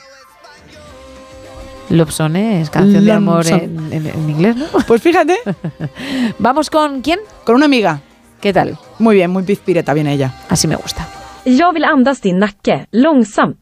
[1.92, 4.66] Lobsone es canción de amor en, en- en inglés, ¿no?
[4.88, 5.38] Pues fíjate.
[6.40, 7.20] ¿Vamos con quién?
[7.44, 8.02] Con una amiga.
[8.40, 8.78] ¿Qué tal?
[9.00, 10.34] Muy bien, muy pizpireta viene ella.
[10.50, 11.08] Así me gusta.
[11.46, 13.58] Jag vill andas din nacke, långsamt.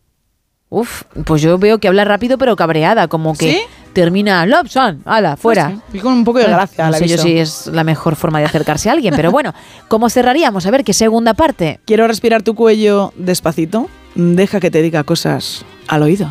[0.72, 3.59] Uf, pues yo veo que habla rápido pero cabreada, como que ¿Sí?
[3.93, 5.72] termina Lobson, ala, fuera.
[5.91, 7.83] Sí, y con un poco de gracia, No la he sé yo si es la
[7.83, 9.53] mejor forma de acercarse a alguien, pero bueno,
[9.88, 10.67] ¿cómo cerraríamos?
[10.67, 11.80] A ver, ¿qué segunda parte?
[11.85, 13.90] Quiero respirar tu cuello despacito.
[14.14, 16.30] Deja que te diga cosas al oído.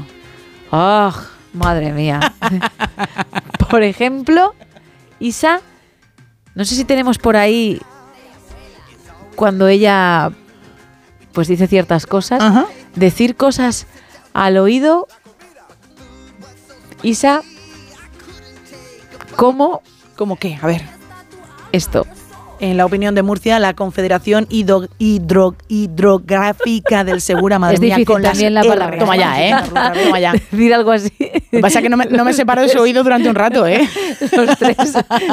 [0.71, 1.13] ¡Ah!
[1.59, 2.21] Madre mía.
[3.71, 4.55] por ejemplo,
[5.21, 5.61] Isa,
[6.55, 7.81] no sé si tenemos por ahí
[9.37, 10.33] cuando ella
[11.33, 12.43] pues dice ciertas cosas,
[12.97, 13.87] decir cosas
[14.33, 15.07] al oído.
[17.03, 17.43] Isa,
[19.37, 19.83] ¿cómo?
[20.17, 20.59] ¿Cómo qué?
[20.61, 20.83] A ver.
[21.71, 22.07] Esto.
[22.61, 27.95] En la opinión de Murcia, la Confederación Hidro- Hidro- Hidrográfica del Segura, madre es mía,
[27.97, 28.69] difícil con las también la R.
[28.69, 28.99] palabra.
[28.99, 29.55] Toma ya, ¿eh?
[30.05, 30.33] Toma ya.
[30.51, 31.13] Decir algo así.
[31.21, 33.37] Lo que pasa es que no me, no me separo de su oído durante un
[33.37, 33.89] rato, ¿eh?
[34.37, 34.77] Los tres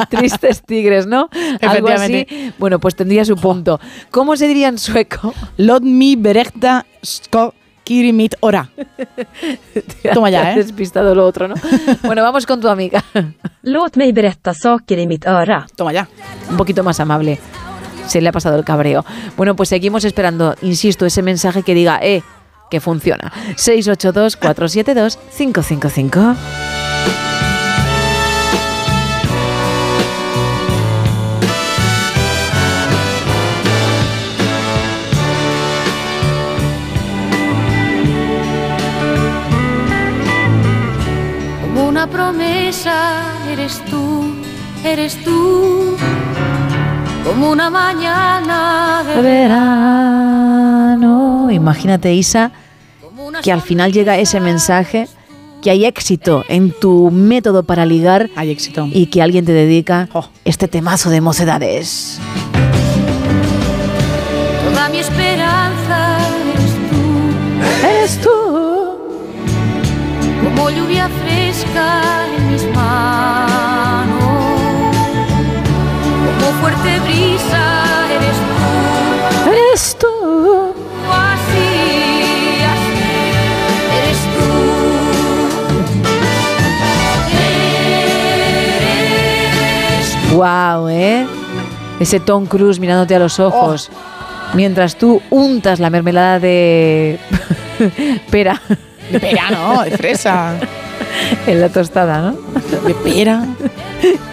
[0.08, 1.28] tristes tigres, ¿no?
[1.62, 2.26] Algo así.
[2.58, 3.80] Bueno, pues tendría su punto.
[4.10, 5.34] ¿Cómo se diría en sueco?
[5.56, 7.50] Låt mi berätta ska
[7.84, 8.68] kiri mitt ora.
[10.14, 10.56] Toma ya, ¿eh?
[10.56, 11.54] Despistado lo otro, ¿no?
[12.02, 13.04] Bueno, vamos con tu amiga.
[13.68, 15.66] Låt mig berätta saker i mitt öra.
[15.76, 16.06] Toma ya.
[16.50, 17.38] Un poquito más amable.
[18.06, 19.04] Se le ha pasado el cabreo.
[19.36, 22.22] Bueno, pues seguimos esperando, insisto, ese mensaje que diga, eh,
[22.70, 23.32] que funciona.
[23.56, 26.36] 682-472-555.
[42.06, 44.34] Promesa, eres tú,
[44.84, 45.96] eres tú,
[47.24, 51.06] como una mañana de verano.
[51.50, 52.52] Imagínate, Isa,
[53.42, 55.08] que al final llega ese mensaje,
[55.62, 58.30] que hay éxito en tu método para ligar.
[58.36, 58.88] Hay éxito.
[58.92, 60.08] Y que alguien te dedica
[60.44, 62.20] este temazo de mocedades.
[64.64, 66.18] Toda mi esperanza
[66.52, 67.02] eres tú.
[67.86, 68.30] Eres tú.
[70.44, 71.08] Como lluvia
[72.36, 74.16] en mis manos.
[76.40, 77.64] Como fuerte brisa
[78.14, 79.50] eres tú.
[79.50, 80.14] Eres tú.
[81.10, 81.68] Así,
[82.72, 83.06] así.
[83.98, 84.46] Eres tú.
[89.92, 91.26] Eres Wow, ¿eh?
[92.00, 93.90] Ese Tom Cruise mirándote a los ojos.
[94.54, 97.18] Mientras tú untas la mermelada de
[98.30, 98.60] pera.
[99.10, 99.82] De pera, ¿no?
[99.82, 100.54] De fresa.
[101.46, 102.36] En la tostada, ¿no?
[102.86, 103.46] De pera.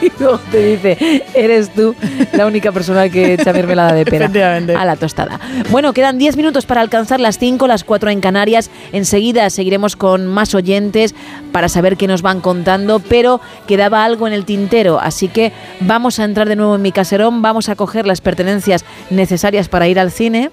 [0.01, 1.95] Y luego te dice, eres tú
[2.33, 4.75] la única persona que echa mermelada de pera Efectivamente.
[4.75, 5.39] a la tostada.
[5.71, 8.69] Bueno, quedan 10 minutos para alcanzar las 5, las 4 en Canarias.
[8.91, 11.15] Enseguida seguiremos con más oyentes
[11.53, 16.19] para saber qué nos van contando, pero quedaba algo en el tintero, así que vamos
[16.19, 19.99] a entrar de nuevo en mi caserón, vamos a coger las pertenencias necesarias para ir
[19.99, 20.51] al cine.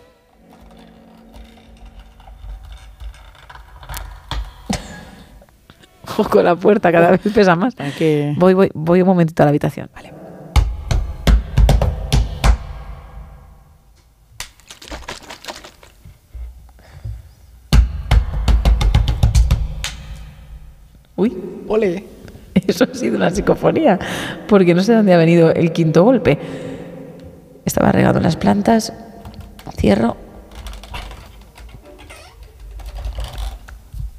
[6.20, 7.74] Ojo con la puerta, cada vez pesa más.
[8.36, 9.88] Voy, voy, voy un momentito a la habitación.
[9.94, 10.12] Vale.
[21.16, 22.04] Uy, ole.
[22.54, 23.98] Eso ha sido una psicofonía,
[24.46, 26.38] porque no sé dónde ha venido el quinto golpe.
[27.64, 28.92] Estaba regando las plantas,
[29.78, 30.18] cierro,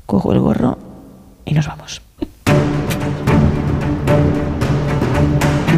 [0.07, 0.90] cojo el gorro
[1.45, 2.01] y nos vamos.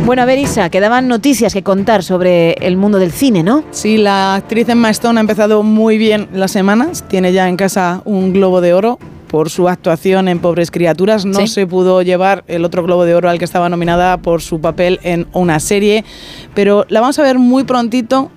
[0.05, 3.63] Bueno, a ver, Isa, quedaban noticias que contar sobre el mundo del cine, ¿no?
[3.71, 7.05] Sí, la actriz Emma Stone ha empezado muy bien las semanas.
[7.07, 11.25] Tiene ya en casa un globo de oro por su actuación en Pobres Criaturas.
[11.25, 11.47] No Sí.
[11.47, 14.99] se pudo llevar el otro globo de oro al que estaba nominada por su papel
[15.03, 16.03] en una serie,
[16.53, 18.29] pero la vamos a ver muy prontito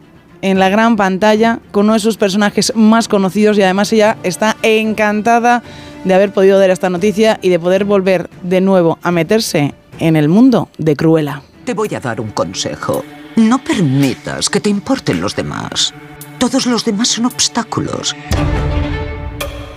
[0.43, 4.57] en la gran pantalla con uno de sus personajes más conocidos y además ella está
[4.63, 5.63] encantada
[6.07, 10.15] de haber podido dar esta noticia y de poder volver de nuevo a meterse en
[10.15, 11.43] el mundo de Cruella.
[11.65, 13.05] Te voy a dar un consejo.
[13.35, 15.93] No permitas que te importen los demás.
[16.39, 18.15] Todos los demás son obstáculos.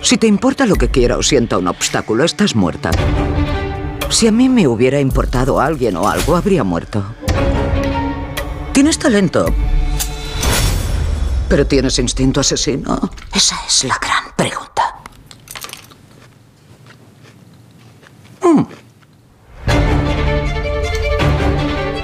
[0.02, 2.92] Si te importa lo que quiera o sienta un obstáculo, estás muerta.
[4.08, 7.04] Si a mí me hubiera importado alguien o algo, habría muerto.
[8.72, 9.46] Tienes talento.
[11.48, 13.10] Pero tienes instinto asesino.
[13.34, 14.99] Esa es la gran pregunta.
[18.50, 18.79] Mm.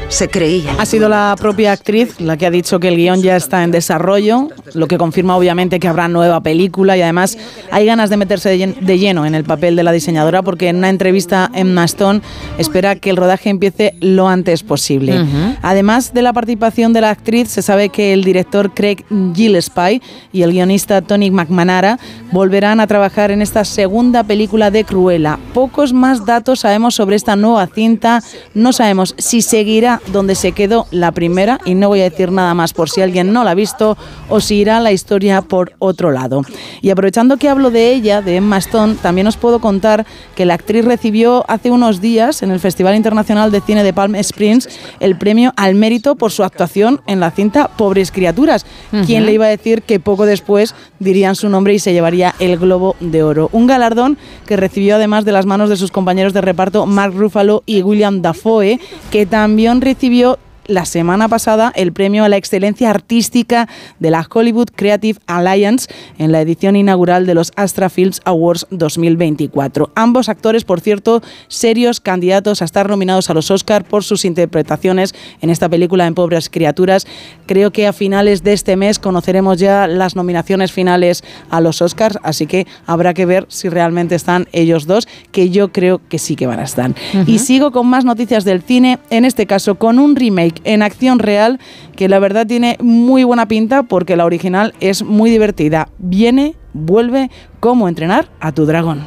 [0.09, 0.73] Se creía.
[0.79, 3.71] Ha sido la propia actriz la que ha dicho que el guion ya está en
[3.73, 7.37] desarrollo, lo que confirma obviamente que habrá nueva película y además
[7.71, 10.69] hay ganas de meterse de llen- de lleno en el papel de la diseñadora porque
[10.69, 12.21] en una entrevista Emma Stone
[12.57, 15.23] espera que el rodaje empiece lo antes posible.
[15.61, 19.05] Además de la participación de la actriz, se sabe que el director Craig
[19.35, 20.01] Gillespie
[20.33, 21.99] y el guionista Tony McManara
[22.33, 25.39] volverán a trabajar en esta segunda película de Cruella.
[25.53, 28.23] Pocos más datos sabemos sobre esta nueva cinta.
[28.55, 32.55] No sabemos si seguirá donde se quedó la primera, y no voy a decir nada
[32.55, 33.97] más por si alguien no la ha visto,
[34.29, 36.43] o si irá la historia por otro lado.
[36.83, 40.55] Y aprovechando que hablo de ella, de Emma Stone, también os puedo contar que la
[40.55, 44.69] actriz recibió hace unos días en el Festival Internacional de Cine de Palm Springs
[45.01, 48.67] el premio al mérito por su actuación en la cinta Pobres Criaturas.
[48.91, 49.27] ¿Quién Ujú.
[49.27, 52.97] le iba a decir que poco después dirían su nombre y se llevaría el Globo
[53.01, 53.49] de Oro?
[53.53, 57.63] Un galardón que recibió además de las manos de sus compañeros de reparto Mark Ruffalo
[57.67, 63.69] y William Dafoe, que también recibió la semana pasada el premio a la excelencia artística
[63.99, 65.89] de la Hollywood Creative Alliance
[66.19, 69.91] en la edición inaugural de los Astra Films Awards 2024.
[69.95, 75.15] Ambos actores, por cierto, serios candidatos a estar nominados a los Oscar por sus interpretaciones
[75.41, 77.07] en esta película en Pobres Criaturas.
[77.47, 82.19] Creo que a finales de este mes conoceremos ya las nominaciones finales a los Oscars,
[82.23, 86.37] así que habrá que ver si realmente están ellos dos, que yo creo que sí
[86.37, 86.93] que van a estar.
[87.27, 91.19] Y sigo con más noticias del cine, en este caso con un remake en acción
[91.19, 91.61] real
[91.97, 95.89] que la verdad tiene muy buena pinta porque la original es muy divertida.
[95.99, 99.07] Viene, vuelve, cómo entrenar a tu dragón.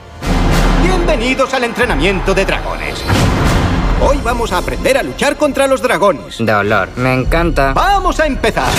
[0.84, 3.03] Bienvenidos al entrenamiento de dragones.
[4.02, 6.38] Hoy vamos a aprender a luchar contra los dragones.
[6.40, 7.74] Dolor, me encanta.
[7.74, 8.72] ¡Vamos a empezar!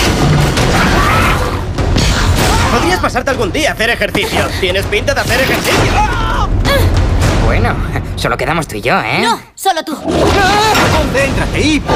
[2.73, 4.47] Podrías pasarte algún día a hacer ejercicio.
[4.59, 6.20] Tienes pinta de hacer ejercicio.
[7.51, 7.75] Bueno,
[8.15, 9.23] solo quedamos tú y yo, ¿eh?
[9.23, 9.93] No, solo tú.
[9.93, 11.93] ¡Concéntrate, Hippo!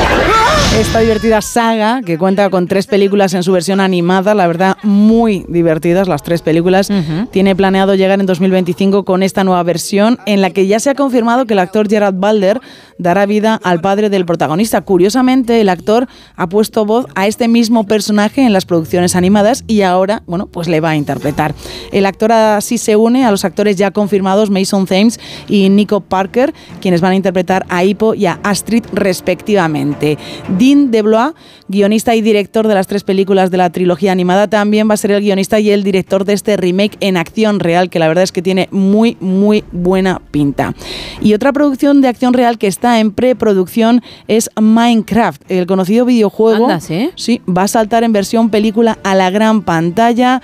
[0.77, 5.45] Esta divertida saga, que cuenta con tres películas en su versión animada, la verdad, muy
[5.47, 6.89] divertidas las tres películas,
[7.31, 10.95] tiene planeado llegar en 2025 con esta nueva versión, en la que ya se ha
[10.95, 12.59] confirmado que el actor Gerard Balder
[12.97, 14.81] dará vida al padre del protagonista.
[14.81, 19.83] Curiosamente, el actor ha puesto voz a este mismo personaje en las producciones animadas y
[19.83, 21.55] ahora, bueno, pues le va a interpretar.
[21.93, 25.17] El actor así se une a los actores ya confirmados Mason Thames
[25.47, 30.17] y Nico Parker, quienes van a interpretar a Hippo y a Astrid respectivamente.
[30.57, 31.33] Dean DeBlois,
[31.67, 35.11] guionista y director de las tres películas de la trilogía animada, también va a ser
[35.11, 38.31] el guionista y el director de este remake en acción real, que la verdad es
[38.31, 40.73] que tiene muy, muy buena pinta.
[41.21, 46.65] Y otra producción de acción real que está en preproducción es Minecraft, el conocido videojuego.
[46.65, 47.09] Anda, ¿sí?
[47.15, 50.41] Sí, va a saltar en versión película a la gran pantalla.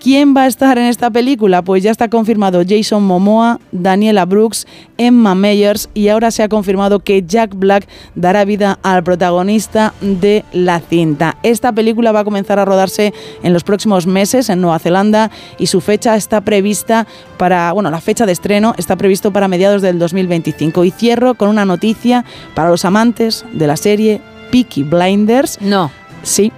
[0.00, 1.60] ¿Quién va a estar en esta película?
[1.60, 7.00] Pues ya está confirmado Jason Momoa, Daniela Brooks, Emma Meyers y ahora se ha confirmado
[7.00, 11.36] que Jack Black dará vida al protagonista de la cinta.
[11.42, 13.12] Esta película va a comenzar a rodarse
[13.42, 17.06] en los próximos meses en Nueva Zelanda y su fecha está prevista
[17.36, 20.82] para, bueno, la fecha de estreno está previsto para mediados del 2025.
[20.86, 25.60] Y cierro con una noticia para los amantes de la serie Peaky Blinders.
[25.60, 25.90] No.
[26.22, 26.52] Sí.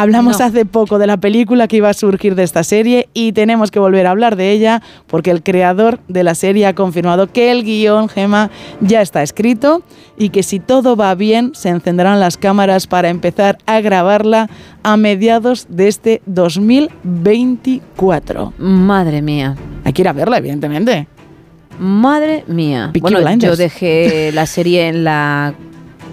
[0.00, 0.44] Hablamos No.
[0.46, 3.78] hace poco de la película que iba a surgir de esta serie y tenemos que
[3.78, 7.64] volver a hablar de ella porque el creador de la serie ha confirmado que el
[7.64, 9.82] guion, Gema, ya está escrito
[10.16, 14.48] y que si todo va bien se encenderán las cámaras para empezar a grabarla
[14.82, 18.52] a mediados de este 2024.
[18.58, 19.56] Madre mía.
[19.84, 21.06] Hay que ir a verla, evidentemente.
[21.78, 22.90] Madre mía.
[22.92, 23.52] Peaky bueno, Blinders.
[23.52, 25.54] yo dejé la serie en la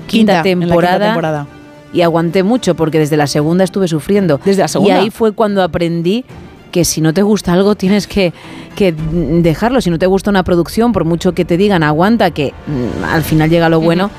[0.08, 1.48] Quinta, quinta, en la quinta temporada, temporada.
[1.96, 4.40] Y aguanté mucho porque desde la segunda estuve sufriendo.
[4.44, 4.96] Desde la segunda.
[4.96, 6.26] Y ahí fue cuando aprendí
[6.72, 8.34] que si no te gusta algo tienes que,
[8.76, 9.80] que dejarlo.
[9.80, 13.24] Si no te gusta una producción, por mucho que te digan aguanta, que mm, al
[13.24, 14.12] final llega lo bueno,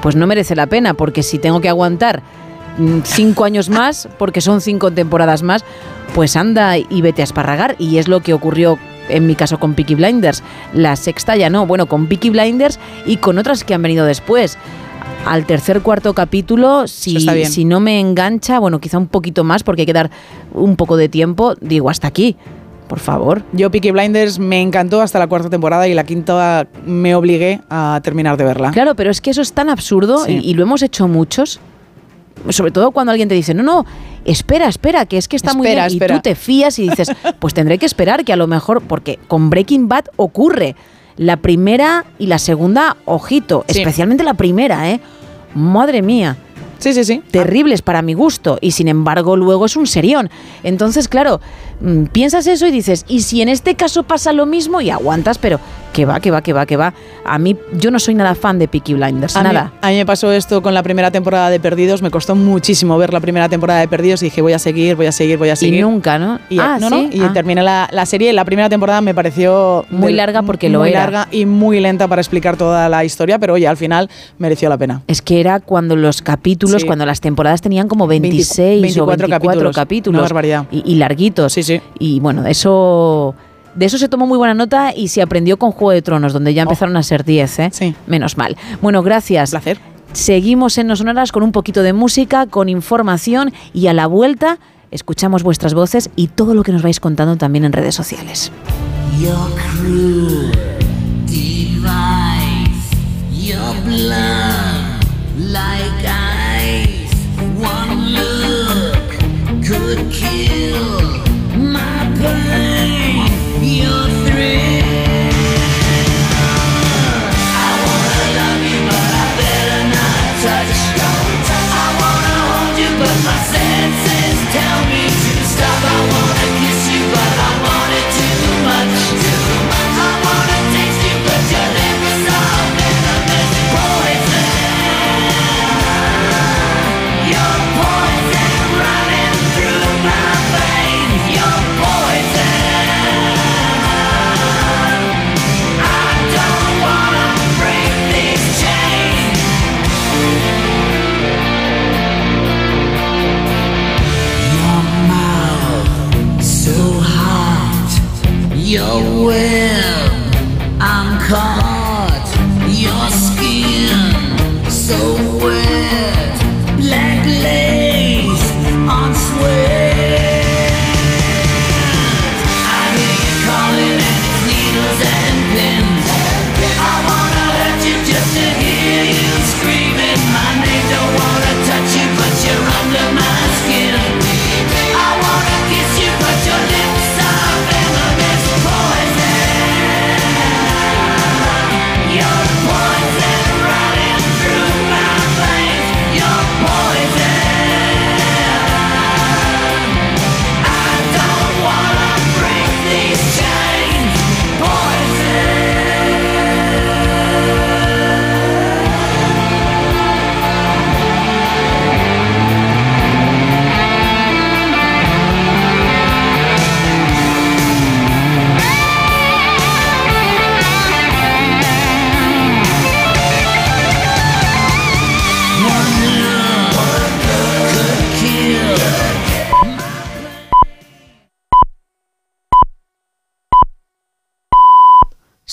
[0.00, 2.22] pues no merece la pena, porque si tengo que aguantar
[2.78, 5.66] mm, cinco años más, porque son cinco temporadas más,
[6.14, 7.76] pues anda y vete a esparragar.
[7.78, 8.78] Y es lo que ocurrió
[9.10, 10.42] en mi caso con Peaky Blinders.
[10.72, 14.56] La sexta ya no, bueno, con Peaky Blinders y con otras que han venido después.
[15.26, 19.82] Al tercer, cuarto capítulo, si, si no me engancha, bueno, quizá un poquito más, porque
[19.82, 20.10] hay que dar
[20.54, 22.36] un poco de tiempo, digo, hasta aquí,
[22.88, 23.42] por favor.
[23.52, 28.00] Yo Peaky Blinders me encantó hasta la cuarta temporada y la quinta me obligué a
[28.02, 28.70] terminar de verla.
[28.70, 30.40] Claro, pero es que eso es tan absurdo Sí.
[30.42, 31.60] y, y lo hemos hecho muchos.
[32.50, 33.84] Sobre todo cuando alguien te dice, no, no,
[34.24, 35.80] espera, espera, que es que está muy bien.
[35.80, 36.14] espera.
[36.14, 39.18] Y tú te fías y dices, pues tendré que esperar, que a lo mejor, porque
[39.28, 40.74] con Breaking Bad ocurre.
[41.18, 43.78] La primera y la segunda, ojito, Sí.
[43.80, 45.00] especialmente la primera, ¿eh?
[45.54, 46.36] Madre mía.
[46.78, 47.22] Sí, sí, sí.
[47.32, 48.56] Terribles para mi gusto.
[48.60, 50.30] Y sin embargo, luego es un serión.
[50.62, 51.40] Entonces, claro,
[52.12, 54.80] piensas eso y dices, ¿y si en este caso pasa lo mismo?
[54.80, 55.60] Y aguantas, pero
[55.92, 56.92] que va, que va, que va, que va.
[57.24, 59.72] A mí, yo no soy nada fan de Peaky Blinders, A mí, nada.
[59.80, 62.02] a mí me pasó esto con la primera temporada de Perdidos.
[62.02, 65.06] Me costó muchísimo ver la primera temporada de Perdidos y dije, voy a seguir, voy
[65.06, 65.74] a seguir, voy a seguir.
[65.78, 66.38] Y nunca, ¿no?
[66.50, 67.32] Y, ah, no, no, y Ah.
[67.32, 68.32] terminé la, la serie.
[68.32, 71.00] La primera temporada me pareció Muy larga porque lo muy era.
[71.00, 74.08] larga y muy lenta para explicar toda la historia, pero oye, al final
[74.38, 75.02] mereció la pena.
[75.06, 76.86] Es que era cuando los capítulos, Sí.
[76.86, 79.74] cuando las temporadas tenían como 26 24 o 24 capítulos.
[79.76, 80.18] capítulos.
[80.18, 80.64] Una barbaridad.
[80.70, 81.52] Y, y larguitos.
[81.52, 81.80] Sí, sí.
[81.98, 83.34] Y bueno, eso...
[83.74, 86.52] De eso se tomó muy buena nota y se aprendió con Juego de Tronos, donde
[86.52, 87.68] ya empezaron a ser 10, ¿eh?
[87.70, 87.74] Oh.
[87.76, 87.94] Sí.
[88.08, 88.56] Menos mal.
[88.82, 89.50] Bueno, gracias.
[89.50, 89.78] placer.
[90.12, 94.58] Seguimos en No Sonoras con un poquito de música, con información y a la vuelta
[94.90, 98.50] escuchamos vuestras voces y todo lo que nos vais contando también en redes sociales.
[99.20, 100.50] Your cruel
[101.26, 101.82] device,
[103.30, 104.67] your blood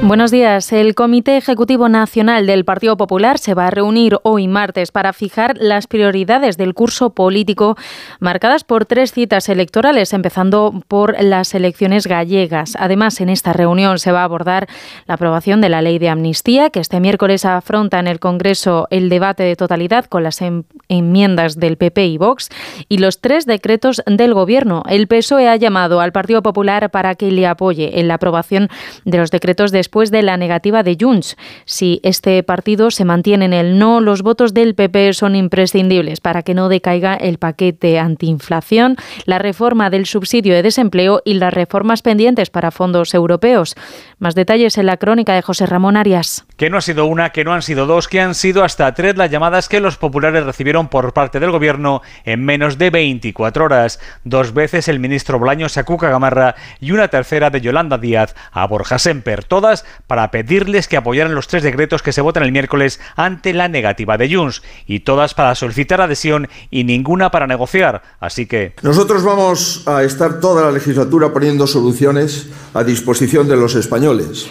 [0.00, 0.72] Buenos días.
[0.72, 5.58] El Comité Ejecutivo Nacional del Partido Popular se va a reunir hoy martes para fijar
[5.58, 7.76] las prioridades del curso político
[8.18, 12.74] marcadas por tres citas electorales, empezando por las elecciones gallegas.
[12.78, 14.68] Además, en esta reunión se va a abordar
[15.06, 19.10] la aprobación de la ley de amnistía, que este miércoles afronta en el Congreso el
[19.10, 20.40] debate de totalidad con las
[20.88, 22.48] enmiendas del PP y Vox,
[22.88, 24.84] y los tres decretos del Gobierno.
[24.88, 28.68] El PSOE ha llamado al Partido Popular para que le apoye en la aprobación
[29.04, 31.36] de los decretos después de la negativa de Junts.
[31.64, 36.42] Si este partido se mantiene en el no, los votos del PP son imprescindibles para
[36.42, 38.96] que no decaiga el paquete antiinflación,
[39.26, 43.74] la reforma del subsidio de desempleo y las reformas pendientes para fondos europeos.
[44.18, 46.46] Más detalles en la crónica de José Ramón Arias.
[46.56, 49.16] Que no ha sido una, que no han sido dos, que han sido hasta tres
[49.16, 54.00] las llamadas que los populares recibieron por parte del gobierno en menos de 24 horas.
[54.24, 58.66] Dos veces el ministro Bolaños a Cuca Gamarra y una tercera de Yolanda Díaz a
[58.66, 59.44] Borja Semper.
[59.44, 63.68] Todas para pedirles que apoyaran los tres decretos que se votan el miércoles ante la
[63.68, 64.62] negativa de Junts.
[64.86, 68.02] Y todas para solicitar adhesión y ninguna para negociar.
[68.20, 68.74] Así que.
[68.82, 74.46] Nosotros vamos a estar toda la legislatura poniendo soluciones a disposición de los españoles,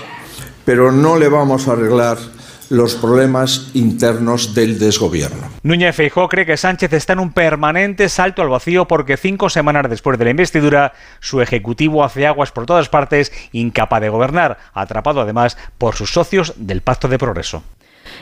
[0.65, 2.17] pero no le vamos a arreglar
[2.69, 5.49] los problemas internos del desgobierno.
[5.63, 9.89] Núñez Feijóo cree que Sánchez está en un permanente salto al vacío porque cinco semanas
[9.89, 15.21] después de la investidura su ejecutivo hace aguas por todas partes, incapaz de gobernar, atrapado
[15.21, 17.63] además por sus socios del Pacto de Progreso.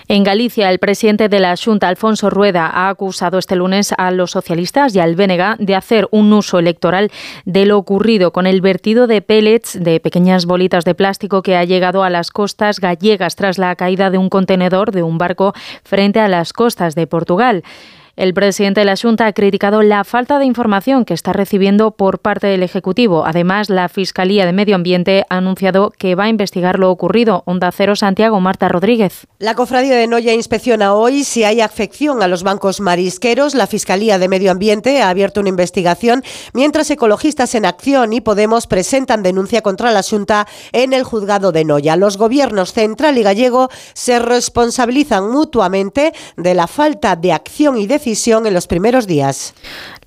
[0.08, 4.32] En Galicia, el presidente de la Junta, Alfonso Rueda, ha acusado este lunes a los
[4.32, 7.12] socialistas y al Bénega de hacer un uso electoral
[7.46, 11.64] de lo ocurrido con el vertido de pellets de pequeñas bolitas de plástico que ha
[11.64, 16.20] llegado a las costas gallegas tras la caída de un contenedor de un barco frente
[16.20, 17.64] a las costas de Portugal.
[18.16, 22.20] El presidente de la Junta ha criticado la falta de información que está recibiendo por
[22.20, 23.26] parte del Ejecutivo.
[23.26, 27.44] Además, la Fiscalía de Medio Ambiente ha anunciado que va a investigar lo ocurrido.
[27.46, 29.28] Onda Cero Santiago, Marta Rodríguez.
[29.38, 33.54] La cofradía de Noya inspecciona hoy si hay afección a los bancos marisqueros.
[33.54, 38.66] La Fiscalía de Medio Ambiente ha abierto una investigación, mientras ecologistas en acción y Podemos
[38.66, 41.98] presentan denuncia contra la Junta en el juzgado de Noya.
[41.98, 48.05] Los gobiernos central y gallego se responsabilizan mutuamente de la falta de acción y decisión
[48.46, 49.54] en los primeros días.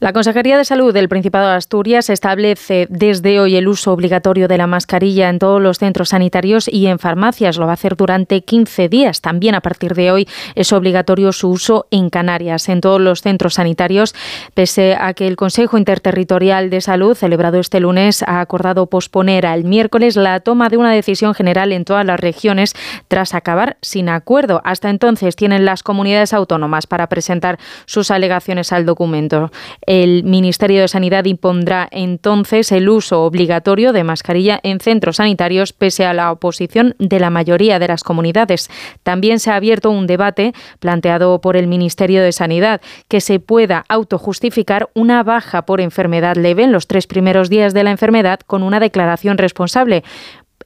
[0.01, 4.57] La Consejería de Salud del Principado de Asturias establece desde hoy el uso obligatorio de
[4.57, 7.57] la mascarilla en todos los centros sanitarios y en farmacias.
[7.57, 9.20] Lo va a hacer durante 15 días.
[9.20, 13.55] También a partir de hoy es obligatorio su uso en Canarias, en todos los centros
[13.55, 14.15] sanitarios,
[14.55, 19.65] pese a que el Consejo Interterritorial de Salud, celebrado este lunes, ha acordado posponer al
[19.65, 22.73] miércoles la toma de una decisión general en todas las regiones
[23.09, 24.60] tras acabar sin acuerdo.
[24.62, 29.51] Hasta entonces tienen las comunidades autónomas para presentar sus alegaciones al documento.
[29.89, 36.05] El Ministerio de Sanidad impondrá entonces el uso obligatorio de mascarilla en centros sanitarios pese
[36.05, 38.68] a la oposición de la mayoría de las comunidades.
[39.02, 43.86] También se ha abierto un debate planteado por el Ministerio de Sanidad que se pueda
[43.89, 48.62] autojustificar una baja por enfermedad leve en los tres primeros días de la enfermedad con
[48.62, 50.05] una declaración responsable.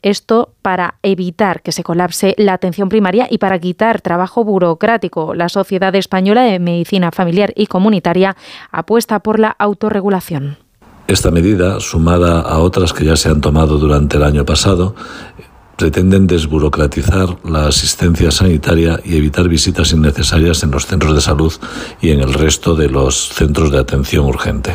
[0.03, 5.35] Esto para evitar que se colapse la atención primaria y para quitar trabajo burocrático.
[5.35, 8.37] La Sociedad Española de Medicina Familiar y Comunitaria
[8.73, 10.59] apuesta por la autorregulación.
[11.07, 14.95] Esta medida, sumada a otras que ya se han tomado durante el año pasado,
[15.77, 21.53] pretenden desburocratizar la asistencia sanitaria y evitar visitas innecesarias en los centros de salud
[22.01, 24.75] y en el resto de los centros de atención urgente.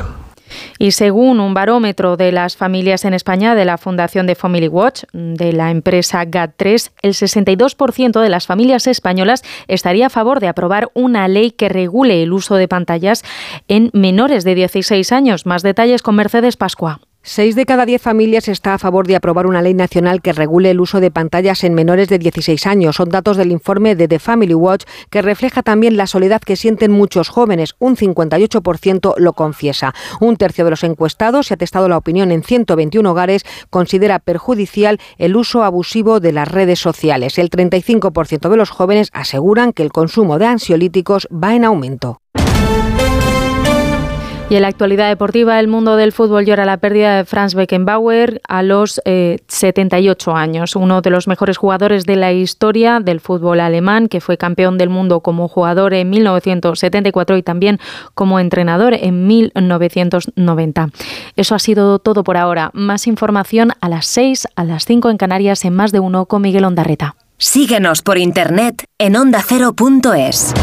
[0.80, 5.04] Y según un barómetro de las familias en España de la Fundación de Family Watch
[5.14, 10.90] de la empresa GAT3, el 62% de las familias españolas estaría a favor de aprobar
[10.94, 13.24] una ley que regule el uso de pantallas
[13.68, 15.46] en menores de 16 años.
[15.46, 17.00] Más detalles con Mercedes Pascua.
[17.30, 20.72] Seis de cada diez familias está a favor de aprobar una ley nacional que regule
[20.72, 22.96] el uso de pantallas en menores de 16 años.
[22.96, 26.94] Son datos del informe de The Family Watch que refleja también la soledad que sienten
[26.94, 27.76] muchos jóvenes.
[27.80, 29.94] Un 58% lo confiesa.
[30.22, 34.98] Un tercio de los encuestados, se ha testado la opinión en 121 hogares, considera perjudicial
[35.18, 37.38] el uso abusivo de las redes sociales.
[37.40, 42.22] El 35% de los jóvenes aseguran que el consumo de ansiolíticos va en aumento.
[44.50, 48.42] Y en la actualidad deportiva, el mundo del fútbol llora la pérdida de Franz Beckenbauer
[48.48, 53.60] a los eh, 78 años, uno de los mejores jugadores de la historia del fútbol
[53.60, 57.78] alemán, que fue campeón del mundo como jugador en 1974 y también
[58.14, 60.92] como entrenador en 1990.
[61.36, 62.72] Eso ha sido todo por ahora.
[62.74, 66.42] Más información a las 6, a las 5 en Canarias en más de uno con
[66.42, 67.18] Miguel Ondarreta.
[67.38, 70.54] Síguenos por internet en ondacero.es.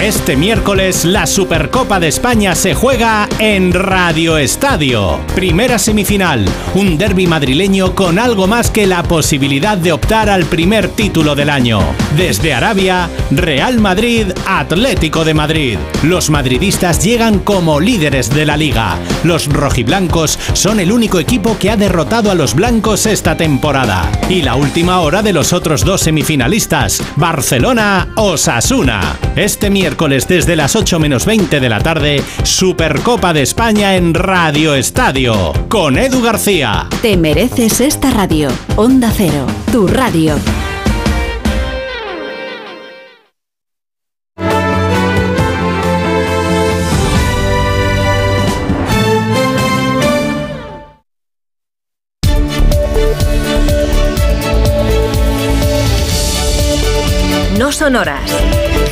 [0.00, 5.18] Este miércoles la Supercopa de España se juega en Radio Estadio.
[5.34, 6.44] Primera semifinal,
[6.74, 11.48] un derby madrileño con algo más que la posibilidad de optar al primer título del
[11.48, 11.80] año.
[12.14, 15.78] Desde Arabia, Real Madrid, Atlético de Madrid.
[16.02, 18.98] Los madridistas llegan como líderes de la liga.
[19.24, 24.12] Los rojiblancos son el único equipo que ha derrotado a los blancos esta temporada.
[24.28, 29.16] Y la última hora de los otros dos semifinalistas, Barcelona-Osasuna.
[29.34, 34.74] Este miércoles desde las 8 menos 20 de la tarde, Supercopa de España en Radio
[34.74, 36.88] Estadio, con Edu García.
[37.02, 38.48] Te mereces esta radio.
[38.74, 40.34] Onda Cero, tu radio.
[57.56, 58.45] No sonoras.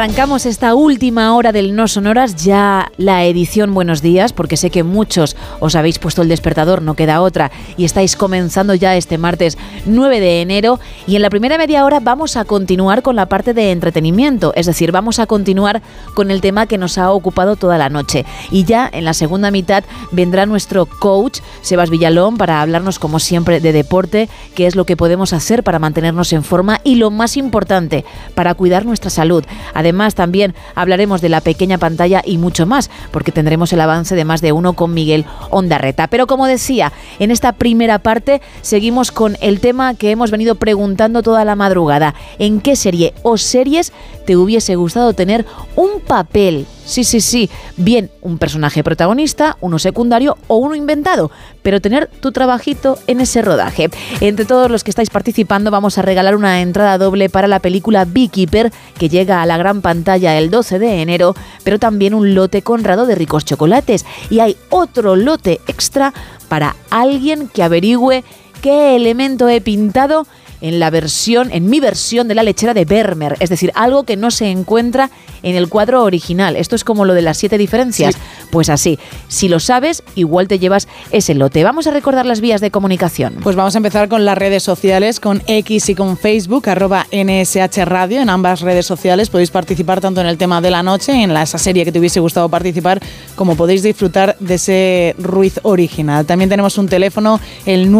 [0.00, 4.82] Arrancamos esta última hora del No Sonoras, ya la edición Buenos Días, porque sé que
[4.82, 9.58] muchos os habéis puesto el despertador, no queda otra, y estáis comenzando ya este martes
[9.84, 10.80] 9 de enero.
[11.06, 14.64] Y en la primera media hora vamos a continuar con la parte de entretenimiento, es
[14.64, 15.82] decir, vamos a continuar
[16.14, 18.24] con el tema que nos ha ocupado toda la noche.
[18.50, 23.60] Y ya en la segunda mitad vendrá nuestro coach, Sebas Villalón, para hablarnos como siempre
[23.60, 27.36] de deporte, qué es lo que podemos hacer para mantenernos en forma y lo más
[27.36, 29.44] importante, para cuidar nuestra salud.
[29.74, 34.24] Además, también hablaremos de la pequeña pantalla y mucho más, porque tendremos el avance de
[34.24, 36.06] más de uno con Miguel Ondarreta.
[36.06, 41.22] Pero como decía, en esta primera parte seguimos con el tema que hemos venido preguntando
[41.22, 42.14] toda la madrugada.
[42.38, 43.92] ¿En qué serie o series
[44.26, 45.44] te hubiese gustado tener
[45.76, 46.66] un papel?
[46.90, 47.48] Sí, sí, sí.
[47.76, 51.30] Bien, un personaje protagonista, uno secundario o uno inventado,
[51.62, 53.90] pero tener tu trabajito en ese rodaje.
[54.20, 58.04] Entre todos los que estáis participando vamos a regalar una entrada doble para la película
[58.06, 61.34] Beekeeper que llega a la gran pantalla el 12 de enero,
[61.64, 64.04] pero también un lote conrado de ricos chocolates.
[64.30, 66.12] Y hay otro lote extra
[66.48, 68.24] para alguien que averigüe
[68.62, 70.26] qué elemento he pintado
[70.60, 74.16] en la versión, en mi versión de la lechera de Vermeer, es decir, algo que
[74.16, 75.10] no se encuentra
[75.42, 76.56] en el cuadro original.
[76.56, 78.16] Esto es como lo de las siete diferencias.
[78.50, 78.98] Pues así,
[79.28, 81.64] si lo sabes, igual te llevas ese lote.
[81.64, 83.36] Vamos a recordar las vías de comunicación.
[83.42, 87.84] Pues vamos a empezar con las redes sociales, con X y con Facebook, arroba NSH
[87.84, 88.20] Radio.
[88.20, 91.42] En ambas redes sociales podéis participar tanto en el tema de la noche, en la,
[91.42, 93.00] esa serie que te hubiese gustado participar,
[93.34, 96.26] como podéis disfrutar de ese Ruiz original.
[96.26, 97.90] También tenemos un teléfono, el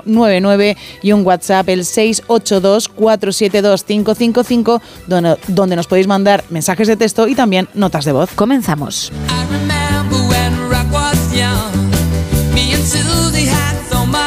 [0.00, 7.34] 914262599 y un WhatsApp, el 682472555, donde, donde nos podéis mandar mensajes de texto y
[7.34, 8.30] también notas de voz.
[8.34, 9.12] Comenzamos.
[9.50, 11.72] remember when rock was young.
[12.54, 14.21] Me and Susie had so much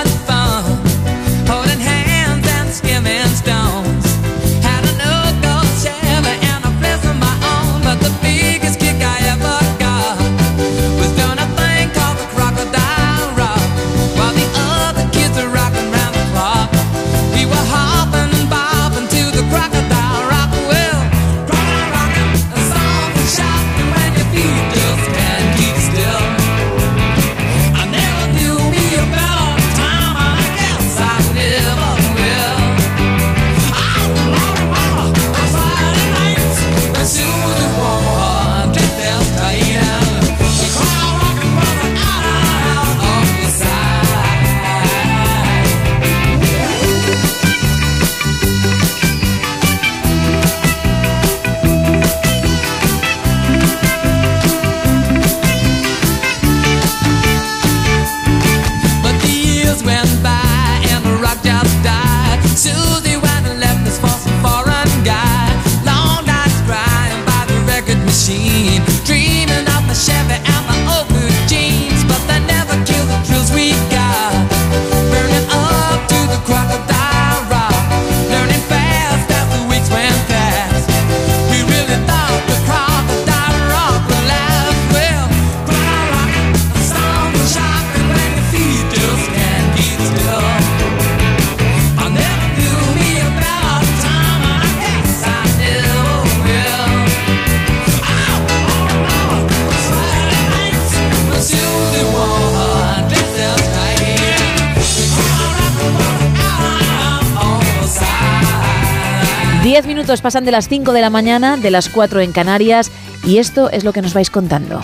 [109.76, 112.90] 10 minutos pasan de las 5 de la mañana, de las 4 en Canarias,
[113.26, 114.80] y esto es lo que nos vais contando.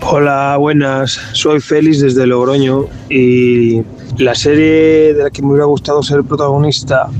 [0.00, 1.20] Hola, buenas.
[1.32, 3.82] Soy Félix desde Logroño y
[4.16, 7.10] la serie de la que me hubiera gustado ser protagonista,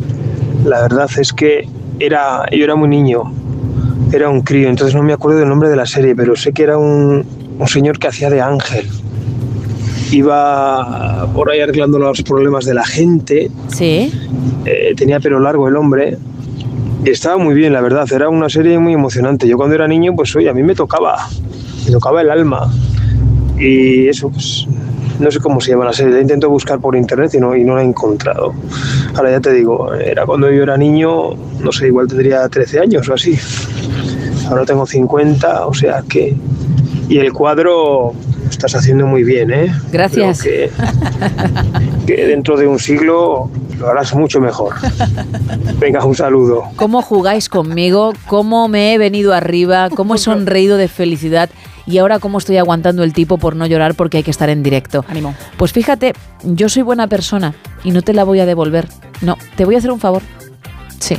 [0.64, 1.68] la verdad es que
[2.00, 3.30] era, yo era muy niño,
[4.10, 6.62] era un crío, entonces no me acuerdo del nombre de la serie, pero sé que
[6.62, 7.26] era un,
[7.58, 8.88] un señor que hacía de ángel.
[10.12, 13.50] Iba por ahí arreglando los problemas de la gente.
[13.68, 14.10] Sí.
[14.64, 16.16] Eh, tenía pelo largo el hombre
[17.04, 18.06] estaba muy bien, la verdad.
[18.12, 19.48] Era una serie muy emocionante.
[19.48, 21.28] Yo cuando era niño, pues oye, a mí me tocaba.
[21.84, 22.72] Me tocaba el alma.
[23.58, 24.68] Y eso, pues,
[25.18, 26.14] no sé cómo se llama la serie.
[26.14, 28.54] La intento buscar por internet y no, y no la he encontrado.
[29.16, 33.08] Ahora ya te digo, era cuando yo era niño, no sé, igual tendría 13 años
[33.08, 33.36] o así.
[34.48, 36.36] Ahora tengo 50, o sea que...
[37.08, 38.14] Y el cuadro
[38.66, 39.74] estás haciendo muy bien, ¿eh?
[39.90, 40.40] Gracias.
[40.40, 40.70] Que,
[42.06, 44.74] que dentro de un siglo lo harás mucho mejor.
[45.80, 46.68] Venga, un saludo.
[46.76, 48.12] ¿Cómo jugáis conmigo?
[48.28, 49.90] ¿Cómo me he venido arriba?
[49.90, 51.50] ¿Cómo he sonreído de felicidad?
[51.86, 54.62] Y ahora cómo estoy aguantando el tipo por no llorar porque hay que estar en
[54.62, 55.04] directo.
[55.08, 55.34] Ánimo.
[55.56, 56.12] Pues fíjate,
[56.44, 58.86] yo soy buena persona y no te la voy a devolver.
[59.22, 60.22] No, te voy a hacer un favor.
[61.00, 61.16] Sí.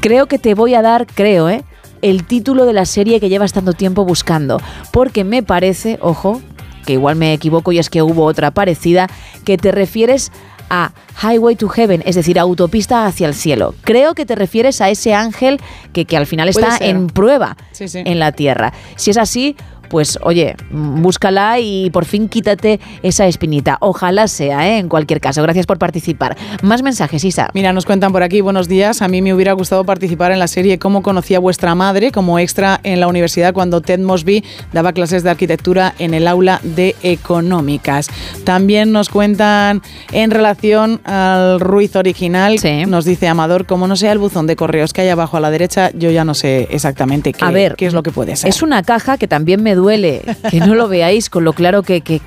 [0.00, 1.64] Creo que te voy a dar, creo, ¿eh?
[2.02, 4.60] El título de la serie que llevas tanto tiempo buscando.
[4.92, 6.40] Porque me parece, ojo,
[6.86, 9.08] que igual me equivoco y es que hubo otra parecida,
[9.44, 10.30] que te refieres
[10.68, 10.92] a
[11.22, 13.74] Highway to Heaven, es decir, autopista hacia el cielo.
[13.82, 15.60] Creo que te refieres a ese ángel
[15.92, 18.02] que, que al final está en prueba Sí, sí.
[18.04, 18.72] en la tierra.
[18.96, 19.54] Si es así,
[19.88, 23.78] pues oye, búscala y por fin quítate esa espinita.
[23.80, 24.78] Ojalá sea, ¿eh?
[24.78, 25.42] en cualquier caso.
[25.42, 26.36] Gracias por participar.
[26.62, 27.50] Más mensajes, Isa.
[27.54, 29.02] Mira, nos cuentan por aquí, buenos días.
[29.02, 32.38] A mí me hubiera gustado participar en la serie Cómo conocí a vuestra madre como
[32.38, 36.96] extra en la universidad cuando Ted Mosby daba clases de arquitectura en el aula de
[37.02, 38.08] económicas.
[38.44, 39.82] También nos cuentan
[40.12, 42.56] en relación al Ruiz original,
[42.88, 45.50] nos dice Amador, como no sea el buzón de correos que hay abajo a la
[45.50, 48.48] derecha, yo ya no sé exactamente qué, A ver, qué es lo que puede ser.
[48.48, 52.00] Es una caja que también me duele que no lo veáis con lo claro que,
[52.00, 52.20] que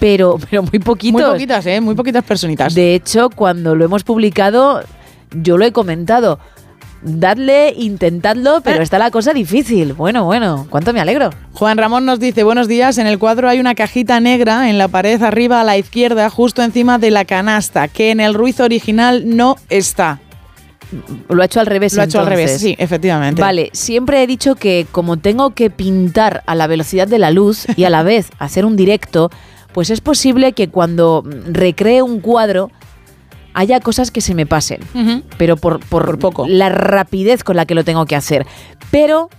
[0.00, 1.20] pero, pero muy poquitos.
[1.22, 1.80] Muy poquitas, ¿eh?
[1.80, 2.74] Muy poquitas personitas.
[2.74, 4.82] De hecho, cuando lo hemos publicado,
[5.30, 6.40] yo lo he comentado.
[7.02, 8.60] Dadle, intentadlo, Eh.
[8.62, 9.94] pero está la cosa difícil.
[9.94, 11.30] Bueno, bueno, cuánto me alegro.
[11.54, 14.88] Juan Ramón nos dice, buenos días, en el cuadro hay una cajita negra en la
[14.88, 19.22] pared arriba a la izquierda, justo encima de la canasta, que en el Ruiz original
[19.36, 20.20] no está.
[21.28, 21.94] Lo ha hecho al revés.
[21.94, 23.40] Lo ha hecho al revés, sí, efectivamente.
[23.40, 27.66] Vale, siempre he dicho que como tengo que pintar a la velocidad de la luz
[27.76, 29.30] y a la vez hacer un directo,
[29.72, 32.70] pues es posible que cuando recree un cuadro
[33.54, 34.80] haya cosas que se me pasen,
[35.36, 36.46] pero por, por, poco.
[36.48, 38.46] la rapidez con la que lo tengo que hacer.
[38.90, 39.30] Pero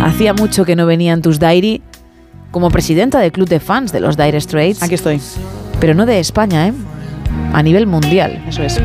[0.01, 1.81] Hacía mucho que no venía en tus diary
[2.55, 4.81] como presidenta del club de fans de los Dire Straits.
[4.81, 5.19] Aquí estoy.
[5.81, 6.73] Pero no de España, ¿eh?
[7.51, 8.41] A nivel mundial.
[8.47, 8.79] Eso es.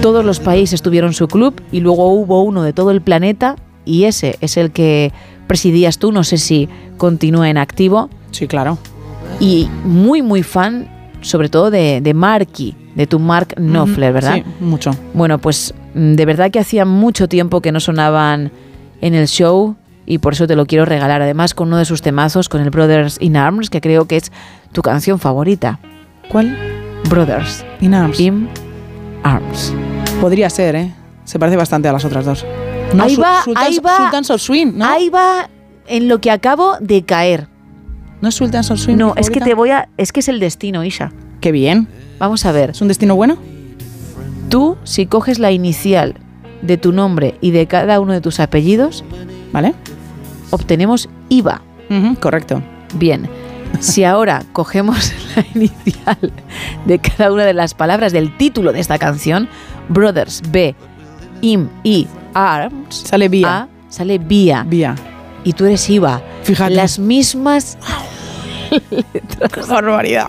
[0.00, 4.04] Todos los países tuvieron su club y luego hubo uno de todo el planeta y
[4.04, 5.12] ese es el que
[5.46, 6.10] presidías tú.
[6.10, 8.08] No sé si continúa en activo.
[8.30, 8.78] Sí, claro.
[9.40, 10.88] Y muy, muy fan,
[11.20, 14.36] sobre todo de, de Marky, de tu Mark Knopfler, ¿verdad?
[14.36, 14.92] Sí, mucho.
[15.12, 18.50] Bueno, pues mm, de verdad que hacía mucho tiempo que no sonaban
[19.02, 19.76] en el show
[20.10, 21.22] y por eso te lo quiero regalar.
[21.22, 24.32] Además, con uno de sus temazos, con el Brothers in Arms, que creo que es
[24.72, 25.78] tu canción favorita.
[26.28, 26.56] ¿Cuál?
[27.08, 28.18] Brothers In Arms.
[28.20, 28.48] in
[29.22, 29.72] Arms.
[30.20, 30.94] Podría ser, ¿eh?
[31.24, 32.44] Se parece bastante a las otras dos.
[32.98, 33.96] ahí Su- va, Sultans- ahí va.
[33.98, 34.84] Sultans of Swing, ¿no?
[34.84, 35.48] Ahí va
[35.86, 37.48] en lo que acabo de caer.
[38.20, 38.96] ¿No es Sultans of Swing?
[38.96, 39.88] No, es que te voy a.
[39.96, 41.12] Es que es el destino, Isha.
[41.40, 41.88] Qué bien.
[42.18, 42.70] Vamos a ver.
[42.70, 43.38] ¿Es un destino bueno?
[44.48, 46.16] Tú, si coges la inicial
[46.62, 49.04] de tu nombre y de cada uno de tus apellidos,
[49.52, 49.74] ¿Vale?
[50.50, 51.62] Obtenemos IVA.
[52.20, 52.62] Correcto.
[52.94, 53.28] Bien.
[53.80, 56.32] Si ahora cogemos la inicial
[56.86, 59.48] de cada una de las palabras del título de esta canción,
[59.88, 60.74] Brothers, B,
[61.40, 63.58] Im, I, Arms, Sale vía.
[63.62, 64.64] A, sale Vía.
[64.68, 64.94] Vía.
[65.44, 66.20] Y tú eres IVA.
[66.42, 66.74] Fíjate.
[66.74, 67.78] Las mismas
[68.90, 70.28] Qué barbaridad.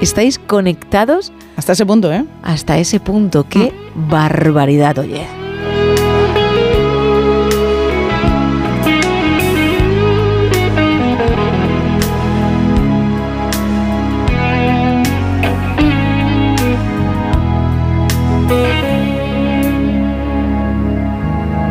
[0.00, 2.24] estáis conectados Hasta ese punto, ¿eh?
[2.42, 3.46] hasta ese punto.
[3.48, 5.26] Qué barbaridad, oye.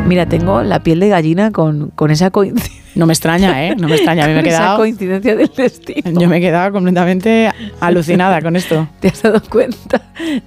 [0.07, 2.81] Mira, tengo la piel de gallina con, con esa coincidencia.
[2.95, 3.75] No me extraña, ¿eh?
[3.77, 4.23] No me extraña.
[4.23, 4.77] A mí me he Con esa quedado...
[4.77, 6.19] coincidencia del destino.
[6.19, 8.87] Yo me he quedado completamente alucinada con esto.
[8.99, 10.01] ¿Te has dado cuenta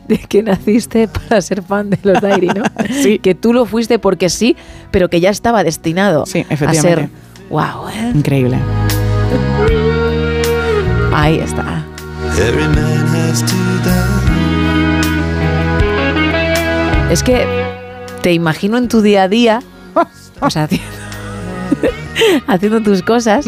[0.08, 2.64] de que naciste para ser fan de los Diary, no?
[3.02, 3.18] Sí.
[3.18, 4.56] Que tú lo fuiste porque sí,
[4.90, 6.52] pero que ya estaba destinado Sí, a ser.
[6.52, 7.10] efectivamente.
[7.50, 7.88] ¡Wow!
[7.92, 8.12] ¿eh?
[8.14, 8.56] Increíble.
[11.12, 11.84] Ahí está.
[17.10, 17.44] Es que
[18.22, 19.62] te imagino en tu día a día,
[20.40, 20.86] o sea, haciendo,
[22.46, 23.46] haciendo tus cosas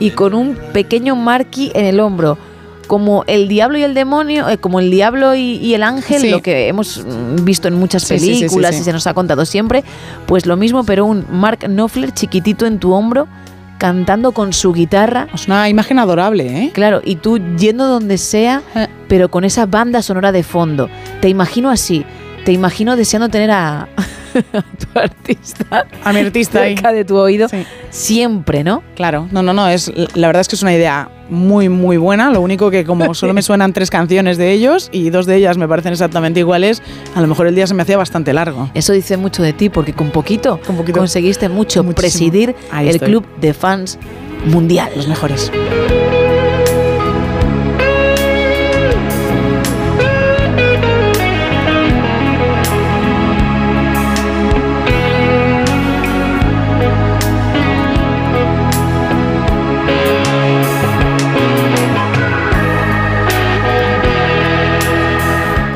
[0.00, 2.38] y con un pequeño marquí en el hombro.
[2.86, 6.30] Como el diablo y el demonio, eh, como el diablo y, y el ángel, Sí.
[6.30, 8.80] lo que hemos mm, visto en muchas sí, películas sí.
[8.80, 9.84] y se nos ha contado siempre,
[10.24, 13.28] pues lo mismo, pero un Mark Knopfler chiquitito en tu hombro,
[13.76, 15.28] cantando con su guitarra.
[15.34, 16.70] Es una imagen adorable, ¿eh?
[16.72, 18.62] Claro, y tú yendo donde sea,
[19.06, 20.88] pero con esa banda sonora de fondo.
[21.20, 22.06] Te imagino así,
[22.48, 23.82] te imagino deseando tener a,
[24.54, 26.74] a tu artista, A mi artista ahí.
[26.76, 27.58] cerca de tu oído, Sí.
[27.90, 28.82] siempre, ¿no?
[28.96, 32.30] Claro, no, no, no, es, la verdad es que es una idea muy, muy buena.
[32.30, 35.58] Lo único que como solo me suenan tres canciones de ellos y dos de ellas
[35.58, 36.82] me parecen exactamente iguales,
[37.14, 38.70] a lo mejor el día se me hacía bastante largo.
[38.72, 41.00] Eso dice mucho de ti, porque con poquito, Con poquito.
[41.00, 41.94] conseguiste mucho, Muchísimo.
[42.30, 43.08] presidir Ahí el estoy.
[43.10, 43.98] club de fans
[44.46, 44.88] mundial.
[44.96, 45.52] Los mejores.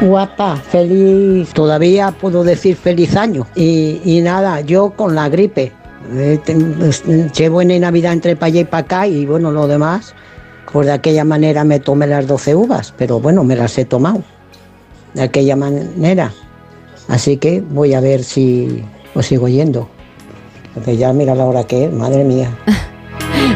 [0.03, 3.47] Guapa, feliz, todavía puedo decir feliz año.
[3.55, 5.73] Y, y nada, yo con la gripe.
[6.15, 6.41] Eh,
[6.79, 10.15] pues, llevo en Navidad entre para allá y para acá y bueno, lo demás,
[10.73, 14.23] pues de aquella manera me tomé las 12 uvas, pero bueno, me las he tomado.
[15.15, 16.33] De aquella manera.
[17.09, 18.83] Así que voy a ver si
[19.15, 19.89] os sigo yendo.
[20.75, 22.51] Porque ya mira la hora que es, madre mía.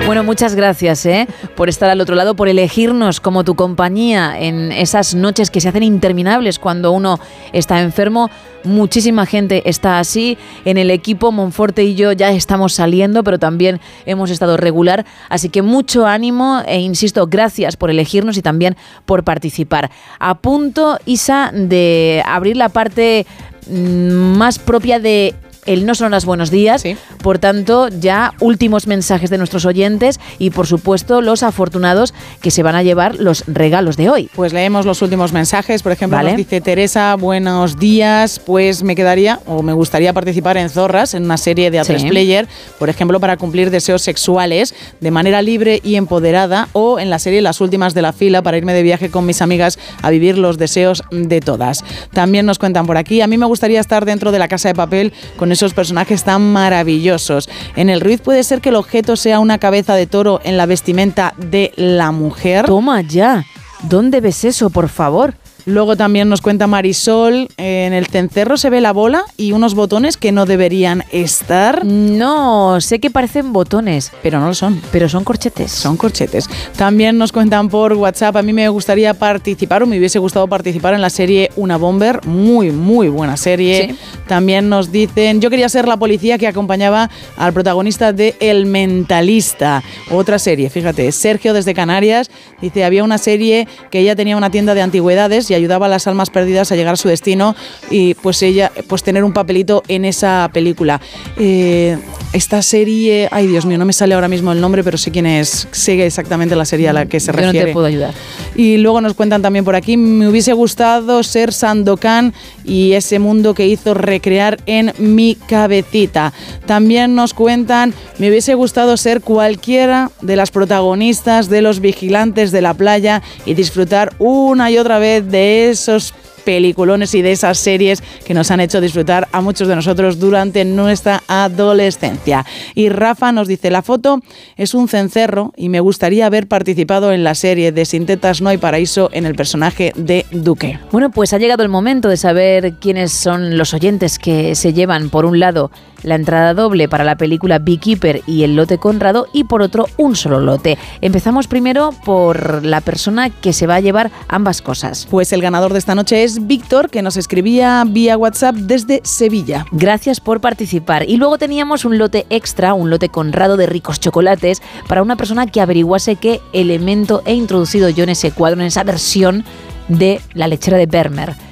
[0.05, 1.27] Bueno, muchas gracias ¿eh?
[1.57, 5.69] por estar al otro lado, por elegirnos como tu compañía en esas noches que se
[5.69, 7.19] hacen interminables cuando uno
[7.53, 8.31] está enfermo.
[8.65, 10.39] Muchísima gente está así.
[10.65, 15.07] En el equipo, Monforte y yo ya estamos saliendo, pero también hemos estado regular.
[15.29, 18.77] Así que mucho ánimo e insisto, gracias por elegirnos y también
[19.07, 19.91] por participar.
[20.19, 23.27] A punto, Isa, de abrir la parte
[23.69, 25.35] mm, más propia de
[25.67, 26.85] el no son las buenos días.
[27.23, 32.63] Por tanto, ya últimos mensajes de nuestros oyentes y, por supuesto, los afortunados que se
[32.63, 34.31] van a llevar los regalos de hoy.
[34.35, 35.83] Pues leemos los últimos mensajes.
[35.83, 36.31] Por ejemplo, Vale.
[36.31, 38.39] nos dice Teresa, buenos días.
[38.39, 42.09] Pues me quedaría o me gustaría participar en Zorras, en una serie de A3 Sí.
[42.09, 42.47] Player,
[42.79, 47.41] por ejemplo, para cumplir deseos sexuales de manera libre y empoderada, o en la serie
[47.43, 50.59] Las últimas de la fila, para irme de viaje con mis amigas a vivir los
[50.59, 51.85] deseos de todas.
[52.13, 54.75] También nos cuentan por aquí, a mí me gustaría estar dentro de la casa de
[54.75, 57.49] papel con esos personajes tan maravillosos.
[57.75, 60.67] En el Ruiz puede ser que el objeto sea una cabeza de toro en la
[60.67, 62.67] vestimenta de la mujer.
[62.67, 63.45] Toma ya.
[63.83, 65.35] ¿Dónde ves eso, por favor?
[65.67, 70.17] Luego también nos cuenta Marisol, en el cencerro se ve la bola y unos botones
[70.17, 71.85] que no deberían estar.
[71.85, 74.13] No, sé que parecen botones.
[74.23, 74.81] Pero no lo son.
[74.93, 75.73] Pero son corchetes.
[75.73, 76.49] Son corchetes.
[76.77, 80.95] También nos cuentan por WhatsApp, a mí me gustaría participar o me hubiese gustado participar
[80.95, 83.89] en la serie Una Bomber, muy, muy buena serie.
[83.89, 83.99] Sí.
[84.29, 89.83] También nos dicen, yo quería ser la policía que acompañaba al protagonista de El Mentalista,
[90.11, 92.31] otra serie, fíjate, Sergio desde Canarias,
[92.61, 96.07] dice, había una serie que ella tenía una tienda de antigüedades y ayudaba a las
[96.07, 97.57] almas perdidas a llegar a su destino
[97.91, 101.01] y pues ella, pues tener un papelito en esa película.
[101.39, 101.99] Eh,
[102.33, 105.27] esta serie, ay Dios mío, no me sale ahora mismo el nombre, pero sé quién
[105.27, 107.67] es, sé exactamente la serie a la que se Yo no refiere.
[107.67, 108.15] te puedo ayudar.
[108.55, 113.55] Y luego nos cuentan también por aquí, me hubiese gustado ser Sandokan y ese mundo
[113.55, 116.33] que hizo recrear en mi cabecita.
[116.67, 122.63] También nos cuentan, me hubiese gustado ser cualquiera de las protagonistas de los vigilantes de
[122.63, 126.15] la playa y disfrutar una y otra vez de esos
[126.47, 130.65] peliculones y de esas series que nos han hecho disfrutar a muchos de nosotros durante
[130.65, 132.47] nuestra adolescencia.
[132.75, 134.21] Y Rafa nos dice, la foto
[134.57, 138.49] es un cencerro y me gustaría haber participado en la serie de Sin tetas no
[138.49, 140.79] hay paraíso en el personaje de Duque.
[140.93, 145.11] Bueno, pues ha llegado el momento de saber quiénes son los oyentes que se llevan,
[145.11, 149.45] por un lado, la entrada doble para la película Beekeeper y el lote Conrado, y
[149.45, 150.79] por otro, un solo lote.
[151.01, 155.07] Empezamos primero por la persona que se va a llevar ambas cosas.
[155.11, 159.67] Pues el ganador de esta noche es Víctor, que nos escribía vía WhatsApp desde Sevilla.
[159.73, 161.09] Gracias por participar.
[161.09, 165.47] Y luego teníamos un lote extra, un lote Conrado de ricos chocolates, para una persona
[165.47, 169.45] que averiguase qué elemento he introducido yo en ese cuadro, en esa versión
[169.89, 171.46] de la lechera de Vermeer.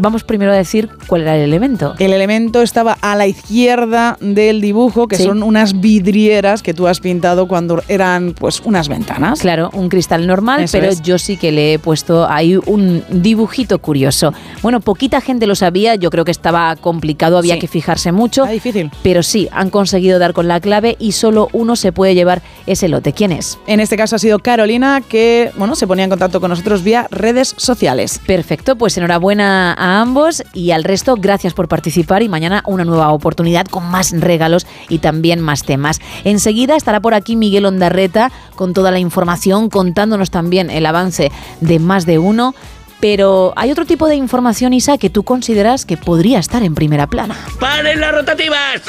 [0.00, 1.94] Vamos primero a decir cuál era el elemento.
[1.98, 5.24] El elemento estaba a la izquierda del dibujo, que Sí.
[5.24, 9.40] son unas vidrieras que tú has pintado cuando eran pues unas ventanas.
[9.40, 11.02] Claro, un cristal normal, Eso pero es.
[11.02, 14.32] yo sí que le he puesto ahí un dibujito curioso.
[14.62, 17.60] Bueno, poquita gente lo sabía, yo creo que estaba complicado, había Sí.
[17.60, 18.42] que fijarse mucho.
[18.44, 18.90] Está difícil.
[19.02, 22.88] Pero sí, han conseguido dar con la clave y solo uno se puede llevar ese
[22.88, 23.12] lote.
[23.12, 23.58] ¿Quién es?
[23.66, 27.06] En este caso ha sido Carolina, que bueno, se ponía en contacto con nosotros vía
[27.10, 28.18] redes sociales.
[28.26, 33.10] Perfecto, pues enhorabuena a ambos y al resto, gracias por participar y mañana una nueva
[33.10, 36.00] oportunidad con más regalos y también más temas.
[36.24, 41.78] Enseguida estará por aquí Miguel Ondarreta con toda la información, contándonos también el avance de
[41.78, 42.54] más de uno.
[43.00, 47.06] Pero hay otro tipo de información, Isa, que tú consideras que podría estar en primera
[47.06, 47.34] plana.
[47.58, 48.82] ¡Paren las rotativas!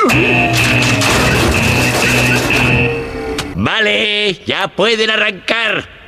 [3.56, 6.01] Vale, ya pueden arrancar.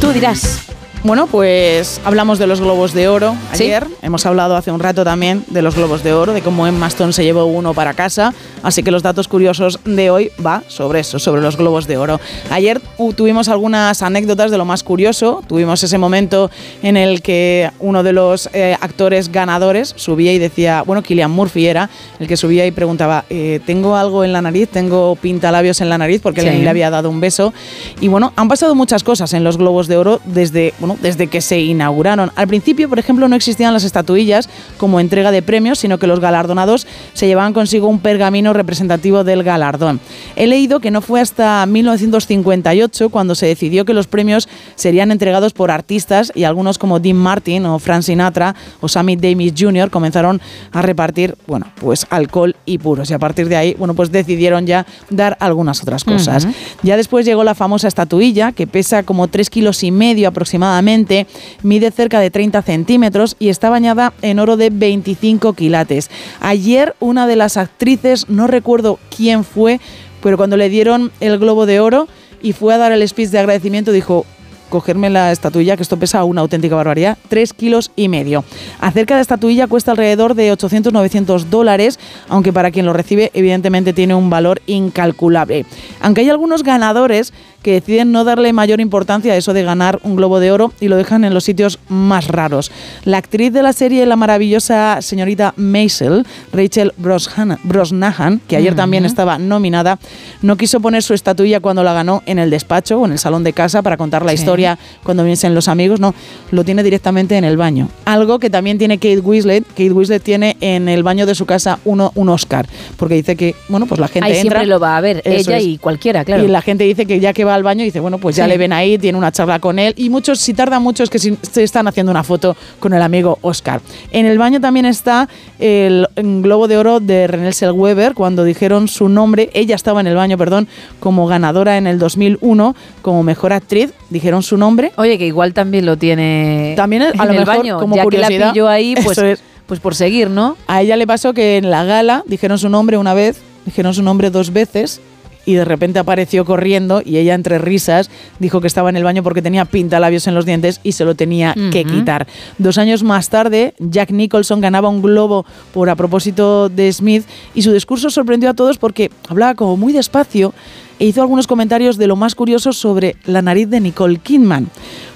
[0.00, 0.70] Tú dirás.
[1.02, 3.64] Bueno, pues hablamos de los globos de oro Sí.
[3.64, 3.86] ayer.
[4.02, 7.14] Hemos hablado hace un rato también de los globos de oro, de cómo Emma Stone
[7.14, 8.34] se llevó uno para casa.
[8.62, 12.20] Así que los datos curiosos de hoy va sobre eso, sobre los globos de oro.
[12.50, 15.42] Ayer uh, tuvimos algunas anécdotas de lo más curioso.
[15.48, 16.50] Tuvimos ese momento
[16.82, 21.66] en el que uno de los eh, actores ganadores subía y decía, bueno, Killian Murphy
[21.66, 21.88] era
[22.18, 24.68] el que subía y preguntaba, eh, ¿tengo algo en la nariz?
[24.68, 26.20] ¿Tengo pintalabios en la nariz?
[26.20, 26.48] Porque Sí.
[26.48, 27.54] él le había dado un beso.
[28.02, 31.40] Y bueno, han pasado muchas cosas en los globos de oro desde, bueno, desde que
[31.40, 32.30] se inauguraron.
[32.36, 36.20] Al principio, por ejemplo, no existían las estatuillas como entrega de premios, sino que los
[36.20, 40.00] galardonados se llevaban consigo un pergamino representativo del galardón.
[40.36, 45.52] He leído que no fue hasta 1958 cuando se decidió que los premios serían entregados
[45.52, 49.90] por artistas y algunos como Dean Martin o Frank Sinatra o Sammy Davis Jr.
[49.90, 50.40] comenzaron
[50.72, 53.10] a repartir, bueno, pues alcohol y puros.
[53.10, 56.46] Y a partir de ahí, bueno, pues decidieron ya dar algunas otras cosas.
[56.82, 61.90] Ya después llegó la famosa estatuilla, que pesa como tres kilos y medio aproximadamente mide
[61.90, 66.10] cerca de 30 centímetros y está bañada en oro de 25 quilates.
[66.40, 69.80] Ayer una de las actrices, no recuerdo quién fue,
[70.22, 72.08] pero cuando le dieron el globo de oro
[72.42, 74.26] y fue a dar el speech de agradecimiento, dijo,
[74.70, 78.44] cogerme la estatuilla, que esto pesa una auténtica barbaridad, 3 kilos y medio.
[78.80, 84.14] Acerca de estatuilla cuesta alrededor de 800-900 dólares, aunque para quien lo recibe evidentemente tiene
[84.14, 85.66] un valor incalculable.
[86.00, 87.32] Aunque hay algunos ganadores
[87.62, 90.88] que deciden no darle mayor importancia a eso de ganar un globo de oro y
[90.88, 92.72] lo dejan en los sitios más raros.
[93.04, 99.36] La actriz de la serie, la maravillosa señorita Maisel, Rachel Brosnahan, que ayer también estaba
[99.38, 99.98] nominada,
[100.40, 103.44] no quiso poner su estatuilla cuando la ganó en el despacho o en el salón
[103.44, 104.36] de casa para contar la Sí.
[104.36, 104.59] historia
[105.02, 106.14] cuando vienen los amigos, no,
[106.50, 107.88] lo tiene directamente en el baño.
[108.04, 111.78] Algo que también tiene Kate Winslet, Kate Winslet tiene en el baño de su casa
[111.84, 112.66] uno, un Oscar,
[112.96, 114.42] porque dice que, bueno, pues la gente Ahí entra...
[114.60, 115.64] siempre lo va a ver, ella es.
[115.64, 116.44] y cualquiera, claro.
[116.44, 118.50] Y la gente dice que ya que va al baño, dice, bueno, pues ya Sí.
[118.50, 119.94] le ven ahí, tiene una charla con él.
[119.96, 123.02] Y muchos, si tarda mucho, es que si- se están haciendo una foto con el
[123.02, 123.80] amigo Oscar.
[124.12, 129.08] En el baño también está el globo de oro de Renée Zellweger, cuando dijeron su
[129.08, 129.50] nombre.
[129.54, 130.68] Ella estaba en el baño, perdón,
[131.00, 133.92] como ganadora en el 2001, como mejor actriz.
[134.10, 134.92] Dijeron su nombre.
[134.96, 138.02] Oye, que igual también lo tiene También a en lo el mejor, baño, como ya
[138.02, 138.38] que curiosidad.
[138.40, 139.42] la pilló ahí, pues, es.
[139.66, 140.56] pues por seguir, ¿no?
[140.66, 144.02] A ella le pasó que en la gala dijeron su nombre una vez, dijeron su
[144.02, 145.00] nombre dos veces
[145.46, 149.22] y de repente apareció corriendo y ella entre risas dijo que estaba en el baño
[149.22, 152.26] porque tenía pintalabios en los dientes y se lo tenía que quitar.
[152.58, 157.62] Dos años más tarde, Jack Nicholson ganaba un globo por a propósito de Smith y
[157.62, 160.52] su discurso sorprendió a todos porque hablaba como muy despacio
[161.00, 164.68] e hizo algunos comentarios de lo más curioso sobre la nariz de Nicole Kidman.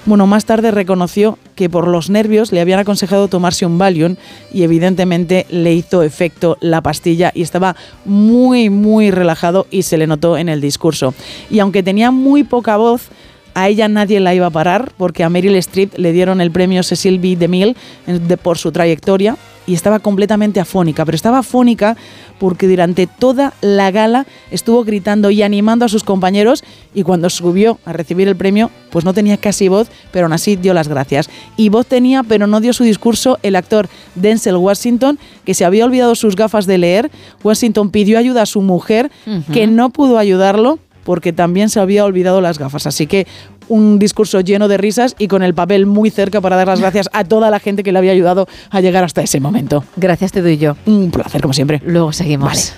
[0.05, 4.15] Bueno, más tarde reconoció que por los nervios le habían aconsejado tomarse un Valium
[4.51, 10.07] y evidentemente le hizo efecto la pastilla y estaba muy, muy relajado y se le
[10.07, 11.13] notó en el discurso.
[11.51, 13.09] Y aunque tenía muy poca voz,
[13.53, 16.81] a ella nadie la iba a parar porque a Meryl Streep le dieron el premio
[16.81, 17.35] Cecil B.
[17.35, 17.75] DeMille
[18.07, 21.97] eh, por su trayectoria y estaba completamente afónica, pero estaba afónica
[22.39, 26.63] porque durante toda la gala estuvo gritando y animando a sus compañeros
[26.93, 30.55] y cuando subió a recibir el premio pues no tenía casi voz, pero aún así
[30.55, 31.29] dio las gracias.
[31.57, 35.85] Y voz tenía, pero no dio su discurso el actor Denzel Washington, que se había
[35.85, 37.11] olvidado sus gafas de leer.
[37.43, 39.11] Washington pidió ayuda a su mujer,
[39.51, 42.87] que no pudo ayudarlo porque también se había olvidado las gafas.
[42.87, 43.27] Así que
[43.67, 47.09] un discurso lleno de risas y con el papel muy cerca para dar las gracias
[47.13, 49.83] a toda la gente que le había ayudado a llegar hasta ese momento.
[49.95, 50.75] Gracias te doy yo.
[50.85, 51.81] Un placer, como siempre.
[51.85, 52.73] Luego seguimos.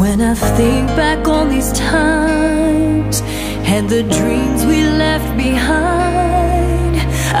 [0.00, 3.22] When I think back on these times
[3.64, 5.97] and the dreams we left behind,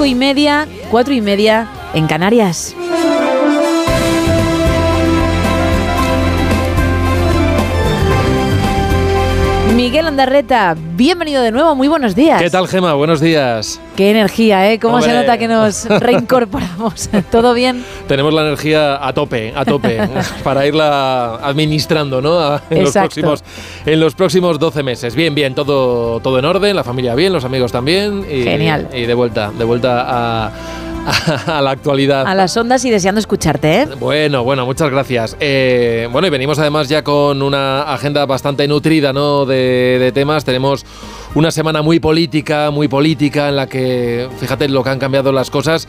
[0.00, 2.74] Cinco y media, cuatro y media en Canarias.
[9.82, 12.42] Miguel Andarreta, bienvenido de nuevo, muy buenos días.
[12.42, 12.92] ¿Qué tal, Gema?
[12.92, 13.80] Buenos días.
[13.96, 14.78] Qué energía, ¿eh?
[14.78, 17.08] ¿Cómo se nota que nos reincorporamos?
[17.30, 17.82] ¿Todo bien?
[18.06, 19.98] Tenemos la energía a tope, a tope,
[20.44, 22.60] para irla administrando, ¿no?
[22.68, 23.42] En los, próximos,
[23.86, 25.14] en los próximos 12 meses.
[25.14, 28.26] Bien, bien, todo, todo en orden, la familia bien, los amigos también.
[28.30, 28.86] Y, Genial.
[28.92, 30.52] Y de vuelta, de vuelta a,
[31.46, 32.26] a la actualidad.
[32.26, 33.88] A las ondas y deseando escucharte, ¿eh?
[33.98, 35.36] Bueno, bueno, muchas gracias.
[35.40, 39.46] Eh, bueno, y venimos además ya con una agenda bastante nutrida, ¿no?
[39.46, 40.44] De, de temas.
[40.44, 40.84] Tenemos
[41.34, 45.50] una semana muy política, muy política, en la que, fíjate lo que han cambiado las
[45.50, 45.88] cosas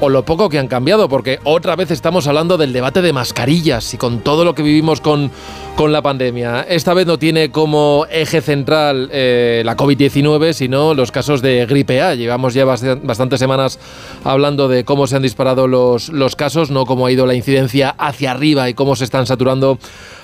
[0.00, 3.94] o lo poco que han cambiado, porque otra vez estamos hablando del debate de mascarillas
[3.94, 5.30] y con todo lo que vivimos con,
[5.76, 6.62] con la pandemia.
[6.68, 12.02] Esta vez no tiene como eje central eh, la COVID-19, sino los casos de gripe
[12.02, 12.14] A.
[12.14, 13.78] Llevamos ya bast- bastantes semanas
[14.24, 17.90] hablando de cómo se han disparado los, los casos, no cómo ha ido la incidencia
[17.96, 19.78] hacia arriba y cómo se están saturando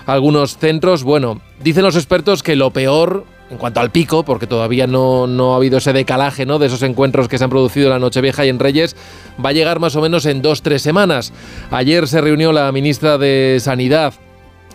[0.07, 1.05] algunos centros.
[1.05, 5.53] Bueno, dicen los expertos que lo peor en cuanto al pico, porque todavía no, no
[5.53, 6.59] ha habido ese decalaje ¿no?
[6.59, 8.97] de esos encuentros que se han producido en la Nochevieja y en Reyes,
[9.45, 11.33] va a llegar más o menos en dos, tres semanas.
[11.71, 14.15] Ayer se reunió la ministra de Sanidad,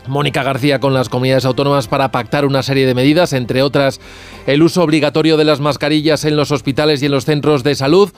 [0.07, 3.99] Mónica García con las comunidades autónomas para pactar una serie de medidas, entre otras
[4.45, 8.11] el uso obligatorio de las mascarillas en los hospitales y en los centros de salud.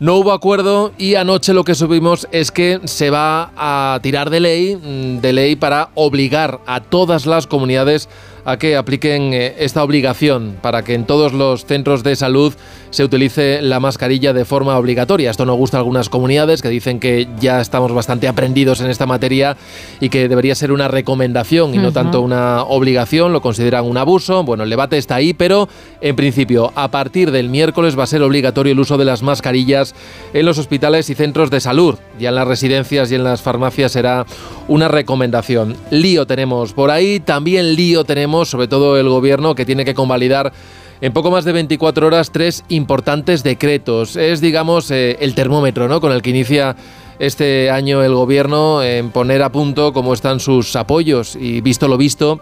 [0.00, 4.38] No hubo acuerdo y anoche lo que subimos es que se va a tirar de
[4.38, 8.08] ley, mm, de ley para obligar a todas las comunidades
[8.48, 12.54] a que apliquen eh, esta obligación para que en todos los centros de salud
[12.88, 15.30] se utilice la mascarilla de forma obligatoria.
[15.30, 19.04] Esto no gusta a algunas comunidades que dicen que ya estamos bastante aprendidos en esta
[19.04, 19.58] materia
[20.00, 21.92] y que debería ser una recomendación y no Ujú.
[21.92, 24.42] tanto una obligación, lo consideran un abuso.
[24.44, 25.68] Bueno, el debate está ahí, pero
[26.00, 29.94] en principio, a partir del miércoles va a ser obligatorio el uso de las mascarillas
[30.32, 31.96] en los hospitales y centros de salud.
[32.18, 34.24] Ya en las residencias y en las farmacias será
[34.68, 35.76] una recomendación.
[35.90, 40.52] Lío tenemos por ahí, también lío tenemos, sobre todo el gobierno, que tiene que convalidar
[41.00, 44.16] en poco más de 24 horas tres importantes decretos.
[44.16, 46.00] Es, digamos, eh, el termómetro ¿no?
[46.00, 46.76] con el que inicia
[47.18, 51.96] este año el gobierno en poner a punto cómo están sus apoyos y visto lo
[51.96, 52.40] visto,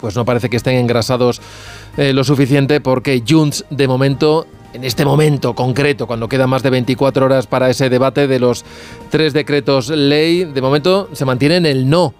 [0.00, 1.40] pues no parece que estén engrasados
[1.96, 6.70] eh, lo suficiente porque Junts de momento en este momento concreto, cuando quedan más de
[6.70, 8.64] 24 horas para ese debate de los
[9.08, 12.12] tres decretos ley, de momento se mantiene en el no.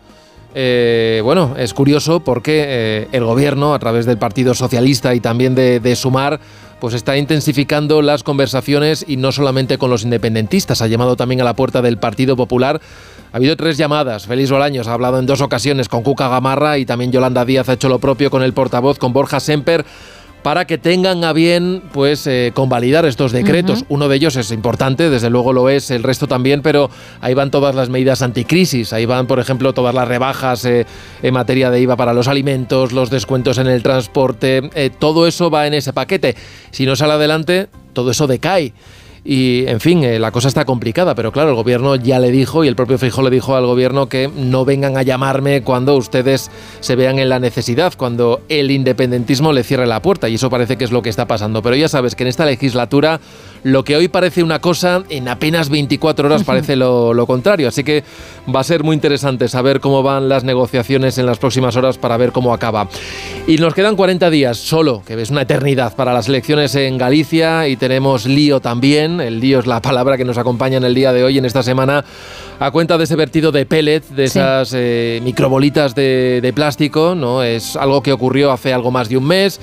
[0.54, 5.56] Eh, bueno, es curioso porque eh, el gobierno, a través del Partido Socialista y también
[5.56, 6.38] de, Sumar,
[6.80, 11.44] pues está intensificando las conversaciones y no solamente con los independentistas, ha llamado también a
[11.44, 12.80] la puerta del Partido Popular.
[13.32, 14.26] Ha habido tres llamadas.
[14.26, 17.72] Félix Bolaños ha hablado en dos ocasiones con Cuca Gamarra y también Yolanda Díaz ha
[17.72, 19.84] hecho lo propio con el portavoz, con Borja Semper
[20.44, 23.86] para que tengan a bien pues eh, convalidar estos decretos.
[23.88, 26.90] Uno de ellos es importante, desde luego lo es, el resto también, pero
[27.22, 30.84] ahí van todas las medidas anticrisis, ahí van, por ejemplo, todas las rebajas eh,
[31.22, 35.48] en materia de IVA para los alimentos, los descuentos en el transporte, eh, todo eso
[35.48, 36.36] va en ese paquete.
[36.72, 38.74] Si no sale adelante, todo eso decae.
[39.24, 42.62] Y, en fin, eh, la cosa está complicada, pero claro, el gobierno ya le dijo
[42.62, 46.50] y el propio Fijo le dijo al gobierno que no vengan a llamarme cuando ustedes
[46.80, 50.28] se vean en la necesidad, cuando el independentismo le cierre la puerta.
[50.28, 51.62] Y eso parece que es lo que está pasando.
[51.62, 53.18] Pero ya sabes que en esta legislatura
[53.64, 57.66] lo que hoy parece una cosa, en apenas 24 horas parece lo, lo contrario.
[57.68, 58.04] Así que
[58.54, 62.16] va a ser muy interesante saber cómo van las negociaciones en las próximas horas para
[62.16, 62.88] ver cómo acaba.
[63.46, 67.66] Y nos quedan 40 días solo, que es una eternidad para las elecciones en Galicia
[67.66, 69.20] y tenemos lío también.
[69.20, 71.62] El lío es la palabra que nos acompaña en el día de hoy, en esta
[71.62, 72.04] semana,
[72.60, 74.38] a cuenta de ese vertido de pellet, de Sí.
[74.38, 77.14] esas eh, microbolitas de, de plástico.
[77.14, 77.42] ¿no?
[77.42, 79.58] Es algo que ocurrió hace algo más de un mes.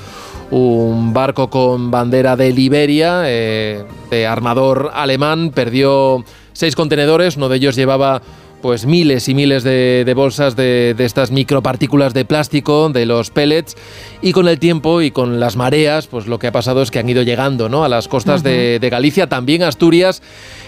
[0.52, 7.38] Un barco con bandera de Liberia, eh, de armador alemán, perdió seis contenedores.
[7.38, 8.22] Uno de ellos llevaba
[8.62, 13.32] pues miles y miles de, de bolsas de, de estas micropartículas de plástico, de los
[13.32, 13.76] pellets,
[14.22, 17.00] y con el tiempo y con las mareas, pues lo que ha pasado es que
[17.00, 17.84] han ido llegando ¿no?
[17.84, 20.22] a las costas de, de Galicia, también Asturias,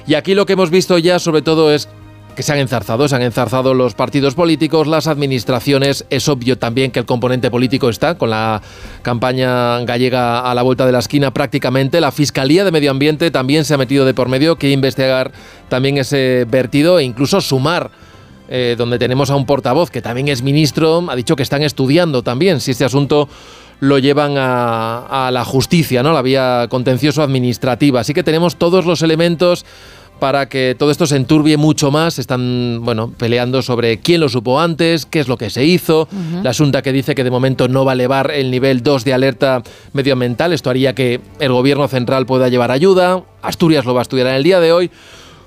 [0.08, 1.88] y aquí lo que hemos visto ya sobre todo es
[2.36, 6.06] que se han enzarzado, se han enzarzado los partidos políticos, las administraciones.
[6.10, 8.62] Es obvio también que el componente político está con la
[9.02, 12.02] campaña gallega a la vuelta de la esquina prácticamente.
[12.02, 15.32] La Fiscalía de Medio Ambiente también se ha metido de por medio, quiere investigar
[15.70, 17.92] también ese vertido e incluso sumar.
[18.50, 22.24] eh, donde tenemos a un portavoz que también es ministro, ha dicho que están estudiando
[22.24, 23.30] también si este asunto
[23.80, 26.14] lo llevan a, a la justicia, ¿no?
[26.14, 28.02] la vía contencioso-administrativa.
[28.02, 29.66] Así que tenemos todos los elementos
[30.20, 32.20] para que todo esto se enturbie mucho más.
[32.20, 36.08] Están, bueno, peleando sobre quién lo supo antes, qué es lo que se hizo.
[36.42, 39.14] La Asunta que dice que de momento no va a elevar el nivel 2 de
[39.14, 40.54] alerta medioambiental.
[40.54, 43.24] Esto haría que el gobierno central pueda llevar ayuda.
[43.42, 44.92] Asturias lo va a estudiar en el día de hoy.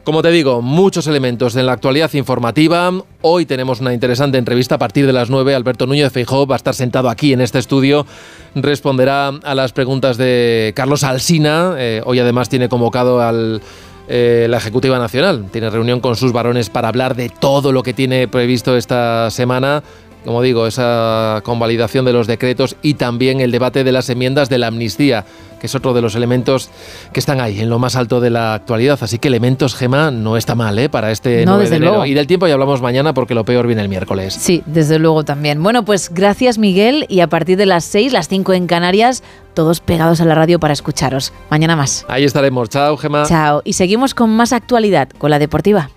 [0.07, 2.93] Como te digo, muchos elementos en la actualidad informativa.
[3.23, 5.53] Hoy tenemos una interesante entrevista a partir de las 9.
[5.53, 8.07] Alberto Núñez Feijóo va a estar sentado aquí en este estudio.
[8.55, 11.75] Responderá a las preguntas de Carlos Alsina.
[11.77, 13.61] Eh, hoy además tiene convocado al
[14.09, 15.47] eh, la Ejecutiva Nacional.
[15.51, 19.83] Tiene reunión con sus varones para hablar de todo lo que tiene previsto esta semana
[20.26, 24.58] como digo, esa convalidación de los decretos y también el debate de las enmiendas de
[24.58, 25.24] la amnistía,
[25.60, 26.68] que es otro de los elementos
[27.12, 28.98] que están ahí, en lo más alto de la actualidad.
[29.00, 30.88] Así que elementos, Gema, no está mal ¿eh?
[30.90, 31.92] para este No, 9 desde de enero.
[31.92, 32.06] luego.
[32.06, 34.34] Y del tiempo ya hablamos mañana porque lo peor viene el miércoles.
[34.34, 35.62] Sí, desde luego también.
[35.62, 39.22] Bueno, pues gracias Miguel y a partir de las 6, las 5 en Canarias,
[39.55, 41.32] todos pegados a la radio para escucharos.
[41.48, 42.05] Mañana más.
[42.08, 42.68] Ahí estaremos.
[42.68, 43.24] Chao, Gema.
[43.26, 43.62] Chao.
[43.64, 45.88] Y seguimos con más actualidad, con la deportiva.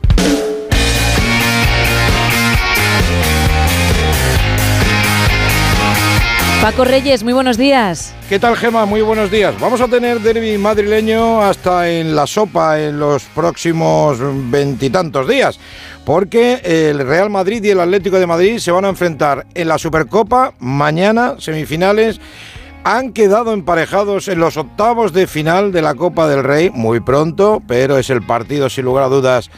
[6.62, 8.14] Paco Reyes, muy buenos días.
[8.28, 8.86] ¿Qué tal, Gema?
[8.86, 9.58] Muy buenos días.
[9.62, 14.18] Vamos a tener derby madrileño hasta en la sopa en los próximos
[14.52, 15.58] veintitantos días,
[16.04, 19.78] porque el Real Madrid y el Atlético de Madrid se van a enfrentar en la
[19.78, 22.20] Supercopa mañana, semifinales.
[22.86, 27.62] Han quedado emparejados en los octavos de final de la Copa del Rey muy pronto,
[27.68, 29.52] pero es el partido sin lugar a dudas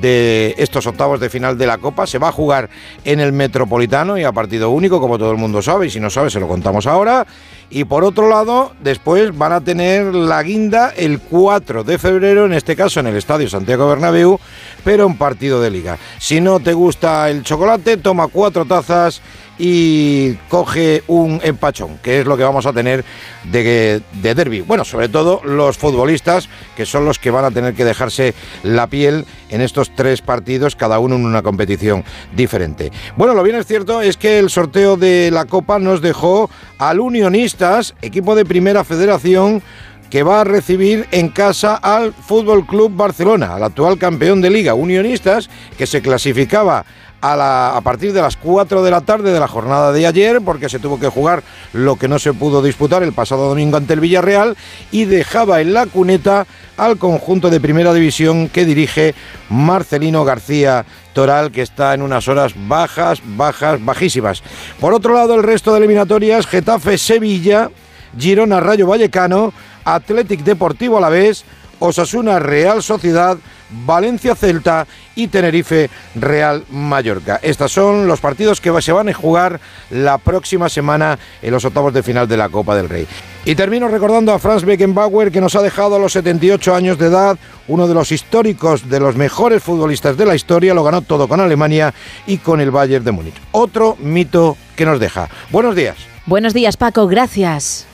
[0.00, 2.06] de estos octavos de final de la Copa.
[2.06, 2.70] Se va a jugar
[3.04, 6.08] en el Metropolitano y a partido único, como todo el mundo sabe, y si no
[6.08, 7.26] sabe se lo contamos ahora.
[7.68, 12.54] Y por otro lado, después van a tener la guinda el 4 de febrero, en
[12.54, 14.38] este caso en el Estadio Santiago Bernabéu,
[14.84, 15.98] pero en partido de liga.
[16.18, 19.20] Si no te gusta el chocolate, toma cuatro tazas
[19.58, 23.04] y coge un empachón, que es lo que vamos a tener
[23.44, 24.60] de, de derby.
[24.60, 28.86] Bueno, sobre todo los futbolistas, que son los que van a tener que dejarse la
[28.86, 32.04] piel en estos tres partidos, cada uno en una competición
[32.34, 32.92] diferente.
[33.16, 37.00] Bueno, lo bien es cierto es que el sorteo de la Copa nos dejó al
[37.00, 39.62] Unionistas, equipo de primera federación,
[40.10, 44.74] que va a recibir en casa al Fútbol Club Barcelona, al actual campeón de liga.
[44.74, 46.86] Unionistas, que se clasificaba
[47.20, 50.40] a, la- a partir de las 4 de la tarde de la jornada de ayer,
[50.44, 53.94] porque se tuvo que jugar lo que no se pudo disputar el pasado domingo ante
[53.94, 54.56] el Villarreal,
[54.92, 59.14] y dejaba en la cuneta al conjunto de primera división que dirige
[59.48, 64.42] Marcelino García Toral, que está en unas horas bajas, bajas, bajísimas.
[64.80, 67.70] Por otro lado, el resto de eliminatorias, Getafe-Sevilla,
[68.16, 69.52] Girona Rayo Vallecano,
[69.84, 71.44] Athletic Deportivo Alavés,
[71.80, 73.38] Osasuna Real Sociedad,
[73.70, 77.40] Valencia Celta y Tenerife Real Mallorca.
[77.42, 81.92] Estos son los partidos que se van a jugar la próxima semana en los octavos
[81.92, 83.06] de final de la Copa del Rey.
[83.44, 87.06] Y termino recordando a Franz Beckenbauer que nos ha dejado a los 78 años de
[87.06, 91.28] edad, uno de los históricos, de los mejores futbolistas de la historia, lo ganó todo
[91.28, 91.94] con Alemania
[92.26, 93.34] y con el Bayern de Múnich.
[93.52, 95.28] Otro mito que nos deja.
[95.50, 95.96] Buenos días.
[96.26, 97.86] Buenos días, Paco, gracias.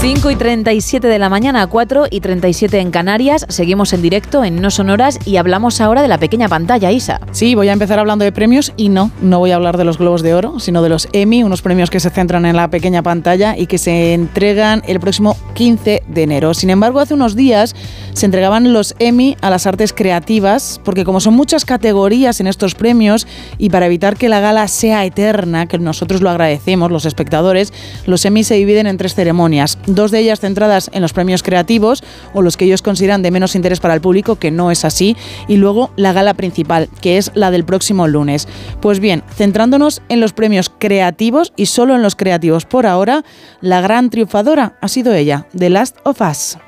[0.00, 3.44] Cinco y 37 de la mañana, 4 y 37 en Canarias.
[3.48, 7.20] Seguimos en directo en No Sonoras y hablamos ahora de la pequeña pantalla, Isa.
[7.32, 9.98] Sí, voy a empezar hablando de premios y no, no voy a hablar de los
[9.98, 13.02] Globos de Oro, sino de los Emmy, unos premios que se centran en la pequeña
[13.02, 16.54] pantalla y que se entregan el próximo 15 de enero.
[16.54, 17.74] Sin embargo, hace unos días
[18.12, 22.76] se entregaban los Emmy a las artes creativas, porque como son muchas categorías en estos
[22.76, 23.26] premios
[23.58, 27.72] y para evitar que la gala sea eterna, que nosotros lo agradecemos, los espectadores,
[28.06, 32.02] los Emmy se dividen en tres ceremonias, dos de ellas centradas en los premios creativos
[32.34, 35.16] o los que ellos consideran de menos interés para el público, que no es así,
[35.48, 38.48] y luego la gala principal, que es la del próximo lunes.
[38.80, 43.24] Pues bien, centrándonos en los premios creativos y solo en los creativos por ahora,
[43.60, 46.58] la gran triunfadora ha sido ella, The Last of Us.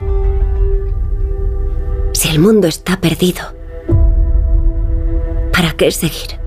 [2.12, 3.54] Si el mundo está perdido,
[5.52, 6.38] ¿para qué seguir?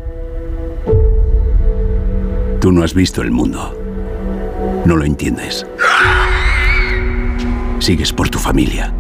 [2.60, 3.78] Tú no has visto el mundo.
[4.86, 5.66] No lo entiendes.
[7.84, 8.94] Sigues por tu familia.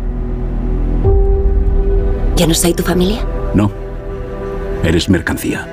[2.36, 3.26] ¿Yo no soy tu familia?
[3.53, 3.72] No.
[4.84, 5.66] Eres mercancía.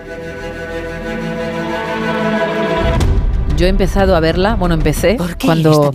[3.56, 5.92] Yo he empezado a verla, bueno, empecé cuando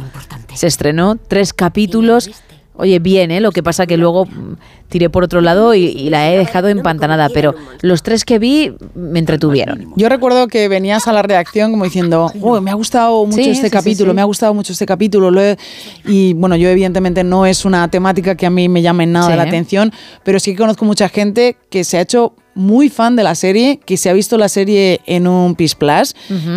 [0.56, 2.32] se estrenó, tres capítulos.
[2.78, 3.40] Oye, bien, ¿eh?
[3.40, 4.56] Lo que pasa que luego mm,
[4.90, 8.74] tiré por otro lado y, y la he dejado empantanada, pero los tres que vi
[8.96, 9.94] me entretuvieron.
[9.96, 13.50] Yo recuerdo que venías a la redacción como diciendo, "Oh, me ha gustado mucho Sí,
[13.50, 14.16] este sí, sí, capítulo, sí.
[14.16, 15.32] me ha gustado mucho este capítulo.
[15.32, 15.58] lo he-".
[16.06, 19.38] Y bueno, yo evidentemente no es una temática que a mí me llame nada Sí.
[19.38, 19.92] la atención,
[20.24, 23.80] pero sí que conozco mucha gente que se ha hecho muy fan de la serie,
[23.86, 26.16] que se ha visto la serie en un PIS Plus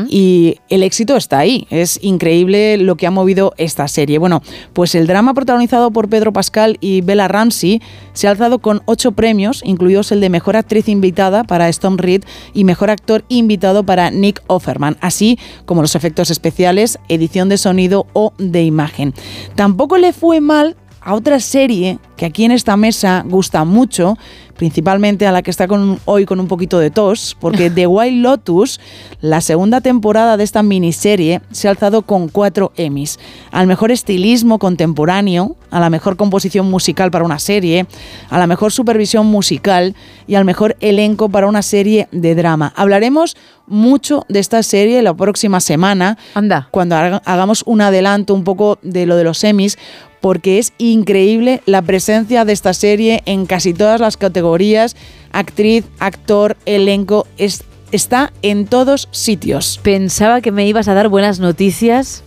[0.09, 1.67] y el éxito está ahí.
[1.71, 4.19] Es increíble lo que ha movido esta serie.
[4.19, 8.83] Bueno, pues el drama protagonizado por Pedro Pascal y Bella Ramsey se ha alzado con
[8.87, 12.23] ocho premios, incluidos el de Mejor Actriz Invitada para Storm Reed
[12.55, 18.07] y Mejor Actor Invitado para Nick Offerman, así como los efectos especiales, edición de sonido
[18.13, 19.15] o de imagen.
[19.55, 24.19] Tampoco le fue mal a otra serie que aquí en esta mesa gusta mucho,
[24.57, 28.23] principalmente a la que está con, hoy con un poquito de tos, porque The Wild
[28.23, 28.81] Lotus,
[29.21, 33.19] la segunda temporada de esta miniserie, se ha alzado con cuatro Emmys.
[33.53, 37.87] Al mejor estilismo contemporáneo, a la mejor composición musical para una serie,
[38.31, 39.95] a la mejor supervisión musical
[40.27, 42.73] y al mejor elenco para una serie de drama.
[42.77, 43.37] Hablaremos
[43.69, 46.69] mucho de esta serie la próxima semana, Anda.
[46.73, 49.79] cuando haga- hagamos un adelanto un poco de lo de los Emmys,
[50.21, 54.97] porque es increíble la presencia de esta serie en casi todas las categorías,
[55.33, 59.81] actriz, actor, elenco, es- está en todos sitios.
[59.83, 62.23] Pensaba que me ibas a dar buenas noticias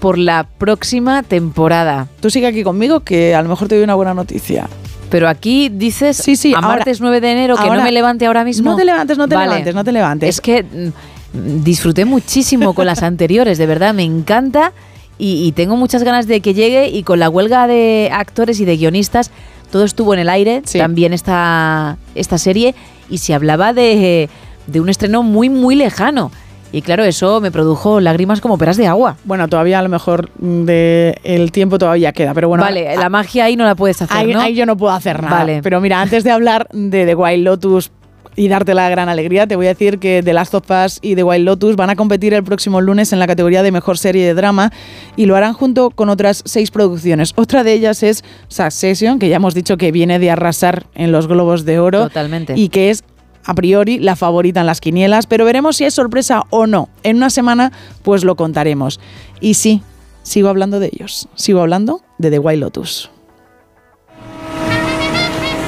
[0.00, 2.08] por la próxima temporada.
[2.20, 4.68] Tú sigue aquí conmigo que a lo mejor te doy una buena noticia.
[5.10, 7.92] Pero aquí dices Sí, sí, a ahora- martes 9 de enero que ahora- no me
[7.92, 8.70] levante ahora mismo.
[8.72, 9.48] No te levantes, no te Vale.
[9.48, 10.28] levantes, no te levantes.
[10.28, 14.72] Es que mm, disfruté muchísimo con las anteriores, de verdad, me encanta
[15.18, 18.64] y, y tengo muchas ganas de que llegue y con la huelga de actores y
[18.64, 19.30] de guionistas
[19.70, 22.74] todo estuvo en el aire, también esta, esta serie
[23.10, 24.28] y se hablaba de,
[24.66, 26.30] de un estreno muy, muy lejano.
[26.70, 29.16] Y claro, eso me produjo lágrimas como peras de agua.
[29.24, 32.62] Bueno, todavía a lo mejor de el tiempo todavía queda, pero bueno.
[32.62, 34.40] vale, la magia ahí no la puedes hacer, ahí, ¿no?
[34.40, 35.38] ahí yo no puedo hacer nada.
[35.38, 35.60] Vale.
[35.62, 37.90] Pero mira, antes de hablar de The Wild Lotus
[38.38, 41.16] y darte la gran alegría, te voy a decir que The Last of Us y
[41.16, 44.24] The Wild Lotus van a competir el próximo lunes en la categoría de mejor serie
[44.24, 44.72] de drama
[45.16, 47.32] y lo harán junto con otras seis producciones.
[47.34, 51.26] Otra de ellas es Succession, que ya hemos dicho que viene de arrasar en los
[51.26, 52.04] Globos de Oro.
[52.04, 52.54] Totalmente.
[52.56, 53.02] Y que es
[53.44, 56.88] a priori la favorita en las quinielas, pero veremos si es sorpresa o no.
[57.02, 57.72] En una semana,
[58.04, 59.00] pues lo contaremos.
[59.40, 59.82] Y sí,
[60.22, 61.28] sigo hablando de ellos.
[61.34, 63.10] Sigo hablando de The Wild Lotus.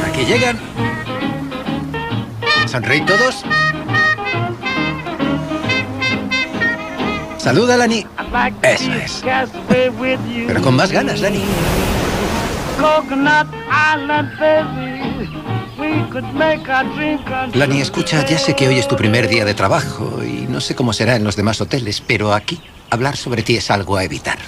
[0.06, 0.99] Aquí llegan.
[2.70, 3.42] Sonreíd todos.
[7.36, 8.06] Saluda, Lani.
[8.62, 9.24] Eso es.
[10.46, 11.42] Pero con más ganas, Lani.
[17.54, 20.76] Lani, escucha, ya sé que hoy es tu primer día de trabajo y no sé
[20.76, 24.38] cómo será en los demás hoteles, pero aquí hablar sobre ti es algo a evitar.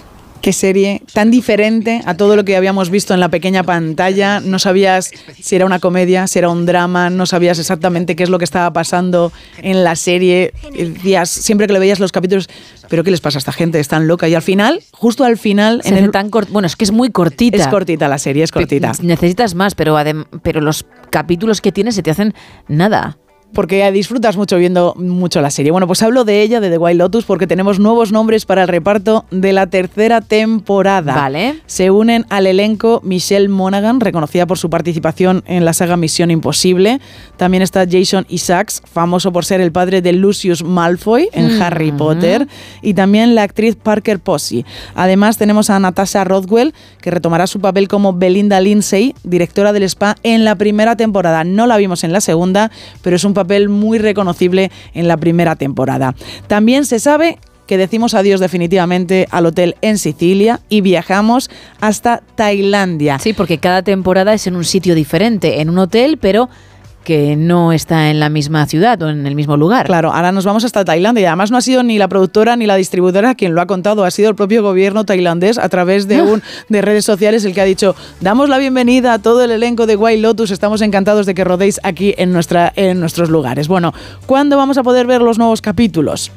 [0.43, 4.41] Qué serie tan diferente a todo lo que habíamos visto en la pequeña pantalla.
[4.41, 8.29] No sabías si era una comedia, si era un drama, no sabías exactamente qué es
[8.29, 10.53] lo que estaba pasando en la serie.
[10.75, 12.49] Y Decías, siempre que le veías los capítulos,
[12.89, 13.79] pero ¿qué les pasa a esta gente?
[13.79, 14.29] Están loca.
[14.29, 16.91] Y al final, justo al final, Se en el, tan cort- bueno, es que es
[16.91, 17.57] muy cortita.
[17.59, 18.93] es cortita la serie, es cortita.
[19.01, 22.35] Necesitas más, pero, adem- pero los capítulos que tienes se te hacen
[22.67, 23.17] nada.
[23.55, 25.71] Porque disfrutas mucho viendo mucho la serie.
[25.73, 28.69] Bueno, pues hablo de ella, de The Wild Lotus, porque tenemos nuevos nombres para el
[28.69, 31.15] reparto de la tercera temporada.
[31.15, 31.61] Vale.
[31.67, 37.01] Se unen al elenco Michelle Monaghan, reconocida por su participación en la saga Misión Imposible.
[37.37, 41.93] También está Jason Isaacs, famoso por ser el padre de Lucius Malfoy en Mm, Harry.
[41.93, 42.47] Potter.
[42.81, 44.65] Y también la actriz Parker Posey.
[44.95, 50.17] Además tenemos a Natasha Rothwell, que retomará su papel como Belinda Lindsay, directora del spa
[50.23, 51.45] en la primera temporada.
[51.45, 52.71] No la vimos en la segunda,
[53.03, 56.15] pero es un papel muy reconocible en la primera temporada.
[56.47, 63.19] También se sabe que decimos adiós definitivamente al hotel en Sicilia y viajamos hasta Tailandia.
[63.19, 66.49] Sí, porque cada temporada es en un sitio diferente, en un hotel, pero
[67.05, 69.87] que no está en la misma ciudad o en el mismo lugar.
[69.87, 72.67] Claro, ahora nos vamos hasta Tailandia y además no ha sido ni la productora ni
[72.67, 76.23] la distribuidora quien lo ha contado, ha sido el propio gobierno tailandés a través de
[76.23, 79.87] un de redes sociales el que ha dicho, damos la bienvenida a todo el elenco
[79.87, 83.69] de Wild Lotus, estamos encantados de que rodéis aquí en, nuestra, en nuestros lugares.
[83.69, 83.93] Bueno,
[84.27, 86.31] ¿cuándo vamos a poder ver los nuevos capítulos?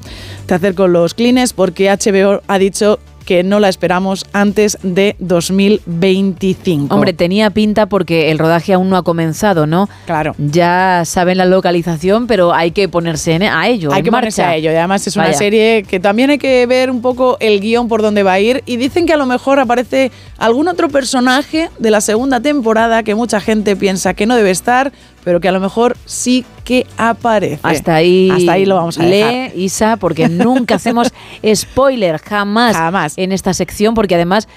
[0.46, 6.94] Te acerco los clines porque HBO ha dicho que no la esperamos antes de 2025.
[6.94, 9.90] Hombre, tenía pinta porque el rodaje aún no ha comenzado, ¿no?
[10.06, 10.36] Claro.
[10.38, 13.92] Ya saben la localización, pero hay que ponerse en- a ello.
[13.92, 14.52] Hay en que ponerse marcha.
[14.52, 14.72] a ello.
[14.72, 18.02] Y además es una serie que también hay que ver un poco el guion por
[18.02, 18.64] dónde va a ir.
[18.66, 23.16] Y dicen que a lo mejor aparece algún otro personaje de la segunda temporada que
[23.16, 24.92] mucha gente piensa que no debe estar,
[25.26, 27.60] pero que a lo mejor sí que aparece.
[27.64, 29.58] Hasta ahí, Hasta ahí lo vamos a lee, dejar.
[29.58, 31.12] Isa, porque nunca hacemos
[31.56, 34.48] spoiler, jamás, en esta sección, porque además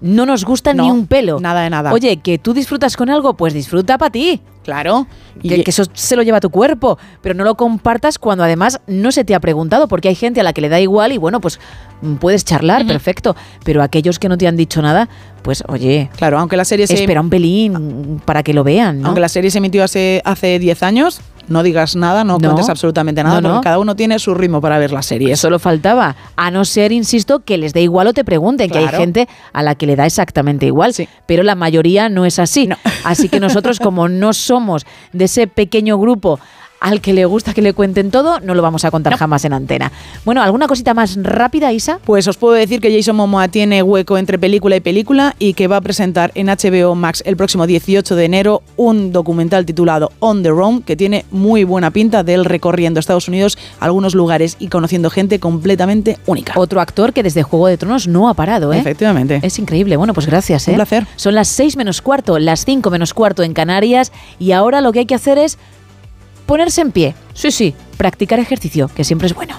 [0.00, 1.40] no nos gusta ni un pelo.
[1.40, 1.92] Nada de nada.
[1.92, 4.40] Oye, que tú disfrutas con algo, pues disfruta para ti.
[4.62, 5.06] Claro.
[5.42, 9.12] Que, que eso se lo lleva tu cuerpo, pero no lo compartas cuando además no
[9.12, 11.40] se te ha preguntado, porque hay gente a la que le da igual y bueno,
[11.40, 11.58] pues
[12.02, 13.34] mm, puedes charlar, perfecto.
[13.64, 15.08] Pero aquellos que no te han dicho nada,
[15.42, 19.06] pues oye, Claro, aunque la serie se espera un pelín para que lo vean, ¿no?
[19.08, 22.40] Aunque la serie se emitió hace, hace 10 años, no digas nada, no, No.
[22.40, 23.54] cuentes absolutamente nada, No, no.
[23.56, 25.36] porque cada uno tiene su ritmo para ver la serie.
[25.36, 28.88] Solo faltaba, a no ser, insisto, que les dé igual o te pregunten, que hay
[28.88, 30.92] gente a la que le da exactamente igual,
[31.26, 32.68] pero la mayoría no es así.
[33.04, 36.38] Así que nosotros, como no somos de ese pequeño grupo
[36.80, 39.52] al que le gusta que le cuenten todo, no lo vamos a contar jamás en
[39.52, 39.92] antena.
[40.24, 42.00] Bueno, ¿alguna cosita más rápida, Isa?
[42.04, 45.66] Pues os puedo decir que Jason Momoa tiene hueco entre película y película y que
[45.66, 50.42] va a presentar en HBO Max el próximo 18 de enero un documental titulado On
[50.42, 54.68] the Roam que tiene muy buena pinta de él recorriendo Estados Unidos, algunos lugares y
[54.68, 56.52] conociendo gente completamente única.
[56.56, 58.78] Otro actor que desde Juego de Tronos no ha parado, ¿eh?
[58.78, 59.40] Efectivamente.
[59.42, 59.96] Es increíble.
[59.96, 60.72] Bueno, pues gracias, ¿eh?
[60.72, 61.06] Un placer.
[61.16, 65.00] Son las 6 menos cuarto, las 5 menos cuarto en Canarias y ahora lo que
[65.00, 65.58] hay que hacer es
[66.48, 67.14] ponerse en pie.
[67.34, 69.54] Sí, sí, practicar ejercicio, que siempre es bueno.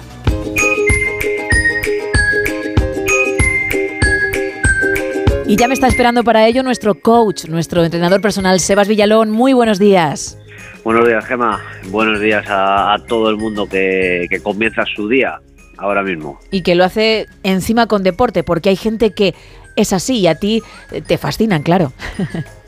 [5.46, 9.30] Y ya me está esperando para ello nuestro coach, nuestro entrenador personal, Sebas Villalón.
[9.30, 10.36] Muy buenos días.
[10.84, 11.60] Buenos días, Gema.
[11.90, 15.40] Buenos días a, a todo el mundo que, que comienza su día
[15.78, 16.38] ahora mismo.
[16.50, 19.34] Y que lo hace encima con deporte, porque hay gente que
[19.76, 20.62] es así y a ti
[21.06, 21.92] te fascinan, claro.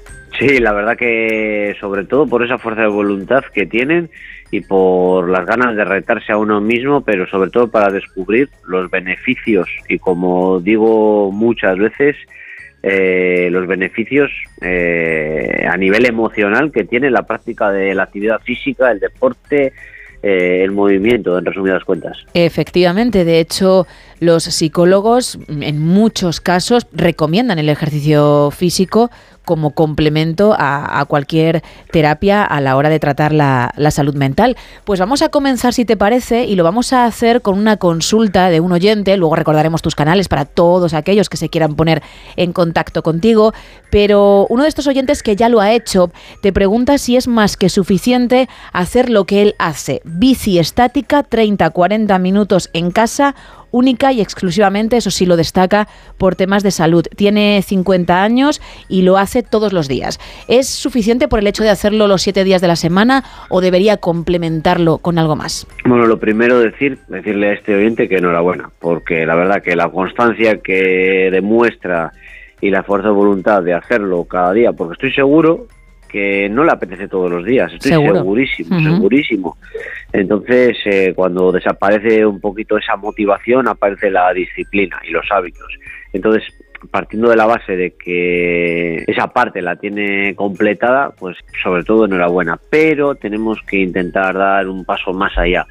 [0.42, 4.10] Sí, la verdad que sobre todo por esa fuerza de voluntad que tienen
[4.50, 8.90] y por las ganas de retarse a uno mismo, pero sobre todo para descubrir los
[8.90, 12.16] beneficios y como digo muchas veces,
[12.82, 18.90] eh, los beneficios eh, a nivel emocional que tiene la práctica de la actividad física,
[18.90, 19.72] el deporte,
[20.24, 22.16] eh, el movimiento, en resumidas cuentas.
[22.34, 23.86] Efectivamente, de hecho,
[24.18, 29.10] los psicólogos en muchos casos recomiendan el ejercicio físico
[29.44, 34.56] como complemento a, cualquier terapia a la hora de tratar la, la salud mental.
[34.84, 38.50] Pues vamos a comenzar, si te parece, y lo vamos a hacer con una consulta
[38.50, 39.16] de un oyente.
[39.16, 42.02] Luego recordaremos tus canales para todos aquellos que se quieran poner
[42.36, 43.52] en contacto contigo.
[43.90, 47.56] Pero uno de estos oyentes que ya lo ha hecho te pregunta si es más
[47.56, 50.00] que suficiente hacer lo que él hace.
[50.04, 53.34] Bici estática, 30-40 minutos en casa
[53.72, 57.04] única y exclusivamente, eso sí lo destaca, por temas de salud.
[57.16, 60.20] Tiene 50 años y lo hace todos los días.
[60.46, 63.96] ¿Es suficiente por el hecho de hacerlo los siete días de la semana o debería
[63.96, 65.66] complementarlo con algo más?
[65.84, 69.88] Bueno, lo primero decir, decirle a este oyente que enhorabuena, porque la verdad que la
[69.88, 72.12] constancia que demuestra
[72.60, 75.66] y la fuerza de voluntad de hacerlo cada día, porque estoy seguro
[76.12, 78.16] que no le apetece todos los días, estoy Seguro.
[78.16, 79.56] segurísimo, segurísimo.
[80.12, 85.72] Entonces, eh, cuando desaparece un poquito esa motivación, aparece la disciplina y los hábitos.
[86.12, 86.44] Entonces,
[86.90, 92.58] partiendo de la base de que esa parte la tiene completada, pues sobre todo enhorabuena.
[92.70, 95.66] Pero tenemos que intentar dar un paso más allá.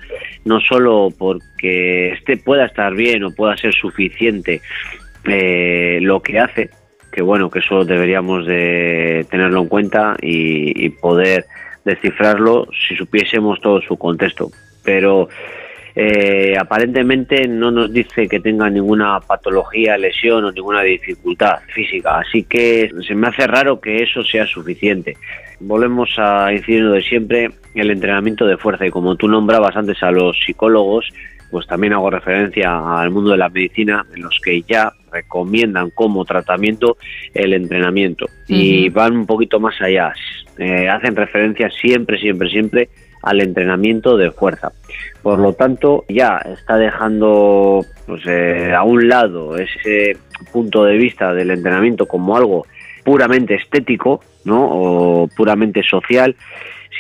[0.45, 4.61] No solo porque este pueda estar bien o pueda ser suficiente
[5.25, 6.71] eh, lo que hace,
[7.11, 11.45] que bueno, que eso deberíamos de tenerlo en cuenta y, poder
[11.83, 14.49] descifrarlo si supiésemos todo su contexto.
[14.83, 15.27] Pero
[15.95, 22.43] eh, aparentemente no nos dice que tenga ninguna patología, lesión o ninguna dificultad física, así
[22.43, 25.17] que se me hace raro que eso sea suficiente.
[25.59, 30.11] Volvemos a incidir de siempre, el entrenamiento de fuerza y como tú nombrabas antes a
[30.11, 31.11] los psicólogos,
[31.51, 36.23] pues también hago referencia al mundo de la medicina en los que ya recomiendan como
[36.23, 36.97] tratamiento
[37.33, 40.13] el entrenamiento y van un poquito más allá,
[40.57, 42.89] Eh, hacen referencia siempre, siempre, siempre
[43.23, 44.71] al entrenamiento de fuerza.
[45.23, 50.17] Por lo tanto, ya está dejando pues, eh, a un lado ese
[50.51, 52.65] punto de vista del entrenamiento como algo
[53.03, 54.67] puramente estético, ¿no?
[54.69, 56.35] O puramente social,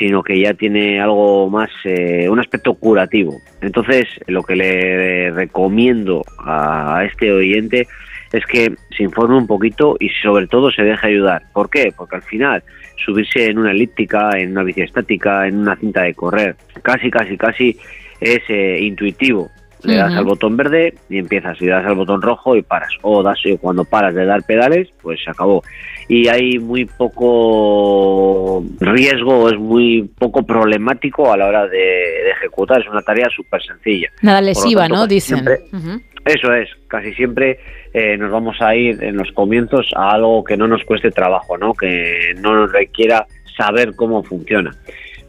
[0.01, 3.39] sino que ya tiene algo más, eh, un aspecto curativo.
[3.61, 7.87] Entonces, lo que le recomiendo a este oyente
[8.31, 11.43] es que se informe un poquito y sobre todo se deje ayudar.
[11.53, 11.93] ¿Por qué?
[11.95, 12.63] Porque al final
[13.05, 17.37] subirse en una elíptica, en una bici estática, en una cinta de correr, casi, casi,
[17.37, 17.77] casi
[18.19, 19.51] es eh, intuitivo.
[19.83, 22.91] Le das al botón verde y empiezas, y le das al botón rojo y paras.
[23.01, 25.63] O das y cuando paras de dar pedales, pues se acabó.
[26.07, 32.81] Y hay muy poco riesgo, es muy poco problemático a la hora de, de ejecutar.
[32.81, 34.09] Es una tarea súper sencilla.
[34.21, 35.07] Nada lesiva, tanto, ¿no?
[35.07, 35.37] Dicen.
[35.39, 37.57] siempre- eso es, casi siempre
[37.93, 41.57] eh, nos vamos a ir en los comienzos a algo que no nos cueste trabajo,
[41.57, 41.73] ¿no?
[41.73, 43.25] Que no nos requiera
[43.57, 44.71] saber cómo funciona.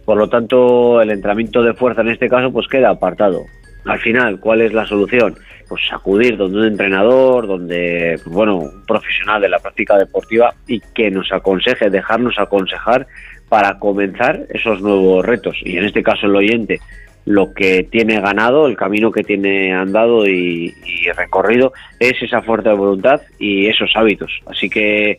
[0.05, 3.45] Por lo tanto, el entrenamiento de fuerza en este caso pues queda apartado.
[3.85, 5.35] Al final, ¿cuál es la solución?
[5.69, 11.11] Pues acudir donde un entrenador, donde, bueno, un profesional de la práctica deportiva y que
[11.11, 13.07] nos aconseje, dejarnos aconsejar
[13.49, 15.57] para comenzar esos nuevos retos.
[15.65, 16.81] Y en este caso el oyente,
[17.25, 22.71] lo que tiene ganado, el camino que tiene andado y, y recorrido es esa fuerza
[22.71, 24.31] de voluntad y esos hábitos.
[24.47, 25.19] Así que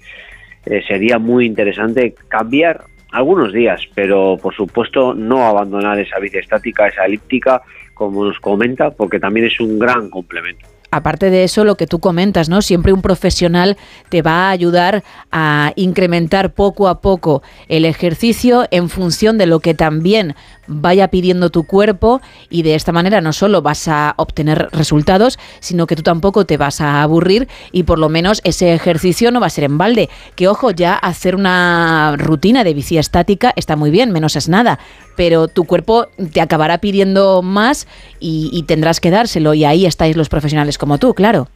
[0.66, 6.88] eh, sería muy interesante cambiar algunos días, pero por supuesto no abandonar esa bici estática,
[6.88, 7.62] esa elíptica,
[8.06, 10.68] como nos comenta, porque también es un gran complemento.
[10.94, 12.62] aparte de eso, lo que tú comentas, ¿no?
[12.62, 13.78] Siempre un profesional
[14.10, 19.60] te va a ayudar a incrementar poco a poco el ejercicio en función de lo
[19.60, 20.36] que también
[20.68, 25.88] vaya pidiendo tu cuerpo y de esta manera no solo vas a obtener resultados, sino
[25.88, 29.48] que tú tampoco te vas a aburrir y por lo menos ese ejercicio no va
[29.48, 30.10] a ser en balde.
[30.36, 34.78] Que ojo, ya hacer una rutina de bici estática está muy bien, menos es nada,
[35.16, 37.88] pero tu cuerpo te acabará pidiendo más
[38.20, 41.48] y, y tendrás que dárselo y ahí estáis los profesionales como tú, claro.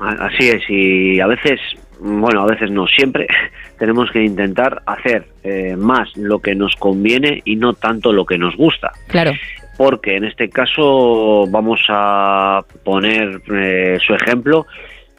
[0.00, 1.60] Así es, y a veces,
[2.00, 3.26] bueno, a veces no, siempre
[3.78, 8.38] tenemos que intentar hacer eh, más lo que nos conviene y no tanto lo que
[8.38, 8.92] nos gusta.
[9.08, 9.32] Claro.
[9.76, 14.66] Porque en este caso vamos a poner eh, su ejemplo,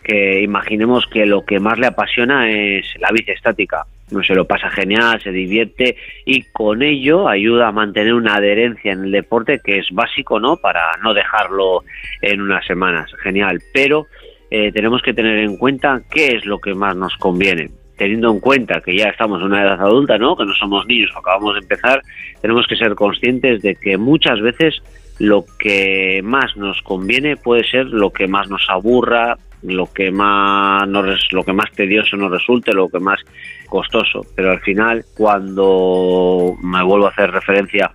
[0.03, 3.85] que imaginemos que lo que más le apasiona es la bici estática.
[4.11, 8.93] No se lo pasa genial, se divierte y con ello ayuda a mantener una adherencia
[8.93, 10.57] en el deporte que es básico, ¿no?
[10.57, 11.83] Para no dejarlo
[12.21, 13.11] en unas semanas.
[13.23, 13.61] Genial.
[13.73, 14.05] Pero
[14.51, 17.71] eh, tenemos que tener en cuenta qué es lo que más nos conviene.
[17.97, 20.35] Teniendo en cuenta que ya estamos en una edad adulta, ¿no?
[20.35, 22.01] Que no somos niños, acabamos de empezar,
[22.41, 24.81] tenemos que ser conscientes de que muchas veces
[25.17, 29.37] lo que más nos conviene puede ser lo que más nos aburra,
[29.67, 33.19] lo que más nos, lo que más tedioso nos resulte, lo que más
[33.67, 34.21] costoso.
[34.35, 37.91] Pero al final, cuando me vuelvo a hacer referencia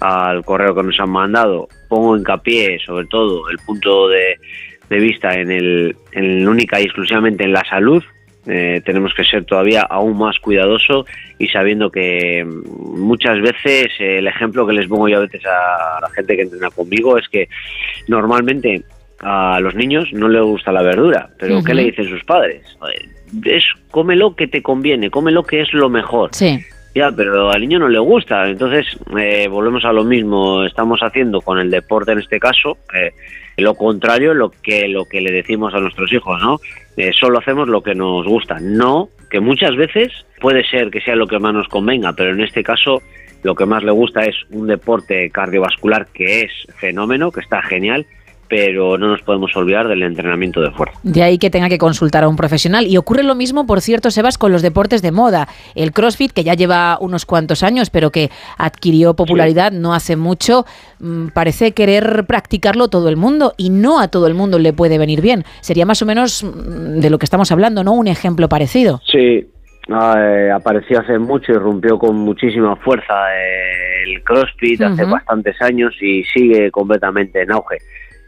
[0.00, 4.38] al correo que nos han mandado, pongo hincapié sobre todo el punto de,
[4.88, 8.02] vista en el, en única y exclusivamente en la salud.
[8.46, 11.04] Eh, tenemos que ser todavía aún más cuidadoso
[11.38, 16.08] y sabiendo que muchas veces el ejemplo que les pongo yo a veces a la
[16.08, 17.48] gente que entrena conmigo es que
[18.08, 18.82] normalmente
[19.20, 22.62] a los niños no les gusta la verdura, pero ¿qué le dicen sus padres?
[23.44, 26.30] Es cómelo que te conviene, cómelo que es lo mejor.
[26.32, 26.58] Sí.
[26.94, 31.40] Ya, pero al niño no le gusta, entonces eh, volvemos a lo mismo, estamos haciendo
[31.40, 33.12] con el deporte en este caso eh,
[33.58, 36.58] lo contrario lo que lo que le decimos a nuestros hijos, ¿no?
[36.96, 41.14] Eh, solo hacemos lo que nos gusta, no que muchas veces puede ser que sea
[41.14, 43.02] lo que más nos convenga, pero en este caso
[43.44, 48.04] lo que más le gusta es un deporte cardiovascular que es fenómeno, que está genial
[48.50, 50.98] pero no nos podemos olvidar del entrenamiento de fuerza.
[51.04, 52.84] De ahí que tenga que consultar a un profesional.
[52.88, 55.46] Y ocurre lo mismo, por cierto, Sebas, con los deportes de moda.
[55.76, 60.66] El CrossFit, que ya lleva unos cuantos años, pero que adquirió popularidad no hace mucho,
[60.98, 64.98] mm, parece querer practicarlo todo el mundo y no a todo el mundo le puede
[64.98, 65.44] venir bien.
[65.60, 67.92] Sería más o menos mm, de lo que estamos hablando, ¿no?
[67.92, 69.00] Un ejemplo parecido.
[69.06, 69.46] Sí,
[69.88, 75.94] eh, apareció hace mucho y rompió con muchísima fuerza eh, el CrossFit hace bastantes años
[76.00, 77.78] y sigue completamente en auge.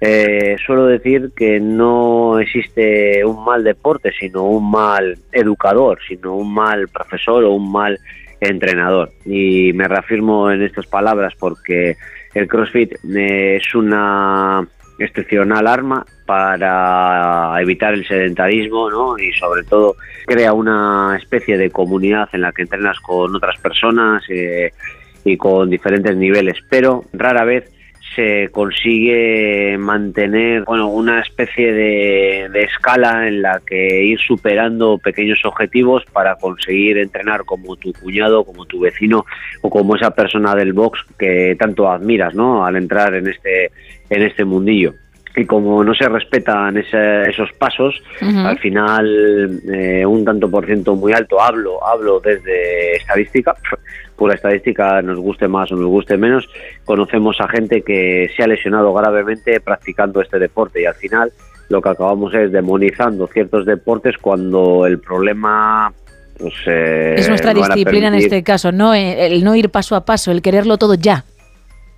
[0.05, 6.52] Eh, suelo decir que no existe un mal deporte, sino un mal educador, sino un
[6.52, 8.00] mal profesor o un mal
[8.40, 9.12] entrenador.
[9.24, 11.97] Y me reafirmo en estas palabras porque
[12.34, 14.66] el CrossFit eh, es una
[14.98, 19.16] excepcional arma para evitar el sedentarismo ¿no?
[19.18, 19.94] y sobre todo
[20.26, 24.72] crea una especie de comunidad en la que entrenas con otras personas eh,
[25.24, 27.70] y con diferentes niveles, pero rara vez
[28.15, 36.05] se consigue mantener bueno una especie de, escala en la que ir superando pequeños objetivos
[36.12, 39.24] para conseguir entrenar como tu cuñado, como tu vecino
[39.62, 42.65] o como esa persona del box que tanto admiras, ¿no?
[42.65, 43.70] Al entrar en este
[44.10, 44.94] en este mundillo.
[45.35, 48.02] Y como no se respetan ese- esos pasos,
[48.47, 53.55] al final eh, un tanto por ciento muy alto, hablo, hablo desde estadística,
[54.17, 56.47] pura estadística, nos guste más o nos guste menos,
[56.85, 61.33] conocemos a gente que se ha lesionado gravemente practicando este deporte y al final
[61.70, 65.91] lo que acabamos es demonizando ciertos deportes cuando el problema
[66.39, 68.93] pues, eh, es nuestra disciplina en este caso, ¿no?
[68.94, 71.25] Eh, El no ir paso a paso, el quererlo todo ya.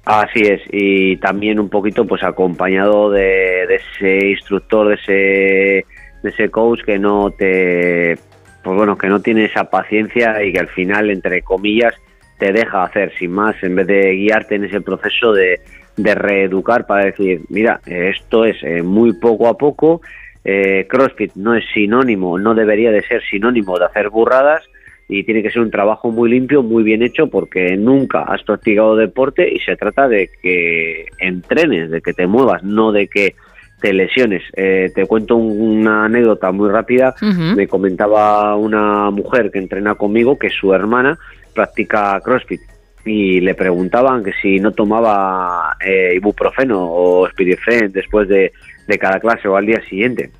[0.05, 5.87] Así es, y también un poquito pues acompañado de, ese instructor, de ese,
[6.23, 8.19] de ese coach que no te,
[8.63, 11.95] pues bueno, que no tiene esa paciencia y que al final, entre comillas,
[12.39, 13.13] te deja hacer.
[13.19, 15.61] Sin más, en vez de guiarte en ese proceso de,
[15.97, 20.03] de reeducar para decir, mira, esto es eh, muy poco a poco,
[20.45, 24.69] eh, CrossFit no es sinónimo, no debería de ser sinónimo de hacer burradas,
[25.09, 28.97] y tiene que ser un trabajo muy limpio, muy bien hecho, porque nunca has practicado
[28.97, 33.35] deporte y se trata de que entrenes, de que te muevas, no de que
[33.81, 34.43] te lesiones.
[34.57, 37.15] Eh, te cuento un- una anécdota muy rápida.
[37.55, 41.19] Me comentaba una mujer que entrena conmigo que su hermana
[41.55, 42.61] practica CrossFit
[43.05, 48.53] y le preguntaban que si no tomaba eh, ibuprofeno o Spiritfen después de,
[48.89, 50.31] de cada clase o al día siguiente.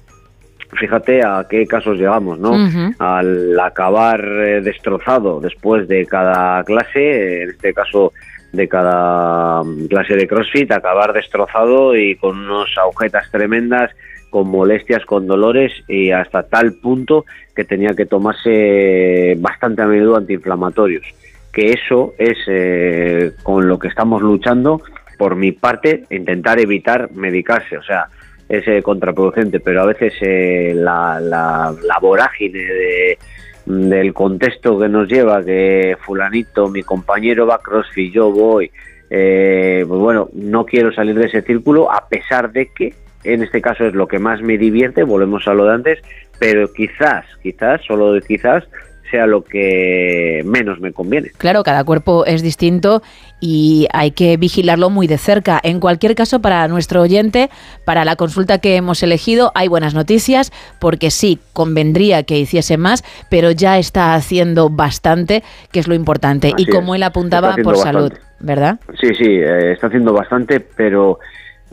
[0.79, 2.53] Fíjate a qué casos llegamos, ¿no?
[2.99, 8.13] Al acabar eh, destrozado después de cada clase, en este caso
[8.53, 13.91] de cada mm, clase de CrossFit, acabar destrozado y con unas agujetas tremendas,
[14.31, 20.17] con molestias, con dolores y hasta tal punto que tenía que tomarse bastante a menudo
[20.17, 21.07] antiinflamatorios.
[21.53, 24.83] Que eso es eh, con lo que estamos luchando.
[25.19, 27.79] Por mi parte, intentar evitar medicarse.
[27.79, 28.09] O sea,
[28.49, 33.19] es contraproducente, pero a veces eh, la, la, la vorágine de,
[33.67, 38.71] del contexto que nos lleva, que fulanito, mi compañero va a CrossFit, yo voy,
[39.11, 43.63] eh, pues bueno, no quiero salir de ese círculo a pesar de que en este
[43.63, 45.99] caso es lo que más me divierte, volvemos a lo de antes,
[46.39, 48.65] pero quizás, quizás, solo quizás,
[49.15, 51.31] sea lo que menos me conviene.
[51.39, 53.01] Claro, cada cuerpo es distinto
[53.41, 55.61] y hay que vigilarlo muy de cerca.
[55.63, 57.49] En cualquier caso, para nuestro oyente,
[57.85, 63.05] para la consulta que hemos elegido, hay buenas noticias, porque sí, convendría que hiciese más,
[63.31, 66.51] pero ya está haciendo bastante, que es lo importante.
[66.53, 68.13] Así y como él apuntaba, por salud.
[68.41, 68.81] ¿verdad?
[69.01, 71.21] Sí, sí, eh, está haciendo bastante, pero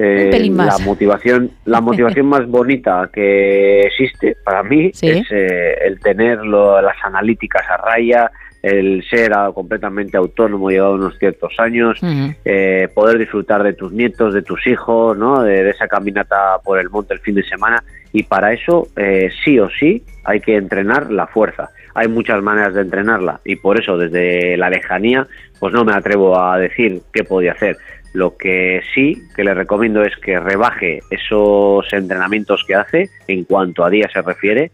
[0.04, 0.80] eh, Un pelín más.
[0.80, 5.08] la motivación, la motivación más bonita que existe para mí Sí.
[5.10, 8.32] es eh, el tener lo- las analíticas a raya,
[8.64, 12.00] el ser completamente autónomo llegado a unos ciertos años,
[12.46, 15.42] eh, poder disfrutar de tus nietos, de tus hijos, ¿no?
[15.42, 19.30] de, de esa caminata por el monte el fin de semana y para eso eh,
[19.44, 21.70] sí o sí hay que entrenar la fuerza.
[21.96, 25.26] Hay muchas maneras de entrenarla y por eso desde la lejanía
[25.60, 27.78] pues no me atrevo a decir qué podía hacer.
[28.14, 33.86] Lo que sí que le recomiendo es que rebaje esos entrenamientos que hace en cuanto
[33.86, 34.72] a días se refiere,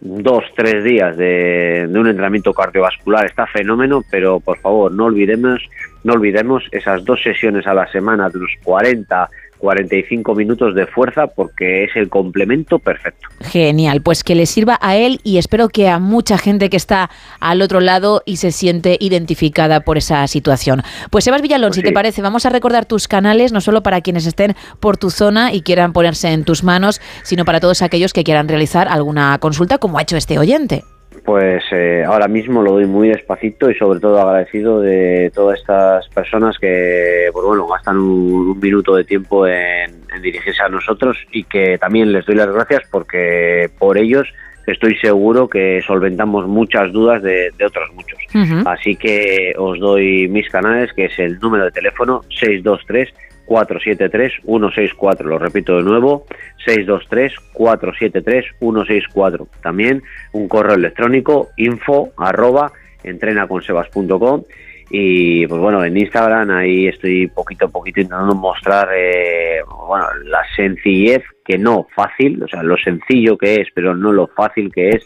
[0.00, 5.60] dos, tres días de, un entrenamiento cardiovascular está fenómeno, pero por favor no olvidemos,
[6.04, 9.28] no olvidemos esas dos sesiones a la semana de unos 40,
[9.60, 13.28] 45 minutos de fuerza porque es el complemento perfecto.
[13.40, 17.10] Genial, pues que le sirva a él y espero que a mucha gente que está
[17.38, 20.82] al otro lado y se siente identificada por esa situación.
[21.10, 24.26] Pues Sebas Villalón, si te parece, vamos a recordar tus canales, no solo para quienes
[24.26, 28.24] estén por tu zona y quieran ponerse en tus manos, sino para todos aquellos que
[28.24, 30.84] quieran realizar alguna consulta como ha hecho este oyente.
[31.24, 36.08] Pues eh, ahora mismo lo doy muy despacito y sobre todo agradecido de todas estas
[36.08, 41.16] personas que, pues bueno, gastan un, un minuto de tiempo en, en dirigirse a nosotros
[41.32, 44.26] y que también les doy las gracias porque por ellos
[44.66, 48.18] estoy seguro que solventamos muchas dudas de, de otros muchos.
[48.66, 53.08] Así que os doy mis canales, que es el número de teléfono 623
[53.50, 55.28] 473 164.
[55.28, 56.24] Lo repito de nuevo,
[56.64, 59.48] 623 473 164.
[59.60, 62.70] También un correo electrónico info arroba
[63.02, 64.44] entrenaconsebas.com
[64.88, 70.42] y pues bueno, en Instagram ahí estoy poquito a poquito intentando mostrar eh, bueno, la
[70.54, 74.90] sencillez, que no fácil, o sea, lo sencillo que es, pero no lo fácil que
[74.90, 75.04] es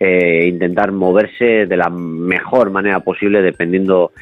[0.00, 4.12] eh, intentar moverse de la mejor manera posible dependiendo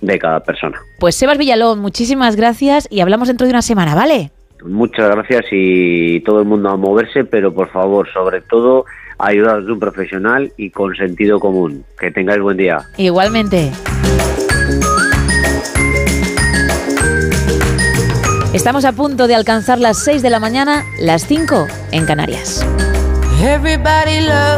[0.00, 0.80] de cada persona.
[0.98, 4.30] Pues Sebas Villalón, muchísimas gracias y hablamos dentro de una semana, ¿vale?
[4.64, 8.84] Muchas gracias y todo el mundo a moverse, pero por favor, sobre todo,
[9.18, 11.84] ayudados de un profesional y con sentido común.
[11.98, 12.80] Que tengáis buen día.
[12.98, 13.70] Igualmente.
[18.52, 22.66] Estamos a punto de alcanzar las 6 de la mañana, las 5 en Canarias.
[23.40, 24.50] Everybody loves